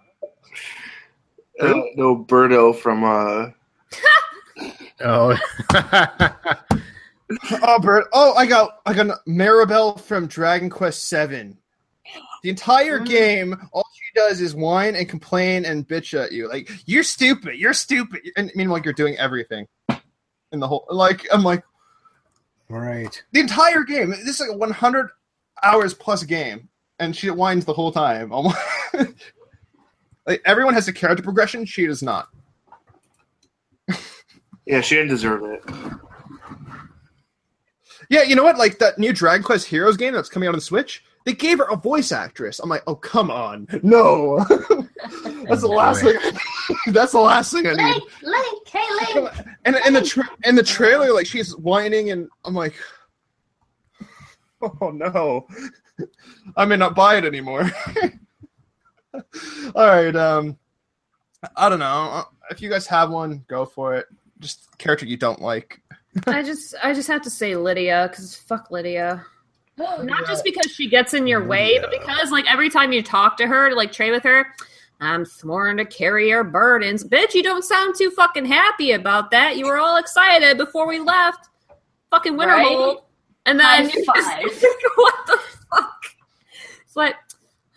Uh, 1.61 1.75
no, 1.97 2.25
Birdo 2.25 2.75
from 2.75 3.05
uh, 3.05 3.51
Oh, 5.05 5.37
Oh, 7.63 7.79
Bert. 7.81 8.07
Oh, 8.13 8.35
I 8.35 8.47
got 8.47 8.79
I 8.87 8.95
got 8.95 9.25
Maribel 9.27 10.01
from 10.01 10.27
Dragon 10.29 10.71
Quest 10.71 11.09
Seven. 11.09 11.59
The 12.43 12.51
entire 12.51 13.01
game, 13.01 13.57
all 13.73 13.85
she 13.85 13.86
does 14.17 14.41
is 14.41 14.55
whine 14.55 14.97
and 14.97 15.09
complain 15.09 15.65
and 15.65 15.87
bitch 15.87 16.19
at 16.19 16.33
you. 16.33 16.49
Like 16.49 16.69
you're 16.87 17.05
stupid. 17.05 17.57
You're 17.57 17.75
stupid. 17.75 18.23
And 18.37 18.51
meanwhile, 18.57 18.81
you're 18.83 18.93
doing 18.93 19.17
everything 19.19 19.69
in 20.53 20.59
the 20.59 20.67
whole. 20.67 20.87
Like 20.91 21.25
I'm 21.33 21.45
like 21.45 21.63
right. 22.69 23.23
the 23.33 23.41
entire 23.41 23.85
game. 23.85 24.11
This 24.11 24.27
is 24.27 24.41
like 24.41 24.51
a 24.51 24.57
100 24.57 25.11
hours 25.63 25.95
plus 25.95 26.25
game, 26.25 26.69
and 26.99 27.15
she 27.15 27.31
whines 27.31 27.65
the 27.65 27.75
whole 27.75 27.93
time. 27.93 28.33
Like- 28.93 29.15
like 30.27 30.43
everyone 30.45 30.75
has 30.75 30.89
a 30.89 30.93
character 30.93 31.23
progression. 31.23 31.65
She 31.65 31.87
does 31.87 32.03
not. 32.03 32.29
yeah, 34.67 34.81
she 34.81 34.97
didn't 34.97 35.11
deserve 35.11 35.45
it. 35.45 35.63
Yeah, 38.09 38.23
you 38.23 38.35
know 38.35 38.43
what? 38.43 38.59
Like 38.59 38.79
that 38.79 38.99
new 38.99 39.13
Dragon 39.13 39.45
Quest 39.45 39.69
Heroes 39.69 39.97
game 39.97 40.15
that's 40.15 40.29
coming 40.29 40.49
out 40.49 40.55
on 40.55 40.59
the 40.59 40.63
Switch, 40.63 41.05
they 41.27 41.35
gave 41.35 41.59
her 41.59 41.65
a 41.65 41.77
voice 41.77 42.13
actress. 42.13 42.61
I'm 42.61 42.71
like, 42.71 42.85
oh 42.87 42.95
come 42.95 43.33
on, 43.33 43.67
no. 43.83 44.39
that's 45.49 45.61
the 45.61 45.67
last 45.67 46.01
thing. 46.03 46.17
that's 46.93 47.13
the 47.13 47.21
last 47.21 47.53
thing 47.53 47.67
I 47.67 47.73
need. 47.73 47.83
Link, 47.83 48.05
Link, 48.23 48.69
hey 48.69 49.15
Link. 49.15 49.31
And 49.65 49.77
in 49.85 49.93
the 49.93 50.03
tra- 50.03 50.31
in 50.45 50.55
the 50.55 50.63
trailer, 50.63 51.13
like 51.13 51.27
she's 51.27 51.55
whining, 51.57 52.13
and 52.13 52.29
I'm 52.45 52.55
like, 52.55 52.75
oh 54.63 54.93
no, 54.93 55.49
I 56.57 56.65
may 56.65 56.77
not 56.77 56.95
buy 56.95 57.17
it 57.17 57.25
anymore. 57.25 57.69
All 59.13 59.23
right, 59.75 60.15
um, 60.15 60.57
I 61.57 61.69
don't 61.69 61.81
know 61.81 62.25
if 62.51 62.63
you 62.63 62.71
guys 62.71 62.87
have 62.87 63.11
one, 63.11 63.45
go 63.49 63.67
for 63.67 63.97
it. 63.97 64.07
Just 64.39 64.79
character 64.79 65.07
you 65.07 65.17
don't 65.17 65.43
like. 65.43 65.81
I 66.29 66.45
just 66.45 66.77
I 66.85 66.95
just 66.95 67.09
have 67.09 67.23
to 67.23 67.31
say 67.31 67.57
Lydia 67.57 68.07
because 68.09 68.37
fuck 68.37 68.71
Lydia. 68.71 69.27
Not 69.79 70.27
just 70.27 70.45
because 70.45 70.73
she 70.73 70.89
gets 70.89 71.13
in 71.13 71.27
your 71.27 71.47
way, 71.47 71.79
but 71.81 71.91
because 71.91 72.31
like 72.31 72.51
every 72.51 72.71
time 72.71 72.93
you 72.93 73.03
talk 73.03 73.37
to 73.39 73.47
her, 73.47 73.69
to 73.69 73.75
like 73.75 73.93
trade 73.93 74.11
with 74.11 74.23
her, 74.25 74.47
I'm 75.01 75.25
sworn 75.27 75.77
to 75.77 75.85
carry 75.85 76.29
your 76.31 76.45
burdens. 76.45 77.05
Bitch, 77.05 77.35
you 77.35 77.43
don't 77.43 77.63
sound 77.63 77.95
too 77.97 78.11
fucking 78.11 78.47
happy 78.47 78.93
about 78.93 79.31
that. 79.33 79.59
You 79.59 79.67
were 79.67 79.77
all 79.77 79.99
excited 79.99 80.57
before 80.57 80.87
we 80.87 80.99
left. 80.99 81.51
Fucking 82.11 82.35
Winterhold. 82.35 82.95
Right? 82.95 82.97
And 83.45 83.61
then 83.61 83.91
you're 83.91 84.05
five. 84.05 84.43
just, 84.43 84.65
what 84.97 85.15
the 85.27 85.39
fuck? 85.71 86.03
It's 86.85 86.97
like 86.97 87.17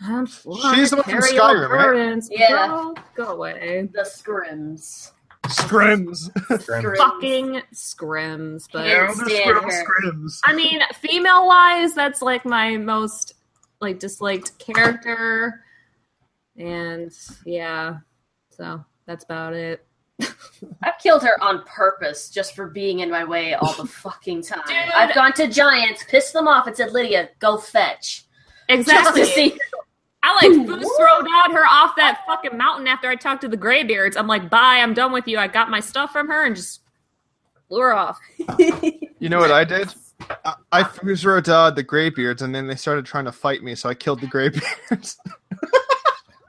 I'm 0.00 0.26
sworn 0.26 0.74
She's 0.74 0.90
to 0.90 0.96
the 0.96 1.02
one 1.02 1.04
from 1.04 1.20
carry 1.20 1.34
your 1.34 1.42
Skyrim, 1.42 1.68
right? 1.68 1.84
burdens. 1.84 2.28
Yeah. 2.32 2.66
Girl, 2.66 2.94
go 3.14 3.24
away. 3.34 3.88
The 3.92 4.00
scrims. 4.00 5.10
Scrims. 5.46 6.30
Scrims. 6.50 6.96
Fucking 6.96 7.62
scrims, 7.72 8.68
but 8.72 8.84
Can't. 8.84 9.16
Scrims. 9.16 10.40
I 10.44 10.54
mean, 10.54 10.80
female 10.94 11.46
wise, 11.46 11.94
that's 11.94 12.22
like 12.22 12.44
my 12.44 12.76
most 12.76 13.34
like 13.80 13.98
disliked 13.98 14.58
character, 14.58 15.64
and 16.56 17.12
yeah, 17.44 17.98
so 18.50 18.84
that's 19.06 19.24
about 19.24 19.54
it. 19.54 19.84
I've 20.82 20.98
killed 21.02 21.22
her 21.22 21.42
on 21.42 21.64
purpose 21.64 22.28
just 22.28 22.54
for 22.54 22.68
being 22.68 23.00
in 23.00 23.10
my 23.10 23.24
way 23.24 23.54
all 23.54 23.72
the 23.72 23.86
fucking 23.86 24.42
time. 24.42 24.60
Dude. 24.66 24.76
I've 24.94 25.14
gone 25.14 25.32
to 25.34 25.48
giants, 25.48 26.04
pissed 26.08 26.34
them 26.34 26.46
off, 26.46 26.66
and 26.66 26.76
said, 26.76 26.92
Lydia, 26.92 27.30
go 27.38 27.56
fetch. 27.56 28.26
Exactly. 28.68 29.58
Just. 30.38 30.52
I 30.52 30.64
like 30.64 30.66
boost 30.66 30.90
rode 30.98 31.26
out 31.34 31.52
her 31.52 31.66
off 31.66 31.96
that 31.96 32.22
fucking 32.26 32.56
mountain 32.56 32.86
after 32.86 33.08
I 33.08 33.16
talked 33.16 33.42
to 33.42 33.48
the 33.48 33.56
Graybeards. 33.56 34.16
I'm 34.16 34.26
like, 34.26 34.50
bye, 34.50 34.78
I'm 34.80 34.94
done 34.94 35.12
with 35.12 35.26
you. 35.26 35.38
I 35.38 35.48
got 35.48 35.70
my 35.70 35.80
stuff 35.80 36.12
from 36.12 36.28
her 36.28 36.44
and 36.44 36.56
just 36.56 36.80
blew 37.68 37.80
her 37.80 37.94
off. 37.94 38.18
You 39.20 39.28
know 39.28 39.38
what 39.38 39.52
I 39.52 39.64
did? 39.64 39.92
I, 40.46 40.54
I 40.72 40.82
Fusro 40.82 41.44
dodged 41.44 41.76
the 41.76 41.82
graybeards 41.82 42.40
and 42.40 42.54
then 42.54 42.66
they 42.66 42.74
started 42.74 43.04
trying 43.04 43.26
to 43.26 43.32
fight 43.32 43.62
me, 43.62 43.74
so 43.74 43.90
I 43.90 43.94
killed 43.94 44.22
the 44.22 44.26
graybeards. 44.26 45.18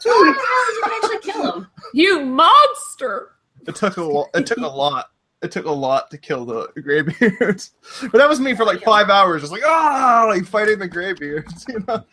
How 0.06 0.24
did 0.24 0.36
you 0.36 0.84
actually 0.86 1.20
kill 1.20 1.52
him? 1.52 1.68
You 1.94 2.22
monster! 2.22 3.34
it 3.68 3.76
took 3.76 3.98
a 3.98 4.03
lo- 4.03 4.30
it 4.34 4.45
took 4.45 4.60
a 4.60 4.68
lot. 4.68 5.12
It 5.41 5.52
took 5.52 5.66
a 5.66 5.72
lot 5.72 6.12
to 6.12 6.18
kill 6.18 6.45
the 6.45 6.68
graybeards, 6.82 7.72
but 8.03 8.14
that 8.14 8.30
was 8.30 8.40
me 8.40 8.56
for 8.56 8.64
like 8.64 8.82
five 8.84 9.10
hours, 9.10 9.41
just 9.41 9.52
like 9.52 9.64
ah, 9.66 10.26
like 10.30 10.45
fighting 10.45 10.80
the 10.80 10.88
graybeards, 10.88 11.66
You 11.70 11.84
know? 11.88 12.03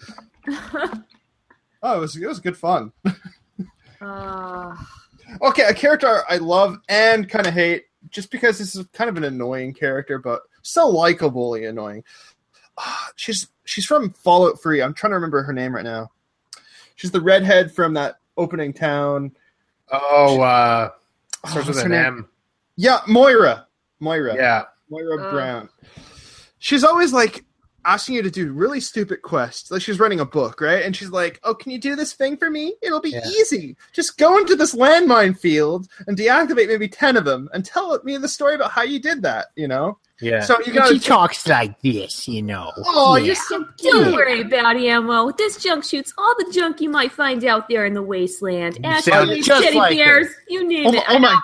Oh, 1.82 1.96
it 1.96 2.00
was 2.00 2.16
it 2.16 2.26
was 2.26 2.40
good 2.40 2.56
fun. 2.56 2.92
Uh, 4.00 4.74
Okay, 5.42 5.64
a 5.64 5.74
character 5.74 6.22
I 6.28 6.38
love 6.38 6.78
and 6.88 7.28
kind 7.28 7.46
of 7.46 7.52
hate, 7.52 7.84
just 8.08 8.30
because 8.30 8.58
this 8.58 8.74
is 8.74 8.86
kind 8.94 9.10
of 9.10 9.16
an 9.18 9.24
annoying 9.24 9.74
character, 9.74 10.18
but 10.18 10.40
still 10.62 10.94
likably 10.94 11.68
annoying. 11.68 12.02
Ah, 12.78 13.10
she's 13.16 13.48
she's 13.64 13.84
from 13.84 14.12
Fallout 14.14 14.62
Three. 14.62 14.80
I'm 14.80 14.94
trying 14.94 15.10
to 15.10 15.16
remember 15.16 15.42
her 15.42 15.52
name 15.52 15.74
right 15.74 15.84
now. 15.84 16.10
She's 16.96 17.10
the 17.10 17.20
redhead 17.20 17.72
from 17.74 17.92
that 17.94 18.18
opening 18.38 18.72
town. 18.72 19.32
Oh, 19.92 20.40
uh, 20.40 20.90
Oh, 21.44 21.48
starts 21.50 21.66
what's 21.68 21.76
with 21.76 21.86
an 21.86 21.92
name? 21.92 22.04
M. 22.06 22.28
Yeah, 22.76 23.00
Moira. 23.06 23.66
Moira. 24.00 24.34
Yeah. 24.34 24.64
Moira 24.90 25.22
Uh. 25.26 25.30
Brown. 25.30 25.68
She's 26.58 26.82
always 26.84 27.12
like 27.12 27.44
asking 27.88 28.16
you 28.16 28.22
to 28.22 28.30
do 28.30 28.52
really 28.52 28.80
stupid 28.80 29.22
quests. 29.22 29.70
Like 29.70 29.82
she's 29.82 29.98
running 29.98 30.20
a 30.20 30.24
book, 30.24 30.60
right? 30.60 30.84
And 30.84 30.94
she's 30.94 31.10
like, 31.10 31.40
"Oh, 31.44 31.54
can 31.54 31.72
you 31.72 31.78
do 31.78 31.96
this 31.96 32.12
thing 32.12 32.36
for 32.36 32.50
me? 32.50 32.74
It'll 32.82 33.00
be 33.00 33.10
Yeah. 33.10 33.26
easy. 33.26 33.76
Just 33.92 34.18
go 34.18 34.36
into 34.38 34.54
this 34.56 34.74
landmine 34.74 35.38
field 35.38 35.88
and 36.06 36.16
deactivate 36.16 36.68
maybe 36.68 36.88
ten 36.88 37.16
of 37.16 37.24
them, 37.24 37.48
and 37.52 37.64
tell 37.64 37.98
me 38.04 38.16
the 38.18 38.28
story 38.28 38.54
about 38.54 38.70
how 38.72 38.82
you 38.82 38.98
did 39.00 39.22
that." 39.22 39.46
You 39.56 39.68
know. 39.68 39.98
Yeah. 40.20 40.40
So 40.40 40.58
you 40.58 40.64
And 40.66 40.74
gotta. 40.74 40.94
she 40.94 40.98
talks 41.00 41.46
like 41.46 41.80
this, 41.80 42.26
you 42.26 42.42
know. 42.42 42.72
oh, 42.86 43.14
yeah. 43.16 43.24
you're 43.26 43.34
so 43.36 43.64
cute. 43.78 43.92
don't 43.94 44.12
worry 44.12 44.40
about 44.40 44.76
ammo. 44.76 45.30
This 45.30 45.62
junk 45.62 45.84
shoots 45.84 46.12
all 46.18 46.34
the 46.38 46.50
junk 46.52 46.80
you 46.80 46.90
might 46.90 47.12
find 47.12 47.44
out 47.44 47.68
there 47.68 47.86
in 47.86 47.94
the 47.94 48.02
wasteland. 48.02 48.78
You 48.82 49.00
sound 49.00 49.30
Ashtrays, 49.30 49.46
teddy 49.46 49.76
like 49.78 49.96
her. 49.96 50.04
bears, 50.04 50.26
you 50.48 50.66
name 50.66 50.88
Oh 50.88 50.92
it. 50.92 51.04
oh 51.08 51.18
my, 51.20 51.40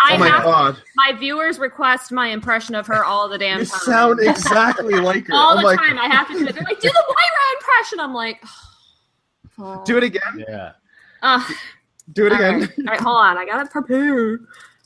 I 0.00 0.14
oh 0.14 0.18
my 0.18 0.28
have 0.28 0.44
god! 0.44 0.82
my 0.96 1.12
viewers 1.12 1.58
request 1.58 2.12
my 2.12 2.28
impression 2.28 2.74
of 2.76 2.86
her 2.86 3.04
all 3.04 3.28
the 3.28 3.36
damn 3.38 3.58
You 3.60 3.64
time. 3.66 3.80
sound 3.80 4.20
exactly 4.22 4.94
like 4.94 5.26
her. 5.26 5.34
all 5.34 5.52
I'm 5.56 5.62
the 5.62 5.66
like, 5.66 5.78
time. 5.78 5.98
I 5.98 6.06
have 6.06 6.28
to 6.28 6.34
do 6.38 6.46
it. 6.46 6.54
They're 6.54 6.62
like, 6.64 6.80
do 6.80 6.88
the 6.88 7.04
Moira 7.06 7.58
impression. 7.58 8.00
I'm 8.00 8.14
like, 8.14 8.44
oh. 9.58 9.82
do 9.84 9.96
it 9.96 10.04
again. 10.04 10.44
Yeah. 10.48 10.72
Uh, 11.22 11.42
Do 12.12 12.26
it 12.26 12.32
all 12.32 12.38
again. 12.38 12.60
right. 12.60 12.70
All 12.78 12.84
right, 12.86 13.00
hold 13.00 13.16
on. 13.16 13.38
I 13.38 13.44
gotta 13.44 13.68
prepare. 13.68 14.38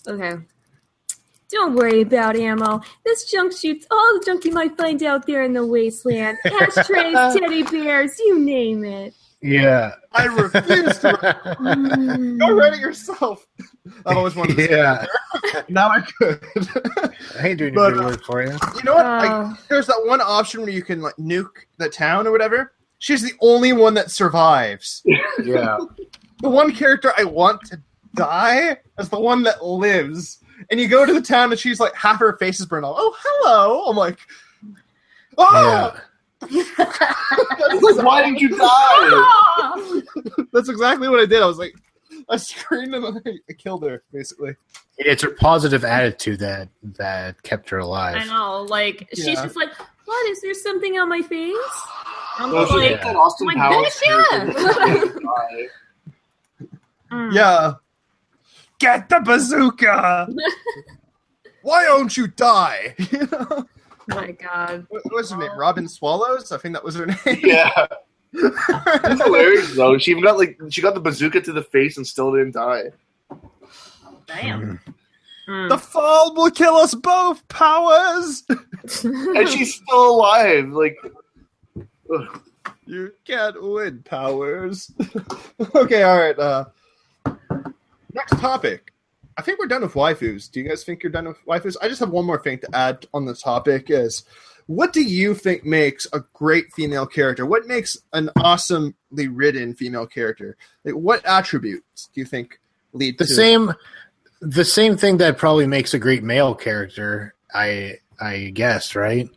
Okay. 0.09 0.43
Don't 1.51 1.74
worry 1.74 2.01
about 2.01 2.34
ammo. 2.34 2.80
This 3.05 3.30
junk 3.30 3.52
shoots 3.52 3.86
all 3.90 4.18
the 4.18 4.24
junk 4.24 4.47
you 4.47 4.52
might 4.52 4.74
find 4.78 5.02
out 5.02 5.26
there 5.26 5.43
in 5.43 5.52
the 5.52 5.66
wasteland. 5.66 6.39
Ashtrays, 6.47 7.14
teddy 7.39 7.62
bears, 7.64 8.18
you 8.18 8.39
name 8.39 8.82
it. 8.84 9.14
Yeah. 9.43 9.94
I 10.12 10.27
refuse 10.27 10.98
to. 10.98 12.36
Go 12.39 12.52
write 12.55 12.74
it 12.74 12.81
yourself. 12.81 13.47
I've 14.06 14.16
always 14.16 14.36
wanted 14.36 14.56
to. 14.56 14.62
Yeah. 14.70 15.06
that. 15.52 15.69
Now 15.70 15.89
I 15.89 16.01
could. 16.02 16.40
I 17.40 17.48
ain't 17.48 17.59
doing 17.59 17.74
But, 17.74 17.90
good 17.94 18.01
uh, 18.05 18.06
work 18.09 18.24
for 18.24 18.43
you. 18.43 18.52
You 18.77 18.82
know 18.85 18.94
what? 18.94 19.06
I, 19.06 19.27
Oh. 19.28 19.56
there's 19.69 19.86
that 19.89 20.02
one 20.06 20.20
option 20.20 20.60
where 20.60 20.70
you 20.70 20.82
can 20.82 21.01
like 21.01 21.16
nuke 21.16 21.51
the 21.78 21.89
town 21.89 22.27
or 22.27 22.31
whatever. 22.32 22.73
She's 22.98 23.23
the 23.23 23.32
only 23.40 23.73
one 23.73 23.94
that 23.94 24.10
survives. 24.10 25.02
Yeah. 25.44 25.78
The 26.43 26.48
one 26.51 26.73
character 26.74 27.12
I 27.16 27.24
want 27.24 27.62
to 27.66 27.81
die 28.14 28.77
is 28.98 29.09
the 29.09 29.19
one 29.20 29.43
that 29.44 29.64
lives. 29.64 30.39
And 30.70 30.78
you 30.78 30.86
go 30.89 31.05
to 31.06 31.12
the 31.12 31.20
town 31.23 31.51
and 31.51 31.59
she's 31.59 31.81
like 31.81 31.94
half 31.94 32.19
her 32.20 32.36
face 32.36 32.60
is 32.60 32.66
burned 32.66 32.85
off. 32.85 32.97
Oh, 32.98 33.16
hello. 33.23 33.85
I'm 33.90 33.97
like, 33.97 34.19
oh, 35.39 35.93
Yeah. 35.94 36.01
That's, 36.77 37.82
Like, 37.82 38.05
why 38.05 38.28
did 38.31 38.40
you 38.40 38.48
die? 38.51 40.02
That's 40.52 40.69
exactly 40.69 41.09
what 41.09 41.20
I 41.20 41.27
did. 41.27 41.43
I 41.43 41.47
was 41.47 41.59
like, 41.59 41.74
I 42.28 42.36
screamed 42.36 42.94
and 42.94 43.05
then 43.24 43.39
I 43.48 43.52
killed 43.55 43.85
her, 43.85 44.02
basically. 44.12 44.55
It's 44.98 45.23
her 45.23 45.31
positive 45.31 45.85
attitude 45.85 46.39
that 46.40 46.69
that 46.98 47.43
kept 47.43 47.70
her 47.70 47.78
alive. 47.78 48.16
I 48.16 48.24
know, 48.27 48.62
like 48.62 49.09
she's 49.14 49.24
just 49.40 49.56
like, 49.56 49.70
"What 50.05 50.31
is 50.31 50.40
there 50.43 50.55
something 50.55 50.98
on 50.98 51.09
my 51.09 51.23
face?" 51.23 51.56
I'm 52.39 52.52
Well, 52.52 52.62
just 52.62 52.73
she 52.73 52.78
like, 52.78 52.89
did 52.90 53.01
that 53.01 53.16
Austin 53.16 53.47
like, 53.47 53.56
bitch, 53.56 54.02
character. 54.02 55.20
mm. 57.10 57.32
Yeah. 57.35 57.73
Get 58.78 59.09
the 59.09 59.20
bazooka! 59.20 60.28
Why 61.62 61.85
don't 61.85 62.16
you 62.16 62.27
die? 62.28 62.94
You 63.10 63.28
know? 63.31 63.66
Oh 64.10 64.16
my 64.16 64.32
god. 64.32 64.86
What 64.88 65.04
what 65.04 65.14
was 65.14 65.30
her 65.30 65.36
name? 65.38 65.56
Robin 65.56 65.88
Swallows? 65.88 66.52
I 66.52 66.58
think 66.58 66.74
that 66.74 66.84
was 66.84 66.96
her 66.96 67.06
name. 67.06 67.16
yeah. 67.42 67.86
It's 68.32 69.22
hilarious 69.24 69.74
though. 69.74 69.98
She 69.98 70.10
even 70.10 70.22
got 70.22 70.38
like 70.38 70.58
she 70.70 70.80
got 70.80 70.94
the 70.94 71.00
bazooka 71.00 71.40
to 71.42 71.52
the 71.52 71.62
face 71.62 71.96
and 71.96 72.06
still 72.06 72.32
didn't 72.32 72.52
die. 72.52 72.84
Damn. 74.26 74.80
Mm. 75.48 75.68
the 75.68 75.78
fall 75.78 76.34
will 76.36 76.52
kill 76.52 76.76
us 76.76 76.94
both, 76.94 77.46
Powers! 77.48 78.44
And 79.04 79.48
she's 79.48 79.74
still 79.74 80.10
alive. 80.10 80.68
Like 80.68 80.96
ugh. 82.14 82.40
You 82.86 83.12
can't 83.24 83.60
win, 83.62 84.02
Powers. 84.04 84.90
okay, 85.74 86.02
all 86.02 86.18
right. 86.18 86.38
Uh, 86.38 86.64
next 88.12 88.38
topic. 88.38 88.91
I 89.36 89.42
think 89.42 89.59
we're 89.59 89.66
done 89.66 89.82
with 89.82 89.94
waifus. 89.94 90.50
Do 90.50 90.60
you 90.60 90.68
guys 90.68 90.84
think 90.84 91.02
you're 91.02 91.12
done 91.12 91.26
with 91.28 91.44
waifus? 91.46 91.76
I 91.80 91.88
just 91.88 92.00
have 92.00 92.10
one 92.10 92.26
more 92.26 92.40
thing 92.42 92.59
to 92.59 92.68
add 92.76 93.06
on 93.14 93.24
the 93.24 93.34
topic 93.34 93.86
is 93.90 94.24
what 94.66 94.92
do 94.92 95.02
you 95.02 95.34
think 95.34 95.64
makes 95.64 96.06
a 96.12 96.20
great 96.34 96.72
female 96.72 97.06
character? 97.06 97.44
What 97.46 97.66
makes 97.66 97.96
an 98.12 98.30
awesomely 98.38 99.28
written 99.28 99.74
female 99.74 100.06
character? 100.06 100.56
Like, 100.84 100.94
what 100.94 101.24
attributes 101.26 102.09
do 102.14 102.20
you 102.20 102.26
think 102.26 102.60
lead 102.92 103.18
The 103.18 103.24
to 103.24 103.32
same, 103.34 103.72
the 104.40 104.64
same 104.64 104.96
thing 104.96 105.16
that 105.18 105.38
probably 105.38 105.66
makes 105.66 105.94
a 105.94 105.98
great 105.98 106.22
male 106.22 106.54
character. 106.54 107.34
I 107.54 107.98
I 108.20 108.50
guess 108.54 108.94
right. 108.94 109.28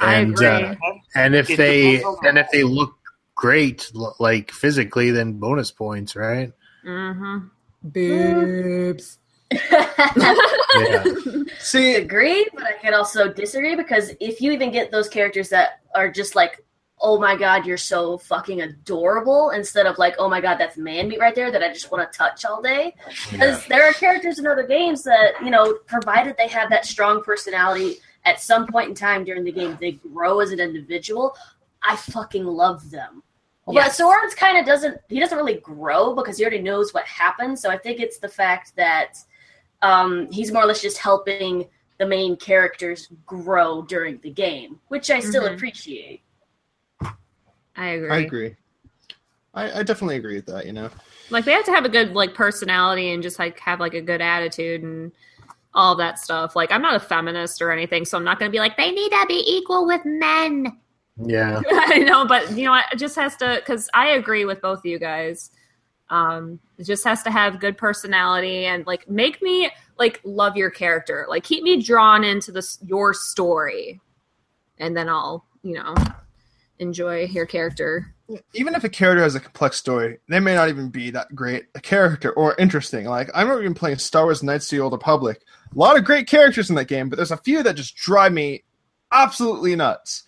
I 0.00 0.14
And 0.14 0.32
agree. 0.32 0.46
uh, 0.46 0.74
and 1.14 1.34
if 1.34 1.50
It 1.50 1.56
they 1.56 1.96
the 1.98 2.16
and 2.22 2.38
if 2.38 2.50
they 2.50 2.62
look 2.64 2.94
great, 3.34 3.90
like 4.18 4.50
physically, 4.50 5.10
then 5.10 5.34
bonus 5.34 5.70
points, 5.70 6.16
right? 6.16 6.52
mm-hmm. 6.84 7.38
Boobs. 7.82 9.18
Yeah. 10.76 11.04
See, 11.58 11.94
agree, 11.94 12.46
but 12.52 12.64
I 12.64 12.72
can 12.72 12.94
also 12.94 13.32
disagree 13.32 13.74
because 13.76 14.12
if 14.20 14.40
you 14.40 14.52
even 14.52 14.70
get 14.70 14.90
those 14.90 15.08
characters 15.08 15.48
that 15.50 15.80
are 15.94 16.10
just 16.10 16.34
like, 16.34 16.64
oh 17.00 17.18
my 17.18 17.36
god, 17.36 17.66
you're 17.66 17.76
so 17.76 18.18
fucking 18.18 18.62
adorable, 18.62 19.50
instead 19.50 19.86
of 19.86 19.98
like, 19.98 20.14
oh 20.18 20.28
my 20.28 20.40
god, 20.40 20.56
that's 20.56 20.76
man 20.76 21.08
meat 21.08 21.20
right 21.20 21.34
there 21.34 21.50
that 21.50 21.62
I 21.62 21.72
just 21.72 21.90
want 21.90 22.10
to 22.10 22.16
touch 22.18 22.44
all 22.44 22.62
day. 22.62 22.94
Because 23.30 23.64
there 23.66 23.88
are 23.88 23.92
characters 23.92 24.38
in 24.38 24.46
other 24.46 24.66
games 24.66 25.02
that, 25.04 25.32
you 25.44 25.50
know, 25.50 25.74
provided 25.86 26.36
they 26.36 26.48
have 26.48 26.70
that 26.70 26.86
strong 26.86 27.22
personality 27.22 27.96
at 28.24 28.40
some 28.40 28.66
point 28.66 28.88
in 28.88 28.94
time 28.94 29.24
during 29.24 29.44
the 29.44 29.52
game, 29.52 29.76
they 29.80 29.92
grow 29.92 30.40
as 30.40 30.50
an 30.50 30.60
individual. 30.60 31.36
I 31.82 31.96
fucking 31.96 32.44
love 32.44 32.90
them. 32.90 33.22
But 33.66 33.74
Yes. 33.74 33.98
Swords 33.98 34.34
kind 34.34 34.58
of 34.58 34.66
doesn't, 34.66 34.98
he 35.08 35.20
doesn't 35.20 35.36
really 35.36 35.60
grow 35.60 36.14
because 36.14 36.38
he 36.38 36.44
already 36.44 36.60
knows 36.60 36.92
what 36.92 37.04
happens. 37.06 37.60
So 37.60 37.70
I 37.70 37.78
think 37.78 38.00
it's 38.00 38.18
the 38.18 38.28
fact 38.28 38.74
that 38.76 39.18
um, 39.84 40.30
he's 40.32 40.50
more 40.50 40.62
or 40.62 40.66
less 40.66 40.80
just 40.80 40.96
helping 40.98 41.68
the 41.98 42.06
main 42.06 42.36
characters 42.36 43.08
grow 43.26 43.82
during 43.82 44.18
the 44.22 44.30
game, 44.30 44.80
which 44.88 45.10
I 45.10 45.20
still 45.20 45.44
Mhm. 45.44 45.54
appreciate. 45.54 46.22
I 47.76 47.86
agree. 47.88 48.10
I 48.10 48.16
agree. 48.18 48.56
I, 49.52 49.80
I 49.80 49.82
definitely 49.82 50.16
agree 50.16 50.36
with 50.36 50.46
that. 50.46 50.66
You 50.66 50.72
know, 50.72 50.90
Like 51.30 51.44
they 51.44 51.52
have 51.52 51.64
to 51.66 51.70
have 51.72 51.84
a 51.84 51.88
good 51.88 52.14
like 52.14 52.34
personality 52.34 53.12
and 53.12 53.22
just 53.22 53.38
like 53.38 53.60
have 53.60 53.78
like 53.78 53.94
a 53.94 54.00
good 54.00 54.20
attitude 54.20 54.82
and 54.82 55.12
all 55.74 55.94
that 55.96 56.18
stuff. 56.18 56.56
Like 56.56 56.72
I'm 56.72 56.82
not 56.82 56.94
a 56.94 57.00
feminist 57.00 57.60
or 57.60 57.70
anything, 57.70 58.04
so 58.04 58.16
I'm 58.16 58.24
not 58.24 58.38
going 58.38 58.50
to 58.50 58.52
be 58.52 58.58
like 58.58 58.76
They 58.76 58.90
need 58.90 59.10
to 59.10 59.24
be 59.28 59.44
equal 59.46 59.86
with 59.86 60.00
men. 60.04 60.78
Yeah. 61.16 61.60
I 61.70 61.98
know, 61.98 62.26
but 62.26 62.50
you 62.56 62.64
know, 62.64 62.74
it 62.90 62.96
just 62.96 63.16
has 63.16 63.36
to 63.36 63.56
because 63.60 63.88
I 63.94 64.08
agree 64.12 64.44
with 64.44 64.60
both 64.60 64.78
of 64.78 64.86
you 64.86 64.98
guys. 64.98 65.50
Um, 66.10 66.60
it 66.78 66.84
just 66.84 67.04
has 67.04 67.22
to 67.22 67.30
have 67.30 67.60
good 67.60 67.78
personality 67.78 68.66
and 68.66 68.86
like 68.86 69.08
make 69.08 69.40
me 69.40 69.70
like 69.98 70.20
love 70.24 70.56
your 70.56 70.70
character, 70.70 71.26
like 71.28 71.44
keep 71.44 71.62
me 71.62 71.82
drawn 71.82 72.24
into 72.24 72.52
this 72.52 72.78
your 72.84 73.14
story, 73.14 74.00
and 74.78 74.96
then 74.96 75.08
I'll 75.08 75.44
you 75.62 75.74
know 75.74 75.94
enjoy 76.78 77.24
your 77.24 77.46
character. 77.46 78.14
even 78.54 78.74
if 78.74 78.84
a 78.84 78.88
character 78.88 79.22
has 79.22 79.34
a 79.34 79.40
complex 79.40 79.76
story, 79.76 80.18
they 80.28 80.40
may 80.40 80.54
not 80.54 80.68
even 80.68 80.88
be 80.88 81.10
that 81.10 81.34
great 81.34 81.66
a 81.74 81.80
character 81.80 82.32
or 82.32 82.54
interesting. 82.56 83.06
Like 83.06 83.30
I 83.34 83.42
remember 83.42 83.62
even 83.62 83.74
playing 83.74 83.98
Star 83.98 84.24
Wars 84.24 84.42
Knights 84.42 84.70
of 84.70 84.76
the 84.76 84.82
Old 84.82 84.92
Republic. 84.92 85.42
A 85.74 85.78
lot 85.78 85.96
of 85.96 86.04
great 86.04 86.26
characters 86.26 86.68
in 86.68 86.76
that 86.76 86.86
game, 86.86 87.08
but 87.08 87.16
there's 87.16 87.30
a 87.30 87.36
few 87.36 87.62
that 87.62 87.76
just 87.76 87.96
drive 87.96 88.32
me 88.32 88.62
absolutely 89.10 89.74
nuts. 89.74 90.24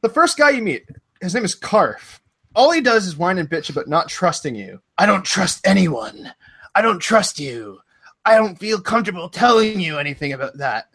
The 0.00 0.08
first 0.08 0.36
guy 0.36 0.50
you 0.50 0.62
meet, 0.62 0.88
his 1.20 1.34
name 1.34 1.44
is 1.44 1.54
Carth. 1.54 2.20
All 2.56 2.72
he 2.72 2.80
does 2.80 3.06
is 3.06 3.18
whine 3.18 3.36
and 3.36 3.48
bitch 3.48 3.68
about 3.68 3.86
not 3.86 4.08
trusting 4.08 4.54
you. 4.54 4.80
I 4.96 5.04
don't 5.04 5.26
trust 5.26 5.64
anyone. 5.66 6.32
I 6.74 6.80
don't 6.80 6.98
trust 6.98 7.38
you. 7.38 7.80
I 8.24 8.34
don't 8.36 8.58
feel 8.58 8.80
comfortable 8.80 9.28
telling 9.28 9.78
you 9.78 9.98
anything 9.98 10.32
about 10.32 10.56
that. 10.56 10.88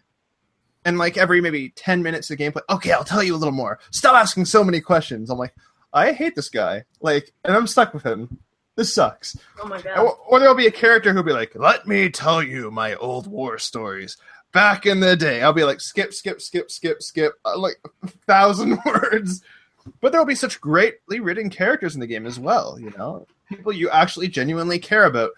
And 0.86 0.98
like 0.98 1.18
every 1.18 1.40
maybe 1.40 1.70
10 1.70 2.02
minutes 2.02 2.32
of 2.32 2.40
gameplay, 2.40 2.62
okay, 2.72 2.92
I'll 2.92 3.04
tell 3.04 3.22
you 3.22 3.36
a 3.36 3.38
little 3.38 3.54
more. 3.54 3.80
Stop 3.92 4.16
asking 4.16 4.46
so 4.46 4.64
many 4.64 4.82
questions. 4.82 5.30
I'm 5.30 5.38
like, 5.38 5.54
I 5.94 6.14
hate 6.14 6.36
this 6.36 6.50
guy. 6.50 6.86
Like, 7.00 7.32
and 7.46 7.56
I'm 7.56 7.68
stuck 7.68 7.94
with 7.94 8.04
him. 8.04 8.40
This 8.76 8.92
sucks. 8.92 9.38
Oh 9.62 9.68
my 9.68 9.80
god. 9.80 10.00
Or, 10.00 10.18
or 10.28 10.40
there'll 10.40 10.56
be 10.56 10.66
a 10.66 10.72
character 10.72 11.14
who'll 11.14 11.22
be 11.22 11.32
like, 11.32 11.54
let 11.54 11.88
me 11.88 12.10
tell 12.10 12.42
you 12.42 12.72
my 12.72 12.96
old 12.96 13.28
war 13.28 13.60
stories. 13.60 14.18
Back 14.52 14.88
in 14.88 15.00
the 15.00 15.16
day, 15.16 15.44
I'll 15.44 15.54
be 15.54 15.64
like, 15.64 15.80
skip, 15.80 16.12
skip, 16.12 16.42
skip, 16.42 16.72
skip, 16.72 17.04
skip, 17.04 17.34
uh, 17.46 17.58
like 17.60 17.76
a 18.04 18.08
thousand 18.08 18.80
words. 18.86 19.44
But 20.00 20.12
there'll 20.12 20.26
be 20.26 20.36
such 20.36 20.62
greatly 20.62 21.20
written 21.20 21.50
characters 21.50 21.96
in 21.96 22.02
the 22.02 22.08
game 22.08 22.26
as 22.26 22.40
well, 22.40 22.80
you 22.80 22.92
know? 22.98 23.28
People 23.50 23.74
you 23.74 23.90
actually 23.90 24.28
genuinely 24.28 24.80
care 24.80 25.06
about. 25.06 25.32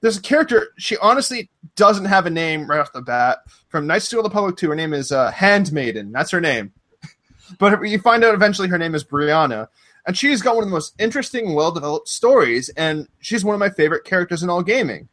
There's 0.00 0.18
a 0.18 0.22
character, 0.22 0.68
she 0.78 0.96
honestly 0.98 1.50
doesn't 1.74 2.04
have 2.04 2.26
a 2.26 2.30
name 2.30 2.68
right 2.68 2.80
off 2.80 2.92
the 2.92 3.02
bat. 3.02 3.38
From 3.68 3.86
Knights 3.86 4.12
of 4.12 4.22
the 4.22 4.30
Public 4.30 4.52
Republic 4.52 4.56
2, 4.56 4.68
her 4.70 4.76
name 4.76 4.94
is 4.94 5.10
uh, 5.10 5.30
Handmaiden. 5.30 6.12
That's 6.12 6.30
her 6.30 6.40
name. 6.40 6.72
But 7.58 7.80
you 7.88 7.98
find 7.98 8.22
out 8.24 8.34
eventually 8.34 8.68
her 8.68 8.76
name 8.76 8.94
is 8.94 9.02
Brianna. 9.04 9.68
And 10.06 10.14
she's 10.14 10.42
got 10.42 10.54
one 10.54 10.64
of 10.64 10.68
the 10.68 10.74
most 10.74 10.94
interesting, 10.98 11.54
well 11.54 11.72
developed 11.72 12.08
stories. 12.08 12.68
And 12.70 13.08
she's 13.20 13.42
one 13.42 13.54
of 13.54 13.58
my 13.58 13.70
favorite 13.70 14.04
characters 14.04 14.42
in 14.42 14.50
all 14.50 14.62
gaming. 14.62 15.08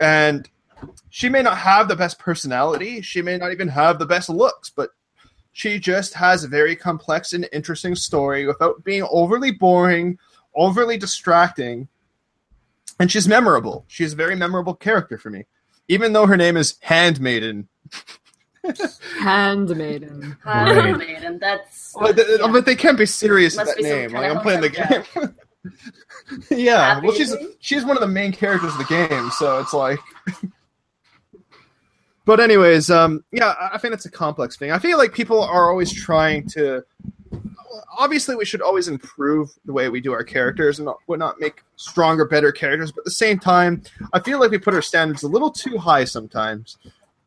And 0.00 0.48
she 1.10 1.28
may 1.28 1.42
not 1.42 1.58
have 1.58 1.88
the 1.88 1.96
best 1.96 2.18
personality, 2.18 3.02
she 3.02 3.22
may 3.22 3.36
not 3.36 3.52
even 3.52 3.68
have 3.68 3.98
the 3.98 4.06
best 4.06 4.28
looks, 4.28 4.70
but 4.70 4.90
she 5.56 5.78
just 5.78 6.12
has 6.12 6.44
a 6.44 6.48
very 6.48 6.76
complex 6.76 7.32
and 7.32 7.48
interesting 7.50 7.94
story 7.94 8.46
without 8.46 8.84
being 8.84 9.06
overly 9.10 9.50
boring, 9.50 10.18
overly 10.54 10.98
distracting. 10.98 11.88
And 13.00 13.10
she's 13.10 13.26
memorable. 13.26 13.86
She's 13.88 14.12
a 14.12 14.16
very 14.16 14.34
memorable 14.34 14.74
character 14.74 15.16
for 15.16 15.30
me. 15.30 15.46
Even 15.88 16.12
though 16.12 16.26
her 16.26 16.36
name 16.36 16.58
is 16.58 16.74
Handmaiden. 16.80 17.68
Handmaiden. 19.18 20.36
Right. 20.44 21.24
Uh, 21.24 21.32
that's 21.40 21.94
But, 21.98 22.16
th- 22.16 22.28
yeah. 22.38 22.48
but 22.48 22.66
they 22.66 22.76
can't 22.76 22.98
be 22.98 23.06
serious 23.06 23.56
with 23.56 23.68
that 23.68 23.82
name. 23.82 24.12
Like, 24.12 24.30
I'm 24.30 24.42
playing 24.42 24.60
the 24.60 24.68
game. 24.68 25.34
yeah. 26.50 26.96
Happy 26.96 27.06
Well, 27.06 27.16
she's 27.16 27.34
she's 27.60 27.82
one 27.82 27.96
of 27.96 28.02
the 28.02 28.08
main 28.08 28.32
characters 28.32 28.72
of 28.72 28.78
the 28.78 28.84
game, 28.84 29.30
so 29.30 29.58
it's 29.60 29.72
like. 29.72 30.00
But 32.26 32.38
anyways, 32.40 32.90
um, 32.90 33.24
yeah, 33.32 33.54
I- 33.72 33.78
think 33.78 33.94
it's 33.94 34.04
a 34.04 34.10
complex 34.10 34.56
thing. 34.56 34.70
I 34.70 34.78
feel 34.78 34.98
like 34.98 35.14
people 35.14 35.40
are 35.42 35.70
always 35.70 35.90
trying 35.92 36.46
to. 36.50 36.84
Obviously, 37.98 38.36
we 38.36 38.44
should 38.44 38.60
always 38.60 38.88
improve 38.88 39.50
the 39.64 39.72
way 39.72 39.88
we 39.88 40.00
do 40.00 40.12
our 40.12 40.22
characters 40.24 40.78
and 40.78 40.88
would 41.06 41.18
not 41.18 41.40
make 41.40 41.62
stronger, 41.76 42.26
better 42.26 42.52
characters. 42.52 42.92
But 42.92 43.00
at 43.00 43.04
the 43.06 43.10
same 43.10 43.38
time, 43.38 43.82
I 44.12 44.20
feel 44.20 44.38
like 44.38 44.50
we 44.50 44.58
put 44.58 44.74
our 44.74 44.82
standards 44.82 45.22
a 45.22 45.28
little 45.28 45.50
too 45.50 45.78
high 45.78 46.04
sometimes. 46.04 46.76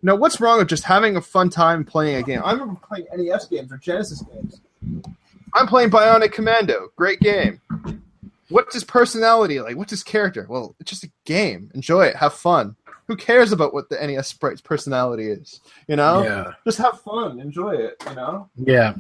Now, 0.02 0.16
what's 0.16 0.40
wrong 0.40 0.60
with 0.60 0.68
just 0.70 0.84
having 0.84 1.16
a 1.18 1.22
fun 1.22 1.50
time 1.50 1.84
playing 1.84 2.18
a 2.18 2.24
game? 2.24 2.42
I 2.44 2.52
remember 2.54 2.80
playing 2.88 3.08
NES 3.16 3.48
games 3.48 3.72
or 3.72 3.78
Genesis 3.78 4.22
games. 4.22 4.62
I'm 5.54 5.68
playing 5.68 5.90
Bionic 5.90 6.32
Commando. 6.32 6.90
Great 6.96 7.20
game. 7.20 7.60
What's 8.50 8.74
his 8.74 8.84
personality 8.84 9.60
like? 9.62 9.76
What's 9.76 9.92
his 9.92 10.04
character? 10.04 10.46
Well, 10.50 10.76
it's 10.80 10.90
just 10.90 11.04
a 11.04 11.12
game. 11.26 11.70
Enjoy 11.76 12.06
it. 12.06 12.16
Have 12.16 12.34
fun. 12.34 12.76
Who 13.10 13.16
cares 13.16 13.52
about 13.52 13.74
what 13.74 13.90
the 13.90 13.96
NES 13.98 14.28
sprite's 14.28 14.62
personality 14.62 15.30
is? 15.32 15.62
You 15.88 15.96
know? 15.96 16.22
Yeah. 16.24 16.52
Just 16.64 16.78
have 16.78 17.02
fun. 17.02 17.40
Enjoy 17.40 17.72
it. 17.72 17.96
You 18.08 18.16
know? 18.16 18.48
Yeah. 18.56 18.94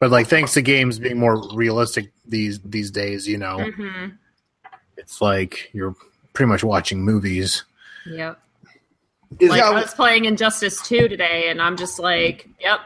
But 0.00 0.10
like 0.10 0.26
thanks 0.26 0.52
to 0.54 0.62
games 0.62 0.98
being 0.98 1.16
more 1.16 1.40
realistic 1.54 2.10
these 2.26 2.58
these 2.60 2.90
days, 2.90 3.26
you 3.28 3.38
know, 3.38 3.70
hmm 3.76 4.08
it's 4.98 5.20
like 5.22 5.70
you're 5.72 5.94
pretty 6.32 6.48
much 6.48 6.64
watching 6.64 7.04
movies. 7.04 7.64
Yep. 8.06 8.36
Is 9.38 9.50
Like 9.50 9.58
Yeah, 9.60 9.70
I 9.70 9.80
was 9.80 9.94
playing 9.94 10.24
Injustice 10.24 10.82
2 10.82 11.06
today, 11.08 11.48
and 11.48 11.62
I'm 11.62 11.76
just 11.76 11.98
like, 12.00 12.48
yep, 12.60 12.80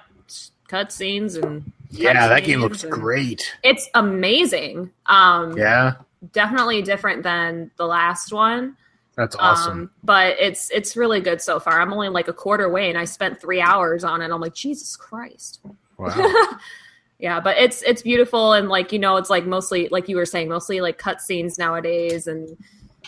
cutscenes 0.68 1.42
and 1.42 1.72
Yeah, 1.90 2.28
that 2.28 2.44
game 2.44 2.60
looks 2.60 2.82
and- 2.84 2.92
great. 2.92 3.50
It's 3.62 3.88
amazing. 3.94 4.90
Um, 5.06 5.56
Yeah. 5.56 5.94
definitely 6.32 6.82
different 6.82 7.22
than 7.22 7.70
the 7.76 7.86
last 7.86 8.30
one. 8.32 8.76
That's 9.16 9.34
awesome. 9.36 9.72
Um, 9.72 9.90
but 10.04 10.36
it's 10.38 10.70
it's 10.70 10.96
really 10.96 11.20
good 11.20 11.40
so 11.40 11.58
far. 11.58 11.80
I'm 11.80 11.92
only 11.92 12.10
like 12.10 12.28
a 12.28 12.34
quarter 12.34 12.68
way, 12.68 12.90
and 12.90 12.98
I 12.98 13.06
spent 13.06 13.40
three 13.40 13.62
hours 13.62 14.04
on 14.04 14.20
it. 14.20 14.30
I'm 14.30 14.40
like, 14.40 14.54
Jesus 14.54 14.94
Christ. 14.94 15.60
wow. 15.96 16.58
yeah, 17.18 17.40
but 17.40 17.56
it's 17.56 17.82
it's 17.82 18.02
beautiful 18.02 18.52
and 18.52 18.68
like 18.68 18.92
you 18.92 18.98
know, 18.98 19.16
it's 19.16 19.30
like 19.30 19.46
mostly 19.46 19.88
like 19.88 20.08
you 20.10 20.16
were 20.16 20.26
saying, 20.26 20.50
mostly 20.50 20.82
like 20.82 21.00
cutscenes 21.00 21.58
nowadays, 21.58 22.26
and 22.26 22.50
it 22.50 22.58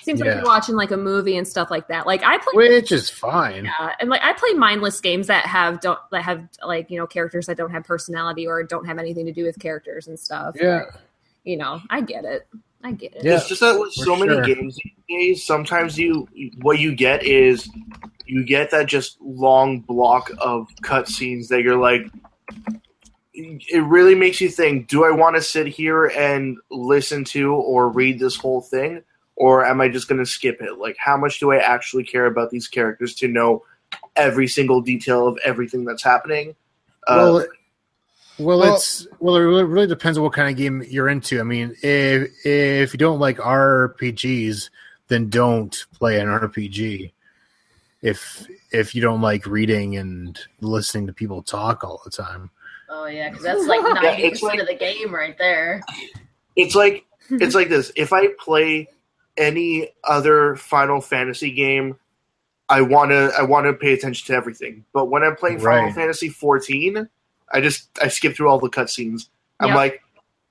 seems 0.02 0.20
like 0.20 0.34
you're 0.34 0.44
watching 0.44 0.76
like 0.76 0.92
a 0.92 0.96
movie 0.96 1.36
and 1.36 1.46
stuff 1.46 1.70
like 1.70 1.88
that. 1.88 2.06
Like 2.06 2.22
I 2.22 2.38
play 2.38 2.52
Which 2.54 2.90
is 2.90 3.10
fine. 3.10 3.66
Yeah, 3.66 3.92
and 4.00 4.08
like 4.08 4.22
I 4.24 4.32
play 4.32 4.54
mindless 4.54 5.02
games 5.02 5.26
that 5.26 5.44
have 5.44 5.82
don't 5.82 5.98
that 6.10 6.22
have 6.22 6.48
like 6.64 6.90
you 6.90 6.98
know 6.98 7.06
characters 7.06 7.44
that 7.48 7.58
don't 7.58 7.70
have 7.70 7.84
personality 7.84 8.46
or 8.46 8.62
don't 8.62 8.86
have 8.86 8.96
anything 8.96 9.26
to 9.26 9.32
do 9.32 9.44
with 9.44 9.58
characters 9.58 10.08
and 10.08 10.18
stuff. 10.18 10.56
Yeah. 10.58 10.84
you 11.44 11.58
know, 11.58 11.82
I 11.90 12.00
get 12.00 12.24
it. 12.24 12.48
I 12.82 12.92
get 12.92 13.14
it. 13.16 13.24
Yeah, 13.24 13.36
it's 13.36 13.48
just 13.48 13.60
that 13.60 13.78
with 13.78 13.92
for 13.94 14.04
so 14.04 14.16
many 14.16 14.40
games 14.54 14.76
these 14.76 14.92
days, 15.08 15.44
sometimes 15.46 15.98
you 15.98 16.28
what 16.60 16.78
you 16.78 16.94
get 16.94 17.24
is 17.24 17.68
you 18.26 18.44
get 18.44 18.70
that 18.70 18.86
just 18.86 19.20
long 19.20 19.80
block 19.80 20.30
of 20.38 20.68
cutscenes 20.82 21.48
that 21.48 21.62
you're 21.62 21.76
like. 21.76 22.02
It 23.34 23.82
really 23.84 24.14
makes 24.14 24.40
you 24.40 24.48
think: 24.48 24.88
Do 24.88 25.04
I 25.04 25.10
want 25.10 25.36
to 25.36 25.42
sit 25.42 25.66
here 25.66 26.06
and 26.06 26.58
listen 26.70 27.24
to 27.26 27.52
or 27.54 27.88
read 27.88 28.18
this 28.18 28.36
whole 28.36 28.60
thing, 28.60 29.02
or 29.36 29.64
am 29.64 29.80
I 29.80 29.88
just 29.88 30.08
going 30.08 30.18
to 30.18 30.26
skip 30.26 30.60
it? 30.60 30.78
Like, 30.78 30.96
how 30.98 31.16
much 31.16 31.38
do 31.38 31.52
I 31.52 31.58
actually 31.58 32.04
care 32.04 32.26
about 32.26 32.50
these 32.50 32.66
characters 32.66 33.14
to 33.16 33.28
know 33.28 33.64
every 34.16 34.48
single 34.48 34.80
detail 34.80 35.28
of 35.28 35.38
everything 35.44 35.84
that's 35.84 36.02
happening? 36.02 36.56
Well, 37.08 37.36
Uh, 37.36 37.40
it- 37.40 37.50
well, 38.38 38.58
well- 38.58 38.74
it's 38.76 39.06
well, 39.20 39.36
it 39.36 39.40
really, 39.40 39.64
really 39.64 39.86
depends 39.86 40.18
on 40.18 40.24
what 40.24 40.32
kind 40.32 40.48
of 40.50 40.56
game 40.56 40.82
you're 40.88 41.08
into. 41.08 41.40
I 41.40 41.42
mean, 41.42 41.74
if 41.82 42.30
if 42.46 42.92
you 42.94 42.98
don't 42.98 43.18
like 43.20 43.38
RPGs, 43.38 44.70
then 45.08 45.28
don't 45.28 45.74
play 45.94 46.20
an 46.20 46.28
RPG. 46.28 47.12
If 48.02 48.46
if 48.70 48.94
you 48.94 49.02
don't 49.02 49.20
like 49.20 49.46
reading 49.46 49.96
and 49.96 50.38
listening 50.60 51.06
to 51.08 51.12
people 51.12 51.42
talk 51.42 51.82
all 51.84 52.00
the 52.04 52.10
time, 52.10 52.50
Oh 52.88 53.06
yeah, 53.06 53.28
because 53.30 53.44
that's 53.44 53.66
like 53.66 53.80
Yeah, 53.82 53.92
ninety 54.02 54.22
it's 54.24 54.40
percent 54.40 54.60
like- 54.60 54.60
of 54.62 54.68
the 54.68 54.74
game 54.76 55.14
right 55.14 55.36
there. 55.38 55.82
it's 56.56 56.74
like 56.74 57.04
it's 57.30 57.54
like 57.54 57.68
this. 57.68 57.90
If 57.96 58.12
I 58.12 58.28
play 58.38 58.88
any 59.36 59.90
other 60.04 60.54
Final 60.56 61.00
Fantasy 61.00 61.50
game, 61.50 61.96
I 62.68 62.82
want 62.82 63.10
to 63.10 63.32
I 63.36 63.42
want 63.42 63.66
to 63.66 63.72
pay 63.72 63.92
attention 63.94 64.26
to 64.28 64.34
everything. 64.34 64.84
But 64.92 65.06
when 65.06 65.24
I'm 65.24 65.34
playing 65.36 65.58
Final 65.58 65.86
Right. 65.86 65.94
Fantasy 65.94 66.28
14, 66.28 67.08
I 67.52 67.60
just 67.60 67.88
I 68.02 68.08
skip 68.08 68.36
through 68.36 68.48
all 68.48 68.58
the 68.58 68.68
cutscenes. 68.68 69.28
I'm 69.60 69.68
Yep. 69.68 69.76
like, 69.76 70.02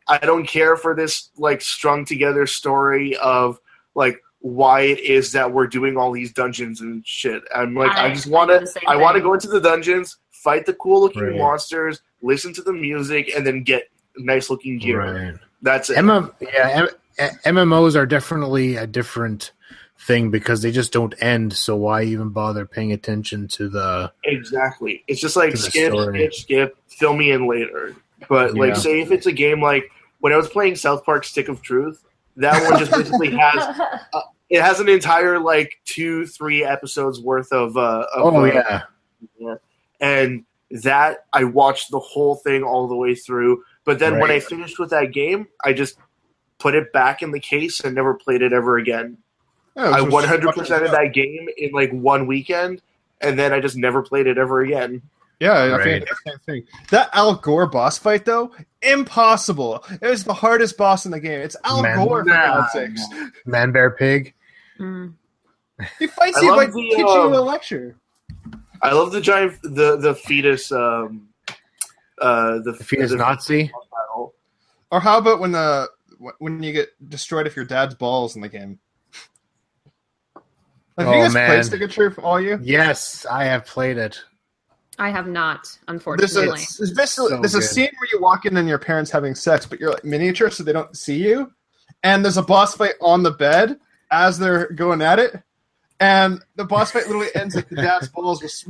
I 0.08 0.18
don't 0.20 0.46
care 0.48 0.76
for 0.78 0.96
this 0.96 1.30
like 1.38 1.62
strung 1.62 2.06
together 2.06 2.46
story 2.48 3.16
of 3.18 3.60
like 3.96 4.22
why 4.40 4.82
it 4.82 5.00
is 5.00 5.32
that 5.34 5.52
we're 5.52 5.68
doing 5.68 5.98
all 5.98 6.12
these 6.12 6.32
dungeons 6.32 6.82
and 6.82 7.06
shit. 7.06 7.44
I'm 7.54 7.74
like, 7.76 7.92
I, 7.98 8.08
I- 8.08 8.14
just 8.14 8.28
want 8.28 8.50
to 8.52 8.82
I 8.88 8.96
want 8.96 9.16
to 9.16 9.22
go 9.22 9.34
into 9.34 9.48
the 9.48 9.60
dungeons, 9.62 10.18
fight 10.32 10.66
the 10.66 10.74
cool 10.74 11.02
looking 11.02 11.24
Right. 11.24 11.36
monsters, 11.38 12.02
listen 12.22 12.54
to 12.54 12.62
the 12.62 12.74
music, 12.74 13.32
and 13.36 13.46
then 13.46 13.64
get 13.64 13.90
nice 14.18 14.50
looking 14.50 14.78
gear. 14.78 15.00
right? 15.02 15.36
That's 15.62 15.90
it. 15.90 15.98
MM, 15.98 16.34
yeah, 16.40 16.86
M- 17.20 17.56
MMOs 17.56 17.96
are 17.96 18.06
definitely 18.06 18.76
a 18.76 18.86
different 18.88 19.52
thing 20.00 20.30
because 20.32 20.62
they 20.62 20.72
just 20.72 20.92
don't 20.92 21.14
end. 21.22 21.54
So 21.54 21.76
why 21.76 22.04
even 22.04 22.30
bother 22.30 22.66
paying 22.66 22.92
attention 22.92 23.48
to 23.50 23.70
the? 23.70 24.12
Exactly. 24.24 25.04
It's 25.08 25.22
just 25.22 25.36
like 25.36 25.56
skip, 25.58 25.92
story. 25.92 26.20
skip, 26.20 26.34
skip, 26.34 26.78
fill 26.88 27.16
me 27.16 27.32
in 27.32 27.48
later. 27.48 27.96
But 28.30 28.56
like, 28.56 28.70
Yeah. 28.70 28.80
say 28.80 29.02
if 29.02 29.12
it's 29.12 29.26
a 29.26 29.32
game 29.32 29.62
like 29.62 29.90
when 30.20 30.34
I 30.34 30.38
was 30.38 30.48
playing 30.50 30.76
South 30.76 31.04
Park 31.06 31.24
Stick 31.24 31.50
of 31.50 31.62
Truth, 31.62 32.04
that 32.38 32.64
one 32.64 32.78
just 32.80 32.92
basically 32.92 33.32
has 33.32 33.80
it 34.50 34.62
has 34.62 34.80
an 34.80 34.90
entire 34.90 35.40
like 35.40 35.80
two, 35.86 36.26
three 36.26 36.64
episodes 36.64 37.20
worth 37.20 37.52
of. 37.52 37.78
uh 37.78 38.06
of, 38.16 38.34
Oh 38.34 38.46
uh, 38.46 38.82
yeah, 39.40 39.56
and 40.00 40.46
that 40.70 41.26
I 41.34 41.44
watched 41.46 41.92
the 41.92 42.00
whole 42.00 42.36
thing 42.36 42.64
all 42.64 42.88
the 42.88 42.96
way 42.96 43.16
through. 43.16 43.64
But 43.86 44.00
then 44.00 44.20
when 44.20 44.32
I 44.32 44.40
finished 44.42 44.80
with 44.80 44.90
that 44.90 45.14
game, 45.14 45.48
I 45.64 45.74
just 45.74 45.98
put 46.60 46.76
it 46.76 46.92
back 46.92 47.22
in 47.22 47.32
the 47.32 47.40
case 47.40 47.80
and 47.80 47.96
never 47.96 48.14
played 48.16 48.42
it 48.42 48.52
ever 48.52 48.78
again. 48.78 49.18
Yeah, 49.78 49.90
I 49.92 50.00
it 50.00 50.04
was 50.06 50.14
one 50.14 50.24
just 50.24 50.32
hundred 50.32 50.46
fucking 50.48 50.64
percent 50.64 50.86
of 50.86 50.92
that 50.92 51.14
game 51.14 51.48
in 51.58 51.72
like 51.72 51.92
one 51.92 52.26
weekend, 52.28 52.82
and 53.22 53.38
then 53.38 53.54
I 53.54 53.60
just 53.60 53.78
never 53.78 54.02
played 54.02 54.26
it 54.28 54.38
ever 54.38 54.62
again. 54.62 55.02
Yeah, 55.40 55.52
I 55.54 55.70
Right. 55.78 55.84
think 55.84 56.04
it's 56.10 56.22
the 56.24 56.32
same 56.32 56.40
thing. 56.48 56.64
That 56.90 57.10
Al 57.14 57.36
Gore 57.36 57.68
boss 57.68 58.00
fight, 58.00 58.26
though, 58.26 58.52
impossible. 58.82 59.86
It 60.02 60.08
was 60.08 60.24
the 60.24 60.34
hardest 60.34 60.78
boss 60.78 61.06
in 61.06 61.12
the 61.12 61.20
game. 61.20 61.42
It's 61.42 61.56
Al 61.64 61.84
Man. 61.84 61.96
Gore, 61.96 62.24
for 62.24 62.30
Nah, 62.30 62.62
God's 62.62 62.74
sakes. 62.74 63.02
Man 63.46 63.72
Bear 63.72 63.92
Pig. 63.92 64.34
Mm. 64.80 65.14
He 66.00 66.08
fights 66.08 66.38
I 66.38 66.42
you 66.42 66.48
love 66.50 66.58
by 66.58 66.66
the, 66.66 66.72
teaching 66.96 67.06
um, 67.08 67.34
you 67.34 67.40
a 67.40 67.42
lecture. 67.42 67.96
I 68.82 68.94
love 68.94 69.12
the 69.12 69.22
giant, 69.22 69.62
the 69.62 69.98
the 69.98 70.16
fetus, 70.16 70.72
um, 70.72 71.28
uh, 72.20 72.58
the, 72.60 72.72
The 72.72 72.84
fetus 72.84 73.12
the 73.12 73.18
Nazi. 73.18 73.66
battle. 73.66 74.34
Or 74.92 75.00
how 75.00 75.20
about 75.20 75.40
when 75.40 75.52
the 75.52 75.88
when 76.40 76.64
you 76.64 76.74
get 76.74 76.90
destroyed 77.10 77.46
if 77.46 77.56
your 77.56 77.66
dad's 77.66 77.94
balls 77.94 78.36
in 78.36 78.42
the 78.42 78.50
game? 78.50 78.80
Have 80.98 81.08
Oh, 81.08 81.14
you 81.14 81.22
guys 81.24 81.34
man. 81.34 81.50
played 81.50 81.66
Stick 81.66 81.82
of 81.82 81.92
Truth, 81.92 82.20
all 82.24 82.42
you? 82.42 82.60
Yes, 82.62 83.26
I 83.30 83.44
have 83.46 83.66
played 83.66 83.98
it. 83.98 84.24
I 85.00 85.12
have 85.12 85.28
not, 85.28 85.60
This 85.66 85.78
unfortunately. 85.88 86.60
is 86.62 86.78
this 86.80 86.92
basically 86.92 87.30
So 87.30 87.38
there's 87.42 87.54
a 87.54 87.62
scene 87.62 87.90
where 88.00 88.10
you 88.12 88.20
walk 88.20 88.48
in 88.48 88.58
and 88.58 88.68
your 88.68 88.80
parents 88.80 89.12
having 89.12 89.36
sex, 89.36 89.64
but 89.68 89.80
you're 89.80 89.92
like 89.92 90.04
miniature, 90.04 90.50
so 90.50 90.64
they 90.64 90.74
don't 90.74 90.98
see 90.98 91.18
you. 91.22 91.52
And 92.02 92.26
there's 92.26 92.38
a 92.38 92.42
boss 92.44 92.74
fight 92.76 92.96
on 93.00 93.22
the 93.22 93.30
bed 93.32 93.80
as 94.10 94.40
they're 94.40 94.72
going 94.72 95.04
at 95.04 95.20
it, 95.20 95.40
and 96.00 96.42
the 96.56 96.66
boss 96.66 96.92
fight 96.92 97.06
literally 97.06 97.28
ends 97.36 97.56
like 97.56 97.70
the 97.70 97.76
dad's 97.82 98.08
balls 98.08 98.40
just 98.40 98.66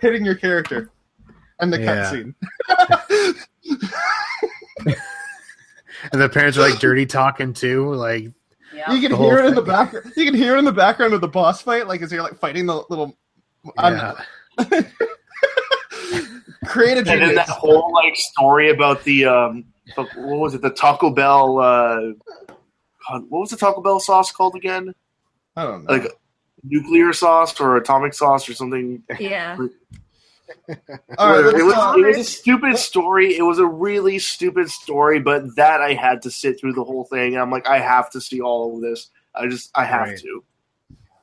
hitting 0.00 0.24
your 0.24 0.34
character, 0.34 0.90
and 1.60 1.70
the 1.70 1.78
Yeah. 1.78 2.10
cutscene. 2.10 2.34
And 6.12 6.20
the 6.22 6.28
parents 6.28 6.56
are 6.56 6.62
like 6.62 6.78
dirty 6.78 7.06
talking 7.06 7.52
too. 7.52 7.92
Like, 7.94 8.28
Yeah. 8.78 8.92
You 8.92 9.00
can 9.00 9.10
The 9.10 9.18
hear 9.18 9.38
it 9.38 9.46
in 9.46 9.54
the 9.54 9.62
background. 9.62 10.12
You 10.16 10.24
can 10.24 10.34
hear 10.34 10.54
it 10.54 10.58
in 10.60 10.64
the 10.64 10.72
background 10.72 11.12
of 11.12 11.20
the 11.20 11.28
boss 11.28 11.60
fight, 11.60 11.88
like 11.88 12.00
as 12.00 12.12
you're 12.12 12.22
like 12.22 12.38
fighting 12.38 12.66
the 12.66 12.84
little. 12.88 13.16
I 13.76 13.90
don't 13.90 13.98
yeah. 13.98 14.14
know. 14.70 14.82
Creative 16.66 17.06
And 17.08 17.22
then 17.22 17.34
that 17.34 17.48
whole 17.48 17.92
like 17.92 18.14
story 18.14 18.70
about 18.70 19.02
the 19.02 19.24
um, 19.24 19.64
fuck, 19.96 20.08
what 20.16 20.38
was 20.38 20.54
it? 20.54 20.62
The 20.62 20.70
Taco 20.70 21.10
Bell. 21.10 21.58
Uh, 21.58 22.00
God, 23.08 23.24
what 23.28 23.40
was 23.40 23.50
the 23.50 23.56
Taco 23.56 23.80
Bell 23.80 23.98
sauce 23.98 24.30
called 24.30 24.54
again? 24.54 24.94
I 25.56 25.64
don't 25.64 25.84
know. 25.84 25.92
Like 25.92 26.12
nuclear 26.62 27.12
sauce 27.12 27.58
or 27.60 27.76
atomic 27.78 28.14
sauce 28.14 28.48
or 28.48 28.54
something. 28.54 29.02
yeah. 29.18 29.56
All 31.18 31.30
right, 31.32 31.54
it, 31.54 31.64
was, 31.64 31.96
it 31.98 32.06
was 32.06 32.16
a 32.18 32.24
stupid 32.24 32.76
story. 32.78 33.36
It 33.36 33.42
was 33.42 33.58
a 33.58 33.66
really 33.66 34.18
stupid 34.18 34.68
story, 34.70 35.20
but 35.20 35.56
that 35.56 35.80
I 35.80 35.94
had 35.94 36.22
to 36.22 36.30
sit 36.30 36.60
through 36.60 36.74
the 36.74 36.84
whole 36.84 37.04
thing. 37.04 37.36
I'm 37.36 37.50
like, 37.50 37.66
I 37.68 37.78
have 37.78 38.10
to 38.10 38.20
see 38.20 38.40
all 38.40 38.76
of 38.76 38.82
this. 38.82 39.10
I 39.34 39.46
just, 39.48 39.70
I 39.74 39.84
have 39.84 40.08
Right. 40.08 40.18
to. 40.18 40.44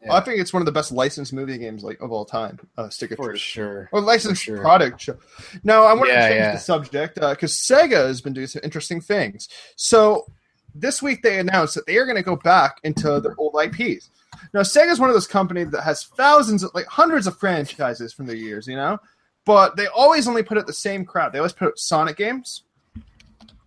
I 0.08 0.20
think 0.22 0.40
it's 0.40 0.54
one 0.54 0.62
of 0.62 0.68
the 0.68 0.72
best 0.72 0.92
licensed 0.92 1.34
movie 1.34 1.58
games 1.58 1.84
like 1.84 2.00
of 2.00 2.12
all 2.12 2.26
time. 2.26 2.60
Uh, 2.78 2.90
Stick 2.90 3.10
of 3.12 3.18
For 3.18 3.30
Truth. 3.30 3.40
sure. 3.40 3.90
Or 3.92 4.02
licensed 4.02 4.44
sure. 4.44 4.60
product 4.62 5.02
show. 5.02 5.18
Now, 5.64 5.84
I 5.86 5.94
want 5.94 6.10
Yeah, 6.10 6.22
to 6.22 6.28
change 6.28 6.40
yeah. 6.42 6.52
the 6.52 6.60
subject 6.60 7.16
because 7.16 7.54
Sega 7.54 8.06
has 8.06 8.22
been 8.22 8.34
doing 8.34 8.46
some 8.46 8.62
interesting 8.64 9.02
things. 9.02 9.50
So 9.76 10.28
this 10.76 11.02
week 11.02 11.24
they 11.24 11.40
announced 11.40 11.74
that 11.74 11.88
they 11.88 11.98
are 11.98 12.06
going 12.06 12.18
to 12.18 12.22
go 12.22 12.36
back 12.36 12.78
into 12.84 13.20
their 13.20 13.34
old 13.40 13.56
IPs. 13.60 14.12
Now, 14.54 14.60
Sega 14.62 14.92
is 14.92 15.00
one 15.00 15.10
of 15.10 15.16
those 15.16 15.26
companies 15.26 15.72
that 15.72 15.82
has 15.82 16.04
thousands, 16.04 16.62
of, 16.62 16.70
like 16.76 16.86
hundreds 16.86 17.26
of 17.26 17.40
franchises 17.40 18.14
from 18.14 18.28
their 18.28 18.36
years, 18.36 18.68
you 18.68 18.76
know, 18.76 19.00
but 19.46 19.76
they 19.76 19.88
always 19.88 20.28
only 20.28 20.44
put 20.44 20.58
out 20.58 20.68
the 20.68 20.74
same 20.74 21.06
crap. 21.06 21.32
They 21.32 21.40
always 21.40 21.54
put 21.54 21.68
out 21.68 21.80
Sonic 21.80 22.18
games, 22.18 22.64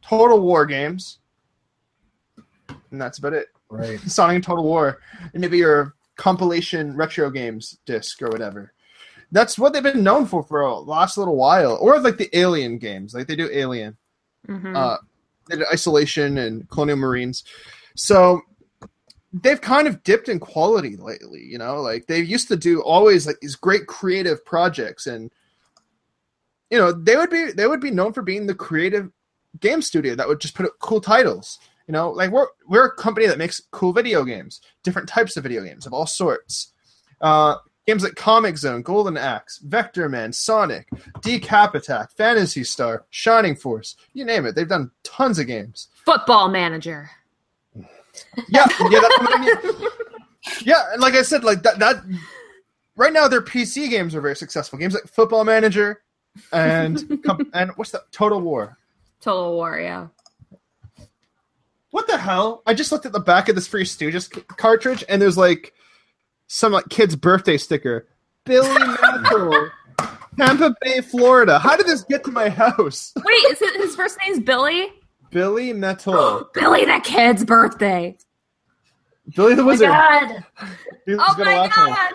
Total 0.03 0.41
War 0.41 0.67
games, 0.67 1.19
and 2.91 3.01
that's 3.01 3.19
about 3.19 3.33
it. 3.33 3.49
Right. 3.71 4.01
Sonic 4.07 4.37
and 4.37 4.45
Total 4.45 4.65
War, 4.65 5.01
and 5.33 5.41
maybe 5.41 5.59
your 5.59 5.95
compilation 6.17 6.97
retro 6.97 7.31
games 7.31 7.79
disc 7.87 8.21
or 8.23 8.29
whatever. 8.29 8.73
That's 9.31 9.59
what 9.59 9.73
they've 9.73 9.83
been 9.83 10.03
known 10.03 10.27
for 10.27 10.43
for 10.43 10.63
a 10.63 10.75
last 10.79 11.19
little 11.19 11.37
while, 11.37 11.79
or 11.81 12.01
like 12.01 12.17
the 12.17 12.37
Alien 12.37 12.79
games, 12.79 13.15
like 13.15 13.27
they 13.27 13.37
do 13.37 13.51
Alien, 13.53 13.97
Mhm. 14.49 14.75
uh, 14.75 14.97
they 15.49 15.57
did 15.57 15.67
Isolation 15.73 16.39
and 16.39 16.69
Colonial 16.71 16.97
Marines. 16.97 17.45
So 17.95 18.41
they've 19.33 19.61
kind 19.61 19.87
of 19.87 20.03
dipped 20.03 20.31
in 20.31 20.41
quality 20.41 20.97
lately. 20.97 21.43
You 21.45 21.59
know, 21.59 21.83
like 21.83 22.07
they 22.07 22.21
used 22.21 22.49
to 22.49 22.57
do 22.57 22.81
always 22.83 23.27
like 23.27 23.39
these 23.41 23.55
great 23.55 23.87
creative 23.87 24.45
projects, 24.47 25.07
and 25.07 25.31
you 26.71 26.79
know 26.79 26.93
they 26.93 27.17
would 27.17 27.31
be 27.31 27.53
they 27.53 27.67
would 27.67 27.81
be 27.81 27.91
known 27.91 28.13
for 28.13 28.23
being 28.23 28.47
the 28.47 28.55
creative 28.55 29.11
game 29.61 29.83
studio 29.83 30.15
that 30.15 30.29
would 30.29 30.41
just 30.41 30.55
put 30.55 30.67
out 30.67 30.73
cool 30.81 31.01
titles. 31.01 31.59
You 31.87 31.93
know, 31.93 32.11
like 32.11 32.31
we're 32.31 32.49
we're 32.67 32.87
a 32.87 32.97
company 32.97 33.27
that 33.27 33.39
makes 33.39 33.63
cool 33.71 33.93
video 33.93 34.25
games, 34.25 34.61
different 34.83 35.09
types 35.09 35.37
of 35.37 35.43
video 35.43 35.63
games 35.65 35.87
of 35.87 35.93
all 35.93 36.07
sorts. 36.07 36.73
Uh, 37.21 37.57
games 37.87 38.05
like 38.05 38.13
Comix 38.13 38.59
Zone, 38.59 38.83
Golden 38.83 39.17
Axe, 39.17 39.61
Vectorman, 39.67 40.35
Sonic, 40.35 40.87
Decap 41.21 41.75
Attack, 41.75 42.11
Phantasy 42.13 42.63
Star, 42.63 43.07
Shining 43.09 43.57
Force, 43.57 43.97
you 44.13 44.27
name 44.27 44.45
it. 44.45 44.55
They've 44.55 44.69
done 44.69 44.91
tons 45.03 45.39
of 45.39 45.47
games. 45.47 45.89
Football 46.05 46.49
manager. 46.49 47.11
Yeah, 48.49 48.67
yeah, 48.91 48.99
that's 49.01 49.19
what 49.21 49.39
I 49.39 49.41
mean. 49.41 49.89
Yeah, 50.63 50.83
and 50.93 51.01
like 51.01 51.15
I 51.15 51.23
said, 51.23 51.45
like 51.45 51.63
that 51.63 51.79
that 51.79 52.03
right 52.97 53.13
now 53.13 53.29
their 53.29 53.43
PC 53.43 53.89
games 53.91 54.15
are 54.15 54.21
very 54.21 54.35
successful. 54.35 54.79
Games 54.79 54.95
like 54.95 55.07
Football 55.07 55.45
Manager 55.45 56.03
and 56.53 57.21
and 57.53 57.71
what's 57.77 57.91
that? 57.93 58.11
Total 58.13 58.41
War. 58.41 58.77
Total 59.21 59.53
War, 59.55 59.79
yeah. 59.79 60.09
What 61.91 62.07
the 62.07 62.19
hell? 62.19 62.63
I 62.67 62.75
just 62.75 62.93
looked 62.93 63.07
at 63.07 63.13
the 63.13 63.21
back 63.21 63.49
of 63.49 63.55
this 63.55 63.67
Three 63.67 63.85
Stooges 63.85 64.33
c- 64.35 64.43
cartridge, 64.57 65.03
and 65.09 65.21
there's 65.23 65.39
like 65.39 65.73
some 66.47 66.73
like 66.73 66.89
kid's 66.91 67.17
birthday 67.17 67.57
sticker. 67.57 68.07
Billy 68.45 68.69
Mantle, 69.03 69.71
Tampa 70.39 70.75
Bay, 70.83 71.01
Florida. 71.01 71.59
How 71.59 71.77
did 71.77 71.87
this 71.87 72.03
get 72.05 72.25
to 72.25 72.31
my 72.31 72.49
house? 72.51 73.13
Wait, 73.25 73.33
is 73.51 73.61
it 73.63 73.77
his 73.81 73.97
first 73.97 74.19
name's 74.25 74.41
Billy? 74.41 74.89
Billy 75.31 75.73
Metal, 75.73 76.49
Billy 76.55 76.85
the 76.85 77.01
kid's 77.03 77.45
birthday. 77.45 78.17
Billy 79.35 79.55
the 79.55 79.63
Oh 79.63 79.65
my 79.67 79.71
Wizard. 79.73 79.89
god. 79.89 80.45
Oh 81.09 81.35
my 81.39 81.45
laugh 81.45 81.79
at 81.79 81.85
me. 81.85 81.91
god. 81.91 82.13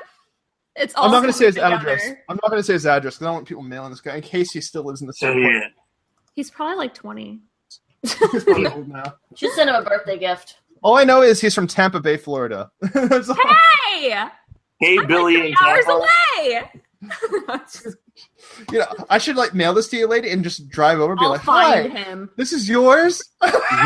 It's 0.75 0.93
I'm 0.97 1.11
not 1.11 1.19
going 1.21 1.31
to 1.31 1.37
say 1.37 1.45
his 1.45 1.55
together. 1.55 1.75
address. 1.75 2.03
I'm 2.29 2.39
not 2.41 2.49
going 2.49 2.59
to 2.59 2.63
say 2.63 2.73
his 2.73 2.85
address 2.85 3.15
because 3.15 3.25
I 3.25 3.29
don't 3.29 3.35
want 3.35 3.47
people 3.47 3.63
mailing 3.63 3.91
this 3.91 4.01
guy 4.01 4.15
in 4.15 4.21
case 4.21 4.51
he 4.53 4.61
still 4.61 4.83
lives 4.83 5.01
in 5.01 5.07
the 5.07 5.13
same 5.13 5.37
yeah, 5.39 5.67
He's 6.35 6.49
probably 6.49 6.77
like 6.77 6.93
20. 6.95 7.39
He's 8.01 8.15
probably 8.43 8.67
old 8.73 8.87
now. 8.87 9.15
Should 9.35 9.51
send 9.53 9.69
him 9.69 9.75
a 9.75 9.81
birthday 9.83 10.17
gift. 10.17 10.57
All 10.81 10.97
I 10.97 11.03
know 11.03 11.21
is 11.21 11.39
he's 11.39 11.53
from 11.55 11.67
Tampa 11.67 11.99
Bay, 11.99 12.17
Florida. 12.17 12.71
Hey! 12.83 14.25
hey 14.79 14.97
I'm 14.97 15.07
Billy 15.07 15.35
like 15.37 15.43
and 15.45 15.57
three 15.57 15.67
hours 15.69 15.85
Tampa. 15.85 16.07
away. 17.61 17.83
You 18.71 18.79
know, 18.79 18.85
I 19.09 19.17
should 19.17 19.35
like 19.35 19.53
mail 19.55 19.73
this 19.73 19.87
to 19.89 19.97
you, 19.97 20.07
lady, 20.07 20.29
and 20.29 20.43
just 20.43 20.69
drive 20.69 20.99
over, 20.99 21.13
and 21.13 21.19
be 21.19 21.25
I'll 21.25 21.31
like, 21.31 21.41
"Hi, 21.41 21.83
find 21.89 21.97
him. 21.97 22.29
this 22.37 22.53
is 22.53 22.69
yours." 22.69 23.21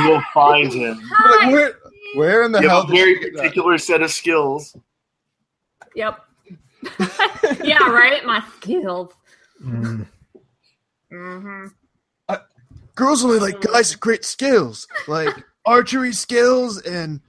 You'll 0.04 0.22
find 0.34 0.72
him. 0.74 1.00
Hi. 1.14 1.46
like, 1.46 1.54
where, 1.54 1.74
where 2.16 2.44
in 2.44 2.52
the 2.52 2.60
You 2.62 2.68
hell 2.68 2.82
have 2.82 2.90
a 2.90 2.94
very 2.94 3.12
you 3.12 3.20
get 3.22 3.34
that? 3.36 3.40
particular 3.44 3.78
set 3.78 4.02
of 4.02 4.12
skills. 4.12 4.76
Yep. 5.96 6.20
yeah, 7.64 7.90
right? 7.90 8.24
My 8.26 8.44
skills. 8.58 9.14
Mm. 9.64 10.08
hmm 11.12 11.66
Girls 12.96 13.24
only 13.24 13.38
like 13.38 13.62
guys 13.62 13.92
with 13.92 14.00
great 14.00 14.26
skills, 14.26 14.88
like 15.08 15.30
archery 15.68 16.12
skills 16.14 16.82
and 16.82 17.22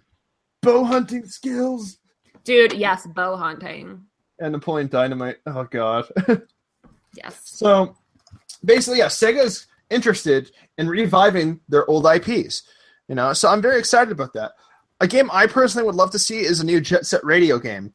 bow 0.63 0.83
hunting 0.83 1.27
skills. 1.27 1.99
Dude, 2.43 2.73
yes, 2.73 3.07
bow 3.07 3.37
hunting. 3.37 4.07
And 4.39 4.53
Napoleon 4.53 4.89
Dynamite. 4.89 5.37
Oh 5.47 5.65
god. 5.65 6.07
Yes. 7.15 7.41
So 7.45 7.97
basically, 8.65 8.99
yeah, 8.99 9.07
Sega's 9.07 9.67
interested 9.91 10.53
in 10.77 10.89
reviving 10.89 11.59
their 11.69 11.89
old 11.91 12.07
IPs. 12.07 12.63
You 13.09 13.15
know, 13.15 13.33
so 13.33 13.49
I'm 13.49 13.63
very 13.63 13.79
excited 13.79 14.13
about 14.13 14.35
that. 14.35 14.53
A 15.01 15.09
game 15.09 15.29
I 15.33 15.47
personally 15.47 15.87
would 15.87 15.95
love 15.97 16.11
to 16.13 16.19
see 16.19 16.41
is 16.41 16.61
a 16.61 16.67
new 16.67 16.81
Jet 16.81 17.07
Set 17.07 17.25
Radio 17.25 17.59
game. 17.59 17.95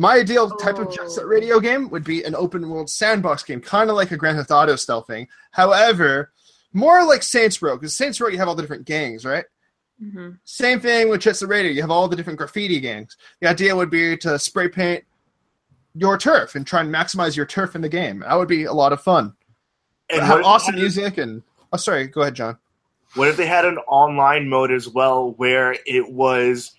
My 0.00 0.14
ideal 0.16 0.48
type 0.50 0.78
of 0.78 0.90
Jet 0.90 1.10
Set 1.10 1.24
Oh. 1.24 1.26
Radio 1.26 1.60
game 1.60 1.90
would 1.90 2.04
be 2.04 2.22
an 2.24 2.34
open 2.34 2.68
world 2.70 2.88
sandbox 2.88 3.42
game, 3.42 3.60
kind 3.60 3.90
of 3.90 3.96
like 3.96 4.10
a 4.12 4.16
Grand 4.16 4.38
Theft 4.38 4.50
Auto 4.50 4.76
style 4.76 5.02
thing. 5.02 5.28
However, 5.50 6.32
more 6.72 7.04
like 7.04 7.22
Saints 7.22 7.60
Row, 7.60 7.76
because 7.76 7.94
Saints 7.94 8.18
Row 8.20 8.28
you 8.28 8.38
have 8.38 8.48
all 8.48 8.54
the 8.54 8.62
different 8.62 8.86
gangs, 8.86 9.24
right? 9.26 9.44
hmm 10.00 10.30
Same 10.44 10.80
thing 10.80 11.10
with 11.10 11.20
Jet 11.20 11.36
Set 11.36 11.48
Radio. 11.50 11.70
You 11.70 11.82
have 11.82 11.90
all 11.90 12.08
the 12.08 12.16
different 12.16 12.38
graffiti 12.38 12.80
gangs. 12.80 13.16
The 13.40 13.48
idea 13.48 13.76
would 13.76 13.90
be 13.90 14.16
to 14.18 14.38
spray 14.38 14.68
paint 14.68 15.04
your 15.94 16.16
turf 16.16 16.54
and 16.54 16.66
try 16.66 16.80
and 16.80 16.94
maximize 16.94 17.36
your 17.36 17.44
turf 17.46 17.74
in 17.74 17.82
the 17.82 17.88
game. 17.90 18.20
That 18.20 18.34
would 18.36 18.48
be 18.48 18.64
a 18.64 18.72
lot 18.72 18.94
of 18.94 19.02
fun. 19.02 19.34
And 20.08 20.22
have 20.22 20.42
awesome 20.44 20.76
they 20.76 20.80
had- 20.80 20.84
music 20.84 21.18
and 21.18 21.42
oh, 21.72 21.76
sorry, 21.76 22.06
go 22.06 22.22
ahead, 22.22 22.34
John. 22.36 22.56
What 23.16 23.28
if 23.28 23.36
they 23.36 23.44
had 23.46 23.64
an 23.66 23.76
online 23.88 24.48
mode 24.48 24.70
as 24.72 24.88
well, 24.88 25.32
where 25.32 25.76
it 25.84 26.10
was 26.10 26.72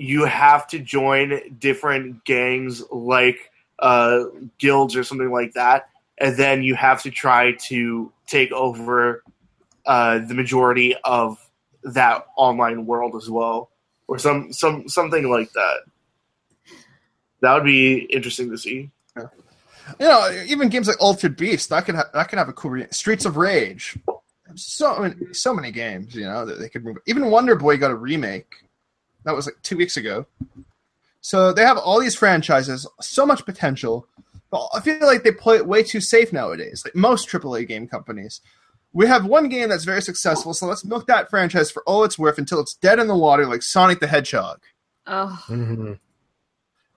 you 0.00 0.24
have 0.24 0.66
to 0.66 0.78
join 0.78 1.58
different 1.58 2.24
gangs 2.24 2.82
like 2.90 3.50
uh, 3.78 4.24
guilds 4.56 4.96
or 4.96 5.04
something 5.04 5.30
like 5.30 5.52
that, 5.52 5.90
and 6.16 6.36
then 6.38 6.62
you 6.62 6.74
have 6.74 7.02
to 7.02 7.10
try 7.10 7.52
to 7.68 8.10
take 8.26 8.50
over 8.52 9.22
uh, 9.84 10.18
the 10.18 10.32
majority 10.32 10.96
of 11.04 11.38
that 11.82 12.24
online 12.36 12.86
world 12.86 13.14
as 13.14 13.28
well, 13.28 13.70
or 14.08 14.18
some 14.18 14.52
some 14.54 14.88
something 14.88 15.28
like 15.28 15.52
that. 15.52 15.80
That 17.42 17.54
would 17.54 17.64
be 17.64 17.98
interesting 17.98 18.50
to 18.50 18.56
see. 18.56 18.90
You 19.98 20.06
know, 20.06 20.44
even 20.46 20.70
games 20.70 20.88
like 20.88 21.00
Altered 21.02 21.36
Beast 21.36 21.68
that 21.68 21.84
could 21.84 21.96
ha- 21.96 22.10
that 22.14 22.28
could 22.30 22.38
have 22.38 22.48
a 22.48 22.54
cool 22.54 22.70
re- 22.70 22.86
Streets 22.90 23.26
of 23.26 23.36
Rage. 23.36 23.98
So 24.54 25.12
so 25.32 25.52
many 25.52 25.72
games, 25.72 26.14
you 26.14 26.24
know, 26.24 26.46
that 26.46 26.58
they 26.58 26.70
could. 26.70 26.86
Even 27.06 27.30
Wonder 27.30 27.54
Boy 27.54 27.76
got 27.76 27.90
a 27.90 27.96
remake. 27.96 28.54
That 29.24 29.34
was 29.34 29.46
like 29.46 29.56
two 29.62 29.76
weeks 29.76 29.96
ago. 29.96 30.26
So 31.20 31.52
they 31.52 31.62
have 31.62 31.76
all 31.76 32.00
these 32.00 32.14
franchises, 32.16 32.86
so 33.00 33.26
much 33.26 33.44
potential. 33.44 34.06
But 34.50 34.68
I 34.74 34.80
feel 34.80 34.98
like 35.06 35.22
they 35.22 35.32
play 35.32 35.56
it 35.56 35.66
way 35.66 35.82
too 35.82 36.00
safe 36.00 36.32
nowadays. 36.32 36.82
Like 36.84 36.96
most 36.96 37.28
AAA 37.28 37.68
game 37.68 37.86
companies, 37.86 38.40
we 38.92 39.06
have 39.06 39.24
one 39.26 39.48
game 39.48 39.68
that's 39.68 39.84
very 39.84 40.02
successful, 40.02 40.54
so 40.54 40.66
let's 40.66 40.84
milk 40.84 41.06
that 41.06 41.30
franchise 41.30 41.70
for 41.70 41.82
all 41.86 42.02
it's 42.02 42.18
worth 42.18 42.38
until 42.38 42.58
it's 42.60 42.74
dead 42.74 42.98
in 42.98 43.06
the 43.06 43.16
water, 43.16 43.46
like 43.46 43.62
Sonic 43.62 44.00
the 44.00 44.08
Hedgehog. 44.08 44.60
Oh, 45.06 45.44
Mhm. 45.48 45.98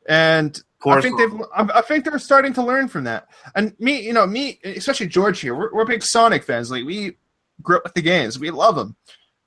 And 0.07 0.61
I 0.85 1.01
think 1.01 1.17
they've. 1.17 1.41
I 1.55 1.79
I 1.79 1.81
think 1.81 2.03
they're 2.03 2.19
starting 2.19 2.53
to 2.55 2.63
learn 2.63 2.87
from 2.89 3.05
that. 3.05 3.27
And 3.55 3.73
me, 3.79 4.01
you 4.01 4.11
know, 4.13 4.27
me, 4.27 4.59
especially 4.63 5.07
George 5.07 5.39
here, 5.39 5.55
we're, 5.55 5.73
we're 5.73 5.85
big 5.85 6.03
Sonic 6.03 6.43
fans. 6.43 6.69
Like 6.71 6.83
we 6.85 7.17
grew 7.61 7.77
up 7.77 7.83
with 7.85 7.93
the 7.93 8.01
games, 8.01 8.37
we 8.39 8.51
love 8.51 8.75
them. 8.75 8.95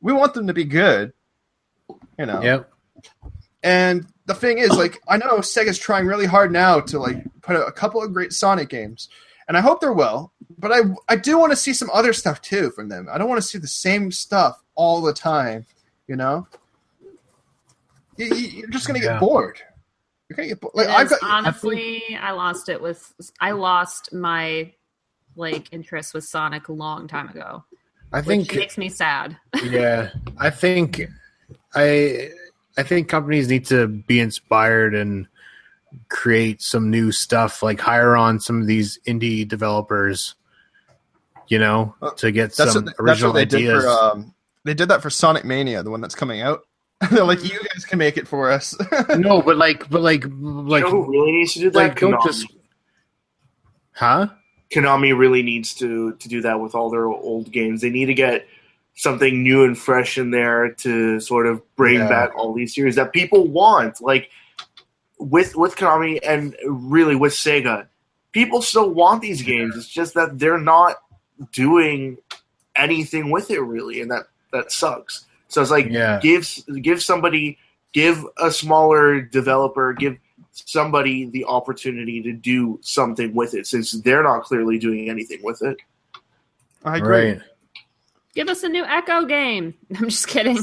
We 0.00 0.12
want 0.14 0.32
them 0.34 0.46
to 0.46 0.54
be 0.54 0.64
good, 0.64 1.12
you 2.18 2.26
know. 2.26 2.40
Yep. 2.42 2.70
And 3.62 4.06
the 4.26 4.34
thing 4.34 4.58
is, 4.58 4.70
like, 4.70 5.00
I 5.08 5.16
know 5.16 5.38
Sega's 5.38 5.78
trying 5.78 6.06
really 6.06 6.26
hard 6.26 6.52
now 6.52 6.80
to 6.80 6.98
like 6.98 7.24
put 7.42 7.56
out 7.56 7.68
a 7.68 7.72
couple 7.72 8.02
of 8.02 8.12
great 8.12 8.32
Sonic 8.32 8.68
games, 8.68 9.08
and 9.48 9.56
I 9.56 9.60
hope 9.60 9.80
they're 9.80 9.92
well. 9.92 10.32
But 10.58 10.72
I, 10.72 10.80
I 11.08 11.16
do 11.16 11.38
want 11.38 11.52
to 11.52 11.56
see 11.56 11.72
some 11.72 11.90
other 11.92 12.12
stuff 12.12 12.40
too 12.40 12.70
from 12.70 12.88
them. 12.88 13.08
I 13.10 13.18
don't 13.18 13.28
want 13.28 13.40
to 13.40 13.46
see 13.46 13.58
the 13.58 13.66
same 13.68 14.10
stuff 14.12 14.62
all 14.74 15.00
the 15.02 15.12
time. 15.12 15.66
You 16.06 16.16
know, 16.16 16.46
you, 18.16 18.26
you- 18.26 18.48
you're 18.60 18.68
just 18.70 18.86
gonna 18.86 19.00
Yeah. 19.00 19.12
get 19.14 19.20
bored. 19.20 19.60
You're 20.28 20.36
gonna 20.36 20.48
get 20.48 20.60
bored. 20.60 20.74
Like 20.74 20.88
I've 20.88 21.08
got. 21.08 21.18
honestly, 21.22 22.02
I 22.20 22.32
lost 22.32 22.68
it 22.68 22.80
with 22.80 23.12
I 23.40 23.52
lost 23.52 24.12
my 24.12 24.72
like 25.36 25.68
interest 25.72 26.14
with 26.14 26.24
Sonic 26.24 26.68
a 26.68 26.72
long 26.72 27.08
time 27.08 27.28
ago, 27.28 27.64
I 28.12 28.18
which 28.20 28.26
think 28.48 28.54
makes 28.54 28.78
me 28.78 28.88
sad. 28.88 29.36
yeah 29.64 30.10
i 30.38 30.48
think 30.50 31.02
i 31.76 32.30
i 32.76 32.82
think 32.82 33.08
companies 33.08 33.48
need 33.48 33.66
to 33.66 33.86
be 33.86 34.18
inspired 34.18 34.94
and 34.94 35.28
create 36.08 36.60
some 36.60 36.90
new 36.90 37.12
stuff 37.12 37.62
like 37.62 37.80
hire 37.80 38.16
on 38.16 38.40
some 38.40 38.60
of 38.60 38.66
these 38.66 38.98
indie 39.06 39.46
developers 39.46 40.34
you 41.48 41.58
know 41.58 41.94
Uh, 42.02 42.10
to 42.10 42.30
get 42.30 42.54
That's 42.54 42.72
some 42.72 42.84
what, 42.84 42.96
that's 42.96 43.00
original 43.00 43.32
what 43.32 43.50
they 43.50 43.56
ideas 43.56 43.82
did 43.82 43.88
for. 43.88 43.88
Um, 43.88 44.34
they 44.64 44.74
did 44.74 44.88
that 44.88 45.00
for 45.00 45.10
Sonic 45.10 45.44
Mania, 45.44 45.84
the 45.84 45.90
one 45.90 46.00
that's 46.00 46.16
coming 46.16 46.42
out. 46.42 46.62
They're 47.10 47.24
like, 47.24 47.44
you 47.44 47.60
guys 47.72 47.84
can 47.84 47.98
make 47.98 48.16
it 48.16 48.26
for 48.26 48.50
us. 48.50 48.74
no 49.16 49.42
but 49.42 49.56
like 49.56 49.88
but 49.88 50.02
like 50.02 50.24
like 50.24 50.82
you 50.84 50.90
know 50.90 51.04
who 51.04 51.10
really 51.10 51.32
needs 51.32 51.52
to 51.54 51.60
do 51.60 51.70
that? 51.70 51.78
like 51.78 52.00
don't 52.00 52.22
just 52.24 52.46
huh 53.92 54.26
Konami 54.72 55.16
really 55.16 55.42
needs 55.42 55.74
to 55.74 56.14
to 56.14 56.28
do 56.28 56.42
that 56.42 56.58
with 56.58 56.74
all 56.74 56.90
their 56.90 57.06
old 57.06 57.52
games. 57.52 57.80
They 57.80 57.90
need 57.90 58.06
to 58.06 58.14
get 58.14 58.46
something 58.96 59.42
new 59.42 59.62
and 59.62 59.78
fresh 59.78 60.18
in 60.18 60.30
there 60.30 60.70
to 60.72 61.20
sort 61.20 61.46
of 61.46 61.62
bring 61.76 61.98
Yeah. 61.98 62.08
back 62.08 62.36
all 62.36 62.52
these 62.52 62.74
series 62.74 62.96
that 62.96 63.12
people 63.12 63.46
want. 63.46 64.00
Like 64.00 64.30
with 65.18 65.54
with 65.54 65.76
Konami 65.76 66.18
and 66.26 66.56
really 66.66 67.14
with 67.14 67.32
Sega, 67.32 67.86
people 68.32 68.62
still 68.62 68.90
want 68.90 69.22
these 69.22 69.42
games. 69.42 69.76
It's 69.76 69.88
just 69.88 70.14
that 70.14 70.38
they're 70.38 70.58
not 70.58 70.96
doing 71.52 72.18
anything 72.74 73.30
with 73.30 73.50
it 73.50 73.60
really, 73.60 74.00
and 74.00 74.10
that 74.10 74.24
that 74.52 74.72
sucks. 74.72 75.26
So 75.48 75.60
it's 75.62 75.70
like 75.70 75.88
Yeah. 75.90 76.18
give 76.20 76.48
give 76.80 77.02
somebody 77.02 77.58
give 77.92 78.24
a 78.38 78.50
smaller 78.50 79.20
developer 79.20 79.92
give 79.92 80.16
somebody 80.52 81.26
the 81.26 81.44
opportunity 81.44 82.22
to 82.22 82.32
do 82.32 82.78
something 82.82 83.34
with 83.34 83.52
it 83.54 83.66
since 83.66 83.92
they're 83.92 84.22
not 84.22 84.42
clearly 84.42 84.78
doing 84.78 85.10
anything 85.10 85.42
with 85.42 85.60
it. 85.62 85.76
I 86.84 86.96
agree. 86.96 87.32
right 87.32 87.40
Give 88.36 88.48
us 88.48 88.62
a 88.62 88.68
new 88.68 88.84
Ecco 88.84 89.26
game. 89.26 89.74
I'm 89.98 90.08
just 90.10 90.28
kidding. 90.28 90.56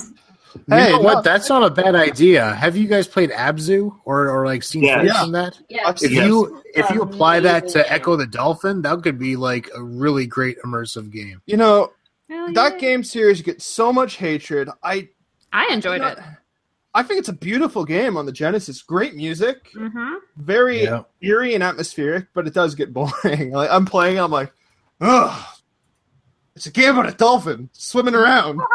Hey, 0.70 0.86
you 0.86 0.92
know 0.92 0.98
no, 0.98 1.02
what 1.02 1.24
that's 1.24 1.50
not 1.50 1.64
a 1.64 1.70
bad 1.72 1.96
idea 1.96 2.54
have 2.54 2.78
you 2.78 2.88
guys 2.88 3.08
played 3.08 3.32
abzu 3.32 3.92
or 4.06 4.30
or 4.30 4.46
like 4.46 4.62
seen 4.62 4.84
Yeah. 4.84 4.98
footage 4.98 5.12
Yeah. 5.14 5.22
from 5.24 5.32
that 5.32 5.60
Yeah. 5.68 5.90
If 5.90 6.12
Yes. 6.12 6.28
you 6.28 6.62
if 6.76 6.90
you 6.92 7.02
apply 7.02 7.40
that 7.40 7.68
to 7.70 7.80
Ecco 7.92 8.16
the 8.16 8.28
dolphin 8.28 8.84
that 8.84 9.02
could 9.02 9.18
be 9.18 9.36
like 9.36 9.72
a 9.76 9.82
really 9.82 10.28
great 10.28 10.58
immersive 10.64 11.12
game 11.12 11.42
You 11.48 11.58
know, 11.58 11.92
Hell 12.30 12.54
that 12.54 12.74
yeah. 12.74 12.78
game 12.80 13.04
series 13.04 13.42
gets 13.42 13.66
so 13.66 13.92
much 13.92 14.18
hatred. 14.18 14.70
I 14.84 15.10
I 15.52 15.68
enjoyed 15.74 16.02
you 16.02 16.08
know, 16.08 16.08
it. 16.10 16.20
I 16.94 17.02
think 17.02 17.18
it's 17.20 17.30
a 17.30 17.34
beautiful 17.34 17.84
game 17.84 18.16
on 18.16 18.28
the 18.28 18.32
Genesis. 18.32 18.84
Great 18.84 19.16
music, 19.16 19.72
hmm 19.74 20.14
very 20.38 20.84
Yeah. 20.84 21.02
eerie 21.22 21.56
and 21.56 21.64
atmospheric, 21.64 22.28
but 22.36 22.46
it 22.46 22.54
does 22.54 22.76
get 22.76 22.94
boring. 22.98 23.50
like 23.52 23.72
I'm 23.72 23.86
playing, 23.86 24.20
I'm 24.20 24.30
like, 24.32 24.54
ugh. 25.02 25.46
It's 26.56 26.66
a 26.68 26.72
game 26.72 26.92
about 26.98 27.10
a 27.12 27.16
dolphin 27.18 27.70
swimming 27.74 28.16
around. 28.16 28.62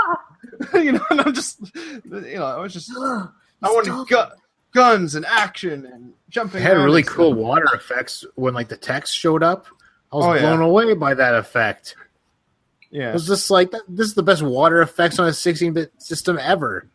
you 0.75 0.93
know, 0.93 1.05
and 1.11 1.21
I'm 1.21 1.35
just, 1.35 1.61
you 1.75 2.03
know, 2.37 2.45
I 2.45 2.59
was 2.59 2.73
just, 2.73 2.91
I 2.97 3.29
wanted 3.63 4.09
gu- 4.09 4.35
guns 4.73 5.15
and 5.15 5.25
action 5.27 5.87
and 5.87 6.13
jumping. 6.29 6.61
It 6.61 6.65
had 6.65 6.77
really 6.79 7.03
cool 7.03 7.31
stuff. 7.31 7.39
water 7.39 7.69
effects 7.75 8.25
when 8.35 8.55
like 8.55 8.69
the 8.69 8.77
text 8.77 9.15
showed 9.17 9.43
up. 9.43 9.67
I 10.13 10.17
was 10.17 10.27
Oh, 10.27 10.33
yeah. 10.35 10.41
blown 10.41 10.61
away 10.63 10.95
by 10.95 11.15
that 11.15 11.35
effect. 11.35 11.95
Yeah, 12.91 13.01
It 13.01 13.07
Yeah. 13.09 13.13
was 13.13 13.27
just 13.27 13.51
like 13.51 13.71
this 13.89 14.07
is 14.09 14.15
the 14.15 14.23
best 14.23 14.43
water 14.43 14.81
effects 14.83 15.19
on 15.19 15.29
a 15.29 15.33
16-bit 15.33 15.93
system 16.03 16.39
ever. 16.41 16.87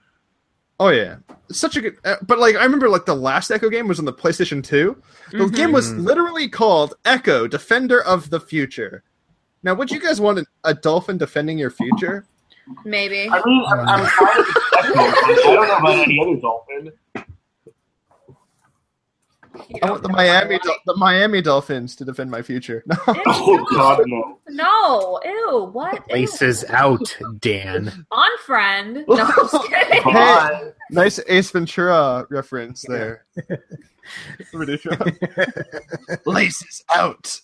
Oh 0.79 0.89
yeah. 0.89 1.17
It's 1.49 1.59
such 1.59 1.77
a 1.77 1.81
good. 1.81 1.97
Uh, 2.03 2.15
but 2.23 2.39
like, 2.39 2.55
I 2.55 2.63
remember 2.63 2.89
like 2.89 3.05
the 3.05 3.15
last 3.15 3.51
Ecco 3.51 3.69
game 3.69 3.87
was 3.87 3.99
on 3.99 4.05
the 4.05 4.13
PlayStation 4.13 4.63
Two. 4.63 5.01
The 5.31 5.37
Mhm. 5.37 5.55
game 5.55 5.71
was 5.71 5.91
Mhm. 5.93 6.03
literally 6.05 6.49
called 6.49 6.95
Ecco 7.05 7.47
Defender 7.49 8.01
of 8.03 8.29
the 8.31 8.39
Future. 8.39 9.03
Now, 9.63 9.73
would 9.75 9.91
you 9.91 9.99
guys 9.99 10.19
want 10.19 10.39
a, 10.39 10.45
a 10.63 10.73
dolphin 10.73 11.17
defending 11.17 11.57
your 11.57 11.69
future? 11.71 12.25
Maybe. 12.85 13.29
I 13.29 13.41
mean, 13.45 13.63
I'm, 13.67 13.79
I'm 13.79 14.05
kind 14.05 14.39
of 14.39 14.45
expecting 14.47 14.91
it. 14.91 14.97
I 14.97 15.35
don't 15.35 15.67
know 15.67 15.77
about 15.77 15.99
any 15.99 16.19
other 16.21 16.35
dolphin. 16.39 16.91
I 19.83 19.91
want 19.91 20.01
the 20.01 20.09
Miami 20.09 20.57
Dol- 20.63 20.75
the 20.87 20.95
Miami 20.95 21.41
Dolphins 21.41 21.95
to 21.97 22.05
defend 22.05 22.31
my 22.31 22.41
future. 22.41 22.83
No. 23.07 23.21
Oh 23.27 23.65
God, 23.69 24.01
no! 24.07 24.39
No. 24.49 25.19
Ew. 25.23 25.69
What? 25.71 26.03
Ew. 26.09 26.15
Laces 26.15 26.65
out, 26.69 27.15
Dan. 27.39 28.05
On 28.11 28.29
friend. 28.45 29.05
No, 29.07 29.15
I'm 29.23 29.33
just 29.35 29.63
kidding. 29.69 30.01
Come 30.01 30.15
on. 30.15 30.73
nice 30.89 31.19
Ace 31.27 31.51
Ventura 31.51 32.25
reference 32.29 32.83
there. 32.87 33.25
Laces 36.25 36.83
out. 36.95 37.39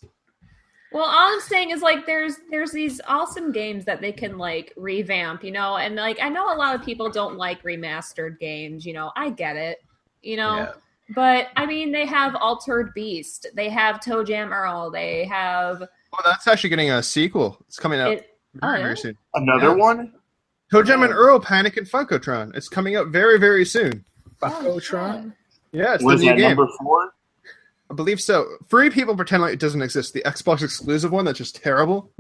Well, 0.92 1.04
all 1.04 1.34
I'm 1.34 1.40
saying 1.42 1.70
is 1.72 1.82
like 1.82 2.06
there's 2.08 2.38
there's 2.50 2.72
these 2.72 3.00
awesome 3.08 3.52
games 3.52 3.86
that 3.86 4.02
they 4.02 4.12
can 4.12 4.38
like 4.38 4.74
revamp, 4.76 5.44
you 5.44 5.52
know, 5.52 5.78
and 5.78 5.96
like 5.96 6.18
I 6.22 6.30
know 6.30 6.52
a 6.54 6.58
lot 6.58 6.74
of 6.76 6.84
people 6.84 7.10
don't 7.12 7.36
like 7.38 7.62
remastered 7.64 8.40
games, 8.40 8.86
you 8.86 8.94
know. 8.94 9.12
I 9.16 9.30
get 9.30 9.56
it, 9.56 9.80
you 10.24 10.36
know. 10.38 10.58
Yeah. 10.58 10.72
But 11.16 11.48
I 11.56 11.66
mean, 11.66 11.92
they 11.92 12.06
have 12.06 12.36
Altered 12.36 12.92
Beast, 12.96 13.48
they 13.56 13.70
have 13.70 13.98
ToeJam 14.00 14.52
Earl, 14.52 14.90
they 14.92 15.26
have 15.26 15.84
Oh, 16.12 16.18
that's 16.26 16.48
actually 16.48 16.72
getting 16.72 16.90
a 16.90 17.04
sequel. 17.04 17.58
It's 17.68 17.78
coming 17.78 18.00
out 18.00 18.12
it. 18.14 18.36
very, 18.56 18.80
oh, 18.80 18.84
very 18.84 18.98
soon. 18.98 19.16
Another 19.36 19.68
Yeah. 19.70 19.74
one? 19.76 20.14
ToeJam 20.74 21.04
and 21.04 21.14
Earl 21.14 21.40
Panic 21.40 21.78
and 21.78 21.88
Funkotron. 21.88 22.56
It's 22.56 22.68
coming 22.68 22.96
out 22.96 23.08
very, 23.10 23.38
very 23.40 23.64
soon. 23.66 24.04
Oh, 24.42 24.48
Funkotron? 24.50 25.34
Yeah, 25.72 25.94
it's 25.96 26.04
Was 26.04 26.20
the 26.22 26.26
new 26.28 26.32
that 26.32 26.38
game. 26.38 26.48
number 26.58 26.68
four? 26.80 27.12
I 27.92 27.96
believe 27.96 28.22
so. 28.22 28.48
Free 28.68 28.90
people 28.90 29.16
pretend 29.16 29.42
like 29.42 29.54
it 29.54 29.60
doesn't 29.60 29.82
exist. 29.82 30.14
The 30.14 30.22
Xbox 30.22 30.62
exclusive 30.62 31.12
one 31.12 31.26
that's 31.26 31.38
just 31.40 31.56
terrible. 31.62 32.12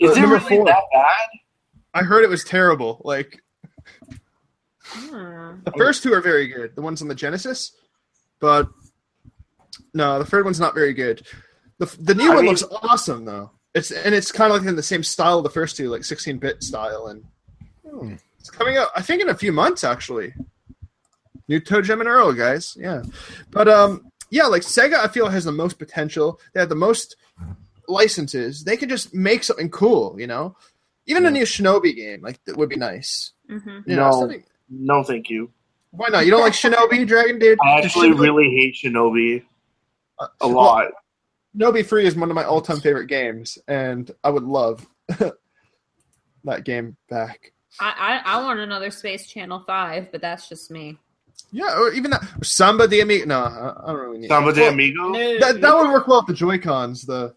Is 0.00 0.16
it 0.16 0.20
really 0.20 0.38
four. 0.40 0.64
that 0.66 0.82
bad? 0.92 1.28
I 1.94 2.02
heard 2.02 2.24
it 2.24 2.30
was 2.30 2.44
terrible. 2.44 3.00
Like 3.04 3.40
Hmm. 4.84 5.60
the 5.64 5.72
first 5.76 6.02
two 6.02 6.12
are 6.12 6.20
very 6.20 6.48
good. 6.48 6.74
The 6.74 6.82
ones 6.82 7.00
on 7.00 7.08
the 7.08 7.14
Genesis, 7.14 7.72
but 8.40 8.68
no, 9.94 10.18
the 10.18 10.24
third 10.24 10.44
one's 10.44 10.60
not 10.60 10.74
very 10.74 10.92
good. 10.92 11.24
The 11.78 11.86
the 12.00 12.14
new 12.14 12.30
I 12.32 12.34
one 12.34 12.44
mean- 12.44 12.54
looks 12.54 12.64
awesome 12.82 13.24
though. 13.24 13.52
It's 13.74 13.90
and 13.90 14.14
it's 14.14 14.30
kind 14.32 14.52
of 14.52 14.58
like 14.60 14.68
in 14.68 14.76
the 14.76 14.82
same 14.82 15.02
style 15.02 15.38
of 15.38 15.44
the 15.44 15.50
first 15.50 15.76
two, 15.76 15.88
like 15.88 16.02
16-bit 16.02 16.62
style, 16.62 17.06
and 17.06 17.24
Hmm. 17.88 18.14
it's 18.38 18.50
coming 18.50 18.76
out. 18.76 18.88
I 18.94 19.00
think 19.02 19.22
in 19.22 19.28
a 19.30 19.34
few 19.36 19.52
months 19.52 19.82
actually. 19.84 20.34
New 21.48 21.60
ToeJam 21.60 22.00
and 22.00 22.08
Earl, 22.08 22.32
guys. 22.34 22.76
Yeah, 22.78 23.02
but 23.50 23.68
um, 23.68 24.10
yeah, 24.32 24.46
like 24.46 24.62
Sega, 24.62 24.94
I 24.94 25.08
feel 25.08 25.28
has 25.28 25.44
the 25.44 25.52
most 25.52 25.78
potential. 25.78 26.40
They 26.54 26.60
have 26.60 26.68
the 26.70 26.74
most 26.74 27.16
licenses. 27.86 28.64
They 28.64 28.76
could 28.76 28.88
just 28.88 29.14
make 29.14 29.44
something 29.44 29.68
cool, 29.70 30.16
you 30.18 30.26
know. 30.26 30.56
Even 31.06 31.26
a 31.26 31.30
new 31.30 31.42
Shinobi 31.44 31.94
game, 31.94 32.22
like 32.22 32.42
that 32.46 32.56
would 32.56 32.68
be 32.68 32.76
nice. 32.76 33.32
Mhm. 33.50 33.84
You 33.86 33.96
know, 33.96 34.10
No. 34.10 34.20
something- 34.20 34.44
No, 34.70 35.02
thank 35.04 35.28
you. 35.28 35.50
why 35.90 36.08
not? 36.08 36.24
You 36.24 36.30
don't 36.30 36.40
like 36.40 36.54
Shinobi 36.54 37.06
Dragon, 37.06 37.38
dude? 37.38 37.58
I 37.62 37.80
actually 37.80 38.08
Shinobi- 38.10 38.20
really 38.20 38.50
hate 38.50 38.74
Shinobi 38.74 39.44
Uh, 40.18 40.26
a 40.40 40.46
lot. 40.48 40.86
Shinobi 41.56 41.84
Free 41.84 42.06
is 42.06 42.14
one 42.16 42.30
of 42.30 42.34
my 42.34 42.44
all-time 42.44 42.80
favorite 42.80 43.08
games, 43.08 43.58
and 43.68 44.10
I 44.24 44.30
would 44.30 44.44
love 44.44 44.86
that 46.44 46.64
game 46.64 46.96
back. 47.10 47.52
I, 47.80 48.20
I 48.26 48.36
I 48.36 48.42
want 48.42 48.60
another 48.60 48.90
Space 48.90 49.26
Channel 49.26 49.64
Five, 49.66 50.12
but 50.12 50.20
that's 50.20 50.48
just 50.48 50.70
me. 50.70 50.98
Yeah, 51.52 51.78
or 51.78 51.92
even 51.92 52.10
that 52.12 52.22
Samba 52.42 52.88
de 52.88 53.00
Amigo. 53.00 53.26
No, 53.26 53.40
I 53.40 53.74
I 53.84 53.92
don't 53.92 54.00
really 54.00 54.18
need. 54.18 54.28
Samba 54.28 54.52
de 54.52 54.62
Well, 54.62 54.72
Amigo. 54.72 55.12
That, 55.40 55.60
that 55.60 55.76
would 55.76 55.90
work 55.90 56.08
well 56.08 56.20
with 56.20 56.28
the 56.28 56.34
Joy 56.34 56.58
Cons. 56.58 57.02
The 57.02 57.34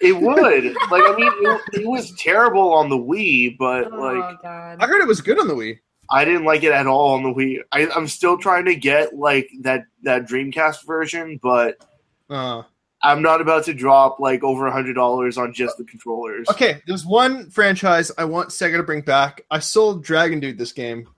It 0.00 0.12
would. 0.20 0.64
like, 0.90 1.02
I 1.04 1.14
mean, 1.16 1.30
it, 1.40 1.60
it 1.82 1.86
was 1.86 2.12
terrible 2.18 2.74
on 2.74 2.88
the 2.88 2.98
Wii, 2.98 3.56
but 3.56 3.92
Oh 3.92 3.96
like, 3.96 4.42
God. 4.42 4.78
I 4.80 4.86
heard 4.86 5.00
it 5.00 5.06
was 5.08 5.20
good 5.20 5.38
on 5.38 5.46
the 5.48 5.54
Wii. 5.54 5.78
I 6.10 6.24
didn't 6.24 6.44
like 6.44 6.62
it 6.64 6.72
at 6.72 6.86
all 6.86 7.14
on 7.14 7.22
the 7.22 7.30
Wii. 7.32 7.58
I, 7.72 7.88
I'm 7.94 8.06
still 8.08 8.36
trying 8.38 8.64
to 8.66 8.74
get 8.76 9.14
like 9.16 9.48
that 9.62 9.84
that 10.02 10.28
Dreamcast 10.28 10.84
version, 10.86 11.38
but 11.42 11.76
Uh, 12.28 12.62
I'm 13.02 13.22
not 13.22 13.40
about 13.40 13.64
to 13.66 13.74
drop 13.74 14.18
like 14.18 14.42
over 14.42 14.66
a 14.66 14.72
hundred 14.72 14.94
dollars 14.94 15.38
on 15.38 15.52
just 15.52 15.76
the 15.78 15.84
controllers. 15.84 16.48
okay, 16.50 16.80
there's 16.88 17.06
one 17.06 17.48
franchise 17.50 18.10
I 18.18 18.24
want 18.24 18.48
Sega 18.48 18.76
to 18.76 18.82
bring 18.82 19.02
back. 19.02 19.42
I 19.52 19.60
sold 19.60 20.02
Dragon 20.02 20.40
Dude 20.40 20.58
this 20.58 20.72
game. 20.72 21.08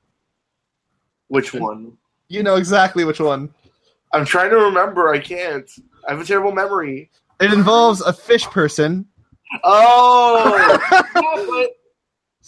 Which 1.28 1.52
one? 1.54 1.96
You 2.28 2.42
know 2.42 2.56
exactly 2.56 3.04
which 3.04 3.20
one. 3.20 3.52
I'm 4.12 4.24
trying 4.24 4.50
to 4.50 4.56
remember. 4.56 5.08
I 5.08 5.18
can't. 5.18 5.68
I 6.06 6.12
have 6.12 6.20
a 6.20 6.24
terrible 6.24 6.52
memory. 6.52 7.10
It 7.40 7.52
involves 7.52 8.00
a 8.00 8.12
fish 8.12 8.44
person. 8.46 9.06
Oh, 9.64 10.54
yeah, 10.92 11.02
but 11.14 11.70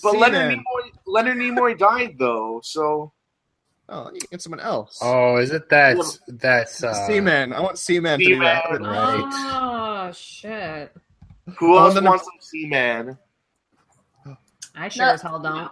but 0.02 0.16
Leonard 0.18 0.58
Nimoy, 0.58 0.90
Leonard 1.06 1.36
Nimoy 1.38 1.78
died 1.78 2.16
though, 2.18 2.60
so 2.62 3.12
Oh, 3.88 4.04
you 4.14 4.20
can 4.20 4.28
get 4.32 4.42
someone 4.42 4.60
else. 4.60 4.98
Oh, 5.02 5.36
is 5.38 5.50
it 5.50 5.68
that? 5.70 5.96
That's 6.28 6.82
uh, 6.84 6.92
Seaman. 7.06 7.52
I 7.52 7.60
want 7.60 7.78
Seaman 7.78 8.20
to 8.20 8.24
do 8.24 8.38
that. 8.40 8.64
Right. 8.80 9.30
Oh 10.08 10.12
shit! 10.12 10.94
who 11.58 11.74
Oh, 11.76 11.84
else 11.84 11.94
then- 11.94 12.04
wants 12.04 12.24
some 12.24 12.34
Seaman? 12.40 13.16
I 14.76 14.88
sure 14.88 15.06
No. 15.06 15.12
as 15.12 15.22
hell 15.22 15.40
don't. 15.40 15.70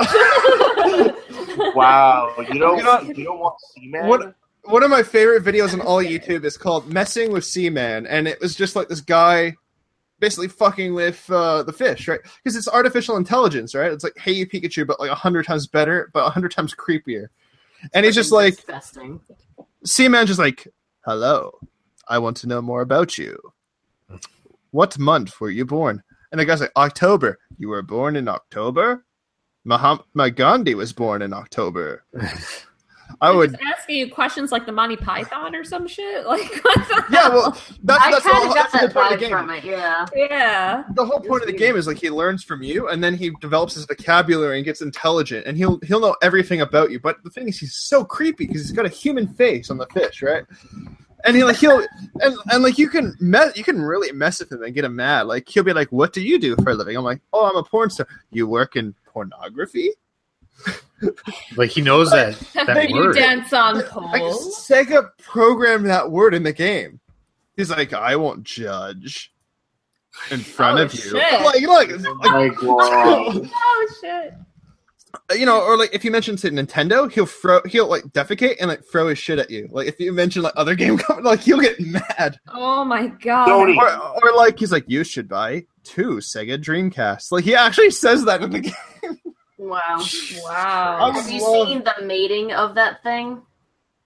Wow, 1.74 2.32
you 2.38 2.58
don't 2.58 2.78
You 2.78 2.84
know- 2.84 3.00
you 3.02 3.24
don't 3.24 3.38
want 3.38 3.56
Seaman? 3.74 4.06
What- 4.06 4.34
one 4.64 4.82
of 4.82 4.90
my 4.90 5.02
favorite 5.02 5.42
videos 5.42 5.72
on 5.72 5.80
all 5.80 6.02
YouTube 6.02 6.44
is 6.44 6.56
called 6.58 6.86
"Messing 6.92 7.32
with 7.32 7.44
Seaman," 7.44 8.06
and 8.06 8.28
it 8.28 8.38
was 8.40 8.54
just 8.54 8.76
like 8.76 8.88
this 8.88 9.00
guy 9.00 9.56
basically 10.18 10.48
fucking 10.48 10.92
with 10.92 11.28
uh, 11.30 11.62
the 11.62 11.72
fish, 11.72 12.06
right? 12.06 12.20
Because 12.44 12.56
it's 12.56 12.68
artificial 12.68 13.16
intelligence, 13.16 13.74
right? 13.74 13.90
It's 13.90 14.04
like 14.04 14.18
Hey 14.18 14.32
You 14.32 14.46
Pikachu, 14.46 14.86
but 14.86 15.00
like 15.00 15.10
a 15.10 15.14
hundred 15.14 15.46
times 15.46 15.66
better, 15.66 16.10
but 16.12 16.26
a 16.26 16.30
hundred 16.30 16.52
times 16.52 16.74
creepier. 16.74 17.28
And 17.94 18.04
he's 18.04 18.14
just 18.14 18.32
like 18.32 18.56
disgusting. 18.56 19.20
Seaman, 19.84 20.26
just 20.26 20.38
like, 20.38 20.68
"Hello, 21.06 21.58
I 22.06 22.18
want 22.18 22.36
to 22.38 22.46
know 22.46 22.60
more 22.60 22.82
about 22.82 23.16
you. 23.16 23.38
What 24.72 24.98
month 24.98 25.40
were 25.40 25.50
you 25.50 25.64
born?" 25.64 26.02
And 26.30 26.38
the 26.40 26.44
guy's 26.44 26.60
like, 26.60 26.72
"October. 26.76 27.38
You 27.56 27.68
were 27.70 27.82
born 27.82 28.14
in 28.14 28.28
October. 28.28 29.04
Mahatma 29.64 30.30
Gandhi 30.30 30.74
was 30.74 30.92
born 30.92 31.22
in 31.22 31.32
October." 31.32 32.04
I 33.20 33.32
would 33.32 33.50
Just 33.50 33.62
asking 33.64 33.96
you 33.96 34.08
questions 34.10 34.52
like 34.52 34.66
the 34.66 34.72
Monty 34.72 34.96
Python 34.96 35.54
or 35.56 35.64
some 35.64 35.88
shit. 35.88 36.24
Like 36.28 36.48
what 36.64 36.88
the 36.88 37.04
Yeah, 37.10 37.22
hell? 37.22 37.32
well, 37.32 37.62
that's, 37.82 38.00
I 38.04 38.10
that's, 38.12 38.24
the, 38.24 38.30
whole- 38.32 38.48
of 38.48 38.54
that's 38.54 38.72
the 38.72 38.88
point 38.88 39.12
of 39.14 39.18
the 39.18 39.24
game. 39.26 39.30
from 39.32 39.50
it. 39.50 39.64
Yeah. 39.64 40.06
yeah. 40.14 40.84
The 40.94 41.04
whole 41.04 41.18
point 41.18 41.42
of 41.42 41.48
the 41.48 41.56
game 41.56 41.74
is 41.76 41.88
like 41.88 41.98
he 41.98 42.08
learns 42.08 42.44
from 42.44 42.62
you, 42.62 42.88
and 42.88 43.02
then 43.02 43.16
he 43.16 43.30
develops 43.40 43.74
his 43.74 43.84
vocabulary 43.84 44.58
and 44.58 44.64
gets 44.64 44.80
intelligent, 44.80 45.44
and 45.46 45.56
he'll 45.56 45.80
he'll 45.80 45.98
know 46.00 46.14
everything 46.22 46.60
about 46.60 46.92
you. 46.92 47.00
But 47.00 47.16
the 47.24 47.30
thing 47.30 47.48
is, 47.48 47.58
he's 47.58 47.74
so 47.74 48.04
creepy 48.04 48.46
because 48.46 48.62
he's 48.62 48.72
got 48.72 48.86
a 48.86 48.88
human 48.90 49.26
face 49.34 49.70
on 49.70 49.76
the 49.78 49.86
fish, 49.86 50.22
right? 50.22 50.44
And 51.24 51.36
he 51.36 51.42
like 51.44 51.56
he'll 51.56 51.84
and, 52.20 52.36
and 52.52 52.62
like 52.62 52.78
you 52.78 52.88
can 52.88 53.14
mess 53.20 53.54
you 53.56 53.64
can 53.64 53.82
really 53.82 54.12
mess 54.12 54.38
with 54.38 54.52
him 54.52 54.62
and 54.62 54.72
get 54.72 54.84
him 54.84 54.94
mad. 54.96 55.22
Like 55.26 55.48
he'll 55.48 55.64
be 55.64 55.72
like, 55.72 55.88
"What 55.90 56.12
do 56.12 56.22
you 56.22 56.38
do 56.38 56.54
for 56.62 56.70
a 56.70 56.74
living?" 56.74 56.96
I'm 56.96 57.04
like, 57.04 57.20
"Oh, 57.32 57.46
I'm 57.50 57.56
a 57.56 57.64
porn 57.64 57.90
star." 57.90 58.06
You 58.30 58.46
work 58.46 58.76
in 58.76 58.94
pornography? 59.10 59.90
Like 61.56 61.70
he 61.70 61.80
knows 61.80 62.10
that 62.10 62.38
that 62.54 62.90
you 62.90 63.12
dance 63.12 63.52
on 63.52 63.76
Like 63.76 63.86
poles. 63.86 64.66
Sega 64.68 65.08
programmed 65.18 65.86
that 65.86 66.10
word 66.10 66.34
in 66.34 66.42
the 66.42 66.52
game. 66.52 67.00
He's 67.56 67.70
like, 67.70 67.92
"I 67.92 68.16
won't 68.16 68.44
judge." 68.44 69.32
In 70.30 70.40
front 70.40 70.78
Oh, 70.80 70.82
of 70.84 70.92
you, 70.94 71.00
shit. 71.00 71.14
like, 71.44 71.62
look, 71.62 71.88
like, 72.20 72.24
Like, 72.24 72.62
wow. 72.62 73.32
Oh 73.54 73.88
shit! 74.00 74.34
you 75.38 75.46
know, 75.46 75.60
or 75.62 75.76
like 75.78 75.94
if 75.94 76.04
you 76.04 76.10
mention 76.10 76.36
say 76.36 76.50
Nintendo, 76.50 77.10
he'll 77.10 77.26
throw, 77.26 77.60
he'll 77.64 77.88
like 77.88 78.02
defecate 78.08 78.56
and 78.60 78.68
like 78.68 78.82
throw 78.84 79.08
his 79.08 79.18
shit 79.18 79.38
at 79.38 79.50
you. 79.50 79.68
Like 79.70 79.86
if 79.88 79.98
you 80.00 80.12
mention 80.12 80.42
like 80.42 80.52
other 80.56 80.74
game 80.82 80.98
company, 80.98 81.26
like 81.28 81.40
he'll 81.40 81.60
get 81.60 81.80
mad. 81.80 82.38
Oh 82.48 82.84
my 82.84 83.06
god! 83.06 83.48
Or, 83.48 83.68
or 83.70 84.36
like 84.36 84.58
he's 84.58 84.72
like, 84.72 84.84
you 84.88 85.04
should 85.04 85.28
buy 85.28 85.64
two 85.84 86.16
Sega 86.16 86.58
Dreamcasts. 86.62 87.32
Like 87.32 87.44
he 87.44 87.54
actually 87.54 87.90
says 87.90 88.24
that 88.26 88.42
in 88.42 88.50
the 88.50 88.60
game. 88.60 88.74
Wow. 89.60 90.02
Wow. 90.44 90.98
I 91.02 91.10
Have 91.20 91.30
you 91.30 91.42
love- 91.42 91.68
seen 91.68 91.84
the 91.84 91.94
mating 92.04 92.52
of 92.52 92.74
that 92.76 93.02
thing? 93.02 93.42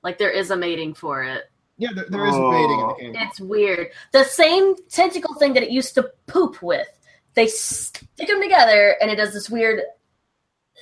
Like 0.03 0.19
there 0.19 0.31
is 0.31 0.51
a 0.51 0.57
mating 0.57 0.95
for 0.95 1.23
it. 1.23 1.45
Yeah, 1.79 1.91
there, 1.95 2.07
there 2.09 2.27
is 2.27 2.35
mating 2.35 2.81
in 2.81 2.87
the 2.89 2.95
game. 3.01 3.15
It's 3.29 3.41
weird. 3.41 3.89
The 4.13 4.25
same 4.25 4.75
tentacle 4.91 5.35
thing 5.37 5.55
that 5.55 5.63
it 5.63 5.71
used 5.71 5.95
to 5.95 6.11
poop 6.27 6.61
with. 6.63 6.87
They 7.35 7.47
stick 7.49 8.29
them 8.29 8.41
together, 8.43 8.97
and 9.01 9.11
it 9.11 9.17
does 9.17 9.33
this 9.33 9.49
weird 9.51 9.81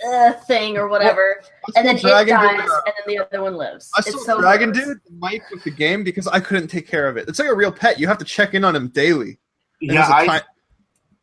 uh, 0.06 0.32
thing 0.32 0.76
or 0.76 0.88
whatever, 0.88 1.42
I 1.42 1.72
and 1.76 1.86
then 1.88 1.96
it 1.96 2.02
Dragon 2.02 2.34
dies, 2.34 2.60
Dude, 2.62 2.70
uh, 2.70 2.80
and 2.86 2.94
then 3.06 3.14
the 3.16 3.24
other 3.24 3.42
one 3.42 3.56
lives. 3.56 3.90
I 3.96 4.00
it's 4.06 4.24
so 4.26 4.40
Dragon 4.40 4.72
gross. 4.72 4.84
Dude 4.86 5.00
Mike 5.18 5.42
with 5.50 5.64
the 5.64 5.70
game 5.70 6.02
because 6.02 6.26
I 6.26 6.40
couldn't 6.40 6.68
take 6.68 6.86
care 6.88 7.08
of 7.08 7.16
it. 7.16 7.28
It's 7.28 7.38
like 7.38 7.48
a 7.48 7.54
real 7.54 7.72
pet. 7.72 8.00
You 8.00 8.06
have 8.08 8.18
to 8.18 8.24
check 8.24 8.52
in 8.54 8.64
on 8.64 8.74
him 8.74 8.88
daily. 8.88 9.38
And 9.80 9.92
Yeah, 9.92 9.94
there's 9.94 10.08
a 10.08 10.14
I, 10.16 10.26
time- 10.26 10.40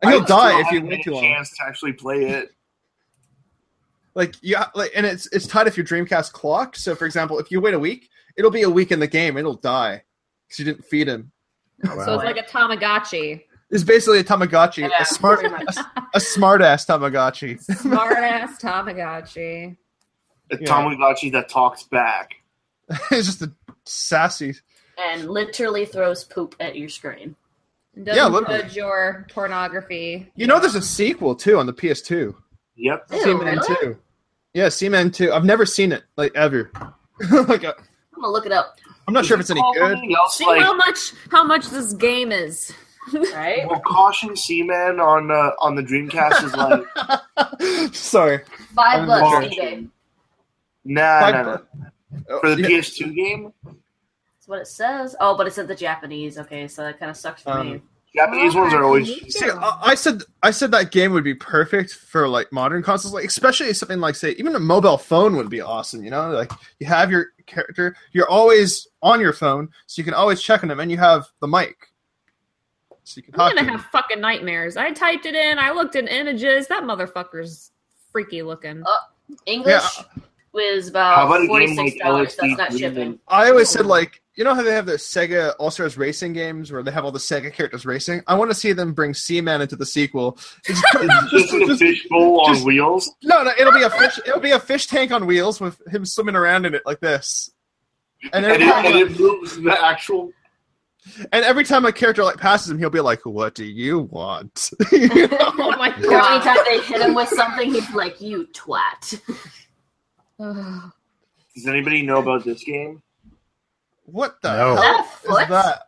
and 0.01 0.11
he'll 0.13 0.23
I 0.23 0.25
die 0.25 0.61
if 0.61 0.71
you 0.71 0.85
wait 0.85 1.03
too 1.03 1.11
a 1.11 1.13
long. 1.15 1.23
chance 1.23 1.49
to 1.57 1.63
actually 1.65 1.93
play 1.93 2.29
it. 2.29 2.51
Like 4.19 4.35
yeah, 4.41 4.65
like 4.75 4.91
and 4.95 5.05
it's 5.05 5.27
it's 5.31 5.47
tied 5.47 5.67
if 5.67 5.77
your 5.77 5.85
Dreamcast 5.85 6.33
clock. 6.33 6.75
So 6.75 6.93
for 6.93 7.05
example, 7.05 7.39
if 7.39 7.49
you 7.51 7.61
wait 7.61 7.73
a 7.73 7.79
week, 7.79 8.09
it'll 8.37 8.51
be 8.51 8.63
a 8.63 8.69
week 8.69 8.91
in 8.91 8.99
the 8.99 9.07
game. 9.07 9.37
It'll 9.37 9.53
die 9.55 10.03
because 10.45 10.59
you 10.59 10.65
didn't 10.65 10.83
feed 10.83 11.07
him. 11.07 11.31
Oh, 11.87 12.03
so 12.03 12.15
it's 12.15 12.23
like 12.25 12.35
a 12.37 12.43
Tamagotchi. 12.43 13.43
It's 13.71 13.85
basically 13.85 14.19
a 14.19 14.23
Tamagotchi, 14.25 14.79
Yeah, 14.89 14.89
a 14.99 15.05
smart, 15.05 15.45
a, 15.45 15.85
a 16.15 16.19
smart 16.19 16.61
ass 16.61 16.85
Tamagotchi. 16.85 17.61
Smart 17.77 18.17
ass 18.17 18.59
Tamagotchi. 18.61 19.77
A 20.51 20.57
Yeah. 20.59 20.67
Tamagotchi 20.67 21.31
that 21.31 21.47
talks 21.47 21.83
back. 21.83 22.31
it's 23.11 23.27
just 23.27 23.41
a 23.43 23.53
sassy. 23.85 24.55
and 25.11 25.29
literally 25.29 25.85
throws 25.85 26.23
poop 26.25 26.55
at 26.59 26.75
your 26.75 26.89
screen. 26.89 27.35
Doesn't 27.95 28.15
Yeah, 28.15 28.27
literally. 28.27 28.63
judge 28.63 28.75
your 28.75 29.27
pornography. 29.31 30.29
You 30.35 30.47
know, 30.47 30.59
there's 30.59 30.75
a 30.75 30.81
sequel 30.81 31.35
too 31.35 31.57
on 31.59 31.65
the 31.65 31.73
PS2. 31.73 32.35
Yep. 32.75 33.05
Ew, 33.11 33.23
Seaman 33.23 33.45
really? 33.45 33.75
Two. 33.81 33.97
Yeah, 34.59 34.67
Seaman 34.67 35.11
Two. 35.11 35.31
I've 35.31 35.45
never 35.45 35.65
seen 35.65 35.93
it 35.93 36.03
like 36.17 36.35
ever. 36.35 36.69
like 37.47 37.63
uh, 37.63 37.71
I'm 37.77 38.21
gonna 38.21 38.27
look 38.27 38.45
it 38.45 38.51
up. 38.51 38.77
I'm 39.07 39.13
not 39.13 39.25
sure 39.25 39.35
if 39.35 39.39
it's 39.41 39.49
any 39.49 39.63
good. 39.73 39.97
Else, 40.17 40.37
See 40.37 40.45
like, 40.45 40.61
how 40.61 40.75
much 40.75 41.13
how 41.31 41.45
much 41.45 41.67
this 41.69 41.93
game 41.93 42.33
is. 42.33 42.73
Right? 43.33 43.65
well, 43.65 43.79
Caution 43.79 44.35
Seaman 44.35 44.99
on 44.99 45.31
uh, 45.31 45.51
on 45.61 45.75
the 45.75 45.81
Dreamcast 45.81 46.43
is 46.43 46.53
like, 46.55 47.93
Sorry. 47.95 48.41
Five 48.75 48.99
I'm 48.99 49.07
bucks 49.07 49.55
eBay. 49.55 49.87
nah, 50.83 51.19
Five 51.21 51.33
nah, 51.45 51.57
nah. 51.79 52.39
For 52.41 52.55
the 52.55 52.61
Yeah. 52.61 52.67
PS2 52.67 53.15
game, 53.15 53.53
That's 53.63 54.47
what 54.47 54.59
it 54.59 54.67
says. 54.67 55.15
Oh, 55.21 55.35
but 55.37 55.47
it's 55.47 55.57
in 55.57 55.67
the 55.67 55.73
Japanese. 55.75 56.37
Okay, 56.37 56.67
so 56.67 56.83
that 56.83 56.99
kind 56.99 57.09
of 57.09 57.15
sucks 57.17 57.41
for 57.43 57.51
Um, 57.51 57.71
me. 57.71 57.81
Japanese 58.15 58.55
ones 58.55 58.73
are 58.73 58.83
always. 58.83 59.07
See, 59.33 59.49
I, 59.49 59.79
I 59.81 59.95
said 59.95 60.23
I 60.41 60.51
said 60.51 60.71
that 60.71 60.91
game 60.91 61.11
would 61.11 61.23
be 61.23 61.35
perfect 61.35 61.93
for 61.93 62.27
like 62.27 62.51
modern 62.51 62.81
consoles, 62.81 63.13
like 63.13 63.25
especially 63.25 63.71
something 63.73 63.99
like 63.99 64.15
say 64.15 64.31
even 64.31 64.55
a 64.55 64.59
mobile 64.59 64.97
phone 64.97 65.35
would 65.35 65.49
be 65.49 65.61
awesome. 65.61 66.03
You 66.03 66.09
know, 66.09 66.31
like 66.31 66.51
you 66.79 66.87
have 66.87 67.11
your 67.11 67.27
character, 67.45 67.95
you're 68.11 68.29
always 68.29 68.87
on 69.01 69.21
your 69.21 69.33
phone, 69.33 69.69
so 69.85 69.99
you 69.99 70.03
can 70.03 70.15
always 70.15 70.41
check 70.41 70.63
on 70.63 70.69
them, 70.69 70.79
and 70.79 70.89
you 70.89 70.97
have 70.97 71.27
the 71.39 71.47
mic, 71.47 71.75
so 73.03 73.17
you 73.17 73.23
can 73.23 73.33
talk 73.33 73.51
I'm 73.51 73.55
gonna 73.57 73.67
them. 73.67 73.79
have 73.79 73.91
fucking 73.91 74.19
nightmares. 74.19 74.75
I 74.75 74.91
typed 74.91 75.27
it 75.27 75.35
in, 75.35 75.59
I 75.59 75.71
looked 75.71 75.95
at 75.95 76.09
images, 76.09 76.67
that 76.67 76.83
motherfucker's 76.83 77.71
freaky 78.11 78.41
looking. 78.41 78.81
Uh, 78.83 78.97
English 79.45 79.83
was 80.53 80.87
about 80.87 81.27
about 81.27 81.37
a 81.37 81.39
game 81.41 81.47
forty 81.47 81.67
like 81.75 81.89
six 81.91 81.99
dollars. 82.03 82.35
That's 82.35 82.57
not 82.57 82.73
shipping. 82.77 83.19
I 83.27 83.49
always 83.49 83.69
said 83.69 83.85
like 83.85 84.21
you 84.35 84.43
know 84.45 84.55
how 84.55 84.61
they 84.63 84.71
have 84.71 84.85
the 84.85 84.93
Sega 84.93 85.53
All 85.59 85.69
Stars 85.69 85.97
Racing 85.97 86.31
games 86.33 86.71
where 86.71 86.81
they 86.81 86.91
have 86.91 87.03
all 87.03 87.11
the 87.11 87.19
Sega 87.19 87.51
characters 87.53 87.85
racing. 87.85 88.21
I 88.25 88.35
want 88.35 88.49
to 88.51 88.55
see 88.55 88.71
them 88.71 88.93
bring 88.93 89.13
Seaman 89.13 89.61
into 89.61 89.75
the 89.75 89.85
sequel. 89.85 90.37
It's- 90.69 90.81
It's 90.95 91.31
just 91.31 91.53
a 91.53 91.65
just- 91.67 91.79
fishbowl 91.81 92.41
on 92.41 92.53
just- 92.53 92.65
wheels. 92.65 93.11
no, 93.23 93.43
no, 93.43 93.51
it'll 93.59 93.73
be 93.73 93.83
a 93.83 93.89
fish. 93.89 94.17
It'll 94.25 94.39
be 94.39 94.51
a 94.51 94.59
fish 94.59 94.87
tank 94.87 95.11
on 95.11 95.25
wheels 95.25 95.59
with 95.59 95.81
him 95.87 96.05
swimming 96.05 96.35
around 96.35 96.65
in 96.65 96.73
it 96.73 96.83
like 96.85 96.99
this. 97.01 97.49
And 98.33 98.45
And 98.45 98.61
every, 98.61 98.65
it, 98.65 98.69
time, 98.71 98.85
and 98.85 98.95
it 98.95 99.19
moves 99.19 99.57
the 99.61 99.77
actual. 99.85 100.31
and 101.33 101.43
every 101.45 101.63
time 101.65 101.85
a 101.85 101.91
character 101.91 102.23
like 102.23 102.37
passes 102.37 102.69
him, 102.71 102.77
he'll 102.79 102.89
be 102.89 102.99
like, 103.01 103.25
"What 103.25 103.55
do 103.55 103.65
you 103.65 103.99
want?" 103.99 104.69
Oh 104.91 105.75
my 105.77 105.93
Or 105.97 106.01
god. 106.09 106.31
anytime 106.45 106.57
they 106.65 106.79
hit 106.81 107.01
him 107.01 107.13
with 107.13 107.29
something, 107.29 107.73
he's 107.73 107.89
like, 107.93 108.19
"You 108.21 108.47
twat." 108.53 109.19
Ugh. 110.39 110.91
Does 111.55 111.67
anybody 111.67 112.01
know 112.03 112.19
about 112.19 112.43
this 112.45 112.63
game? 112.63 113.01
what 114.05 114.41
the 114.41 114.51
No. 114.51 114.57
hell 114.57 114.73
Is 114.75 114.81
that 114.81 114.99
a 114.99 115.03
foot? 115.03 115.49
that? 115.49 115.81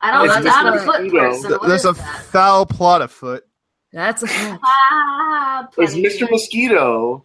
I 0.00 0.10
don't 0.10 0.26
know. 0.26 0.34
It's 0.34 0.44
not 0.46 0.74
a 0.74 0.78
foot 0.80 1.10
person. 1.12 1.50
What 1.52 1.68
There's 1.68 1.84
a 1.84 1.92
that? 1.92 2.22
foul 2.32 2.66
plot 2.66 3.02
afoot. 3.02 3.44
That's 3.92 4.22
a 4.24 4.26
Ah, 4.64 5.68
It's 5.78 5.92
penny. 5.94 6.02
Mr. 6.02 6.28
Mosquito. 6.30 7.24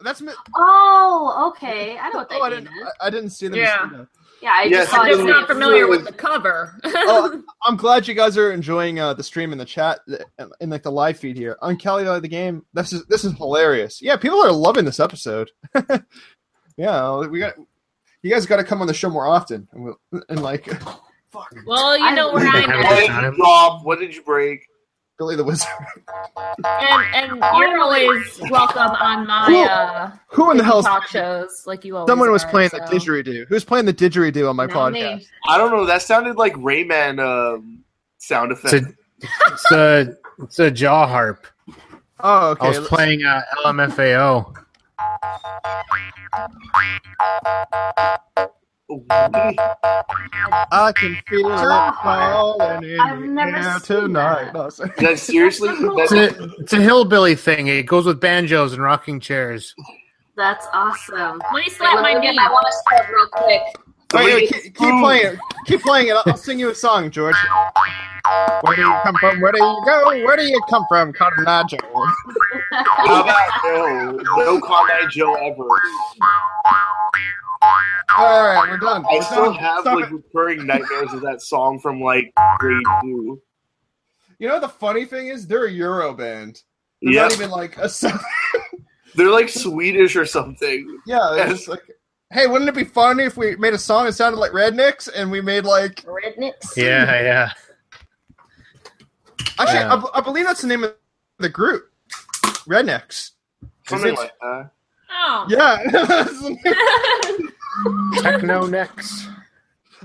That's 0.00 0.20
mi- 0.20 0.32
Oh, 0.56 1.52
okay. 1.54 1.96
I 1.98 2.08
know 2.10 2.18
what 2.18 2.28
that 2.30 2.38
oh, 2.40 2.42
I 2.42 2.50
game 2.50 2.64
didn't. 2.64 2.76
is. 2.78 2.88
I, 3.00 3.06
I 3.06 3.10
didn't 3.10 3.30
see 3.30 3.48
the 3.48 3.58
Yeah. 3.58 3.76
mosquito. 3.82 4.08
Yeah, 4.40 4.50
I 4.54 4.64
Yes, 4.64 4.82
just 4.82 4.90
saw 4.92 5.02
I'm 5.02 5.10
just 5.10 5.24
not 5.24 5.46
familiar 5.48 5.88
with 5.88 6.00
it's- 6.02 6.14
the 6.14 6.18
cover. 6.22 6.78
Oh, 6.84 7.42
I'm 7.64 7.76
glad 7.76 8.06
you 8.06 8.14
guys 8.14 8.36
are 8.38 8.52
enjoying 8.52 9.00
uh, 9.00 9.14
the 9.14 9.22
stream 9.24 9.50
in 9.52 9.58
the 9.58 9.64
chat 9.64 9.98
uh, 10.38 10.46
in 10.60 10.70
like 10.70 10.84
the 10.84 10.92
live 10.92 11.18
feed 11.18 11.36
here. 11.36 11.56
On 11.60 11.76
Kelly 11.76 12.04
the 12.20 12.28
game, 12.28 12.64
this 12.72 12.92
is 12.92 13.04
this 13.06 13.24
is 13.24 13.32
hilarious. 13.36 14.00
Yeah, 14.00 14.16
people 14.16 14.40
are 14.44 14.52
loving 14.52 14.84
this 14.84 15.00
episode. 15.00 15.50
yeah, 16.76 17.26
we 17.26 17.40
got 17.40 17.54
you 18.22 18.30
guys 18.30 18.46
got 18.46 18.56
to 18.58 18.64
come 18.64 18.80
on 18.80 18.86
the 18.86 18.94
show 18.94 19.10
more 19.10 19.26
often, 19.26 19.66
and, 19.72 19.84
we'll, 19.84 19.96
and 20.28 20.42
like, 20.42 20.64
fuck, 21.30 21.52
well, 21.66 21.98
you 21.98 22.14
know 22.14 22.32
where 22.32 22.46
I- 22.46 22.62
I'm 22.62 22.78
What 22.82 22.92
at. 23.10 23.22
did 23.22 23.32
you 23.32 23.36
drop? 23.38 23.84
What 23.84 23.98
did 23.98 24.14
you 24.14 24.22
break? 24.22 24.67
Billy 25.18 25.34
the 25.34 25.44
Wizard. 25.44 25.68
And, 26.64 27.14
and 27.14 27.42
you're 27.58 27.80
always 27.80 28.40
welcome 28.50 28.92
on 29.00 29.26
my 29.26 29.66
uh, 29.68 30.12
Who 30.28 30.50
in 30.52 30.56
the 30.56 30.64
hell? 30.64 30.82
talk 30.82 31.08
shows, 31.08 31.64
like 31.66 31.84
you 31.84 31.96
always 31.96 32.08
Someone 32.08 32.30
was 32.30 32.44
are, 32.44 32.50
playing 32.50 32.70
so. 32.70 32.78
the 32.78 32.84
didgeridoo. 32.84 33.46
Who's 33.48 33.64
playing 33.64 33.86
the 33.86 33.92
didgeridoo 33.94 34.48
on 34.48 34.54
my 34.56 34.66
Not 34.66 34.92
podcast? 34.92 35.18
me. 35.18 35.26
I 35.48 35.58
don't 35.58 35.72
know. 35.72 35.84
That 35.84 36.02
sounded 36.02 36.36
like 36.36 36.54
Rayman 36.54 37.18
um, 37.18 37.84
sound 38.18 38.52
It's 38.52 38.72
a, 38.72 38.94
it's 39.48 39.72
a, 39.72 40.16
it's 40.44 40.58
a 40.60 40.70
jaw 40.70 41.06
harp. 41.06 41.46
Oh, 42.20 42.50
okay. 42.50 42.66
I 42.66 42.68
was 42.68 42.88
playing 42.88 43.24
uh, 43.24 43.42
LMFAO. 43.64 44.54
I 48.90 49.52
can 50.96 51.18
feel 51.28 51.52
it 51.52 51.94
falling 52.02 52.84
in 52.84 52.98
I've 53.00 53.20
the 53.20 53.26
never 53.26 53.56
air 53.56 53.78
tonight. 53.80 54.44
that. 54.44 54.54
No, 54.54 54.70
sorry. 54.70 54.90
That 54.98 55.18
seriously? 55.18 55.68
It's 55.78 56.12
a, 56.12 56.44
it's 56.58 56.72
a 56.72 56.80
hillbilly 56.80 57.34
thing. 57.34 57.66
It 57.66 57.82
goes 57.84 58.06
with 58.06 58.18
banjos 58.20 58.72
and 58.72 58.80
rocking 58.82 59.20
chairs. 59.20 59.74
That's 60.36 60.66
awesome. 60.72 61.42
Let 61.52 61.64
me 61.66 61.70
slap 61.70 62.00
my 62.00 62.14
knee. 62.14 62.28
I 62.28 62.48
want 62.48 62.66
to 62.66 62.72
start 62.72 63.06
real 63.10 63.26
quick. 63.32 63.60
Wait, 64.14 64.24
Wait, 64.24 64.34
wait, 64.34 64.48
keep, 64.50 64.62
keep 64.74 65.00
playing 65.02 65.26
it. 65.34 65.38
Keep 65.66 65.82
playing 65.82 66.08
it. 66.08 66.12
I'll, 66.12 66.22
I'll 66.26 66.36
sing 66.38 66.58
you 66.58 66.70
a 66.70 66.74
song, 66.74 67.10
George. 67.10 67.36
Where 68.62 68.74
do 68.76 68.80
you 68.82 68.94
come 69.02 69.14
from? 69.20 69.40
Where 69.42 69.52
do 69.52 69.58
you 69.58 69.82
go? 69.84 70.04
Where 70.24 70.36
do 70.36 70.44
you 70.44 70.58
come 70.70 70.86
from, 70.88 71.12
Cotton 71.12 71.46
Eye 71.46 71.64
Joe? 71.68 71.78
how 72.72 73.20
about 73.22 73.36
uh, 73.64 74.12
no? 74.12 74.36
No 74.38 74.60
Con 74.60 74.90
Eye 74.92 75.06
Joe 75.10 75.34
ever. 75.34 75.64
All 78.16 78.46
right, 78.46 78.68
we're 78.70 78.78
done. 78.78 79.04
I 79.10 79.14
We're 79.14 79.22
still 79.22 79.44
done. 79.46 79.54
have 79.56 79.80
Stop 79.82 80.00
like 80.00 80.10
it. 80.10 80.14
recurring 80.14 80.66
nightmares 80.66 81.12
of 81.12 81.20
that 81.22 81.42
song 81.42 81.78
from 81.80 82.00
like 82.00 82.32
grade 82.58 82.82
two. 83.02 83.40
You 84.38 84.48
know 84.48 84.60
the 84.60 84.68
funny 84.68 85.04
thing 85.04 85.28
is 85.28 85.46
they're 85.46 85.66
a 85.66 85.70
Euro 85.72 86.14
band. 86.14 86.62
They're 87.02 87.12
Yeah, 87.14 87.22
not 87.22 87.32
even 87.32 87.50
like 87.50 87.76
a. 87.78 87.90
They're 89.14 89.30
like 89.30 89.48
Swedish 89.48 90.14
or 90.16 90.26
something. 90.26 91.00
yeah, 91.06 91.30
they're 91.34 91.48
just 91.48 91.66
like. 91.66 91.82
Hey, 92.30 92.46
wouldn't 92.46 92.68
it 92.68 92.74
be 92.74 92.84
funny 92.84 93.24
if 93.24 93.36
we 93.38 93.56
made 93.56 93.72
a 93.72 93.78
song 93.78 94.04
that 94.04 94.12
sounded 94.12 94.38
like 94.38 94.52
Rednecks 94.52 95.08
and 95.12 95.30
we 95.30 95.40
made 95.40 95.64
like 95.64 96.04
Rednecks. 96.04 96.76
Yeah, 96.76 97.20
yeah. 97.22 97.52
actually 99.58 99.78
Yeah. 99.78 99.94
I, 99.94 99.96
b- 99.96 100.08
I 100.14 100.20
believe 100.20 100.44
that's 100.46 100.60
the 100.60 100.68
name 100.68 100.84
of 100.84 100.94
the 101.38 101.48
group, 101.48 101.90
Rednex. 102.68 103.30
Something 103.88 104.14
like 104.14 104.32
that. 104.42 104.70
Oh. 105.20 105.46
Yeah. 105.48 105.82
Techno 108.22 108.66
necks. 108.66 109.28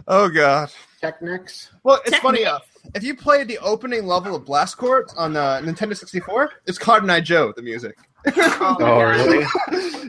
oh 0.08 0.30
god. 0.30 0.72
Tech 1.02 1.22
necks. 1.22 1.70
Well, 1.84 1.98
it's 2.06 2.12
Technic. 2.12 2.22
funny. 2.22 2.46
Uh, 2.46 2.60
if 2.96 3.04
you 3.04 3.16
played 3.16 3.48
the 3.48 3.58
opening 3.60 4.06
level 4.06 4.36
of 4.36 4.46
Blast 4.46 4.78
Corps 4.78 5.06
on 5.18 5.36
uh, 5.38 5.60
Nintendo 5.64 5.96
64, 5.96 6.52
it's 6.66 6.78
Cotton 6.78 7.10
Eye 7.10 7.20
Joe, 7.22 7.54
the 7.56 7.62
music. 7.62 7.98
Oh, 8.36 8.78
Oh, 8.80 9.02
really? 9.04 9.46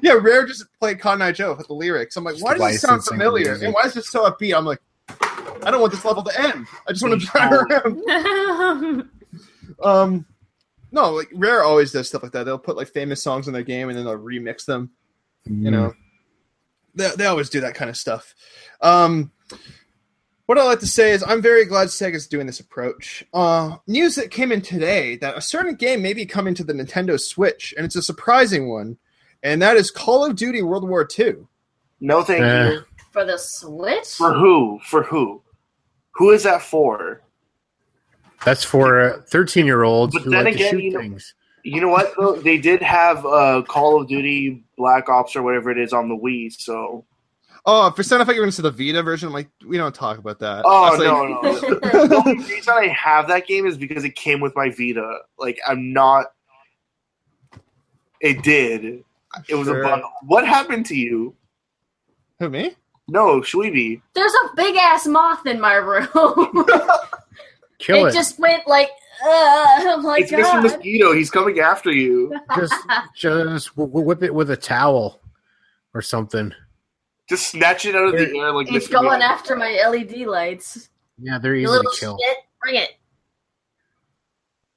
yeah, 0.03 0.13
Rare 0.13 0.47
just 0.47 0.65
played 0.81 1.01
Cotton 1.01 1.23
Eye 1.23 1.33
Joe 1.33 1.55
with 1.55 1.67
the 1.69 1.75
lyrics. 1.75 2.17
I'm 2.17 2.25
like, 2.25 2.37
why 2.41 2.57
does 2.57 2.73
this 2.73 2.81
sound 2.83 3.05
familiar? 3.05 3.47
music. 3.51 3.65
And 3.67 3.75
why 3.75 3.83
is 3.83 3.95
this 3.95 4.09
so 4.11 4.29
upbeat? 4.31 4.57
I'm 4.57 4.65
like, 4.65 4.79
I 5.21 5.71
don't 5.71 5.81
want 5.81 5.93
this 5.93 6.05
level 6.05 6.23
to 6.23 6.41
end. 6.41 6.67
I 6.89 6.93
just 6.93 7.03
want 7.07 7.21
to 7.21 7.27
drive 7.27 7.53
around. 7.53 9.11
Um, 9.83 10.25
no, 10.95 11.11
like 11.13 11.29
Rare 11.35 11.63
always 11.65 11.93
does 11.93 12.09
stuff 12.09 12.23
like 12.23 12.33
that. 12.33 12.45
They'll 12.45 12.59
put 12.59 12.77
like 12.77 12.89
famous 12.89 13.23
songs 13.23 13.47
in 13.49 13.53
their 13.53 13.63
game 13.65 13.89
and 13.89 13.99
then 13.99 14.05
they'll 14.05 14.19
remix 14.19 14.65
them. 14.65 14.91
You 15.45 15.71
know, 15.71 15.93
they 16.95 17.11
they 17.17 17.27
always 17.27 17.51
do 17.51 17.61
that 17.61 17.75
kind 17.75 17.91
of 17.91 17.97
stuff. 17.97 18.35
Um, 18.81 19.31
what 20.47 20.57
I 20.59 20.65
like 20.65 20.81
to 20.81 20.87
say 20.87 21.11
is 21.13 21.23
I'm 21.27 21.43
very 21.43 21.65
glad 21.65 21.89
Sega's 21.89 22.27
doing 22.27 22.47
this 22.47 22.61
approach. 22.61 23.25
Uh, 23.35 23.77
news 23.87 24.15
that 24.15 24.31
came 24.31 24.53
in 24.53 24.61
today 24.63 25.17
that 25.17 25.37
a 25.37 25.41
certain 25.41 25.75
game 25.75 26.01
may 26.03 26.13
be 26.15 26.25
coming 26.27 26.55
to 26.55 26.65
the 26.65 26.73
Nintendo 26.73 27.21
Switch, 27.21 27.75
and 27.77 27.85
it's 27.85 27.97
a 27.97 28.03
surprising 28.03 28.69
one, 28.71 28.97
and 29.43 29.61
that 29.63 29.77
is 29.77 29.91
Call 29.91 30.25
of 30.25 30.37
Duty 30.37 30.63
World 30.63 30.89
War 30.89 31.07
II. 31.19 31.35
No, 32.01 32.23
thank 32.23 32.41
Yeah. 32.41 32.71
you. 32.71 32.85
For 33.11 33.25
the 33.25 33.39
Switch? 33.39 34.15
For 34.17 34.33
who? 34.35 34.81
For 34.85 35.03
who? 35.03 35.43
Who 36.17 36.31
is 36.31 36.43
that 36.45 36.63
for? 36.63 37.23
That's 38.45 38.65
for 38.65 39.25
thirteen-year-olds 39.29 40.15
But 40.15 40.23
who 40.23 40.31
then 40.31 40.45
like 40.45 40.55
again, 40.55 40.73
to 40.75 40.77
shoot 40.79 40.85
you 40.85 40.91
know- 40.93 41.01
things. 41.01 41.35
You 41.67 41.81
know 41.81 41.89
what? 41.89 42.13
Though? 42.19 42.37
They 42.37 42.59
did 42.59 42.83
have 42.83 43.25
uh, 43.25 43.63
Call 43.67 44.03
of 44.03 44.07
Duty 44.07 44.65
Black 44.77 45.09
Ops 45.09 45.35
or 45.35 45.43
whatever 45.43 45.71
it 45.71 45.79
is 45.79 45.95
on 45.95 46.11
the 46.11 46.15
Wii. 46.15 46.53
So. 46.53 47.07
Oh, 47.65 47.91
for 47.93 48.03
some, 48.03 48.21
I 48.21 48.25
thought 48.27 48.35
you 48.35 48.43
were 48.43 48.45
going 48.45 48.51
to 48.51 48.57
say 48.57 48.63
the 48.63 48.71
Vita 48.71 49.03
version. 49.03 49.29
I'm 49.29 49.33
like, 49.33 49.49
we 49.67 49.79
don't 49.79 49.95
talk 49.95 50.19
about 50.19 50.41
that. 50.41 50.63
Oh 50.67 50.91
That's 50.91 51.03
no, 51.03 51.23
like- 51.23 51.85
no. 51.85 52.07
the 52.07 52.23
only 52.27 52.45
reason 52.45 52.75
I 52.77 52.89
have 52.89 53.29
that 53.29 53.47
game 53.47 53.65
is 53.65 53.79
because 53.79 54.05
it 54.05 54.15
came 54.15 54.41
with 54.41 54.55
my 54.55 54.69
Vita. 54.69 55.21
Like 55.39 55.59
I'm 55.67 55.95
not. 55.95 56.27
It 58.21 58.43
did. 58.43 59.03
It 59.49 59.55
was 59.55 59.67
Sure. 59.67 59.83
a 59.83 59.89
bundle. 59.89 60.11
What 60.27 60.47
happened 60.47 60.85
to 60.87 60.95
you? 60.95 61.35
Who 62.41 62.51
me? 62.51 62.73
No, 63.09 63.41
Shweeby. 63.41 64.03
There's 64.15 64.33
a 64.35 64.57
big 64.57 64.77
ass 64.77 65.07
moth 65.07 65.47
in 65.47 65.61
my 65.61 65.75
room. 65.75 66.07
Kill 67.79 68.07
it, 68.07 68.11
it. 68.11 68.15
just 68.15 68.39
went 68.39 68.67
like, 68.67 68.89
uh, 69.23 69.27
oh 69.27 70.01
my 70.03 70.19
it's 70.19 70.31
Mr. 70.33 70.43
god. 70.43 70.63
Mosquito. 70.63 71.13
He's 71.13 71.31
coming 71.31 71.59
after 71.61 71.91
you. 71.93 72.35
just 72.57 72.75
just 73.17 73.69
wh- 73.71 73.91
wh- 73.91 74.05
whip 74.07 74.23
it 74.23 74.35
with 74.35 74.51
a 74.51 74.57
towel 74.57 75.21
or 75.95 76.03
something. 76.03 76.53
Just 77.29 77.47
snatch 77.49 77.87
it 77.87 77.95
out 77.97 78.07
of 78.09 78.13
the 78.13 78.37
air 78.39 78.53
like 78.53 78.69
He's 78.69 78.87
Mr. 78.89 78.93
going 78.93 79.21
Man. 79.21 79.23
after 79.23 79.57
my 79.57 79.81
LED 79.89 80.27
lights. 80.27 80.89
Yeah, 81.19 81.39
they're 81.39 81.55
You 81.55 81.69
easy 81.73 81.81
to 81.81 81.91
kill. 81.99 82.19
shit, 82.23 82.37
bring 82.63 82.75
it. 82.77 82.91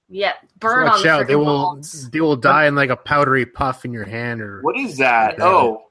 Yeah, 0.09 0.33
burn 0.59 0.83
on 0.83 0.91
watch 0.93 1.03
the 1.03 1.09
out; 1.09 1.27
they 1.27 1.35
will 1.35 1.45
balls. 1.45 2.09
they 2.11 2.21
will 2.21 2.37
die 2.37 2.65
in 2.67 2.75
like 2.75 2.89
a 2.89 2.95
powdery 2.95 3.45
puff 3.45 3.83
in 3.83 3.91
your 3.91 4.05
hand, 4.05 4.41
or 4.41 4.61
What 4.61 4.77
is 4.77 4.97
that? 4.97 5.35
Yeah. 5.37 5.43
Oh, 5.45 5.83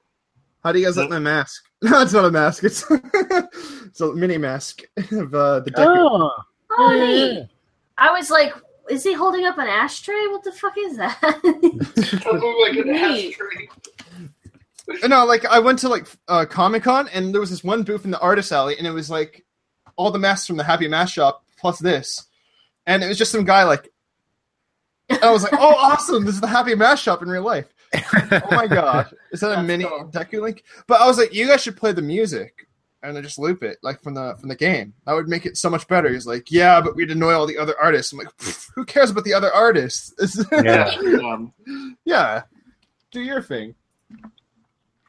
How 0.64 0.72
do 0.72 0.78
you 0.78 0.86
guys 0.86 0.96
like 0.96 1.10
my 1.10 1.18
mask? 1.18 1.62
No, 1.82 2.00
it's 2.00 2.14
not 2.14 2.24
a 2.24 2.30
mask. 2.30 2.64
It's 2.64 2.82
it's 2.90 4.00
a 4.00 4.14
mini 4.14 4.38
mask 4.38 4.80
of 5.12 5.34
uh, 5.34 5.60
the 5.60 5.70
Deku. 5.70 5.84
oh, 5.86 6.30
Oh, 6.78 7.46
I 7.98 8.10
was 8.12 8.30
like, 8.30 8.52
is 8.90 9.02
he 9.04 9.12
holding 9.14 9.44
up 9.46 9.58
an 9.58 9.66
ashtray? 9.68 10.26
What 10.28 10.44
the 10.44 10.52
fuck 10.52 10.74
is 10.78 10.96
that? 10.96 11.18
like 11.42 12.76
an 12.76 12.92
Neat. 12.92 13.34
ashtray. 13.34 13.68
No, 15.08 15.24
like 15.24 15.44
I 15.44 15.58
went 15.58 15.78
to 15.80 15.88
like 15.88 16.06
uh, 16.28 16.44
Comic 16.44 16.84
Con 16.84 17.08
and 17.12 17.32
there 17.34 17.40
was 17.40 17.50
this 17.50 17.64
one 17.64 17.82
booth 17.82 18.04
in 18.04 18.10
the 18.10 18.20
artist 18.20 18.52
alley, 18.52 18.76
and 18.78 18.86
it 18.86 18.92
was 18.92 19.10
like 19.10 19.44
all 19.96 20.10
the 20.10 20.18
masks 20.18 20.46
from 20.46 20.56
the 20.56 20.64
Happy 20.64 20.86
Mask 20.88 21.12
shop 21.14 21.44
plus 21.58 21.78
this, 21.78 22.26
and 22.86 23.02
it 23.02 23.08
was 23.08 23.18
just 23.18 23.32
some 23.32 23.44
guy 23.44 23.64
like. 23.64 23.88
and 25.08 25.22
I 25.24 25.30
was 25.30 25.42
like, 25.42 25.54
"Oh, 25.54 25.74
awesome! 25.76 26.24
This 26.24 26.34
is 26.36 26.40
the 26.40 26.46
Happy 26.46 26.74
Mask 26.76 27.02
shop 27.02 27.22
in 27.22 27.28
real 27.28 27.42
life." 27.42 27.66
Oh 27.94 28.40
my 28.50 28.66
god, 28.68 29.12
is 29.32 29.40
that 29.40 29.52
a 29.52 29.56
That's 29.56 29.66
mini 29.66 29.84
cool. 29.84 30.08
Deku 30.12 30.42
Link? 30.42 30.62
But 30.86 31.00
I 31.00 31.06
was 31.06 31.18
like, 31.18 31.34
"You 31.34 31.46
guys 31.48 31.62
should 31.62 31.76
play 31.76 31.92
the 31.92 32.02
music 32.02 32.68
and 33.06 33.16
then 33.16 33.22
just 33.22 33.38
loop 33.38 33.62
it 33.62 33.78
like 33.82 34.02
from 34.02 34.14
the 34.14 34.36
from 34.38 34.48
the 34.48 34.56
game. 34.56 34.94
That 35.06 35.14
would 35.14 35.28
make 35.28 35.46
it 35.46 35.56
so 35.56 35.70
much 35.70 35.86
better." 35.88 36.12
He's 36.12 36.26
like, 36.26 36.50
"Yeah, 36.50 36.80
but 36.80 36.96
we'd 36.96 37.10
annoy 37.10 37.32
all 37.32 37.46
the 37.46 37.58
other 37.58 37.74
artists." 37.80 38.12
I'm 38.12 38.18
like, 38.18 38.28
"Who 38.74 38.84
cares 38.84 39.10
about 39.10 39.24
the 39.24 39.34
other 39.34 39.52
artists?" 39.52 40.12
Yeah. 40.52 40.90
Um, 41.24 41.52
yeah, 42.04 42.42
do 43.10 43.20
your 43.20 43.42
thing. 43.42 43.74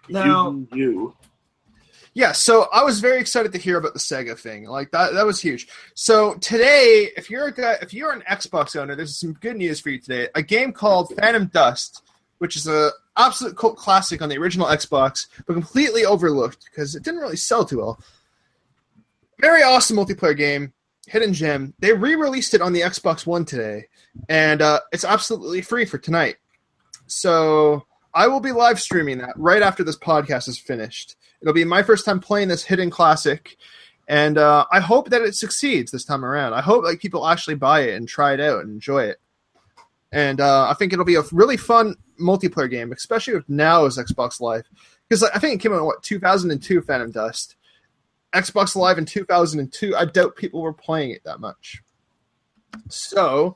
Now- 0.09 0.55
you. 0.73 1.15
Yeah, 2.13 2.31
so 2.31 2.67
I 2.73 2.83
was 2.83 2.99
very 2.99 3.19
excited 3.19 3.51
to 3.51 3.59
hear 3.59 3.77
about 3.77 3.93
the 3.93 3.99
Sega 3.99 4.35
thing. 4.39 4.65
Like 4.65 4.89
that 4.89 5.13
that 5.13 5.25
was 5.27 5.39
huge. 5.39 5.67
So 5.93 6.33
today, 6.35 7.11
if 7.15 7.29
you're 7.29 7.45
a 7.45 7.53
guy 7.53 7.73
if 7.79 7.93
you're 7.93 8.11
an 8.11 8.23
Xbox 8.27 8.75
owner, 8.75 8.95
there's 8.95 9.19
some 9.19 9.33
good 9.33 9.55
news 9.55 9.79
for 9.79 9.91
you 9.91 9.99
today. 9.99 10.27
A 10.33 10.41
game 10.41 10.71
called 10.73 11.13
Phantom 11.15 11.45
Dust, 11.45 12.01
which 12.39 12.55
is 12.55 12.67
a 12.67 12.89
absolute 13.18 13.57
cult 13.57 13.77
classic 13.77 14.22
on 14.22 14.30
the 14.30 14.38
original 14.38 14.68
Xbox, 14.68 15.27
but 15.45 15.53
completely 15.53 16.06
overlooked 16.06 16.65
because 16.65 16.95
it 16.95 17.03
didn't 17.03 17.19
really 17.19 17.38
sell 17.38 17.65
too 17.65 17.80
well. 17.80 17.99
Very 19.39 19.61
awesome 19.61 19.98
multiplayer 19.98 20.35
game, 20.35 20.73
hidden 21.07 21.34
gem. 21.34 21.73
They 21.80 21.94
re-released 21.94 22.53
it 22.53 22.61
on 22.61 22.73
the 22.73 22.81
Xbox 22.81 23.26
One 23.26 23.45
today, 23.45 23.88
and 24.30 24.61
uh, 24.61 24.80
it's 24.91 25.06
absolutely 25.06 25.61
free 25.61 25.85
for 25.85 25.98
tonight. 25.98 26.38
So 27.07 27.85
I 28.14 28.27
will 28.27 28.39
be 28.39 28.52
live 28.52 28.80
streaming 28.80 29.19
that 29.19 29.38
right 29.38 29.61
after 29.61 29.84
this 29.84 29.98
podcast 29.98 30.48
is 30.48 30.57
finished. 30.57 31.15
It'll 31.41 31.53
be 31.53 31.64
my 31.65 31.84
first 31.84 32.06
time 32.06 32.19
playing 32.19 32.48
this 32.48 32.64
hidden 32.64 32.89
classic, 32.89 33.57
and 34.07 34.38
uh, 34.38 34.65
I 34.72 34.80
hope 34.80 35.10
that 35.10 35.22
it 35.22 35.35
succeeds 35.35 35.91
this 35.91 36.06
time 36.06 36.26
around. 36.26 36.53
I 36.53 36.61
hope 36.61 36.84
like 36.84 36.99
people 36.99 37.27
actually 37.27 37.56
buy 37.56 37.81
it 37.81 37.95
and 37.95 38.07
try 38.07 38.34
it 38.34 38.39
out 38.39 38.61
and 38.61 38.72
enjoy 38.72 39.03
it. 39.03 39.19
And 40.11 40.39
uh, 40.39 40.69
I 40.69 40.73
think 40.73 40.93
it'll 40.93 41.05
be 41.05 41.15
a 41.15 41.23
really 41.31 41.57
fun 41.57 41.95
multiplayer 42.19 42.69
game, 42.69 42.91
especially 42.91 43.35
with 43.35 43.49
now 43.49 43.85
is 43.85 43.97
Xbox 43.97 44.39
Live, 44.39 44.63
because 45.07 45.23
I 45.23 45.39
think 45.39 45.55
it 45.55 45.61
came 45.61 45.73
out 45.73 45.79
in 45.79 45.85
what 45.85 46.03
2002, 46.03 46.81
Phantom 46.81 47.11
Dust. 47.11 47.55
Xbox 48.34 48.75
Live 48.75 48.97
in 48.97 49.05
2002. 49.05 49.95
I 49.95 50.05
doubt 50.05 50.35
people 50.35 50.61
were 50.61 50.73
playing 50.73 51.11
it 51.11 51.23
that 51.23 51.39
much. 51.39 51.81
So 52.89 53.55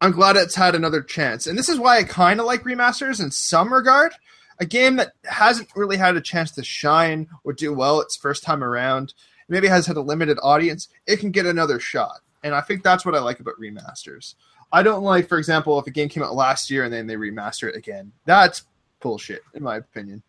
I'm 0.00 0.12
glad 0.12 0.36
it's 0.36 0.54
had 0.54 0.74
another 0.74 1.02
chance. 1.02 1.46
And 1.46 1.58
this 1.58 1.68
is 1.68 1.78
why 1.78 1.98
I 1.98 2.04
kind 2.04 2.40
of 2.40 2.46
like 2.46 2.62
remasters 2.64 3.20
in 3.20 3.30
some 3.30 3.72
regard. 3.72 4.12
A 4.58 4.66
game 4.66 4.96
that 4.96 5.12
hasn't 5.24 5.68
really 5.76 5.96
had 5.96 6.16
a 6.16 6.20
chance 6.20 6.50
to 6.52 6.64
shine 6.64 7.28
or 7.44 7.52
do 7.52 7.72
well 7.74 8.00
its 8.00 8.16
first 8.16 8.42
time 8.42 8.64
around, 8.64 9.14
maybe 9.48 9.68
has 9.68 9.86
had 9.86 9.96
a 9.96 10.02
limited 10.02 10.38
audience, 10.42 10.88
it 11.06 11.18
can 11.18 11.30
get 11.30 11.46
another 11.46 11.78
shot. 11.78 12.20
And 12.42 12.54
I 12.54 12.60
think 12.62 12.82
that's 12.82 13.04
what 13.04 13.14
I 13.14 13.18
like 13.20 13.40
about 13.40 13.60
remasters. 13.60 14.34
I 14.72 14.82
don't 14.82 15.02
like, 15.02 15.28
for 15.28 15.38
example, 15.38 15.78
if 15.78 15.86
a 15.86 15.90
game 15.90 16.08
came 16.08 16.22
out 16.22 16.34
last 16.34 16.70
year 16.70 16.84
and 16.84 16.92
then 16.92 17.06
they 17.06 17.14
remaster 17.16 17.68
it 17.68 17.76
again. 17.76 18.12
That's 18.24 18.62
bullshit, 19.00 19.42
in 19.54 19.62
my 19.62 19.76
opinion. 19.76 20.22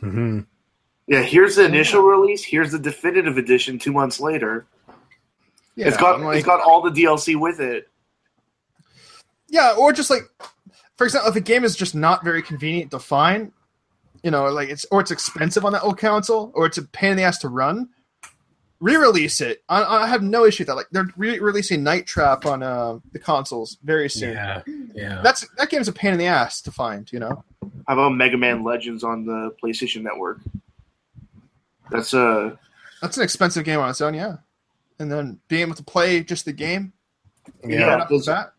hmm 0.00 0.40
Yeah, 1.06 1.22
here's 1.22 1.56
the 1.56 1.64
initial 1.64 2.02
release. 2.02 2.44
Here's 2.44 2.72
the 2.72 2.78
definitive 2.78 3.38
edition. 3.38 3.78
Two 3.78 3.92
months 3.92 4.20
later, 4.20 4.66
Yeah, 5.74 5.88
it's 5.88 5.96
got 5.96 6.20
like- 6.20 6.36
it's 6.38 6.46
got 6.46 6.60
all 6.60 6.82
the 6.82 6.90
DLC 6.90 7.34
with 7.36 7.60
it. 7.60 7.88
Yeah, 9.48 9.74
or 9.78 9.92
just 9.92 10.10
like, 10.10 10.22
for 10.96 11.04
example, 11.04 11.30
if 11.30 11.36
a 11.36 11.40
game 11.40 11.64
is 11.64 11.76
just 11.76 11.94
not 11.94 12.24
very 12.24 12.42
convenient 12.42 12.90
to 12.92 12.98
find, 12.98 13.52
you 14.22 14.30
know, 14.30 14.44
like 14.50 14.68
it's 14.68 14.86
or 14.90 15.00
it's 15.00 15.10
expensive 15.10 15.64
on 15.64 15.72
that 15.72 15.82
old 15.82 15.98
console, 15.98 16.52
or 16.54 16.66
it's 16.66 16.78
a 16.78 16.82
pain 16.82 17.12
in 17.12 17.16
the 17.18 17.22
ass 17.24 17.38
to 17.38 17.48
run, 17.48 17.88
re-release 18.82 19.40
it. 19.40 19.62
I, 19.68 19.82
I 19.82 20.06
have 20.08 20.22
no 20.22 20.44
issue 20.44 20.62
with 20.62 20.66
that. 20.68 20.74
Like 20.76 20.88
they're 20.90 21.08
re-releasing 21.16 21.82
Night 21.82 22.06
Trap 22.06 22.44
on 22.44 22.62
uh, 22.62 22.98
the 23.12 23.18
consoles 23.18 23.78
very 23.84 24.10
soon. 24.10 24.32
Yeah, 24.34 24.62
yeah. 24.94 25.20
That's 25.22 25.46
that 25.56 25.70
game's 25.70 25.88
a 25.88 25.92
pain 25.92 26.12
in 26.12 26.18
the 26.18 26.26
ass 26.26 26.60
to 26.62 26.70
find. 26.72 27.10
You 27.12 27.20
know. 27.20 27.44
How 27.88 27.94
about 27.94 28.10
Mega 28.10 28.36
Man 28.36 28.62
Legends 28.64 29.04
on 29.04 29.24
the 29.24 29.54
PlayStation 29.62 30.02
Network? 30.02 30.40
That's 31.90 32.12
uh 32.14 32.56
That's 33.00 33.16
an 33.16 33.22
expensive 33.22 33.64
game 33.64 33.78
on 33.80 33.88
its 33.90 34.00
own, 34.00 34.14
yeah. 34.14 34.36
And 34.98 35.10
then 35.10 35.40
being 35.48 35.62
able 35.62 35.74
to 35.74 35.82
play 35.82 36.22
just 36.22 36.44
the 36.44 36.52
game, 36.52 36.92
Yeah, 37.66 37.86
right 37.86 38.00
off 38.00 38.08
those- 38.08 38.26
bat. 38.26 38.52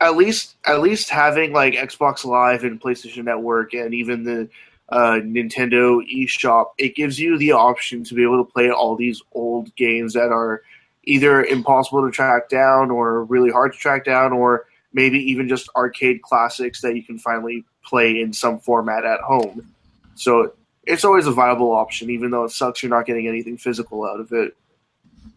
at 0.00 0.16
least 0.16 0.56
at 0.66 0.80
least 0.80 1.10
having 1.10 1.52
like 1.52 1.74
Xbox 1.74 2.24
Live 2.24 2.64
and 2.64 2.80
PlayStation 2.80 3.24
Network 3.24 3.74
and 3.74 3.94
even 3.94 4.24
the 4.24 4.48
uh, 4.90 5.20
Nintendo 5.22 6.00
eShop, 6.12 6.70
it 6.78 6.96
gives 6.96 7.18
you 7.18 7.38
the 7.38 7.52
option 7.52 8.04
to 8.04 8.14
be 8.14 8.22
able 8.22 8.44
to 8.44 8.52
play 8.52 8.70
all 8.70 8.96
these 8.96 9.22
old 9.32 9.74
games 9.76 10.14
that 10.14 10.32
are 10.32 10.62
either 11.04 11.44
impossible 11.44 12.04
to 12.04 12.10
track 12.10 12.48
down 12.48 12.90
or 12.90 13.24
really 13.24 13.50
hard 13.50 13.72
to 13.72 13.78
track 13.78 14.04
down, 14.04 14.32
or 14.32 14.66
maybe 14.92 15.18
even 15.18 15.48
just 15.48 15.68
arcade 15.76 16.20
classics 16.22 16.80
that 16.80 16.96
you 16.96 17.02
can 17.02 17.18
finally 17.18 17.64
play 17.84 18.20
in 18.20 18.32
some 18.32 18.58
format 18.58 19.04
at 19.04 19.20
home. 19.20 19.72
So 20.14 20.52
it's 20.84 21.04
always 21.04 21.26
a 21.26 21.32
viable 21.32 21.72
option, 21.72 22.10
even 22.10 22.30
though 22.30 22.44
it 22.44 22.50
sucks 22.50 22.82
you're 22.82 22.90
not 22.90 23.06
getting 23.06 23.28
anything 23.28 23.56
physical 23.56 24.04
out 24.04 24.20
of 24.20 24.32
it. 24.32 24.56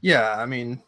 Yeah, 0.02 0.36
I 0.38 0.46
mean, 0.46 0.82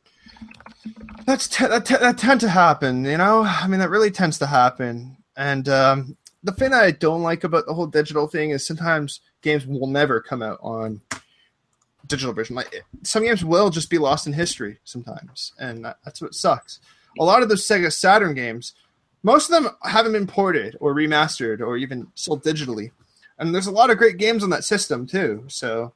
that's 1.25 1.47
that, 1.57 1.85
te- 1.85 1.97
that 1.97 2.17
tend 2.17 2.41
to 2.41 2.49
happen. 2.49 3.05
You 3.05 3.17
know, 3.17 3.43
I 3.43 3.67
mean, 3.67 3.79
that 3.79 3.89
really 3.89 4.11
tends 4.11 4.39
to 4.39 4.47
happen. 4.47 5.17
And 5.37 5.69
um, 5.69 6.17
the 6.45 6.51
thing 6.51 6.73
I 6.73 6.91
don't 6.91 7.23
like 7.23 7.43
about 7.43 7.65
the 7.65 7.73
whole 7.73 7.87
digital 7.87 8.27
thing 8.27 8.51
is 8.51 8.65
sometimes 8.65 9.21
games 9.41 9.65
will 9.65 9.87
never 9.87 10.21
come 10.21 10.43
out 10.43 10.59
on 10.61 11.01
digital 12.05 12.33
version. 12.33 12.55
Like 12.55 12.83
some 13.01 13.23
games 13.23 13.43
will 13.43 13.71
just 13.71 13.89
be 13.89 13.97
lost 13.97 14.27
in 14.27 14.33
history 14.33 14.77
sometimes, 14.83 15.53
and 15.59 15.83
that, 15.83 15.97
that's 16.05 16.21
what 16.21 16.35
sucks. 16.35 16.79
A 17.19 17.23
lot 17.23 17.41
of 17.41 17.49
those 17.49 17.65
Sega 17.65 17.91
Saturn 17.91 18.35
games, 18.35 18.73
most 19.23 19.49
of 19.49 19.63
them 19.63 19.73
haven't 19.81 20.11
been 20.11 20.27
ported 20.27 20.77
or 20.79 20.93
remastered 20.93 21.61
or 21.61 21.77
even 21.77 22.07
sold 22.13 22.43
digitally. 22.43 22.91
And 23.39 23.53
there's 23.53 23.67
a 23.67 23.71
lot 23.71 23.89
of 23.89 23.97
great 23.97 24.17
games 24.17 24.43
on 24.43 24.51
that 24.51 24.63
system 24.63 25.07
too. 25.07 25.45
So 25.47 25.93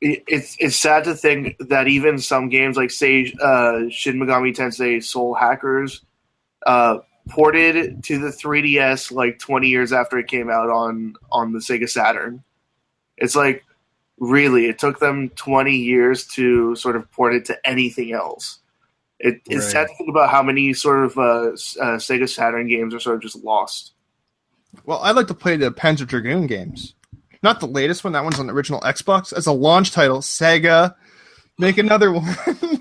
it's 0.00 0.56
it's 0.58 0.76
sad 0.76 1.04
to 1.04 1.14
think 1.14 1.56
that 1.58 1.86
even 1.86 2.18
some 2.18 2.48
games 2.48 2.76
like 2.76 2.90
say 2.90 3.32
uh, 3.40 3.82
Shin 3.88 4.16
Megami 4.16 4.54
Tensei 4.54 5.02
Soul 5.02 5.34
Hackers 5.34 6.02
uh, 6.66 6.98
ported 7.28 8.02
to 8.04 8.18
the 8.18 8.28
3DS 8.28 9.10
like 9.12 9.38
20 9.38 9.68
years 9.68 9.92
after 9.92 10.18
it 10.18 10.28
came 10.28 10.50
out 10.50 10.70
on 10.70 11.14
on 11.30 11.52
the 11.52 11.58
Sega 11.58 11.88
Saturn. 11.88 12.42
It's 13.16 13.34
like 13.36 13.64
really 14.18 14.66
it 14.66 14.78
took 14.78 14.98
them 15.00 15.28
20 15.30 15.76
years 15.76 16.26
to 16.28 16.74
sort 16.76 16.96
of 16.96 17.10
port 17.12 17.34
it 17.34 17.44
to 17.46 17.66
anything 17.66 18.12
else. 18.12 18.60
It, 19.18 19.40
it's 19.46 19.64
Right. 19.66 19.72
sad 19.72 19.88
to 19.88 19.94
think 19.96 20.10
about 20.10 20.30
how 20.30 20.42
many 20.42 20.72
sort 20.74 21.04
of 21.04 21.18
uh, 21.18 21.22
uh, 21.22 21.96
Sega 21.96 22.28
Saturn 22.28 22.68
games 22.68 22.94
are 22.94 23.00
sort 23.00 23.16
of 23.16 23.22
just 23.22 23.42
lost. 23.42 23.92
Well, 24.84 24.98
I 25.00 25.12
like 25.12 25.26
to 25.28 25.34
play 25.34 25.56
the 25.56 25.70
Panzer 25.70 26.06
Dragoon 26.06 26.46
games. 26.46 26.94
Not 27.42 27.60
the 27.60 27.66
latest 27.66 28.04
one. 28.04 28.12
That 28.12 28.24
one's 28.24 28.38
on 28.38 28.46
the 28.46 28.52
original 28.52 28.80
Xbox. 28.80 29.32
As 29.32 29.46
a 29.46 29.52
launch 29.52 29.90
title, 29.92 30.18
Sega 30.18 30.94
Make 31.58 31.78
another 31.78 32.12
one. 32.12 32.36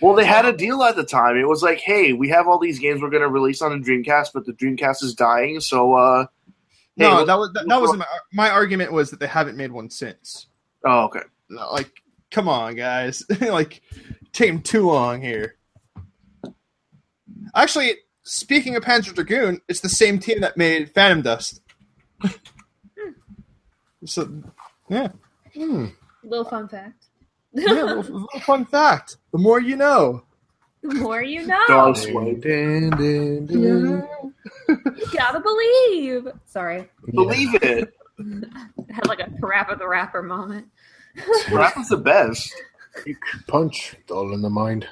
Well, 0.00 0.14
they 0.14 0.24
had 0.24 0.44
a 0.44 0.52
deal 0.52 0.82
at 0.84 0.96
the 0.96 1.04
time. 1.04 1.36
It 1.36 1.48
was 1.48 1.62
like, 1.62 1.78
hey, 1.78 2.12
we 2.12 2.28
have 2.28 2.46
all 2.46 2.58
these 2.58 2.78
games 2.78 3.02
we're 3.02 3.10
going 3.10 3.22
to 3.22 3.28
release 3.28 3.60
on 3.60 3.72
the 3.72 3.84
Dreamcast, 3.84 4.28
but 4.32 4.46
the 4.46 4.52
Dreamcast 4.52 5.02
is 5.02 5.14
dying, 5.14 5.60
so 5.60 5.94
uh. 5.94 6.26
hey, 6.96 7.04
no, 7.04 7.24
that 7.24 7.36
was 7.36 7.52
that, 7.54 7.66
that 7.66 7.80
wasn't 7.80 7.98
my, 8.00 8.06
my 8.32 8.50
argument. 8.50 8.92
Was 8.92 9.10
that 9.10 9.18
they 9.18 9.26
haven't 9.26 9.56
made 9.56 9.72
one 9.72 9.90
since. 9.90 10.46
Oh, 10.84 11.06
okay. 11.06 11.22
Like, 11.50 11.90
come 12.30 12.48
on, 12.48 12.76
guys. 12.76 13.24
like, 13.40 13.82
taking 14.32 14.62
too 14.62 14.86
long 14.86 15.20
here. 15.20 15.56
Actually, 17.54 17.94
speaking 18.22 18.76
of 18.76 18.84
Panzer 18.84 19.14
Dragoon, 19.14 19.60
it's 19.68 19.80
the 19.80 19.88
same 19.88 20.20
team 20.20 20.42
that 20.42 20.56
made 20.56 20.92
Phantom 20.94 21.22
Dust. 21.22 21.60
so, 24.04 24.42
yeah. 24.88 25.08
Hmm. 25.54 25.86
Little 26.22 26.44
fun 26.44 26.68
fact. 26.68 27.07
Yeah 27.60 27.72
little, 27.72 27.96
little 28.02 28.28
fun 28.40 28.64
fact. 28.64 29.16
The 29.32 29.38
more 29.38 29.60
you 29.60 29.76
know. 29.76 30.22
the 30.82 30.94
more 30.94 31.22
you 31.22 31.46
know. 31.46 31.64
Dog 31.66 31.96
swipe. 31.96 32.40
Dun, 32.40 32.90
dun, 32.90 33.46
dun. 33.46 34.08
You 34.68 35.06
gotta 35.12 35.40
believe. 35.40 36.28
Sorry. 36.46 36.88
Believe 37.14 37.54
it. 37.62 37.92
I 38.18 38.92
had 38.92 39.06
like 39.06 39.20
a 39.20 39.24
PaRappa 39.40 39.78
the 39.78 39.86
Rapper 39.88 40.22
moment. 40.22 40.66
Rap 41.52 41.76
is 41.78 41.88
the 41.88 41.96
best. 41.96 42.52
Punch, 43.46 43.94
all 44.10 44.32
in 44.34 44.42
the 44.42 44.50
mind. 44.50 44.86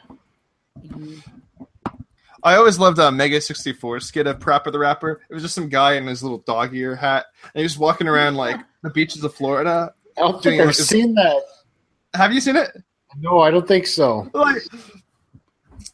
I 2.43 2.55
always 2.57 2.79
loved 2.79 2.99
uh, 2.99 3.11
Mega 3.11 3.41
64 3.41 4.01
skit 4.01 4.27
of 4.27 4.39
PaRappa 4.39 4.71
the 4.71 4.79
Rapper. 4.79 5.21
It 5.29 5.35
was 5.35 5.43
just 5.43 5.55
some 5.55 5.69
guy 5.69 5.95
in 5.95 6.07
his 6.07 6.23
little 6.23 6.39
dog 6.39 6.75
ear 6.75 6.95
hat. 6.95 7.27
And 7.43 7.61
he 7.61 7.63
was 7.65 7.77
walking 7.79 8.07
around 8.07 8.37
like 8.37 8.61
the 8.83 8.91
beaches 8.91 9.25
of 9.25 9.35
Florida. 9.35 9.93
I 10.17 10.21
don't 10.21 10.43
Doing 10.43 10.59
think 10.59 10.63
I've 10.63 10.69
it- 10.71 10.75
seen 10.75 11.15
that. 11.15 11.43
Have 12.17 12.33
you 12.33 12.41
seen 12.41 12.57
it? 12.57 12.71
No, 13.19 13.41
I 13.41 13.51
don't 13.51 13.67
think 13.69 13.87
so. 13.87 14.29
like 14.35 14.63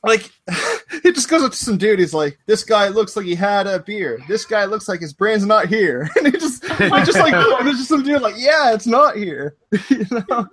like 0.04 0.30
he 1.02 1.12
just 1.12 1.28
goes 1.28 1.42
up 1.42 1.52
to 1.52 1.56
some 1.56 1.78
dude 1.78 1.98
he's 2.00 2.14
like 2.14 2.36
this 2.46 2.64
guy 2.64 2.88
looks 2.88 3.16
like 3.16 3.24
he 3.26 3.36
had 3.36 3.68
a 3.68 3.78
beer 3.78 4.18
this 4.26 4.44
guy 4.44 4.64
looks 4.64 4.88
like 4.88 5.00
his 5.00 5.12
brain's 5.12 5.46
not 5.46 5.66
here 5.66 6.10
and 6.16 6.26
he 6.26 6.32
just 6.32 6.64
he 6.64 6.88
just 6.88 7.18
like 7.18 7.32
and 7.58 7.66
there's 7.66 7.76
just 7.76 7.88
some 7.88 8.02
dude 8.02 8.20
like 8.20 8.34
yeah 8.36 8.72
it's 8.74 8.86
not 8.86 9.14
here 9.16 9.56
you 9.88 10.04
know 10.10 10.48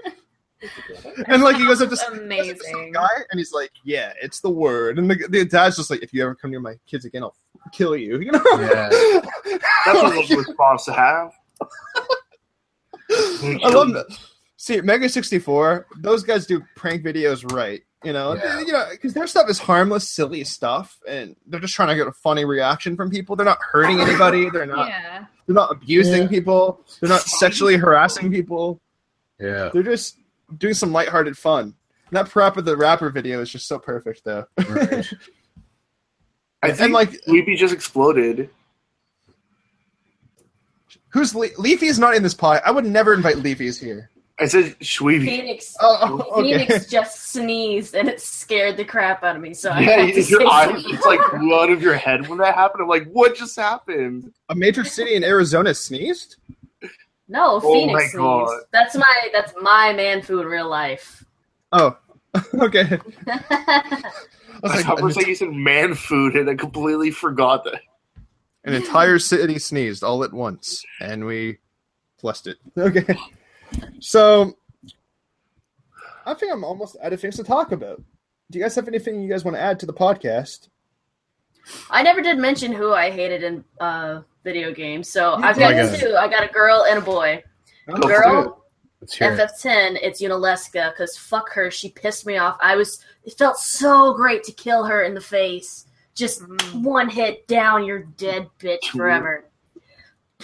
and 1.27 1.41
like 1.41 1.55
he 1.55 1.65
goes 1.65 1.81
up 1.81 1.89
to 1.89 1.97
some, 1.97 2.29
he 2.29 2.51
up 2.51 2.57
to 2.57 2.63
some 2.65 2.75
Amazing. 2.75 2.91
guy 2.91 3.07
and 3.31 3.39
he's 3.39 3.51
like 3.51 3.71
yeah 3.83 4.13
it's 4.21 4.39
the 4.39 4.49
word 4.49 4.99
and 4.99 5.09
the, 5.09 5.15
the 5.29 5.45
dad's 5.45 5.77
just 5.77 5.89
like 5.89 6.03
if 6.03 6.13
you 6.13 6.21
ever 6.21 6.35
come 6.35 6.51
near 6.51 6.59
my 6.59 6.75
kids 6.85 7.05
again 7.05 7.23
i'll 7.23 7.33
kill 7.71 7.95
you 7.95 8.19
you 8.19 8.31
know 8.31 8.43
Yeah. 8.59 8.89
That's 9.85 9.99
a 10.25 10.27
good 10.27 10.47
response 10.47 10.85
to 10.85 10.93
have. 10.93 11.31
I 13.11 13.69
love 13.69 13.93
that. 13.93 14.05
See, 14.61 14.81
Mega 14.81 15.07
sixty 15.07 15.39
four. 15.39 15.87
Those 15.99 16.21
guys 16.21 16.45
do 16.45 16.61
prank 16.75 17.01
videos 17.01 17.49
right. 17.53 17.81
You 18.03 18.11
know, 18.11 18.33
Yeah. 18.35 18.59
you 18.59 18.73
know, 18.73 18.85
because 18.91 19.13
their 19.13 19.25
stuff 19.25 19.49
is 19.49 19.57
harmless, 19.57 20.09
silly 20.09 20.43
stuff, 20.43 20.99
and 21.07 21.37
they're 21.47 21.61
just 21.61 21.73
trying 21.73 21.87
to 21.87 21.95
get 21.95 22.07
a 22.07 22.11
funny 22.11 22.43
reaction 22.43 22.97
from 22.97 23.09
people. 23.09 23.37
They're 23.37 23.45
not 23.45 23.59
hurting 23.61 24.01
anybody. 24.01 24.49
They're 24.49 24.65
not. 24.65 24.89
Yeah. 24.89 25.25
They're 25.47 25.55
not 25.55 25.71
abusing 25.71 26.23
Yeah. 26.23 26.27
people. 26.27 26.85
They're 26.99 27.09
not 27.09 27.21
sexually 27.21 27.77
harassing 27.77 28.31
people. 28.31 28.81
Yeah. 29.39 29.69
They're 29.73 29.81
just 29.83 30.17
doing 30.57 30.73
some 30.73 30.91
lighthearted 30.91 31.37
fun. 31.37 31.63
And 32.09 32.17
that 32.17 32.25
PaRappa 32.27 32.65
the 32.65 32.75
Rapper 32.75 33.09
video 33.11 33.39
is 33.41 33.49
just 33.49 33.65
so 33.65 33.79
perfect, 33.79 34.23
though. 34.25 34.43
Right. 34.67 35.05
I 36.61 36.67
think 36.71 36.79
and 36.81 36.93
like, 36.93 37.13
Sleepy 37.23 37.55
just 37.55 37.73
exploded. 37.73 38.49
who's 41.09 41.33
Le- 41.33 41.47
Leafy's 41.57 41.97
not 41.99 42.13
in 42.15 42.23
this 42.23 42.33
pie? 42.33 42.61
I 42.65 42.71
would 42.71 42.85
never 42.85 43.13
invite 43.13 43.37
Leafy's 43.37 43.79
here. 43.79 44.09
I 44.39 44.45
said 44.45 44.79
Shweeby. 44.79 45.25
Phoenix. 45.25 45.75
Oh, 45.81 45.97
oh, 46.01 46.39
okay. 46.39 46.57
Phoenix 46.57 46.85
just 46.85 47.31
sneezed 47.33 47.93
and 47.95 48.07
it 48.07 48.21
scared 48.21 48.77
the 48.77 48.85
crap 48.85 49.23
out 49.23 49.35
of 49.35 49.41
me. 49.41 49.53
So 49.53 49.71
I 49.71 49.81
Yeah, 49.81 49.97
had 49.97 50.13
to 50.13 50.23
say 50.23 50.29
your 50.31 50.47
eyes 50.47 50.67
something. 50.69 50.91
just 50.91 51.05
like 51.05 51.19
blew 51.31 51.55
out 51.59 51.69
of 51.69 51.81
your 51.81 51.95
head 51.95 52.27
when 52.29 52.37
that 52.39 52.55
happened. 52.55 52.83
I'm 52.83 52.87
like, 52.87 53.09
what 53.11 53.35
just 53.35 53.55
happened? 53.57 54.31
A 54.47 54.55
major 54.55 54.85
city 54.85 55.15
in 55.15 55.23
Arizona 55.23 55.73
sneezed. 55.73 56.37
No, 57.27 57.59
Oh 57.61 57.73
Phoenix 57.73 57.91
my 57.93 57.99
sneezed. 58.07 58.17
God. 58.17 58.61
That's 58.71 58.95
my 58.95 59.29
that's 59.33 59.53
my 59.61 59.93
man 59.93 60.21
food 60.21 60.41
in 60.41 60.47
real 60.47 60.69
life. 60.69 61.25
Oh, 61.71 61.97
okay. 62.55 62.99
I 63.27 63.39
I 63.51 64.11
was 64.63 64.75
like, 64.75 64.85
thought 64.85 65.13
for 65.13 65.21
a 65.21 65.27
you 65.27 65.35
said 65.35 65.51
man 65.51 65.93
food, 65.93 66.35
and 66.35 66.49
I 66.49 66.55
completely 66.55 67.11
forgot 67.11 67.65
that. 67.65 67.81
An 68.63 68.73
entire 68.73 69.19
city 69.19 69.59
sneezed 69.59 70.03
all 70.03 70.23
at 70.23 70.33
once, 70.33 70.83
and 70.99 71.25
we 71.25 71.59
blessed 72.21 72.47
it. 72.47 72.57
Okay. 72.77 73.05
So, 73.99 74.57
I 76.25 76.33
think 76.33 76.51
I'm 76.53 76.63
almost 76.63 76.95
out 77.01 77.13
of 77.13 77.19
things 77.21 77.35
to 77.37 77.43
talk 77.43 77.71
about. 77.71 78.01
Do 78.51 78.57
you 78.59 78.63
guys 78.65 78.75
have 78.75 78.87
anything 78.87 79.21
you 79.21 79.29
guys 79.29 79.43
want 79.45 79.55
to 79.57 79.61
add 79.61 79.79
to 79.81 79.85
the 79.85 79.93
podcast? 79.93 80.69
I 81.91 82.01
never 82.01 82.21
did 82.21 82.37
mention 82.39 82.71
who 82.71 82.93
I 82.93 83.11
hated 83.11 83.43
in 83.43 83.63
uh, 83.79 84.21
video 84.43 84.73
games. 84.73 85.09
So 85.09 85.37
You 85.37 85.43
I've 85.43 85.57
got 85.59 85.73
Oh 85.75 85.95
two. 85.95 86.15
I 86.15 86.27
got 86.27 86.43
a 86.43 86.51
girl 86.51 86.85
and 86.89 86.97
a 86.97 87.01
boy. 87.01 87.43
Oh, 87.87 87.99
Girl, 88.07 88.65
Let's 89.01 89.15
hear 89.15 89.31
it. 89.33 89.39
FF10, 89.39 89.99
it's 90.01 90.21
Yunalesca 90.21 90.91
because 90.91 91.15
fuck 91.17 91.49
her. 91.53 91.69
She 91.71 91.89
pissed 91.89 92.25
me 92.25 92.37
off. 92.37 92.57
I 92.61 92.75
was. 92.75 93.03
It 93.23 93.37
felt 93.37 93.57
so 93.57 94.13
great 94.13 94.43
to 94.45 94.51
kill 94.51 94.83
her 94.83 95.03
in 95.03 95.13
the 95.13 95.21
face. 95.21 95.85
Just 96.15 96.41
Mm. 96.41 96.83
one 96.83 97.09
hit 97.09 97.47
down, 97.47 97.85
you're 97.85 97.99
dead, 98.17 98.47
bitch, 98.59 98.85
forever. 98.91 99.45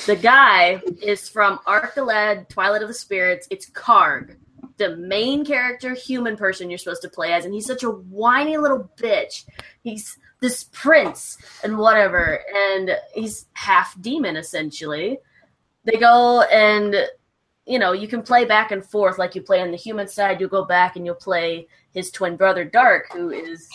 The 0.03 0.15
guy 0.15 0.81
is 1.01 1.29
from 1.29 1.59
Arc 1.65 1.95
the 1.95 2.03
Lad, 2.03 2.49
Twilight 2.49 2.81
of 2.81 2.89
the 2.89 2.93
Spirits. 2.93 3.47
It's 3.49 3.69
Kharg, 3.71 4.35
the 4.77 4.97
main 4.97 5.45
character, 5.45 5.93
human 5.93 6.35
person 6.35 6.69
you're 6.69 6.77
supposed 6.77 7.01
to 7.03 7.09
play 7.09 7.31
as, 7.31 7.45
and 7.45 7.53
he's 7.53 7.65
such 7.65 7.83
a 7.83 7.89
whiny 7.89 8.57
little 8.57 8.91
bitch. 8.97 9.45
He's 9.83 10.19
this 10.41 10.65
prince 10.65 11.37
and 11.63 11.77
whatever, 11.77 12.41
and 12.53 12.91
he's 13.13 13.47
half 13.53 13.99
demon 14.01 14.35
essentially. 14.35 15.17
They 15.85 15.97
go 15.97 16.41
and 16.41 16.95
you 17.65 17.79
know 17.79 17.93
you 17.93 18.07
can 18.07 18.21
play 18.21 18.45
back 18.45 18.71
and 18.71 18.85
forth 18.85 19.17
like 19.17 19.33
you 19.33 19.41
play 19.41 19.61
on 19.61 19.71
the 19.71 19.77
human 19.77 20.07
side. 20.07 20.39
You'll 20.39 20.49
go 20.49 20.65
back 20.65 20.97
and 20.97 21.05
you'll 21.05 21.15
play 21.15 21.67
his 21.93 22.11
twin 22.11 22.35
brother 22.35 22.69
Darc, 22.69 23.11
who 23.13 23.29
is 23.29 23.67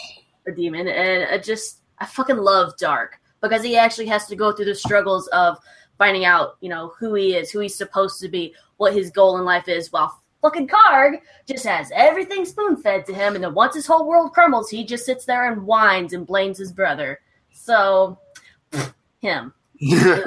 a 0.47 0.53
demon, 0.53 0.87
and 0.87 1.25
I 1.25 1.39
just 1.39 1.81
I 1.99 2.07
fucking 2.07 2.37
love 2.37 2.75
Darc 2.81 3.09
because 3.41 3.63
he 3.65 3.77
actually 3.77 4.07
has 4.07 4.27
to 4.27 4.37
go 4.37 4.53
through 4.53 4.67
the 4.67 4.75
struggles 4.75 5.27
of 5.29 5.59
finding 6.01 6.25
out, 6.25 6.57
you 6.63 6.71
know, 6.71 6.95
who 6.99 7.13
he 7.13 7.37
is, 7.37 7.51
who 7.51 7.61
he's 7.61 7.75
supposed 7.75 8.19
to 8.19 8.29
be, 8.29 8.55
what 8.79 8.95
his 8.95 9.11
goal 9.11 9.37
in 9.37 9.45
life 9.45 9.69
is, 9.69 9.93
while 9.93 10.19
fucking 10.41 10.67
Kharg 10.67 11.21
just 11.47 11.67
has 11.67 11.93
everything 11.95 12.47
spoon 12.47 12.79
fed 12.79 13.05
to 13.05 13.13
him, 13.13 13.35
and 13.35 13.45
then 13.45 13.53
once 13.53 13.75
his 13.75 13.87
whole 13.87 14.09
world 14.09 14.33
crumbles, 14.33 14.71
he 14.71 14.83
just 14.83 15.05
sits 15.05 15.27
there 15.27 15.53
and 15.53 15.63
whines 15.63 16.15
and 16.15 16.27
blames 16.27 16.57
his 16.57 16.73
brother. 16.73 17.21
So, 17.53 18.19
him. 19.21 19.53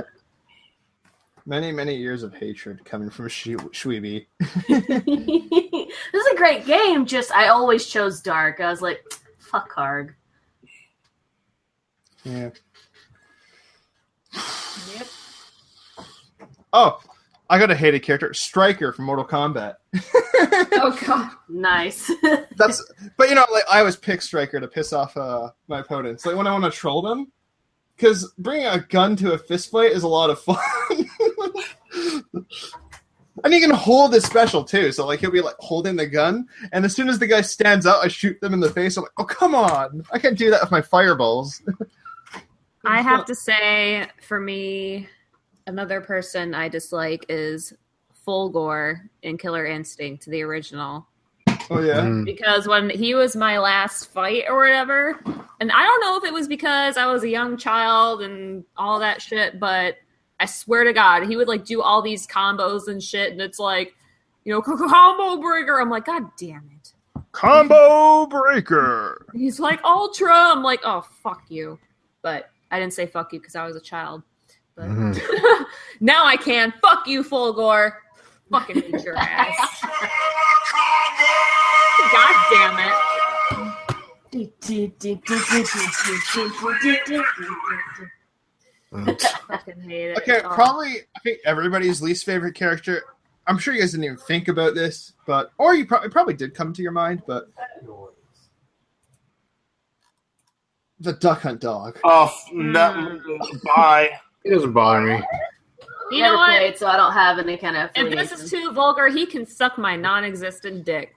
Many, 1.45 1.73
many 1.73 1.95
years 1.95 2.23
of 2.23 2.33
hatred 2.33 2.85
coming 2.85 3.09
from 3.09 3.27
Shwe- 3.27 3.57
Shweeby. 3.73 4.25
this 4.69 5.93
is 6.13 6.27
a 6.31 6.37
great 6.37 6.65
game. 6.65 7.05
Just 7.05 7.33
I 7.33 7.49
always 7.49 7.85
chose 7.85 8.21
Darc. 8.21 8.61
I 8.61 8.69
was 8.69 8.81
like, 8.81 9.03
fuck 9.39 9.69
Kharg. 9.69 10.13
Yeah. 12.23 12.51
Yep. 14.95 15.07
Oh, 16.73 16.99
I 17.49 17.59
got 17.59 17.71
a 17.71 17.75
hated 17.75 18.01
character, 18.01 18.33
Stryker 18.33 18.91
from 18.91 19.05
Mortal 19.05 19.25
Kombat. 19.25 19.75
Oh 20.75 20.97
god. 21.05 21.31
Nice. 21.47 22.11
That's, 22.57 22.83
but 23.15 23.29
you 23.29 23.35
know, 23.35 23.45
like 23.51 23.63
I 23.71 23.79
always 23.79 23.95
pick 23.95 24.21
Stryker 24.21 24.59
to 24.59 24.67
piss 24.67 24.91
off 24.91 25.15
uh, 25.15 25.51
my 25.67 25.79
opponents. 25.79 26.25
Like 26.25 26.35
when 26.35 26.47
I 26.47 26.51
want 26.51 26.65
to 26.65 26.71
troll 26.71 27.01
them, 27.01 27.31
because 27.95 28.33
bringing 28.37 28.67
a 28.67 28.79
gun 28.79 29.15
to 29.17 29.31
a 29.33 29.37
fist 29.37 29.71
fight 29.71 29.91
is 29.91 30.03
a 30.03 30.07
lot 30.07 30.29
of 30.29 30.41
fun. 30.41 30.57
and 33.43 33.53
you 33.53 33.61
can 33.61 33.69
hold 33.69 34.13
his 34.13 34.25
special 34.25 34.63
too. 34.63 34.91
So 34.91 35.05
like 35.05 35.21
he'll 35.21 35.31
be 35.31 35.41
like 35.41 35.55
holding 35.59 35.95
the 35.95 36.07
gun, 36.07 36.47
and 36.73 36.83
as 36.83 36.93
soon 36.95 37.07
as 37.07 37.19
the 37.19 37.27
guy 37.27 37.41
stands 37.41 37.85
up, 37.85 38.03
I 38.03 38.09
shoot 38.09 38.41
them 38.41 38.53
in 38.53 38.59
the 38.59 38.69
face. 38.69 38.97
I'm 38.97 39.03
like, 39.03 39.13
oh 39.17 39.25
come 39.25 39.55
on, 39.55 40.03
I 40.11 40.19
can't 40.19 40.37
do 40.37 40.49
that 40.49 40.61
with 40.61 40.71
my 40.71 40.81
fireballs. 40.81 41.61
I 42.83 43.01
have 43.01 43.23
to 43.25 43.35
say, 43.35 44.07
for 44.27 44.39
me, 44.39 45.07
another 45.67 46.01
person 46.01 46.53
I 46.53 46.69
dislike 46.69 47.25
is 47.29 47.73
Fulgore 48.25 49.09
in 49.21 49.37
Killer 49.37 49.65
Instinct, 49.65 50.25
the 50.25 50.41
original. 50.41 51.07
Oh 51.69 51.81
yeah. 51.81 52.01
Mm. 52.01 52.25
Because 52.25 52.67
when 52.67 52.89
he 52.89 53.15
was 53.15 53.35
my 53.35 53.57
last 53.57 54.11
fight 54.11 54.45
or 54.49 54.57
whatever, 54.57 55.19
and 55.59 55.71
I 55.71 55.83
don't 55.83 56.01
know 56.01 56.17
if 56.17 56.23
it 56.23 56.33
was 56.33 56.47
because 56.47 56.97
I 56.97 57.05
was 57.05 57.23
a 57.23 57.29
young 57.29 57.57
child 57.57 58.21
and 58.21 58.63
all 58.77 58.99
that 58.99 59.21
shit, 59.21 59.59
but 59.59 59.97
I 60.39 60.45
swear 60.45 60.83
to 60.83 60.93
God, 60.93 61.27
he 61.27 61.37
would 61.37 61.47
like 61.47 61.65
do 61.65 61.81
all 61.81 62.01
these 62.01 62.27
combos 62.27 62.87
and 62.87 63.01
shit, 63.01 63.31
and 63.31 63.41
it's 63.41 63.59
like, 63.59 63.95
you 64.43 64.53
know, 64.53 64.61
combo 64.61 65.41
breaker. 65.41 65.79
I'm 65.79 65.89
like, 65.89 66.05
God 66.05 66.23
damn 66.37 66.69
it. 66.75 66.93
Combo 67.31 68.25
breaker. 68.27 69.25
He's 69.33 69.59
like 69.59 69.83
Ultra. 69.83 70.33
I'm 70.33 70.63
like, 70.63 70.81
oh 70.83 71.01
fuck 71.23 71.43
you. 71.49 71.79
But 72.21 72.49
I 72.71 72.79
didn't 72.79 72.93
say 72.93 73.05
fuck 73.05 73.33
you 73.33 73.39
because 73.39 73.55
I 73.55 73.65
was 73.65 73.75
a 73.75 73.81
child. 73.81 74.23
But 74.75 74.85
Mhm. 74.85 75.65
now 75.99 76.25
I 76.25 76.35
can. 76.37 76.73
Fuck 76.81 77.07
you, 77.07 77.23
Fulgore. 77.23 77.91
Fucking 78.51 78.81
hate 78.81 79.03
your 79.03 79.15
ass. 79.17 79.81
God 82.11 82.35
damn 82.51 82.79
it. 82.79 82.93
Fucking 89.47 89.81
hate 89.81 90.09
it. 90.11 90.17
Okay, 90.19 90.41
Oh. 90.43 90.49
probably 90.53 90.97
I 91.15 91.19
think 91.23 91.39
everybody's 91.45 92.01
least 92.01 92.25
favorite 92.25 92.53
character. 92.55 93.03
I'm 93.47 93.57
sure 93.57 93.73
you 93.73 93.79
guys 93.81 93.91
didn't 93.91 94.05
even 94.05 94.17
think 94.17 94.47
about 94.47 94.73
this, 94.75 95.13
but 95.25 95.51
or 95.57 95.73
you 95.75 95.85
probably 95.85 96.09
probably 96.09 96.33
did 96.35 96.53
come 96.55 96.73
to 96.73 96.81
your 96.81 96.91
mind, 96.91 97.23
but 97.27 97.47
the 100.99 101.13
Duck 101.13 101.41
Hunt 101.41 101.59
dog. 101.59 101.99
Oh, 102.03 102.33
no, 102.53 103.19
bye. 103.75 104.11
It 104.43 104.51
doesn't 104.53 104.73
bother 104.73 105.01
me. 105.01 105.21
You 106.11 106.19
Never 106.21 106.33
know 106.33 106.39
what? 106.39 106.57
played, 106.57 106.77
so 106.77 106.87
I 106.87 106.97
don't 106.97 107.13
have 107.13 107.39
any 107.39 107.57
kind 107.57 107.77
of. 107.77 107.89
If 107.95 108.11
this 108.11 108.31
is 108.39 108.49
too 108.51 108.71
vulgar, 108.71 109.07
he 109.07 109.25
can 109.25 109.45
suck 109.45 109.77
my 109.77 109.95
non-existent 109.95 110.85
dick. 110.85 111.15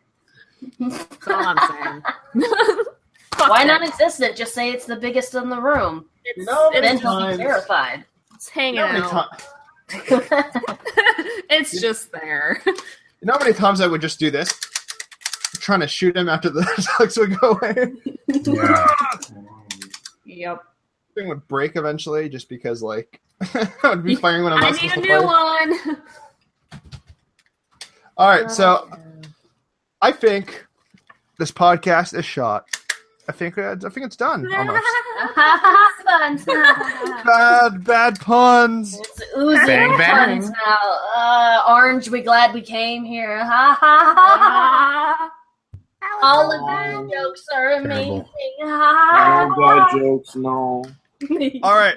That's 0.81 1.28
all 1.28 1.35
I'm 1.35 1.59
saying. 1.69 2.03
Fuck 3.35 3.51
Why 3.51 3.65
it. 3.65 3.66
non-existent? 3.66 4.36
Just 4.36 4.55
say 4.55 4.70
it's 4.70 4.86
the 4.86 4.97
biggest 4.97 5.35
in 5.35 5.51
the 5.51 5.61
room. 5.61 6.07
It's, 6.24 6.47
No, 6.47 6.70
it's, 6.70 6.81
Then 6.81 6.98
he'll 6.98 7.19
times. 7.20 7.36
be 7.36 7.43
terrified. 7.43 8.05
it's 8.35 8.48
hanging 8.48 8.77
You 8.77 9.01
know, 9.01 9.11
out. 9.11 9.39
ti- 9.89 9.98
it's 11.51 11.78
just 11.81 12.11
there. 12.12 12.62
you 12.65 12.73
know 13.23 13.35
how 13.35 13.39
many 13.40 13.53
times 13.53 13.81
I 13.82 13.86
would 13.86 14.01
just 14.01 14.19
do 14.19 14.31
this, 14.31 14.48
trying 15.59 15.81
to 15.81 15.86
shoot 15.89 16.16
him 16.16 16.28
after 16.28 16.48
the 16.48 16.62
ducks 16.98 17.19
would 17.19 17.39
go 17.39 17.51
away. 17.61 17.93
Yeah. 18.28 18.86
Yep. 20.24 20.62
Thing 21.16 21.28
would 21.28 21.48
break 21.48 21.76
eventually, 21.76 22.28
just 22.28 22.48
because 22.48 22.82
like 22.82 23.20
I 23.55 23.88
would 23.88 24.05
be 24.05 24.14
firing 24.14 24.44
when 24.44 24.52
I'm 24.52 24.59
I 24.62 24.70
not 24.70 24.82
need 24.82 24.90
supposed 24.90 25.06
a 25.06 25.10
to 25.10 25.18
new 25.20 25.26
fire. 25.26 25.68
one. 25.97 26.02
All 28.18 28.28
right, 28.28 28.51
so 28.51 28.88
I 30.02 30.12
think 30.12 30.66
this 31.38 31.51
podcast 31.51 32.16
is 32.16 32.24
shot. 32.24 32.66
I 33.28 33.32
think 33.32 33.59
uh, 33.59 33.76
I 33.84 33.88
think 33.88 34.06
it's 34.06 34.14
done 34.16 34.47
almost. 34.55 34.84
Bad, 37.24 37.84
bad 37.84 38.20
puns. 38.20 38.98
It's 39.01 39.22
oozing 39.36 39.66
Bang, 39.66 39.98
bang. 39.98 40.40
puns 40.40 40.51
now. 40.51 40.98
Uh, 41.16 41.62
orange, 41.68 42.09
we 42.09 42.20
glad 42.22 42.55
we 42.55 42.60
came 42.60 43.05
here. 43.05 43.38
Ha 43.44 43.76
ha 43.80 44.14
ha 44.14 44.38
ha. 44.38 45.30
All 46.22 46.52
of 46.52 46.60
these 47.09 47.12
jokes 47.18 47.44
are 47.55 47.72
amazing. 47.72 48.24
Ha 48.60 49.47
No 49.48 49.55
ha 49.55 49.88
bad 49.90 49.98
jokes, 50.01 50.36
no. 50.36 50.84
Ha. 51.22 51.59
All 51.62 51.74
right, 51.74 51.97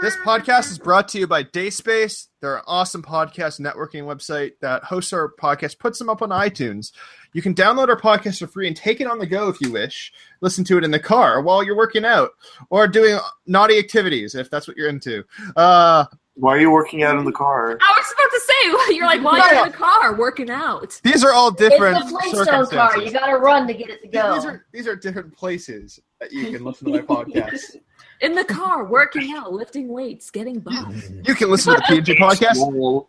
this 0.00 0.16
podcast 0.24 0.70
is 0.70 0.78
brought 0.78 1.08
to 1.08 1.18
you 1.18 1.26
by 1.26 1.42
Dayspace. 1.44 2.26
They're 2.40 2.56
an 2.56 2.64
awesome 2.66 3.02
podcast 3.02 3.60
networking 3.60 4.04
website 4.04 4.52
that 4.60 4.84
hosts 4.84 5.12
our 5.12 5.32
podcast, 5.40 5.78
puts 5.78 5.98
them 5.98 6.10
up 6.10 6.22
on 6.22 6.28
iTunes. 6.30 6.92
You 7.32 7.42
can 7.42 7.54
download 7.54 7.88
our 7.88 8.00
podcast 8.00 8.38
for 8.38 8.46
free 8.46 8.66
and 8.66 8.76
take 8.76 9.00
it 9.00 9.06
on 9.06 9.18
the 9.18 9.26
go 9.26 9.48
if 9.48 9.60
you 9.60 9.70
wish. 9.72 10.12
Listen 10.40 10.64
to 10.64 10.78
it 10.78 10.84
in 10.84 10.90
the 10.90 10.98
car 11.00 11.40
while 11.42 11.62
you're 11.62 11.76
working 11.76 12.04
out 12.04 12.30
or 12.70 12.86
doing 12.88 13.18
naughty 13.46 13.78
activities 13.78 14.34
if 14.34 14.50
that's 14.50 14.66
what 14.68 14.76
you're 14.76 14.88
into. 14.88 15.24
Uh, 15.56 16.04
Why 16.34 16.56
are 16.56 16.60
you 16.60 16.70
working 16.70 17.02
out 17.02 17.18
in 17.18 17.24
the 17.24 17.32
car? 17.32 17.78
I 17.80 17.94
was 17.98 18.14
about 18.14 18.30
to 18.30 18.40
say, 18.40 18.94
you're 18.94 19.06
like, 19.06 19.22
while 19.22 19.36
you're 19.36 19.66
in 19.66 19.72
the 19.72 19.76
car 19.76 20.14
working 20.16 20.50
out. 20.50 21.00
these 21.02 21.24
are 21.24 21.32
all 21.32 21.50
different 21.50 21.98
It's 21.98 22.12
the 22.12 22.18
Flintstone 22.18 22.66
car. 22.66 22.98
You 23.02 23.10
gotta 23.10 23.36
run 23.36 23.66
to 23.66 23.74
get 23.74 23.90
it 23.90 24.02
to 24.02 24.08
go. 24.08 24.34
These 24.34 24.44
are 24.44 24.66
these 24.72 24.86
are 24.86 24.96
different 24.96 25.34
places 25.36 26.00
that 26.20 26.32
you 26.32 26.50
can 26.52 26.64
listen 26.64 26.90
to 26.92 26.92
my 26.92 27.06
podcast. 27.14 27.76
In 28.20 28.34
the 28.34 28.44
car, 28.44 28.84
working 28.84 29.34
out, 29.36 29.52
lifting 29.52 29.88
weights, 29.88 30.30
getting 30.30 30.60
buff. 30.60 30.94
You 31.24 31.34
can 31.34 31.50
listen 31.50 31.74
to 31.74 31.80
the 31.80 32.00
PNG 32.00 32.16
podcast 32.18 33.06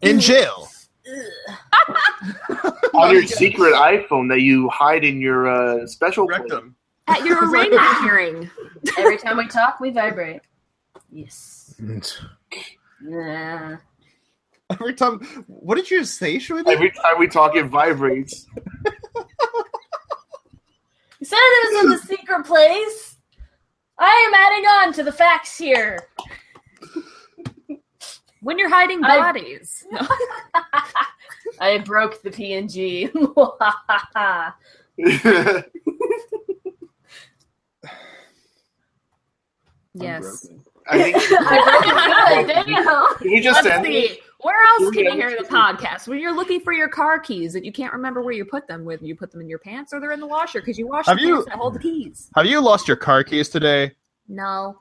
in 0.00 0.20
jail. 0.20 0.68
On 2.94 3.12
your 3.12 3.24
secret 3.26 3.72
iPhone 3.74 4.28
that 4.28 4.40
you 4.40 4.68
hide 4.68 5.04
in 5.04 5.20
your 5.20 5.48
uh, 5.48 5.86
special 5.86 6.26
place. 6.26 6.40
Rectum. 6.40 6.74
At 7.06 7.24
your 7.24 7.48
arraignment 7.50 7.82
hearing. 8.02 8.50
Every 8.98 9.16
time 9.16 9.36
we 9.36 9.46
talk, 9.46 9.80
we 9.80 9.90
vibrate. 9.90 10.42
Yes. 11.10 11.80
Yeah. 13.02 13.76
Every 14.70 14.92
time, 14.92 15.20
what 15.46 15.76
did 15.76 15.90
you 15.90 16.04
say, 16.04 16.36
Shweeby? 16.36 16.68
Every 16.68 16.90
time 16.90 17.18
we 17.18 17.26
talk, 17.26 17.56
it 17.56 17.64
vibrates. 17.66 18.46
You 21.20 21.26
said 21.26 21.38
it 21.40 21.72
was 21.72 21.84
in 21.84 21.90
the 21.90 21.98
secret 21.98 22.44
place. 22.44 23.16
I 23.98 24.24
am 24.26 24.34
adding 24.34 24.64
on 24.64 24.92
to 24.94 25.02
the 25.02 25.12
facts 25.12 25.58
here. 25.58 26.08
When 28.40 28.58
you're 28.58 28.68
hiding 28.68 29.00
bodies. 29.00 29.84
I 31.60 31.78
broke 31.78 32.22
the 32.22 32.30
PNG. 32.30 33.10
yes. 39.94 40.48
I 40.90 41.02
think. 41.02 41.16
I 41.30 41.62
broke 41.64 42.46
it 42.46 42.66
good. 42.66 42.66
Damn. 42.66 43.16
Can 43.16 43.30
you 43.30 43.42
just 43.42 43.64
Let's 43.64 43.68
send 43.68 43.82
me? 43.82 44.08
see. 44.08 44.20
Where 44.40 44.62
else 44.68 44.90
can 44.94 45.04
you 45.04 45.12
hear 45.12 45.30
the 45.30 45.48
podcast? 45.48 46.06
When 46.06 46.20
you're 46.20 46.34
looking 46.34 46.60
for 46.60 46.72
your 46.72 46.88
car 46.88 47.18
keys 47.18 47.56
and 47.56 47.64
you 47.66 47.72
can't 47.72 47.92
remember 47.92 48.22
where 48.22 48.32
you 48.34 48.44
put 48.44 48.68
them, 48.68 48.84
whether 48.84 49.04
you 49.04 49.16
put 49.16 49.32
them 49.32 49.40
in 49.40 49.48
your 49.48 49.58
pants 49.58 49.92
or 49.92 49.98
they're 50.00 50.12
in 50.12 50.20
the 50.20 50.26
washer 50.28 50.60
because 50.60 50.78
you 50.78 50.86
wash 50.86 51.06
Have 51.06 51.16
the 51.16 51.22
you- 51.24 51.34
pants 51.34 51.48
that 51.48 51.56
hold 51.58 51.74
the 51.74 51.80
keys. 51.80 52.30
Have 52.36 52.46
you 52.46 52.60
lost 52.60 52.86
your 52.86 52.96
car 52.96 53.24
keys 53.24 53.48
today? 53.48 53.92
No. 54.28 54.78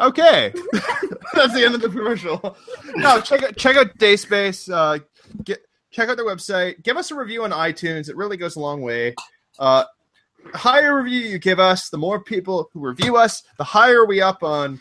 Okay, 0.00 0.52
that's 1.34 1.54
the 1.54 1.62
end 1.64 1.76
of 1.76 1.80
the 1.80 1.88
commercial. 1.88 2.56
No, 2.96 3.20
check 3.20 3.44
out 3.44 3.56
check 3.56 3.76
out 3.76 3.96
Dayspace. 3.96 4.68
Uh, 4.68 4.98
get 5.44 5.60
check 5.92 6.08
out 6.08 6.16
their 6.16 6.26
website. 6.26 6.82
Give 6.82 6.96
us 6.96 7.12
a 7.12 7.14
review 7.14 7.44
on 7.44 7.52
iTunes. 7.52 8.08
It 8.08 8.16
really 8.16 8.36
goes 8.36 8.56
a 8.56 8.60
long 8.60 8.82
way. 8.82 9.14
Uh, 9.56 9.84
higher 10.52 11.00
review 11.00 11.20
you 11.20 11.38
give 11.38 11.60
us, 11.60 11.90
the 11.90 11.96
more 11.98 12.18
people 12.20 12.68
who 12.72 12.80
review 12.80 13.16
us, 13.16 13.44
the 13.56 13.62
higher 13.62 14.04
we 14.04 14.20
up 14.20 14.42
on. 14.42 14.80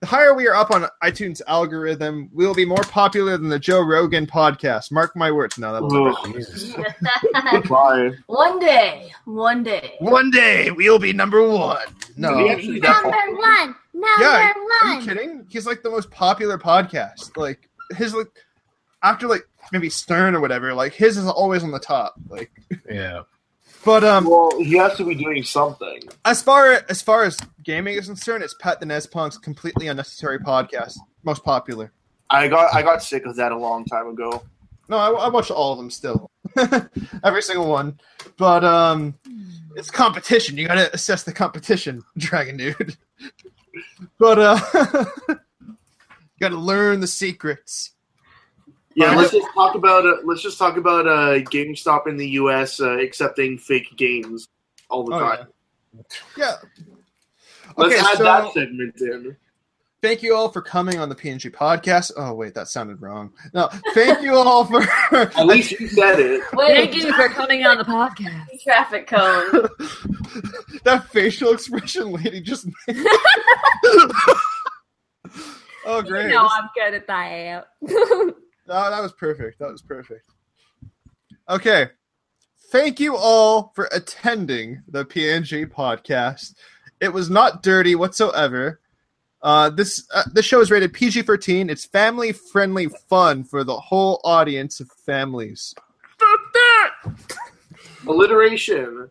The 0.00 0.06
higher 0.06 0.32
we 0.32 0.46
are 0.46 0.54
up 0.54 0.70
on 0.70 0.86
iTunes 1.02 1.42
algorithm, 1.48 2.30
we 2.32 2.46
will 2.46 2.54
be 2.54 2.64
more 2.64 2.82
popular 2.82 3.36
than 3.36 3.48
the 3.48 3.58
Joe 3.58 3.80
Rogan 3.80 4.28
podcast. 4.28 4.92
Mark 4.92 5.16
my 5.16 5.32
words. 5.32 5.58
No, 5.58 5.72
that'll 5.72 5.90
never. 5.90 6.10
Ugh, 6.10 6.34
Jesus. 6.34 6.72
Bye. 7.68 8.12
one 8.26 8.60
day, 8.60 9.10
one 9.24 9.64
day. 9.64 9.96
One 9.98 10.30
day 10.30 10.70
we'll 10.70 11.00
be 11.00 11.12
number 11.12 11.48
one. 11.48 11.82
No, 12.16 12.36
We 12.36 12.48
actually 12.48 12.78
Number 12.78 13.08
one. 13.10 13.74
Number 13.92 14.22
Yeah, 14.22 14.52
Are 14.82 14.94
you 14.94 15.04
kidding? 15.04 15.46
He's 15.48 15.66
like 15.66 15.82
the 15.82 15.90
most 15.90 16.12
popular 16.12 16.58
podcast. 16.58 17.36
Like 17.36 17.68
his 17.96 18.14
like 18.14 18.30
after 19.02 19.26
like 19.26 19.48
maybe 19.72 19.90
Stern 19.90 20.36
or 20.36 20.40
whatever, 20.40 20.74
like 20.74 20.92
his 20.92 21.16
is 21.16 21.26
always 21.26 21.64
on 21.64 21.72
the 21.72 21.80
top. 21.80 22.14
Like 22.28 22.52
Yeah. 22.88 23.22
But 23.88 24.04
um 24.04 24.26
Well, 24.26 24.50
he 24.58 24.76
has 24.76 24.98
to 24.98 25.04
be 25.06 25.14
doing 25.14 25.42
something. 25.42 26.02
as 26.26 26.42
far 26.42 26.84
as 26.90 27.00
far 27.00 27.24
as 27.24 27.38
gaming 27.64 27.94
is 27.94 28.04
concerned, 28.04 28.44
it's 28.44 28.52
Pat 28.60 28.80
the 28.80 28.84
NES 28.84 29.06
Punk's 29.06 29.38
completely 29.38 29.86
unnecessary 29.86 30.38
podcast. 30.40 30.98
Most 31.22 31.42
popular. 31.42 31.90
I 32.28 32.48
got 32.48 32.74
I 32.74 32.82
got 32.82 33.02
sick 33.02 33.24
of 33.24 33.36
that 33.36 33.50
a 33.50 33.56
long 33.56 33.86
time 33.86 34.08
ago. 34.08 34.44
No, 34.90 34.98
I, 34.98 35.08
I 35.08 35.28
watch 35.30 35.50
all 35.50 35.72
of 35.72 35.78
them 35.78 35.90
still. 35.90 36.30
Every 37.24 37.40
single 37.40 37.66
one. 37.66 37.98
But 38.36 38.62
um 38.62 39.14
it's 39.74 39.90
competition. 39.90 40.58
You 40.58 40.68
gotta 40.68 40.92
assess 40.92 41.22
the 41.22 41.32
competition, 41.32 42.02
Dragon 42.18 42.58
Dude. 42.58 42.98
but 44.18 44.38
uh 44.38 44.60
you 45.30 45.36
gotta 46.42 46.58
learn 46.58 47.00
the 47.00 47.06
secrets. 47.06 47.92
Yeah, 48.98 49.14
let's 49.14 49.32
just 49.32 49.46
talk 49.54 49.74
about 49.76 50.04
uh, 50.06 50.16
let's 50.24 50.42
just 50.42 50.58
talk 50.58 50.76
about 50.76 51.06
uh, 51.06 51.38
GameStop 51.50 52.08
in 52.08 52.16
the 52.16 52.28
U.S. 52.30 52.80
Uh, 52.80 52.98
accepting 52.98 53.56
fake 53.56 53.96
games 53.96 54.48
all 54.90 55.04
the 55.04 55.14
Oh, 55.14 55.18
time. 55.20 55.46
Yeah. 56.36 56.56
Let's 57.76 57.94
Okay, 57.94 57.98
add 58.04 58.16
so- 58.18 58.24
that 58.24 58.52
segment 58.52 59.00
in. 59.00 59.36
Thank 60.00 60.22
you 60.22 60.32
all 60.34 60.48
for 60.48 60.62
coming 60.62 60.98
on 61.00 61.08
the 61.08 61.14
PNG 61.16 61.50
podcast. 61.52 62.12
Oh 62.16 62.32
wait, 62.34 62.54
that 62.54 62.68
sounded 62.68 63.02
wrong. 63.02 63.32
No, 63.52 63.68
thank 63.94 64.22
you 64.22 64.34
all 64.36 64.64
for 64.64 64.80
At 65.12 65.44
least 65.46 65.72
you 65.72 65.88
said 65.88 66.20
it. 66.20 66.40
Wait, 66.52 66.68
Thank 66.92 66.94
you 66.94 67.12
for 67.14 67.28
coming 67.28 67.64
on 67.66 67.78
the 67.78 67.84
podcast. 67.84 68.46
traffic 68.62 69.08
cone. 69.08 69.50
that 70.84 71.08
facial 71.10 71.52
expression 71.52 72.12
lady 72.12 72.40
just 72.40 72.66
made. 72.86 72.96
oh 75.84 76.02
great. 76.02 76.24
You 76.24 76.28
know 76.30 76.48
I'm 76.50 76.68
good 76.76 76.94
at 76.94 77.06
that. 77.08 77.68
Oh, 78.68 78.90
that 78.90 79.02
was 79.02 79.12
perfect. 79.12 79.58
That 79.58 79.70
was 79.70 79.82
perfect. 79.82 80.26
Okay. 81.48 81.88
Thank 82.70 83.00
you 83.00 83.16
all 83.16 83.72
for 83.74 83.88
attending 83.92 84.82
the 84.88 85.04
PNG 85.04 85.66
podcast. 85.66 86.54
It 87.00 87.12
was 87.12 87.30
not 87.30 87.62
dirty 87.62 87.94
whatsoever. 87.94 88.80
Uh, 89.40 89.70
this 89.70 90.06
uh, 90.12 90.24
this 90.32 90.44
show 90.44 90.60
is 90.60 90.70
rated 90.70 90.92
PG 90.92 91.22
thirteen. 91.22 91.70
It's 91.70 91.86
family 91.86 92.32
friendly 92.32 92.88
fun 93.08 93.44
for 93.44 93.64
the 93.64 93.78
whole 93.78 94.20
audience 94.24 94.80
of 94.80 94.90
families. 95.06 95.74
Stop 96.16 96.40
that! 96.52 96.94
Alliteration. 98.06 99.10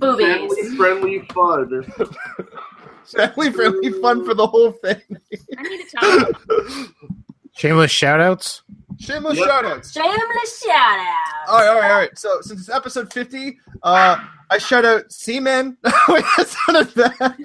Boobies. 0.00 0.26
Family 0.26 0.76
friendly 0.76 1.18
fun. 1.32 1.92
Family 3.06 3.50
friendly 3.52 3.90
fun 4.00 4.24
for 4.24 4.34
the 4.34 4.46
whole 4.46 4.72
thing. 4.72 5.00
I 5.58 5.62
need 5.62 5.84
to 5.88 5.96
tell 5.96 6.18
you. 6.20 6.88
Shameless 7.56 7.90
shout 7.90 8.20
outs. 8.20 8.62
Shameless 8.98 9.38
Yep. 9.38 9.48
shoutouts. 9.48 9.92
Shameless 9.92 10.62
shout 10.62 10.98
out. 10.98 11.48
All 11.48 11.58
right, 11.58 11.68
all 11.68 11.74
right, 11.80 11.90
all 11.90 11.98
right. 11.98 12.18
So 12.18 12.40
since 12.40 12.60
it's 12.60 12.68
episode 12.68 13.12
fifty, 13.12 13.58
uh, 13.82 14.16
I 14.50 14.58
shout 14.58 14.84
out 14.84 15.12
Seaman. 15.12 15.76
Wait, 16.08 16.24
that 16.36 16.46
sounded 16.48 16.94
bad. 16.94 17.36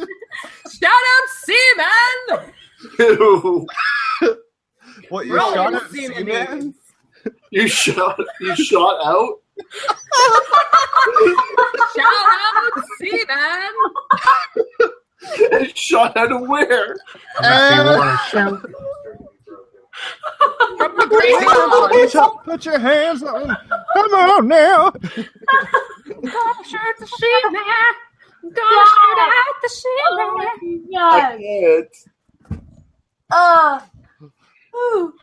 Shout 0.71 0.91
out 1.13 1.27
Seaman! 1.43 2.53
What 5.09 5.25
you 5.25 5.35
Rolling 5.35 5.55
shot 5.55 5.73
at 5.73 5.89
Seaman 5.89 6.15
Seaman? 6.25 6.73
You 7.51 7.67
shot. 7.67 8.19
You 8.41 8.55
shot 8.55 8.99
out. 9.05 9.39
Shout 11.95 12.05
out 12.05 12.83
Seaman! 12.99 13.73
And 15.51 15.77
shot 15.77 16.15
out 16.17 16.31
of 16.31 16.47
where? 16.47 16.95
And- 17.43 18.19
Shout. 18.29 18.61
From 20.77 20.95
the 20.95 21.07
crazy 21.09 21.45
put, 21.45 22.13
your, 22.13 22.39
put 22.43 22.65
your 22.65 22.79
hands 22.79 23.23
on. 23.23 23.47
Come 23.93 24.13
on 24.13 24.47
now. 24.47 24.91
Go 24.91 25.23
shoot 26.63 26.95
the 26.99 27.05
Seaman! 27.05 27.95
Go 28.43 28.63
shoot 28.85 29.19
at 29.19 29.55
the 29.61 29.69
Oh 30.09 30.51
Seaman! 30.57 30.85
my 30.89 30.99
I 31.01 31.37
can't. 31.37 31.95
Uh, 33.31 33.79
ooh. 34.75 35.13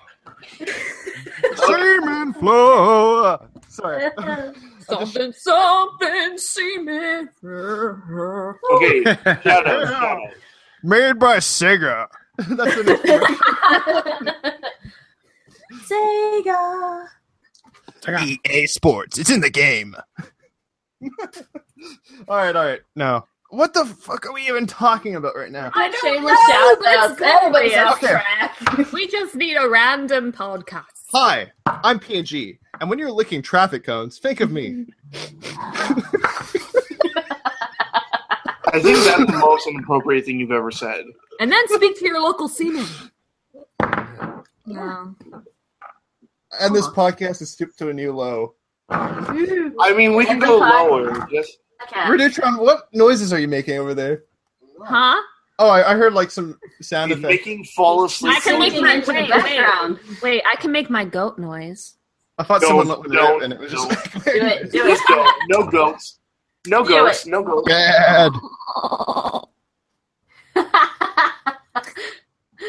Seaman 1.66 2.35
flow. 2.35 3.39
Sorry. 3.68 4.10
Something, 4.89 5.33
something 5.33 6.39
Seaman! 6.39 7.29
Okay. 7.45 9.05
Shout 9.05 9.27
out. 9.27 9.43
Shout 9.43 9.67
out. 9.67 10.21
Made 10.83 11.19
by 11.19 11.39
Sega. 11.39 12.07
That's 12.39 12.77
the 12.77 12.85
next 12.85 13.05
Sega. 15.91 17.07
EA 18.47 18.67
Sports. 18.67 19.19
It's 19.19 19.31
in 19.31 19.41
the 19.41 19.51
game. 19.51 19.97
all 21.03 22.37
right, 22.37 22.55
all 22.55 22.65
right. 22.65 22.81
No. 22.95 23.27
What 23.51 23.75
the 23.75 23.85
fuck 23.85 24.27
are 24.27 24.33
we 24.33 24.43
even 24.47 24.67
talking 24.67 25.15
about 25.17 25.35
right 25.37 25.51
now? 25.51 25.71
I 25.75 25.89
don't 25.91 26.01
Shameless 26.03 26.33
know, 26.33 26.53
shout 26.53 26.79
but 26.81 26.97
outs. 26.99 27.21
Everybody's 27.23 27.77
off 27.77 28.01
track. 28.01 28.93
We 28.93 29.09
just 29.09 29.35
need 29.35 29.55
a 29.57 29.69
random 29.69 30.33
podcast. 30.33 30.95
Hi, 31.12 31.53
I'm 31.66 32.01
PNG, 32.01 32.59
and 32.81 32.91
when 32.91 32.99
you're 32.99 33.12
licking 33.12 33.41
traffic 33.41 33.85
cones, 33.85 34.19
think 34.19 34.41
of 34.41 34.51
me. 34.51 34.87
I 35.15 35.19
think 38.81 38.99
that's 38.99 39.31
the 39.31 39.39
most 39.39 39.66
inappropriate 39.69 40.24
thing 40.24 40.41
you've 40.41 40.51
ever 40.51 40.70
said. 40.70 41.05
And 41.41 41.51
then 41.51 41.66
speak 41.69 41.99
to 42.01 42.05
your 42.05 42.20
local 42.20 42.49
seaman. 42.49 42.87
Yeah. 44.66 45.07
And 46.61 46.74
this 46.74 46.89
podcast 46.89 47.41
is 47.41 47.53
skipped 47.53 47.78
to 47.78 47.89
a 47.89 47.95
new 47.95 48.12
low. 48.12 48.55
I 48.89 49.93
mean, 49.97 50.15
we 50.15 50.24
can 50.24 50.39
go 50.39 50.59
lower. 50.59 51.27
Just 51.31 51.59
Okay. 51.83 52.01
Radutron, 52.01 52.59
what 52.59 52.89
noises 52.93 53.33
are 53.33 53.39
you 53.39 53.49
making 53.49 53.78
over 53.78 53.95
there? 53.95 54.24
Huh? 54.83 55.20
Oh, 55.59 55.69
I, 55.70 55.93
I 55.93 55.95
heard 55.97 56.12
like 56.12 56.31
some 56.31 56.59
sound 56.83 57.11
he's 57.11 57.19
effects. 57.19 57.31
making 57.47 57.65
fall 57.65 58.05
asleep. 58.05 58.35
I 58.37 58.41
can 58.41 58.59
make 58.59 58.78
my- 58.81 58.93
into 58.95 59.07
the 59.07 59.12
wait, 59.15 59.31
background. 59.31 59.99
Wait, 60.23 60.43
I 60.51 60.57
can 60.57 60.70
make 60.73 60.91
my 60.91 61.05
goat 61.05 61.39
noise. 61.39 61.95
I 62.39 62.43
thought 62.45 62.61
Don't, 62.61 62.69
someone 62.69 62.89
looked 62.89 63.11
don't, 63.11 63.41
it 63.41 63.45
and 63.45 63.53
it 63.55 63.59
was 63.61 63.73
just 63.73 63.89
like, 63.89 64.12
Do 64.24 64.31
it. 64.35 64.70
Do 64.73 64.85
Let's 64.85 65.01
it. 65.01 65.09
go. 65.09 65.27
No 65.49 65.66
goats. 65.70 66.19
No 66.66 66.83
Do 66.85 66.91
goats. 66.91 67.27
No 67.27 67.43
goats. 67.43 67.66
bad. 67.69 68.33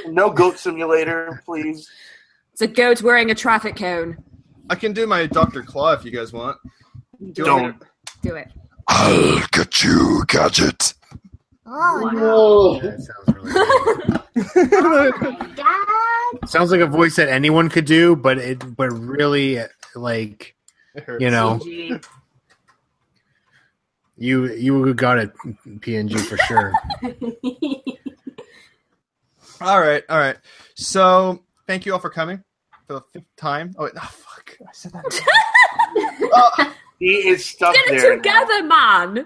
No 0.07 0.29
goat 0.29 0.57
simulator, 0.59 1.41
please. 1.45 1.89
It's 2.53 2.61
a 2.61 2.67
goat 2.67 3.01
wearing 3.01 3.31
a 3.31 3.35
traffic 3.35 3.75
cone. 3.77 4.17
I 4.69 4.75
can 4.75 4.91
do 4.93 5.07
my 5.07 5.25
Dr. 5.27 5.63
Claw 5.63 5.93
if 5.93 6.03
you 6.03 6.11
guys 6.11 6.33
want. 6.33 6.57
Do 7.19 7.43
you 7.43 7.45
want 7.51 7.65
me 7.65 7.71
Don't. 7.71 7.83
Do 8.21 8.35
it. 8.35 8.51
I'll 8.87 9.41
get 9.51 9.83
you, 9.83 10.23
Gadget. 10.27 10.93
Oh, 11.69 12.79
That 12.81 13.01
sounds 13.01 13.27
really 13.35 13.51
good. 15.23 15.55
God. 15.55 16.49
sounds 16.49 16.71
like 16.71 16.79
a 16.81 16.87
voice 16.87 17.15
that 17.17 17.27
anyone 17.29 17.69
could 17.69 17.85
do, 17.85 18.15
but 18.15 18.37
it 18.37 18.75
but 18.75 18.89
really 18.91 19.59
like 19.95 20.55
you 21.19 21.29
know 21.29 21.59
CG. 21.61 22.05
you 24.17 24.53
you 24.53 24.93
got 24.93 25.17
it 25.17 25.33
PNG 25.79 26.17
for 26.19 26.37
sure. 26.37 26.71
All 29.59 29.79
right, 29.81 30.03
all 30.07 30.19
right. 30.19 30.37
So, 30.75 31.43
thank 31.65 31.87
you 31.87 31.93
all 31.93 31.97
for 31.97 32.11
coming 32.11 32.43
for 32.85 32.93
the 32.93 33.01
fifth 33.11 33.35
time. 33.37 33.73
Oh, 33.79 33.85
wait, 33.85 33.93
oh 33.95 33.99
fuck. 34.01 34.55
I 34.61 34.71
said 34.71 34.93
that. 34.93 35.03
Uh, 36.33 36.71
He 36.99 37.29
is 37.29 37.43
stuck 37.45 37.73
Get 37.73 37.87
it 37.87 38.01
there. 38.01 38.15
together, 38.17 38.61
man! 38.63 39.25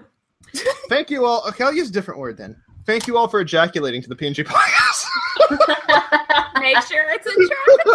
Thank 0.88 1.10
you 1.10 1.24
all. 1.26 1.46
Okay, 1.48 1.64
I'll 1.64 1.72
use 1.74 1.88
a 1.90 1.92
different 1.92 2.20
word 2.20 2.36
then. 2.36 2.56
Thank 2.86 3.06
you 3.06 3.16
all 3.16 3.28
for 3.28 3.40
ejaculating 3.40 4.02
to 4.02 4.08
the 4.08 4.16
PNG 4.16 4.44
podcast. 4.44 5.06
Make 6.60 6.76
sure 6.82 7.04
it's 7.10 7.26
in 7.26 7.48
traffic 7.48 7.86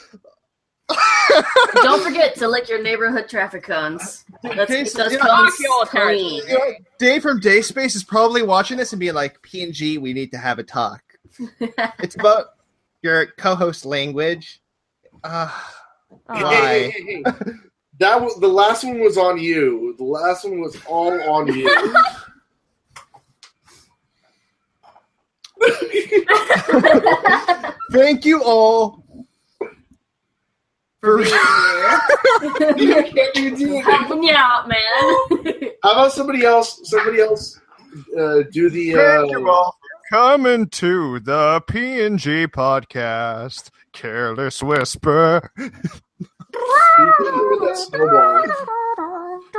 Don't 1.83 2.01
forget 2.03 2.35
to 2.37 2.47
lick 2.47 2.67
your 2.67 2.81
neighborhood 2.81 3.29
traffic 3.29 3.63
cones. 3.63 4.25
Let's 4.43 4.59
Okay, 4.71 4.83
get 4.83 4.91
so, 4.91 5.03
those 5.03 5.11
you 5.13 5.17
know, 5.19 5.25
cones 5.25 5.55
fuck 5.55 5.89
clean. 5.89 6.41
You 6.47 6.53
know, 6.57 6.73
Dave 6.97 7.21
from 7.21 7.39
Dayspace 7.39 7.95
is 7.95 8.03
probably 8.03 8.41
watching 8.43 8.77
this 8.77 8.91
and 8.91 8.99
being 8.99 9.13
like, 9.13 9.41
PNG, 9.43 9.99
we 9.99 10.13
need 10.13 10.31
to 10.31 10.37
have 10.37 10.59
a 10.59 10.63
talk. 10.63 11.01
it's 11.99 12.15
about 12.15 12.47
your 13.01 13.27
co 13.37 13.55
host 13.55 13.85
language. 13.85 14.61
Uh, 15.23 15.49
Hey, 16.31 16.43
Why? 16.43 16.51
hey, 16.51 16.89
hey, 16.89 17.21
hey, 17.23 17.31
hey. 17.45 17.51
That 17.99 18.21
was 18.21 18.39
the 18.39 18.47
last 18.47 18.85
one 18.85 19.01
was 19.01 19.17
on 19.17 19.37
you. 19.37 19.93
The 19.97 20.05
last 20.05 20.45
one 20.45 20.61
was 20.61 20.77
all 20.85 21.11
on 21.29 21.47
you. 21.47 21.69
thank 27.91 28.23
you 28.23 28.41
all 28.43 29.03
for. 31.01 31.21
Helping 31.23 32.77
you 34.23 34.33
out, 34.33 34.69
man. 34.69 35.71
How 35.83 35.91
about 35.91 36.13
somebody 36.13 36.45
else? 36.45 36.79
Somebody 36.89 37.19
else 37.19 37.59
uh, 38.17 38.43
do 38.49 38.69
the. 38.69 38.93
Thank 38.93 39.31
you 39.31 39.45
Uh, 39.45 39.51
all 39.51 39.77
for 40.09 40.15
coming 40.15 40.67
to 40.69 41.19
the 41.19 41.61
PNG 41.67 42.47
podcast. 42.47 43.71
Careless 43.91 44.63
Whisper. 44.63 45.51
that 46.51 47.75
snowball. 47.75 48.43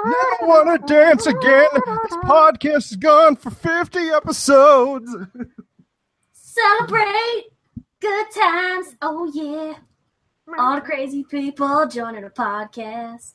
Never 0.05 0.47
want 0.47 0.87
to 0.87 0.95
dance 0.95 1.27
again. 1.27 1.69
This 1.75 2.17
podcast 2.25 2.91
is 2.93 2.97
gone 2.97 3.37
for 3.37 3.51
50 3.51 3.99
episodes. 4.11 5.15
Celebrate 6.33 7.45
good 8.01 8.27
times. 8.35 8.97
Oh, 9.03 9.31
yeah. 9.33 9.75
All 10.59 10.75
the 10.77 10.81
crazy 10.81 11.25
people 11.25 11.87
joining 11.87 12.25
a 12.25 12.31
podcast. 12.31 13.35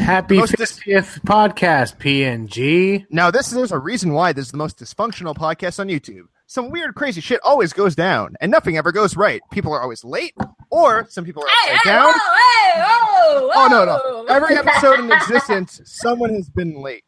Happy 0.00 0.38
Most 0.38 0.56
dis- 0.56 0.78
50th 0.80 1.20
podcast 1.20 1.96
PNG. 1.98 3.06
Now, 3.10 3.30
this 3.30 3.50
there's 3.50 3.72
a 3.72 3.78
reason 3.78 4.12
why 4.12 4.32
this 4.32 4.46
is 4.46 4.52
the 4.52 4.58
most 4.58 4.78
dysfunctional 4.78 5.34
podcast 5.34 5.78
on 5.80 5.88
YouTube. 5.88 6.24
Some 6.50 6.70
weird, 6.70 6.94
crazy 6.94 7.20
shit 7.20 7.40
always 7.44 7.74
goes 7.74 7.94
down, 7.94 8.34
and 8.40 8.50
nothing 8.50 8.78
ever 8.78 8.90
goes 8.90 9.18
right. 9.18 9.42
People 9.50 9.70
are 9.74 9.82
always 9.82 10.02
late, 10.02 10.32
or 10.70 11.06
some 11.10 11.22
people 11.22 11.42
are 11.44 11.48
Hey, 11.66 11.74
hey, 11.76 11.78
down. 11.84 12.06
whoa, 12.06 12.34
hey, 12.72 12.80
whoa, 12.80 13.50
Oh 13.54 13.68
no, 13.70 13.84
no! 13.84 14.24
Every 14.34 14.56
episode 14.56 15.00
in 15.00 15.12
existence, 15.20 15.82
someone 15.84 16.32
has 16.34 16.48
been 16.48 16.80
late. 16.80 17.04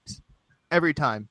Every 0.70 0.92
time, 0.92 1.30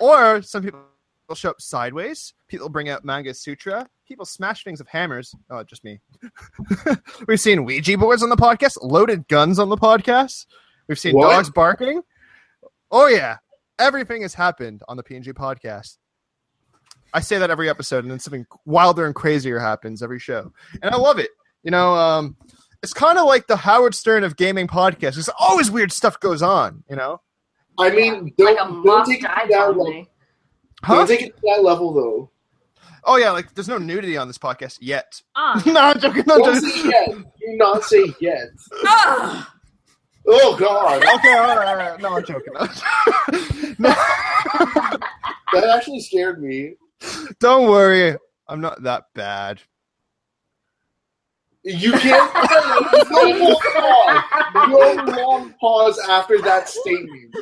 or 0.00 0.42
some 0.42 0.64
people 0.64 0.80
will 1.28 1.36
show 1.36 1.50
up 1.50 1.60
sideways. 1.60 2.34
People 2.48 2.68
bring 2.68 2.88
out 2.88 3.04
manga 3.04 3.32
sutra. 3.32 3.88
People 4.08 4.26
smash 4.26 4.64
things 4.64 4.80
with 4.80 4.88
hammers. 4.88 5.32
Oh, 5.50 5.62
just 5.62 5.84
me. 5.84 6.00
We've 7.28 7.38
seen 7.40 7.64
Ouija 7.64 7.96
boards 7.96 8.24
on 8.24 8.28
the 8.28 8.36
podcast. 8.36 8.76
Loaded 8.82 9.28
guns 9.28 9.60
on 9.60 9.68
the 9.68 9.76
podcast. 9.76 10.46
We've 10.88 10.98
seen 10.98 11.14
What? 11.14 11.30
dogs 11.30 11.48
barking. 11.48 12.02
Oh 12.90 13.06
yeah, 13.06 13.36
everything 13.78 14.22
has 14.22 14.34
happened 14.34 14.82
on 14.88 14.96
the 14.96 15.04
PNG 15.04 15.28
podcast. 15.28 15.96
I 17.12 17.20
say 17.20 17.38
that 17.38 17.50
every 17.50 17.68
episode, 17.68 18.04
and 18.04 18.10
then 18.10 18.18
something 18.20 18.46
wilder 18.64 19.06
and 19.06 19.14
crazier 19.14 19.58
happens 19.58 20.02
every 20.02 20.18
show, 20.18 20.52
and 20.82 20.94
I 20.94 20.96
love 20.96 21.18
it. 21.18 21.30
You 21.62 21.70
know, 21.70 21.94
um, 21.94 22.36
it's 22.82 22.92
kind 22.92 23.18
of 23.18 23.26
like 23.26 23.46
the 23.46 23.56
Howard 23.56 23.94
Stern 23.94 24.24
of 24.24 24.36
gaming 24.36 24.66
podcasts. 24.66 25.14
There's 25.14 25.30
always 25.38 25.70
weird 25.70 25.92
stuff 25.92 26.18
goes 26.20 26.42
on. 26.42 26.84
You 26.88 26.96
know, 26.96 27.20
I 27.78 27.90
mean, 27.90 28.32
like 28.38 28.56
don't, 28.56 28.80
a 28.80 28.84
don't 28.84 29.04
take 29.06 29.18
it 29.24 29.26
to 29.28 29.46
that 29.50 29.68
level. 29.68 30.06
huh? 30.82 30.94
Don't 30.94 31.06
take 31.08 31.22
it 31.22 31.36
to 31.36 31.42
that 31.44 31.62
level, 31.62 31.92
though. 31.92 32.30
Oh 33.04 33.16
yeah, 33.16 33.30
like 33.30 33.54
there's 33.54 33.68
no 33.68 33.78
nudity 33.78 34.16
on 34.18 34.26
this 34.28 34.36
podcast 34.38 34.78
yet. 34.80 35.20
Ah. 35.34 35.60
no, 35.66 35.80
I'm 35.80 35.98
joking. 35.98 36.24
No, 36.26 36.36
Don't 36.38 36.54
joking. 36.54 36.70
say 36.70 36.88
yet. 36.88 37.08
Do 37.08 37.24
not 37.56 37.82
say 37.84 38.04
yet. 38.20 38.48
Ah. 38.84 39.54
Oh 40.28 40.54
God, 40.58 41.02
Okay, 41.16 41.32
all 41.32 41.56
right, 41.56 41.66
all 41.66 41.76
right. 41.76 42.00
No, 42.00 42.16
I'm 42.16 42.24
joking. 42.24 42.52
no, 43.78 43.88
that 45.52 45.72
actually 45.74 46.00
scared 46.00 46.42
me. 46.42 46.74
Don't 47.40 47.68
worry. 47.70 48.16
I'm 48.48 48.60
not 48.60 48.82
that 48.82 49.04
bad. 49.14 49.60
You 51.62 51.92
can't. 51.92 52.34
no 53.10 53.22
long 53.22 53.60
pause. 53.60 54.68
No 54.68 55.12
long 55.22 55.54
pause 55.60 56.00
after 56.08 56.40
that 56.40 56.68
statement. 56.68 57.36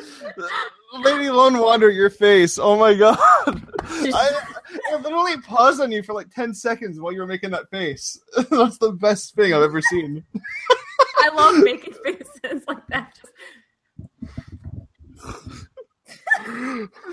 Lady 0.93 1.29
Lone 1.29 1.57
Wander, 1.57 1.89
your 1.89 2.09
face. 2.09 2.59
Oh 2.59 2.77
my 2.77 2.93
god. 2.95 3.17
I, 3.81 4.41
I 4.91 4.95
literally 4.97 5.37
paused 5.41 5.79
on 5.79 5.91
you 5.91 6.03
for 6.03 6.13
like 6.13 6.29
10 6.31 6.53
seconds 6.53 6.99
while 6.99 7.13
you 7.13 7.19
were 7.19 7.27
making 7.27 7.51
that 7.51 7.69
face. 7.69 8.19
That's 8.51 8.77
the 8.77 8.91
best 8.91 9.35
thing 9.35 9.53
I've 9.53 9.63
ever 9.63 9.81
seen. 9.81 10.23
I 11.17 11.29
love 11.33 11.63
making 11.63 11.93
faces 12.03 12.63
like 12.67 12.85
that. 12.87 13.19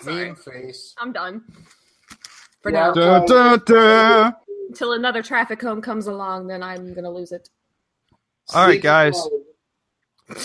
Mean 0.04 0.34
face. 0.36 0.94
I'm 0.98 1.12
done. 1.12 1.42
For 2.66 2.72
now. 2.72 2.92
Dun, 2.92 3.24
dun, 3.26 3.62
dun. 3.64 4.34
Until 4.70 4.94
another 4.94 5.22
traffic 5.22 5.60
cone 5.60 5.80
comes 5.80 6.08
along, 6.08 6.48
then 6.48 6.64
I'm 6.64 6.94
gonna 6.94 7.12
lose 7.12 7.30
it. 7.30 7.48
All 8.52 8.66
right, 8.66 8.82
guys. 8.82 9.16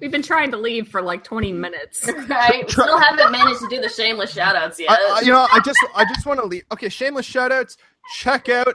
We've 0.00 0.10
been 0.10 0.22
trying 0.24 0.50
to 0.50 0.56
leave 0.56 0.88
for 0.88 1.00
like 1.02 1.22
20 1.22 1.52
minutes. 1.52 2.04
right? 2.28 2.64
We 2.66 2.72
still 2.72 2.98
haven't 2.98 3.30
managed 3.30 3.60
to 3.60 3.68
do 3.68 3.80
the 3.80 3.88
shameless 3.88 4.34
shoutouts 4.34 4.80
yet. 4.80 4.90
I, 4.90 5.18
I- 5.18 5.20
you 5.24 5.30
know, 5.30 5.46
I 5.52 5.60
just, 5.64 5.78
I 5.94 6.04
just 6.04 6.26
want 6.26 6.40
to 6.40 6.46
leave. 6.46 6.64
Okay, 6.72 6.88
shameless 6.88 7.30
shoutouts. 7.32 7.76
Check 8.16 8.48
out 8.48 8.74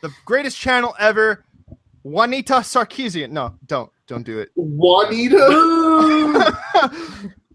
the 0.00 0.10
greatest 0.24 0.56
channel 0.56 0.96
ever, 0.98 1.44
Juanita 2.04 2.54
Sarkeesian. 2.54 3.32
No, 3.32 3.54
don't, 3.66 3.90
don't 4.06 4.24
do 4.24 4.38
it. 4.38 4.48
Juanita. 4.56 5.36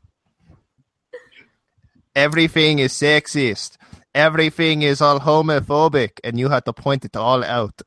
Everything 2.16 2.80
is 2.80 2.94
sexist. 2.94 3.78
Everything 4.14 4.84
is 4.84 5.02
all 5.02 5.20
homophobic, 5.20 6.20
and 6.24 6.38
you 6.38 6.50
have 6.50 6.64
to 6.66 6.74
point 6.74 7.04
it 7.06 7.16
all 7.16 7.44
out. 7.44 7.82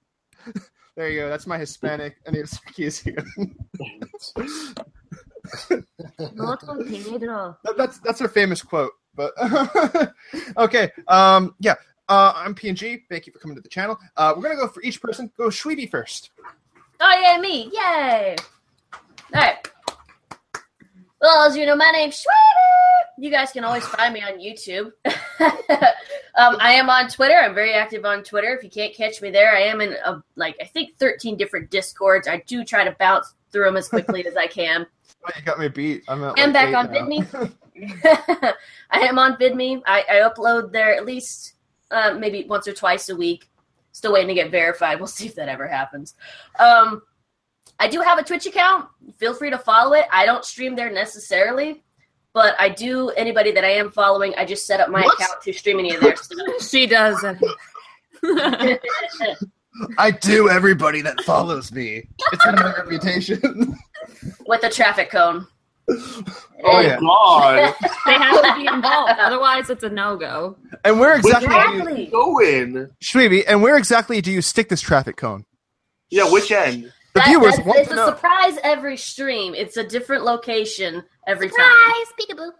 there 0.96 1.08
you 1.10 1.20
go. 1.20 1.28
That's 1.28 1.46
my 1.46 1.58
Hispanic 1.58 2.16
Anita 2.26 2.46
Sarkeesian. 2.48 3.24
Not 6.34 6.64
on 6.68 6.84
Pedro. 6.88 7.56
That- 7.64 7.76
that's 7.76 7.98
that's 8.00 8.20
her 8.20 8.28
famous 8.28 8.62
quote. 8.62 8.92
But 9.14 9.32
okay, 10.58 10.90
um, 11.08 11.54
yeah. 11.60 11.74
Uh, 12.08 12.32
I'm 12.36 12.54
PNG. 12.54 13.02
Thank 13.08 13.26
you 13.26 13.32
for 13.32 13.38
coming 13.40 13.56
to 13.56 13.60
the 13.62 13.68
channel. 13.68 13.98
Uh, 14.16 14.32
we're 14.36 14.42
gonna 14.42 14.56
go 14.56 14.68
for 14.68 14.82
each 14.82 15.00
person. 15.00 15.30
Go 15.36 15.48
Shweeby 15.48 15.90
first. 15.90 16.30
Oh 17.00 17.20
yeah, 17.22 17.38
me! 17.40 17.70
Yay! 17.72 18.36
All 18.92 19.40
right. 19.40 19.68
Well, 21.20 21.48
as 21.48 21.56
you 21.56 21.66
know, 21.66 21.76
my 21.76 21.90
name's 21.92 22.16
Schwaber. 22.16 22.65
You 23.18 23.30
guys 23.30 23.52
can 23.52 23.64
always 23.64 23.86
find 23.86 24.12
me 24.12 24.22
on 24.22 24.38
YouTube. 24.38 24.92
um, 26.34 26.56
I 26.60 26.72
am 26.72 26.90
on 26.90 27.08
Twitter. 27.08 27.34
I'm 27.34 27.54
very 27.54 27.72
active 27.72 28.04
on 28.04 28.22
Twitter. 28.22 28.54
If 28.54 28.62
you 28.62 28.70
can't 28.70 28.94
catch 28.94 29.22
me 29.22 29.30
there, 29.30 29.54
I 29.54 29.62
am 29.62 29.80
in 29.80 29.94
a, 30.04 30.22
like 30.36 30.56
I 30.60 30.64
think 30.64 30.98
13 30.98 31.36
different 31.36 31.70
Discords. 31.70 32.28
I 32.28 32.42
do 32.46 32.64
try 32.64 32.84
to 32.84 32.94
bounce 32.98 33.34
through 33.52 33.64
them 33.64 33.76
as 33.76 33.88
quickly 33.88 34.26
as 34.26 34.36
I 34.36 34.46
can. 34.46 34.86
Oh, 35.28 35.32
you 35.36 35.42
got 35.42 35.58
me 35.58 35.66
beat. 35.66 36.04
I'm, 36.06 36.22
at, 36.22 36.34
I'm 36.38 36.52
like, 36.52 36.72
back 36.72 36.74
on 36.76 36.92
now. 36.92 37.00
VidMe. 37.00 37.52
I 38.90 39.00
am 39.00 39.18
on 39.18 39.36
VidMe. 39.36 39.82
I, 39.84 40.04
I 40.08 40.14
upload 40.28 40.70
there 40.70 40.94
at 40.94 41.04
least 41.04 41.54
uh, 41.90 42.14
maybe 42.16 42.44
once 42.48 42.68
or 42.68 42.72
twice 42.72 43.08
a 43.08 43.16
week. 43.16 43.48
Still 43.90 44.12
waiting 44.12 44.28
to 44.28 44.34
get 44.34 44.52
verified. 44.52 44.98
We'll 44.98 45.08
see 45.08 45.26
if 45.26 45.34
that 45.34 45.48
ever 45.48 45.66
happens. 45.66 46.14
Um, 46.60 47.02
I 47.80 47.88
do 47.88 48.00
have 48.02 48.18
a 48.18 48.22
Twitch 48.22 48.46
account. 48.46 48.88
Feel 49.16 49.34
free 49.34 49.50
to 49.50 49.58
follow 49.58 49.94
it. 49.94 50.04
I 50.12 50.26
don't 50.26 50.44
stream 50.44 50.76
there 50.76 50.92
necessarily, 50.92 51.82
but 52.36 52.54
I 52.60 52.68
do. 52.68 53.08
Anybody 53.16 53.50
that 53.52 53.64
I 53.64 53.70
am 53.70 53.90
following, 53.90 54.34
I 54.36 54.44
just 54.44 54.66
set 54.66 54.78
up 54.78 54.90
my 54.90 55.00
What? 55.00 55.14
account 55.14 55.40
to 55.40 55.54
stream 55.54 55.78
any 55.78 55.94
of 55.94 56.02
their 56.02 56.14
stuff. 56.16 56.38
she 56.60 56.86
does. 56.86 57.24
I 59.98 60.10
do. 60.10 60.50
Everybody 60.50 61.00
that 61.00 61.18
follows 61.22 61.72
me. 61.72 62.06
It's 62.34 62.46
in 62.46 62.54
my 62.56 62.74
reputation. 62.76 63.74
with 64.46 64.62
a 64.64 64.68
traffic 64.68 65.10
cone. 65.10 65.46
Oh, 65.88 66.24
oh 66.62 66.80
yeah. 66.80 67.00
God. 67.00 67.74
they 68.06 68.12
have 68.12 68.42
to 68.42 68.54
be 68.54 68.66
involved. 68.66 69.18
Otherwise, 69.18 69.70
it's 69.70 69.84
a 69.84 69.88
no 69.88 70.18
go. 70.18 70.58
And 70.84 71.00
where 71.00 71.16
exactly, 71.16 71.48
Which 71.48 71.56
do 71.56 71.62
you, 71.62 72.04
Exactly. 72.04 72.06
Go. 72.08 72.88
Shweeby, 73.02 73.44
and 73.48 73.62
where 73.62 73.78
exactly 73.78 74.20
do 74.20 74.30
you 74.30 74.42
stick 74.42 74.68
this 74.68 74.82
traffic 74.82 75.16
cone? 75.16 75.46
Yeah, 76.10 76.30
which 76.30 76.52
end? 76.52 76.92
The 77.16 77.20
That- 77.20 77.28
viewers 77.28 77.58
want 77.64 77.78
it's 77.78 77.88
to 77.88 77.94
a 77.94 77.96
know. 77.96 78.06
surprise 78.08 78.58
every 78.62 78.98
stream. 78.98 79.54
It's 79.54 79.78
a 79.78 79.82
different 79.84 80.24
location 80.24 81.02
every 81.26 81.48
time. 81.48 81.56
Surprise, 81.58 82.06
peekaboo. 82.20 82.50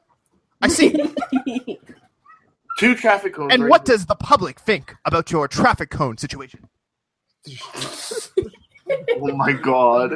I 0.62 0.68
see. 0.68 1.78
Two 2.78 2.94
traffic 2.94 3.34
cones. 3.34 3.52
And 3.52 3.64
right 3.64 3.70
what 3.70 3.84
does 3.84 4.06
the 4.06 4.14
public 4.14 4.58
think 4.58 4.94
about 5.04 5.30
your 5.30 5.46
traffic 5.46 5.90
cone 5.90 6.16
situation? 6.16 6.68
Oh 9.20 9.34
my 9.36 9.50
god. 9.50 10.12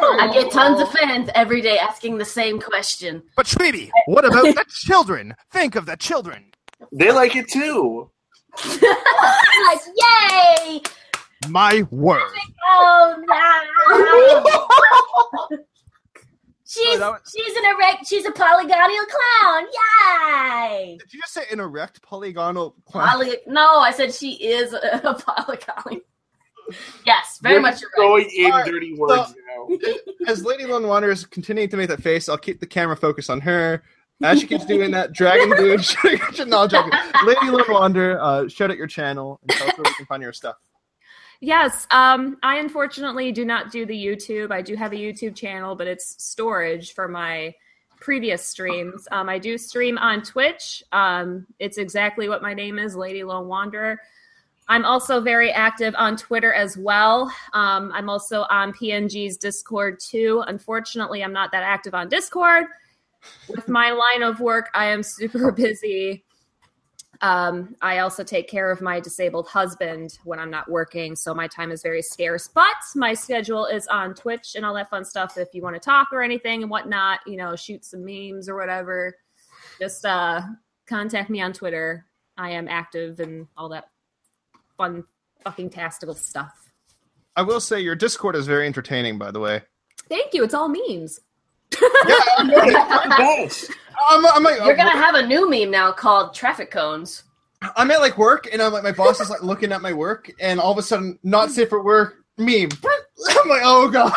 I 0.00 0.30
get 0.32 0.52
tons 0.52 0.80
of 0.80 0.88
fans 0.92 1.28
every 1.34 1.60
day 1.60 1.76
asking 1.76 2.18
the 2.18 2.24
same 2.24 2.60
question. 2.60 3.20
But 3.36 3.46
Shweeby, 3.46 3.90
what 4.06 4.24
about 4.24 4.44
the 4.54 4.64
children? 4.68 5.34
Think 5.50 5.74
of 5.74 5.86
the 5.86 5.96
children. 5.96 6.52
They 6.92 7.10
like 7.10 7.34
it 7.34 7.48
too. 7.50 8.08
like, 8.64 9.80
yay! 9.96 10.80
My 11.48 11.82
word. 11.90 12.22
Oh 12.68 13.16
no! 15.48 15.48
she's 16.66 16.98
that 16.98 17.10
was- 17.10 17.32
she's 17.34 17.56
an 17.56 17.64
erect. 17.76 18.06
She's 18.06 18.24
a 18.26 18.32
polygonal 18.32 19.06
clown. 19.06 19.66
Yay! 19.72 20.96
Did 20.98 21.12
you 21.12 21.20
just 21.20 21.32
say 21.34 21.44
an 21.52 21.60
erect 21.60 22.02
polygonal 22.02 22.74
clown? 22.86 23.08
Poly- 23.08 23.38
no, 23.46 23.78
I 23.78 23.90
said 23.92 24.12
she 24.12 24.32
is 24.32 24.72
a, 24.72 25.00
a 25.04 25.14
polygonal. 25.14 26.00
Yes, 27.04 27.38
very 27.42 27.54
You're 27.54 27.62
much 27.62 27.74
just 27.74 27.84
erect. 27.84 27.96
going 27.96 28.30
in 28.36 28.50
Alright, 28.50 28.66
dirty 28.72 28.94
words 28.94 29.34
now. 29.56 29.68
As 30.26 30.44
Lady 30.44 30.66
Lone 30.66 30.88
Wanderer 30.88 31.12
is 31.12 31.24
continuing 31.24 31.68
to 31.68 31.76
make 31.76 31.88
that 31.90 32.02
face, 32.02 32.28
I'll 32.28 32.36
keep 32.38 32.58
the 32.58 32.66
camera 32.66 32.96
focused 32.96 33.30
on 33.30 33.40
her. 33.42 33.82
As 34.22 34.40
she 34.40 34.46
keeps 34.48 34.64
doing 34.64 34.90
that, 34.92 35.12
Dragon 35.12 35.50
Dude, 35.50 35.84
no, 36.48 36.62
I'm 36.62 36.68
joking. 36.68 36.90
Lady 37.24 37.50
Lone 37.50 37.62
Wanderer, 37.68 38.18
uh, 38.20 38.48
shout 38.48 38.70
out 38.72 38.78
your 38.78 38.86
channel 38.88 39.38
and 39.42 39.50
tell 39.50 39.68
us 39.68 39.76
where 39.78 39.84
we 39.84 39.94
can 39.94 40.06
find 40.06 40.22
your 40.22 40.32
stuff. 40.32 40.56
Yes, 41.46 41.86
um, 41.92 42.38
I 42.42 42.56
unfortunately 42.56 43.30
do 43.30 43.44
not 43.44 43.70
do 43.70 43.86
the 43.86 43.94
YouTube. 43.94 44.50
I 44.50 44.62
do 44.62 44.74
have 44.74 44.92
a 44.92 44.96
YouTube 44.96 45.36
channel, 45.36 45.76
but 45.76 45.86
it's 45.86 46.20
storage 46.20 46.92
for 46.92 47.06
my 47.06 47.54
previous 48.00 48.44
streams. 48.44 49.06
Um, 49.12 49.28
I 49.28 49.38
do 49.38 49.56
stream 49.56 49.96
on 49.96 50.22
Twitch. 50.22 50.82
Um, 50.90 51.46
it's 51.60 51.78
exactly 51.78 52.28
what 52.28 52.42
my 52.42 52.52
name 52.52 52.80
is, 52.80 52.96
Lady 52.96 53.22
Lone 53.22 53.46
Wanderer. 53.46 54.00
I'm 54.66 54.84
also 54.84 55.20
very 55.20 55.52
active 55.52 55.94
on 55.96 56.16
Twitter 56.16 56.52
as 56.52 56.76
well. 56.76 57.32
Um, 57.52 57.92
I'm 57.94 58.10
also 58.10 58.44
on 58.50 58.72
PNG's 58.72 59.36
Discord 59.36 60.00
too. 60.00 60.42
Unfortunately, 60.48 61.22
I'm 61.22 61.32
not 61.32 61.52
that 61.52 61.62
active 61.62 61.94
on 61.94 62.08
Discord. 62.08 62.64
With 63.48 63.68
my 63.68 63.92
line 63.92 64.24
of 64.24 64.40
work, 64.40 64.68
I 64.74 64.86
am 64.86 65.04
super 65.04 65.52
busy. 65.56 66.24
Um, 67.20 67.74
I 67.80 67.98
also 67.98 68.22
take 68.22 68.48
care 68.48 68.70
of 68.70 68.80
my 68.80 69.00
disabled 69.00 69.48
husband 69.48 70.18
when 70.24 70.38
I'm 70.38 70.50
not 70.50 70.70
working, 70.70 71.16
so 71.16 71.34
my 71.34 71.48
time 71.48 71.70
is 71.70 71.82
very 71.82 72.02
scarce. 72.02 72.48
But 72.48 72.76
my 72.94 73.14
schedule 73.14 73.66
is 73.66 73.86
on 73.88 74.14
Twitch 74.14 74.54
and 74.54 74.64
all 74.64 74.74
that 74.74 74.90
fun 74.90 75.04
stuff. 75.04 75.36
If 75.36 75.48
you 75.52 75.62
want 75.62 75.76
to 75.76 75.80
talk 75.80 76.08
or 76.12 76.22
anything 76.22 76.62
and 76.62 76.70
whatnot, 76.70 77.20
you 77.26 77.36
know, 77.36 77.56
shoot 77.56 77.84
some 77.84 78.04
memes 78.04 78.48
or 78.48 78.56
whatever, 78.56 79.16
just 79.78 80.04
uh, 80.04 80.42
contact 80.86 81.30
me 81.30 81.40
on 81.40 81.52
Twitter. 81.52 82.06
I 82.36 82.50
am 82.50 82.68
active 82.68 83.20
and 83.20 83.46
all 83.56 83.68
that 83.70 83.88
fun, 84.76 85.04
fucking 85.42 85.70
tastical 85.70 86.14
stuff. 86.14 86.70
I 87.34 87.42
will 87.42 87.60
say 87.60 87.80
your 87.80 87.94
Discord 87.94 88.36
is 88.36 88.46
very 88.46 88.66
entertaining, 88.66 89.18
by 89.18 89.30
the 89.30 89.40
way. 89.40 89.62
Thank 90.08 90.34
you. 90.34 90.44
It's 90.44 90.54
all 90.54 90.68
memes. 90.68 91.20
Yes. 93.18 93.70
I'm, 94.08 94.26
I'm 94.26 94.42
like, 94.42 94.60
You're 94.64 94.76
gonna 94.76 94.90
have 94.90 95.14
a 95.14 95.26
new 95.26 95.48
meme 95.48 95.70
now 95.70 95.92
called 95.92 96.34
traffic 96.34 96.70
cones. 96.70 97.24
I'm 97.76 97.90
at 97.90 98.00
like 98.00 98.18
work, 98.18 98.48
and 98.52 98.60
I'm 98.60 98.72
like, 98.72 98.82
my 98.82 98.92
boss 98.92 99.20
is 99.20 99.30
like 99.30 99.42
looking 99.42 99.72
at 99.72 99.80
my 99.82 99.92
work, 99.92 100.30
and 100.40 100.60
all 100.60 100.72
of 100.72 100.78
a 100.78 100.82
sudden, 100.82 101.18
not 101.22 101.50
safe 101.50 101.68
for 101.68 101.82
work 101.82 102.24
meme. 102.36 102.68
I'm 102.84 103.48
like, 103.48 103.62
oh 103.64 103.88
god. 103.90 104.12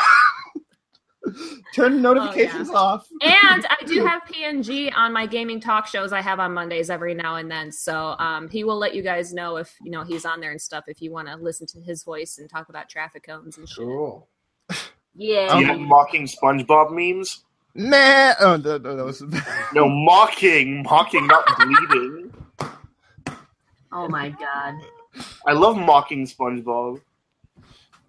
Turn 1.75 2.01
notifications 2.01 2.69
off. 2.71 3.07
And 3.21 3.65
I 3.69 3.77
do 3.85 4.03
have 4.03 4.23
PNG 4.23 4.91
on 4.95 5.13
my 5.13 5.27
gaming 5.27 5.59
talk 5.59 5.85
shows 5.85 6.11
I 6.11 6.21
have 6.21 6.39
on 6.39 6.53
Mondays 6.53 6.89
every 6.89 7.13
now 7.13 7.35
and 7.35 7.51
then. 7.51 7.71
So 7.71 8.15
um, 8.17 8.49
he 8.49 8.63
will 8.63 8.77
let 8.77 8.95
you 8.95 9.03
guys 9.03 9.31
know 9.33 9.57
if 9.57 9.75
you 9.81 9.91
know 9.91 10.03
he's 10.03 10.25
on 10.25 10.39
there 10.39 10.51
and 10.51 10.61
stuff. 10.61 10.85
If 10.87 11.01
you 11.01 11.11
want 11.11 11.27
to 11.27 11.35
listen 11.35 11.67
to 11.67 11.81
his 11.81 12.03
voice 12.03 12.39
and 12.39 12.49
talk 12.49 12.69
about 12.69 12.89
traffic 12.89 13.23
cones 13.27 13.57
and 13.57 13.69
shit. 13.69 13.85
Cool. 13.85 14.27
Yeah. 15.15 15.53
Do 15.53 15.59
you 15.59 15.65
have 15.65 15.79
mocking 15.79 16.27
SpongeBob 16.27 16.91
memes? 16.91 17.43
Nah. 17.75 18.33
Oh, 18.39 18.57
that, 18.57 18.83
that 18.83 19.05
was. 19.05 19.23
No, 19.73 19.87
mocking, 19.87 20.83
mocking, 20.83 21.27
not 21.27 21.45
bleeding. 21.57 22.33
Oh 23.91 24.07
my 24.07 24.29
god. 24.29 24.75
I 25.45 25.53
love 25.53 25.77
mocking 25.77 26.25
SpongeBob. 26.25 27.01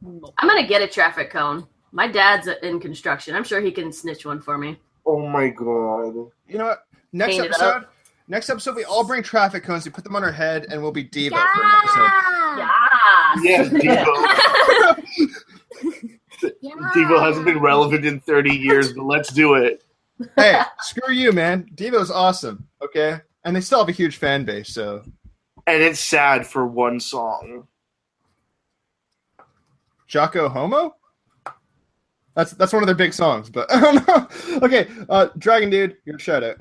I'm 0.06 0.48
gonna 0.48 0.66
get 0.66 0.82
a 0.82 0.86
traffic 0.86 1.31
cone. 1.31 1.66
My 1.93 2.06
dad's 2.06 2.48
in 2.62 2.81
construction. 2.81 3.35
I'm 3.35 3.44
sure 3.44 3.60
he 3.60 3.70
can 3.70 3.93
snitch 3.93 4.24
one 4.24 4.40
for 4.40 4.56
me. 4.56 4.78
Oh 5.05 5.27
my 5.27 5.48
god. 5.48 6.14
You 6.48 6.59
know 6.59 6.66
what? 6.66 6.86
Next 7.12 7.36
Paint 7.36 7.47
episode. 7.47 7.85
Next 8.28 8.48
episode, 8.48 8.77
we 8.77 8.85
all 8.85 9.05
bring 9.05 9.24
traffic 9.24 9.64
cones. 9.64 9.85
We 9.85 9.90
put 9.90 10.05
them 10.05 10.14
on 10.14 10.22
our 10.22 10.31
head, 10.31 10.66
and 10.70 10.81
we'll 10.81 10.93
be 10.93 11.05
Devo 11.05 11.31
for 11.31 11.36
an 11.36 11.70
episode. 11.82 12.10
Yeah. 12.59 12.70
Yeah. 13.43 13.62
Yes, 13.62 13.68
Devo. 13.70 14.56
Yeah. 16.95 17.03
Devo 17.05 17.21
hasn't 17.23 17.45
been 17.47 17.59
relevant 17.61 18.05
in 18.05 18.21
30 18.21 18.55
years, 18.55 18.93
but 18.93 19.05
let's 19.05 19.33
do 19.33 19.55
it. 19.55 19.85
hey, 20.37 20.62
screw 20.81 21.12
you, 21.15 21.33
man. 21.33 21.69
Devo's 21.75 22.11
awesome. 22.11 22.67
Okay, 22.83 23.21
and 23.45 23.55
they 23.57 23.61
still 23.61 23.79
have 23.79 23.89
a 23.89 23.93
huge 23.93 24.17
fan 24.17 24.45
base. 24.45 24.69
So 24.69 25.03
And 25.67 25.83
it's 25.83 26.01
sad 26.01 26.47
for 26.47 26.67
one 26.67 27.01
song. 27.01 27.67
Jocko 30.07 30.49
Homo. 30.49 30.97
That's 32.35 32.53
that's 32.53 32.73
one 32.73 32.83
of 32.83 32.87
their 32.87 32.97
big 32.97 33.12
songs, 33.12 33.51
but 33.51 33.71
I 33.73 33.81
don't 33.81 34.07
know. 34.09 34.29
Okay, 34.67 34.89
uh, 35.09 35.29
Dragon 35.39 35.71
Dude, 35.71 35.97
your 36.05 36.19
shout 36.19 36.43
out. 36.45 36.57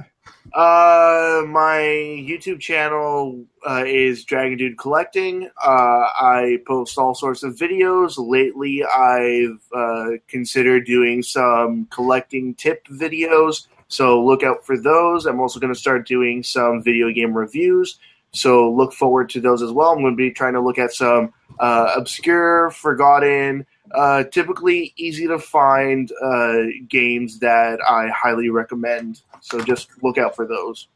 Uh, 0.53 1.43
my 1.47 1.79
YouTube 1.79 2.59
channel 2.59 3.45
uh, 3.69 3.83
is 3.85 4.23
Dragon 4.23 4.57
Dude 4.57 4.77
Collecting. 4.77 5.49
Uh, 5.63 6.07
I 6.21 6.59
post 6.65 6.97
all 6.97 7.13
sorts 7.13 7.43
of 7.43 7.55
videos. 7.55 8.15
Lately, 8.17 8.83
I've 8.83 9.61
uh, 9.73 10.17
considered 10.27 10.85
doing 10.85 11.21
some 11.21 11.85
collecting 11.91 12.55
tip 12.55 12.87
videos, 12.87 13.67
so 13.89 14.23
look 14.23 14.43
out 14.43 14.65
for 14.65 14.77
those. 14.77 15.25
I'm 15.25 15.39
also 15.39 15.59
going 15.59 15.73
to 15.73 15.79
start 15.79 16.07
doing 16.07 16.41
some 16.41 16.81
video 16.81 17.11
game 17.11 17.37
reviews, 17.37 17.99
so 18.31 18.71
look 18.71 18.93
forward 18.93 19.29
to 19.31 19.41
those 19.41 19.61
as 19.61 19.71
well. 19.71 19.91
I'm 19.91 20.01
going 20.01 20.13
to 20.13 20.17
be 20.17 20.31
trying 20.31 20.53
to 20.53 20.61
look 20.61 20.79
at 20.79 20.93
some 20.93 21.31
uh, 21.59 21.93
obscure, 21.95 22.71
forgotten, 22.71 23.65
uh, 23.93 24.23
typically 24.25 24.93
easy 24.97 25.27
to 25.27 25.39
find 25.39 26.11
uh, 26.23 26.63
games 26.87 27.39
that 27.39 27.79
I 27.87 28.09
highly 28.09 28.49
recommend. 28.49 29.21
So 29.41 29.61
just 29.61 29.89
look 30.03 30.17
out 30.17 30.35
for 30.35 30.45
those. 30.45 30.87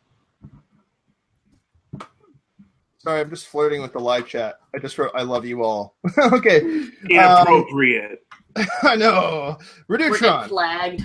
Sorry, 2.99 3.19
I'm 3.19 3.29
just 3.29 3.47
flirting 3.47 3.81
with 3.81 3.91
the 3.91 3.99
live 3.99 4.27
chat. 4.27 4.59
I 4.73 4.79
just 4.79 4.97
wrote, 4.97 5.11
"I 5.13 5.23
love 5.23 5.45
you 5.45 5.61
all." 5.63 5.95
okay, 6.17 6.61
um, 6.61 6.91
Inappropriate. 7.09 8.25
I 8.83 8.95
know. 8.95 9.57
We're 9.87 9.97
Radutron. 9.97 10.47
flagged. 10.47 11.03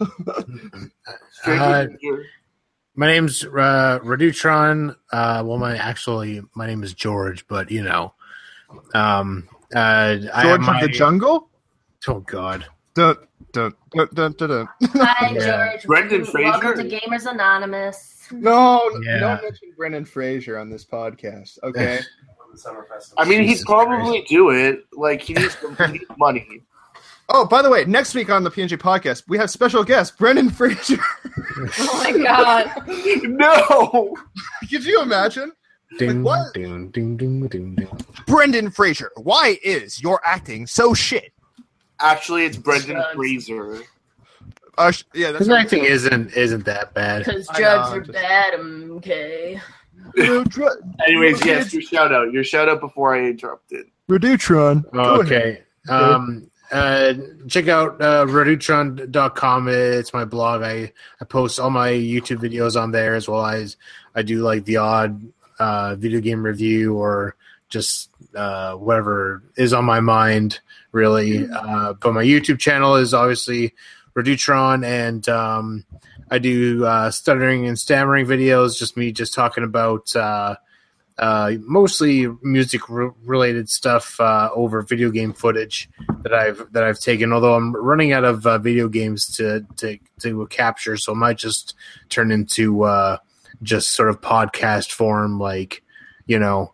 Uh, 1.46 1.86
my 2.94 3.06
name's 3.06 3.44
uh, 3.44 3.98
Radutron. 4.02 4.96
Uh, 5.12 5.42
well, 5.44 5.58
my 5.58 5.76
actually 5.76 6.40
my 6.54 6.66
name 6.66 6.82
is 6.82 6.94
George, 6.94 7.46
but 7.48 7.70
you 7.70 7.82
know, 7.82 8.14
um, 8.94 9.46
uh, 9.74 10.16
I 10.34 10.42
George 10.42 10.60
my, 10.62 10.80
of 10.80 10.82
the 10.82 10.88
Jungle. 10.88 11.48
Oh 12.08 12.20
God, 12.20 12.66
Dun, 12.94 13.16
dun, 13.52 13.72
dun, 13.94 14.08
dun, 14.14 14.32
dun, 14.32 14.48
dun. 14.50 14.68
Hi, 14.94 15.30
Yeah. 15.34 15.70
George. 15.72 15.84
Brendan 15.84 16.26
Welcome 16.34 16.74
Fraser. 16.74 16.88
to 16.88 17.00
Gamers 17.00 17.26
Anonymous. 17.30 18.28
No, 18.30 18.90
Yeah. 19.02 19.18
don't 19.20 19.42
mention 19.42 19.72
Brendan 19.76 20.04
Fraser 20.04 20.58
on 20.58 20.70
this 20.70 20.84
podcast. 20.84 21.58
Okay. 21.62 22.00
I 23.18 23.24
mean, 23.24 23.40
he'd 23.42 23.48
Jesus 23.48 23.64
probably 23.64 24.22
do 24.28 24.50
it. 24.50 24.84
Like 24.92 25.20
he 25.22 25.34
needs, 25.34 25.56
he 25.56 25.86
needs 25.92 26.04
money. 26.16 26.62
oh, 27.28 27.44
by 27.46 27.62
the 27.62 27.70
way, 27.70 27.84
next 27.84 28.14
week 28.14 28.30
on 28.30 28.44
the 28.44 28.50
PNG 28.50 28.78
podcast, 28.78 29.24
we 29.26 29.36
have 29.38 29.50
special 29.50 29.82
guest 29.82 30.16
Brendan 30.18 30.50
Fraser. 30.50 30.98
Oh 31.56 32.00
my 32.02 32.18
god. 32.18 32.82
no. 33.22 34.16
Could 34.68 34.84
you 34.84 35.00
imagine? 35.02 35.52
Ding, 35.98 36.22
what? 36.22 36.52
ding, 36.54 36.88
ding, 36.90 37.16
ding, 37.16 37.46
ding, 37.48 37.74
ding. 37.74 37.88
Brendan 38.26 38.70
Fraser, 38.70 39.10
why 39.16 39.58
is 39.62 40.02
your 40.02 40.20
acting 40.24 40.66
so 40.66 40.94
shit? 40.94 41.32
Actually, 42.00 42.44
it's 42.46 42.56
Brendan 42.56 42.96
Drugs. 42.96 43.14
Fraser. 43.16 43.80
Uh, 44.76 44.90
sh- 44.90 45.04
yeah, 45.14 45.28
that's 45.30 45.40
His 45.40 45.48
right. 45.48 45.62
acting 45.64 45.84
isn't 45.84 46.32
isn't 46.32 46.64
that 46.64 46.92
bad. 46.94 47.24
Because 47.24 47.48
I 47.50 47.58
drugs 47.58 47.90
know, 47.90 47.96
are 47.96 48.00
just- 48.00 48.12
bad, 48.12 48.54
okay. 48.54 49.60
Anyways, 50.18 51.44
yes, 51.44 51.72
your 51.72 51.82
shout 51.82 52.12
out. 52.12 52.32
Your 52.32 52.44
shout 52.44 52.68
out 52.68 52.80
before 52.80 53.14
I 53.14 53.20
interrupted. 53.26 53.86
Radutron. 54.08 54.84
Oh, 54.92 55.20
okay. 55.22 55.62
Um, 55.88 56.50
uh, 56.72 57.14
check 57.48 57.68
out 57.68 58.00
uh, 58.02 58.26
Radutron.com. 58.26 59.68
It's 59.68 60.12
my 60.12 60.24
blog. 60.24 60.62
I, 60.62 60.92
I 61.20 61.24
post 61.24 61.58
all 61.60 61.70
my 61.70 61.90
YouTube 61.90 62.38
videos 62.38 62.80
on 62.80 62.90
there 62.90 63.14
as 63.14 63.28
well 63.28 63.46
as 63.46 63.76
I 64.14 64.22
do 64.22 64.42
like 64.42 64.64
the 64.64 64.76
odd 64.78 65.22
uh, 65.58 65.94
video 65.96 66.20
game 66.20 66.42
review 66.42 66.96
or 66.96 67.36
just 67.68 68.10
uh, 68.34 68.74
whatever 68.74 69.42
is 69.56 69.72
on 69.72 69.84
my 69.84 70.00
mind, 70.00 70.60
really. 70.92 71.48
Uh, 71.48 71.94
but 71.94 72.12
my 72.12 72.22
YouTube 72.24 72.58
channel 72.58 72.96
is 72.96 73.14
obviously 73.14 73.74
Radutron, 74.16 74.84
and 74.86 75.28
um, 75.28 75.84
I 76.30 76.38
do 76.38 76.84
uh, 76.84 77.10
stuttering 77.10 77.66
and 77.66 77.78
stammering 77.78 78.26
videos, 78.26 78.78
just 78.78 78.96
me 78.96 79.12
just 79.12 79.34
talking 79.34 79.64
about. 79.64 80.14
Uh, 80.14 80.56
uh, 81.16 81.52
mostly 81.60 82.26
music 82.42 82.88
re- 82.88 83.10
related 83.24 83.68
stuff 83.68 84.18
uh, 84.20 84.50
over 84.52 84.82
video 84.82 85.10
game 85.10 85.32
footage 85.32 85.88
that 86.22 86.34
I've 86.34 86.72
that 86.72 86.82
I've 86.82 86.98
taken. 86.98 87.32
Although 87.32 87.54
I'm 87.54 87.74
running 87.74 88.12
out 88.12 88.24
of 88.24 88.46
uh, 88.46 88.58
video 88.58 88.88
games 88.88 89.28
to 89.36 89.64
to 89.76 89.98
to 90.20 90.46
capture, 90.48 90.96
so 90.96 91.12
it 91.12 91.16
might 91.16 91.38
just 91.38 91.74
turn 92.08 92.32
into 92.32 92.82
uh, 92.82 93.18
just 93.64 93.90
sort 93.90 94.08
of 94.08 94.20
podcast 94.20 94.92
form, 94.92 95.40
like 95.40 95.82
you 96.26 96.38
know, 96.38 96.72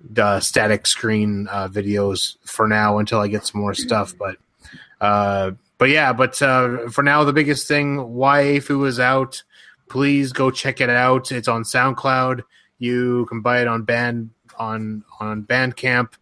the 0.00 0.40
static 0.40 0.86
screen 0.86 1.48
uh, 1.50 1.68
videos 1.68 2.36
for 2.44 2.68
now 2.68 2.98
until 2.98 3.20
I 3.20 3.28
get 3.28 3.46
some 3.46 3.60
more 3.60 3.74
stuff. 3.74 4.14
But 4.16 4.36
uh, 5.00 5.52
but 5.78 5.88
yeah, 5.88 6.12
but 6.12 6.40
uh, 6.40 6.88
for 6.90 7.02
now, 7.02 7.24
the 7.24 7.32
biggest 7.32 7.66
thing, 7.66 7.96
Waifu 7.96 8.86
is 8.86 9.00
out. 9.00 9.42
Please 9.88 10.32
go 10.32 10.50
check 10.50 10.80
it 10.80 10.90
out. 10.90 11.32
It's 11.32 11.48
on 11.48 11.64
SoundCloud. 11.64 12.42
You 12.78 13.26
can 13.26 13.40
buy 13.40 13.60
it 13.60 13.66
on 13.66 13.82
band 13.82 14.30
on 14.58 15.04
on 15.18 15.42
Bandcamp 15.42 16.12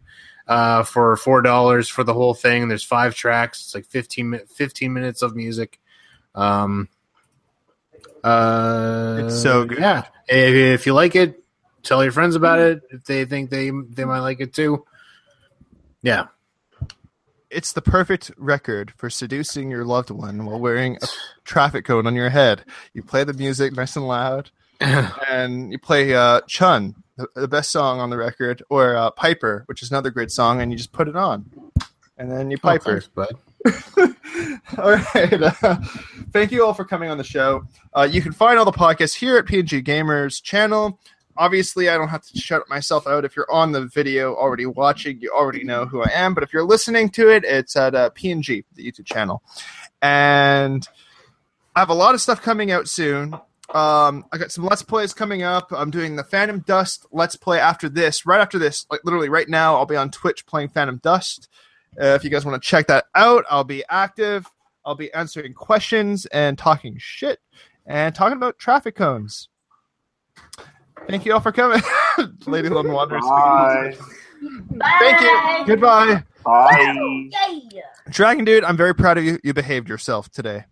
uh, 0.47 0.83
for 0.83 1.15
four 1.15 1.41
dollars 1.41 1.87
for 1.87 2.03
the 2.03 2.13
whole 2.13 2.33
thing. 2.33 2.67
There's 2.67 2.83
five 2.83 3.15
tracks. 3.15 3.61
It's 3.61 3.75
like 3.75 3.85
15, 3.85 4.41
15 4.47 4.91
minutes 4.91 5.21
of 5.21 5.35
music. 5.35 5.79
Um, 6.35 6.89
uh, 8.23 9.21
It's 9.23 9.41
so 9.41 9.65
good. 9.65 9.79
Yeah, 9.79 10.03
if, 10.27 10.81
if 10.81 10.85
you 10.85 10.93
like 10.93 11.15
it, 11.15 11.43
tell 11.83 12.03
your 12.03 12.11
friends 12.11 12.35
about 12.35 12.59
it. 12.59 12.81
If 12.91 13.03
they 13.05 13.25
think 13.25 13.49
they 13.49 13.71
they 13.71 14.05
might 14.05 14.19
like 14.19 14.39
it 14.39 14.53
too. 14.53 14.85
Yeah, 16.01 16.27
It's 17.49 17.73
the 17.73 17.81
perfect 17.81 18.31
record 18.37 18.93
for 18.95 19.09
seducing 19.09 19.69
your 19.69 19.83
loved 19.83 20.11
one 20.11 20.45
while 20.45 20.59
wearing 20.59 20.97
a 21.01 21.07
traffic 21.43 21.83
cone 21.83 22.07
on 22.07 22.15
your 22.15 22.29
head. 22.29 22.63
You 22.93 23.03
play 23.03 23.25
the 23.25 23.33
music 23.33 23.73
nice 23.73 23.97
and 23.97 24.07
loud, 24.07 24.49
and 24.79 25.71
you 25.73 25.77
play 25.77 26.13
uh, 26.15 26.39
Chun, 26.47 26.95
the, 27.17 27.27
the 27.35 27.47
best 27.49 27.69
song 27.71 27.99
on 27.99 28.09
the 28.09 28.17
record, 28.17 28.63
or 28.69 28.95
uh, 28.95 29.11
Piper, 29.11 29.63
which 29.65 29.83
is 29.83 29.91
another 29.91 30.09
great 30.09 30.31
song, 30.31 30.61
and 30.61 30.71
you 30.71 30.77
just 30.77 30.93
put 30.93 31.09
it 31.09 31.17
on, 31.17 31.51
and 32.17 32.31
then 32.31 32.49
you 32.49 32.57
Piper. 32.57 32.89
Oh, 32.91 32.93
thanks, 32.93 33.07
bud. 33.07 33.35
all 34.77 34.91
right. 34.91 35.33
Uh, 35.33 35.75
thank 36.31 36.51
you 36.51 36.65
all 36.65 36.73
for 36.73 36.85
coming 36.85 37.09
on 37.09 37.17
the 37.17 37.23
show. 37.23 37.63
Uh, 37.93 38.07
you 38.09 38.21
can 38.21 38.31
find 38.31 38.57
all 38.57 38.65
the 38.65 38.71
podcasts 38.71 39.15
here 39.15 39.37
at 39.37 39.45
PNG 39.45 39.83
Gamers 39.83 40.41
channel. 40.41 40.99
Obviously, 41.37 41.89
I 41.89 41.97
don't 41.97 42.09
have 42.09 42.23
to 42.23 42.37
shout 42.37 42.63
myself 42.69 43.07
out. 43.07 43.23
If 43.23 43.35
you're 43.35 43.51
on 43.51 43.71
the 43.71 43.85
video 43.87 44.35
already 44.35 44.65
watching, 44.65 45.19
you 45.21 45.31
already 45.31 45.63
know 45.63 45.85
who 45.85 46.01
I 46.01 46.09
am. 46.13 46.33
But 46.33 46.43
if 46.43 46.51
you're 46.51 46.65
listening 46.65 47.09
to 47.11 47.29
it, 47.29 47.45
it's 47.45 47.75
at 47.75 47.95
uh, 47.95 48.09
PNG, 48.11 48.65
the 48.75 48.91
YouTube 48.91 49.05
channel. 49.05 49.41
And 50.01 50.87
I 51.75 51.79
have 51.79 51.89
a 51.89 51.93
lot 51.93 52.13
of 52.13 52.21
stuff 52.21 52.41
coming 52.41 52.71
out 52.71 52.87
soon. 52.87 53.33
Um, 53.73 54.25
I 54.31 54.37
got 54.37 54.51
some 54.51 54.65
Let's 54.65 54.81
Plays 54.81 55.13
coming 55.13 55.43
up. 55.43 55.71
I'm 55.71 55.91
doing 55.91 56.15
the 56.15 56.23
Phantom 56.23 56.59
Dust 56.59 57.05
Let's 57.11 57.35
Play 57.35 57.59
after 57.59 57.87
this. 57.87 58.25
Right 58.25 58.41
after 58.41 58.57
this, 58.57 58.85
like 58.89 59.01
literally 59.03 59.29
right 59.29 59.47
now, 59.47 59.75
I'll 59.75 59.85
be 59.85 59.95
on 59.95 60.11
Twitch 60.11 60.45
playing 60.45 60.69
Phantom 60.69 60.99
Dust. 61.03 61.47
Uh, 61.99 62.07
if 62.07 62.23
you 62.23 62.29
guys 62.29 62.45
want 62.45 62.61
to 62.61 62.67
check 62.67 62.87
that 62.87 63.05
out, 63.15 63.45
I'll 63.49 63.63
be 63.63 63.83
active. 63.89 64.47
I'll 64.85 64.95
be 64.95 65.13
answering 65.13 65.53
questions 65.53 66.25
and 66.27 66.57
talking 66.57 66.95
shit 66.97 67.39
and 67.85 68.13
talking 68.13 68.37
about 68.37 68.57
traffic 68.57 68.95
cones. 68.95 69.49
Thank 71.07 71.25
you 71.25 71.33
all 71.33 71.39
for 71.39 71.51
coming. 71.51 71.81
Lady 72.45 72.69
Lone 72.69 72.91
Wanderers. 72.91 73.23
Bye. 73.23 73.95
Bye. 74.71 74.97
Thank 74.99 75.21
you. 75.21 75.63
Goodbye. 75.65 76.23
Bye. 76.43 77.29
Dragon 78.09 78.45
Dude, 78.45 78.63
I'm 78.63 78.77
very 78.77 78.95
proud 78.95 79.17
of 79.17 79.23
you. 79.23 79.39
You 79.43 79.53
behaved 79.53 79.89
yourself 79.89 80.29
today. 80.29 80.65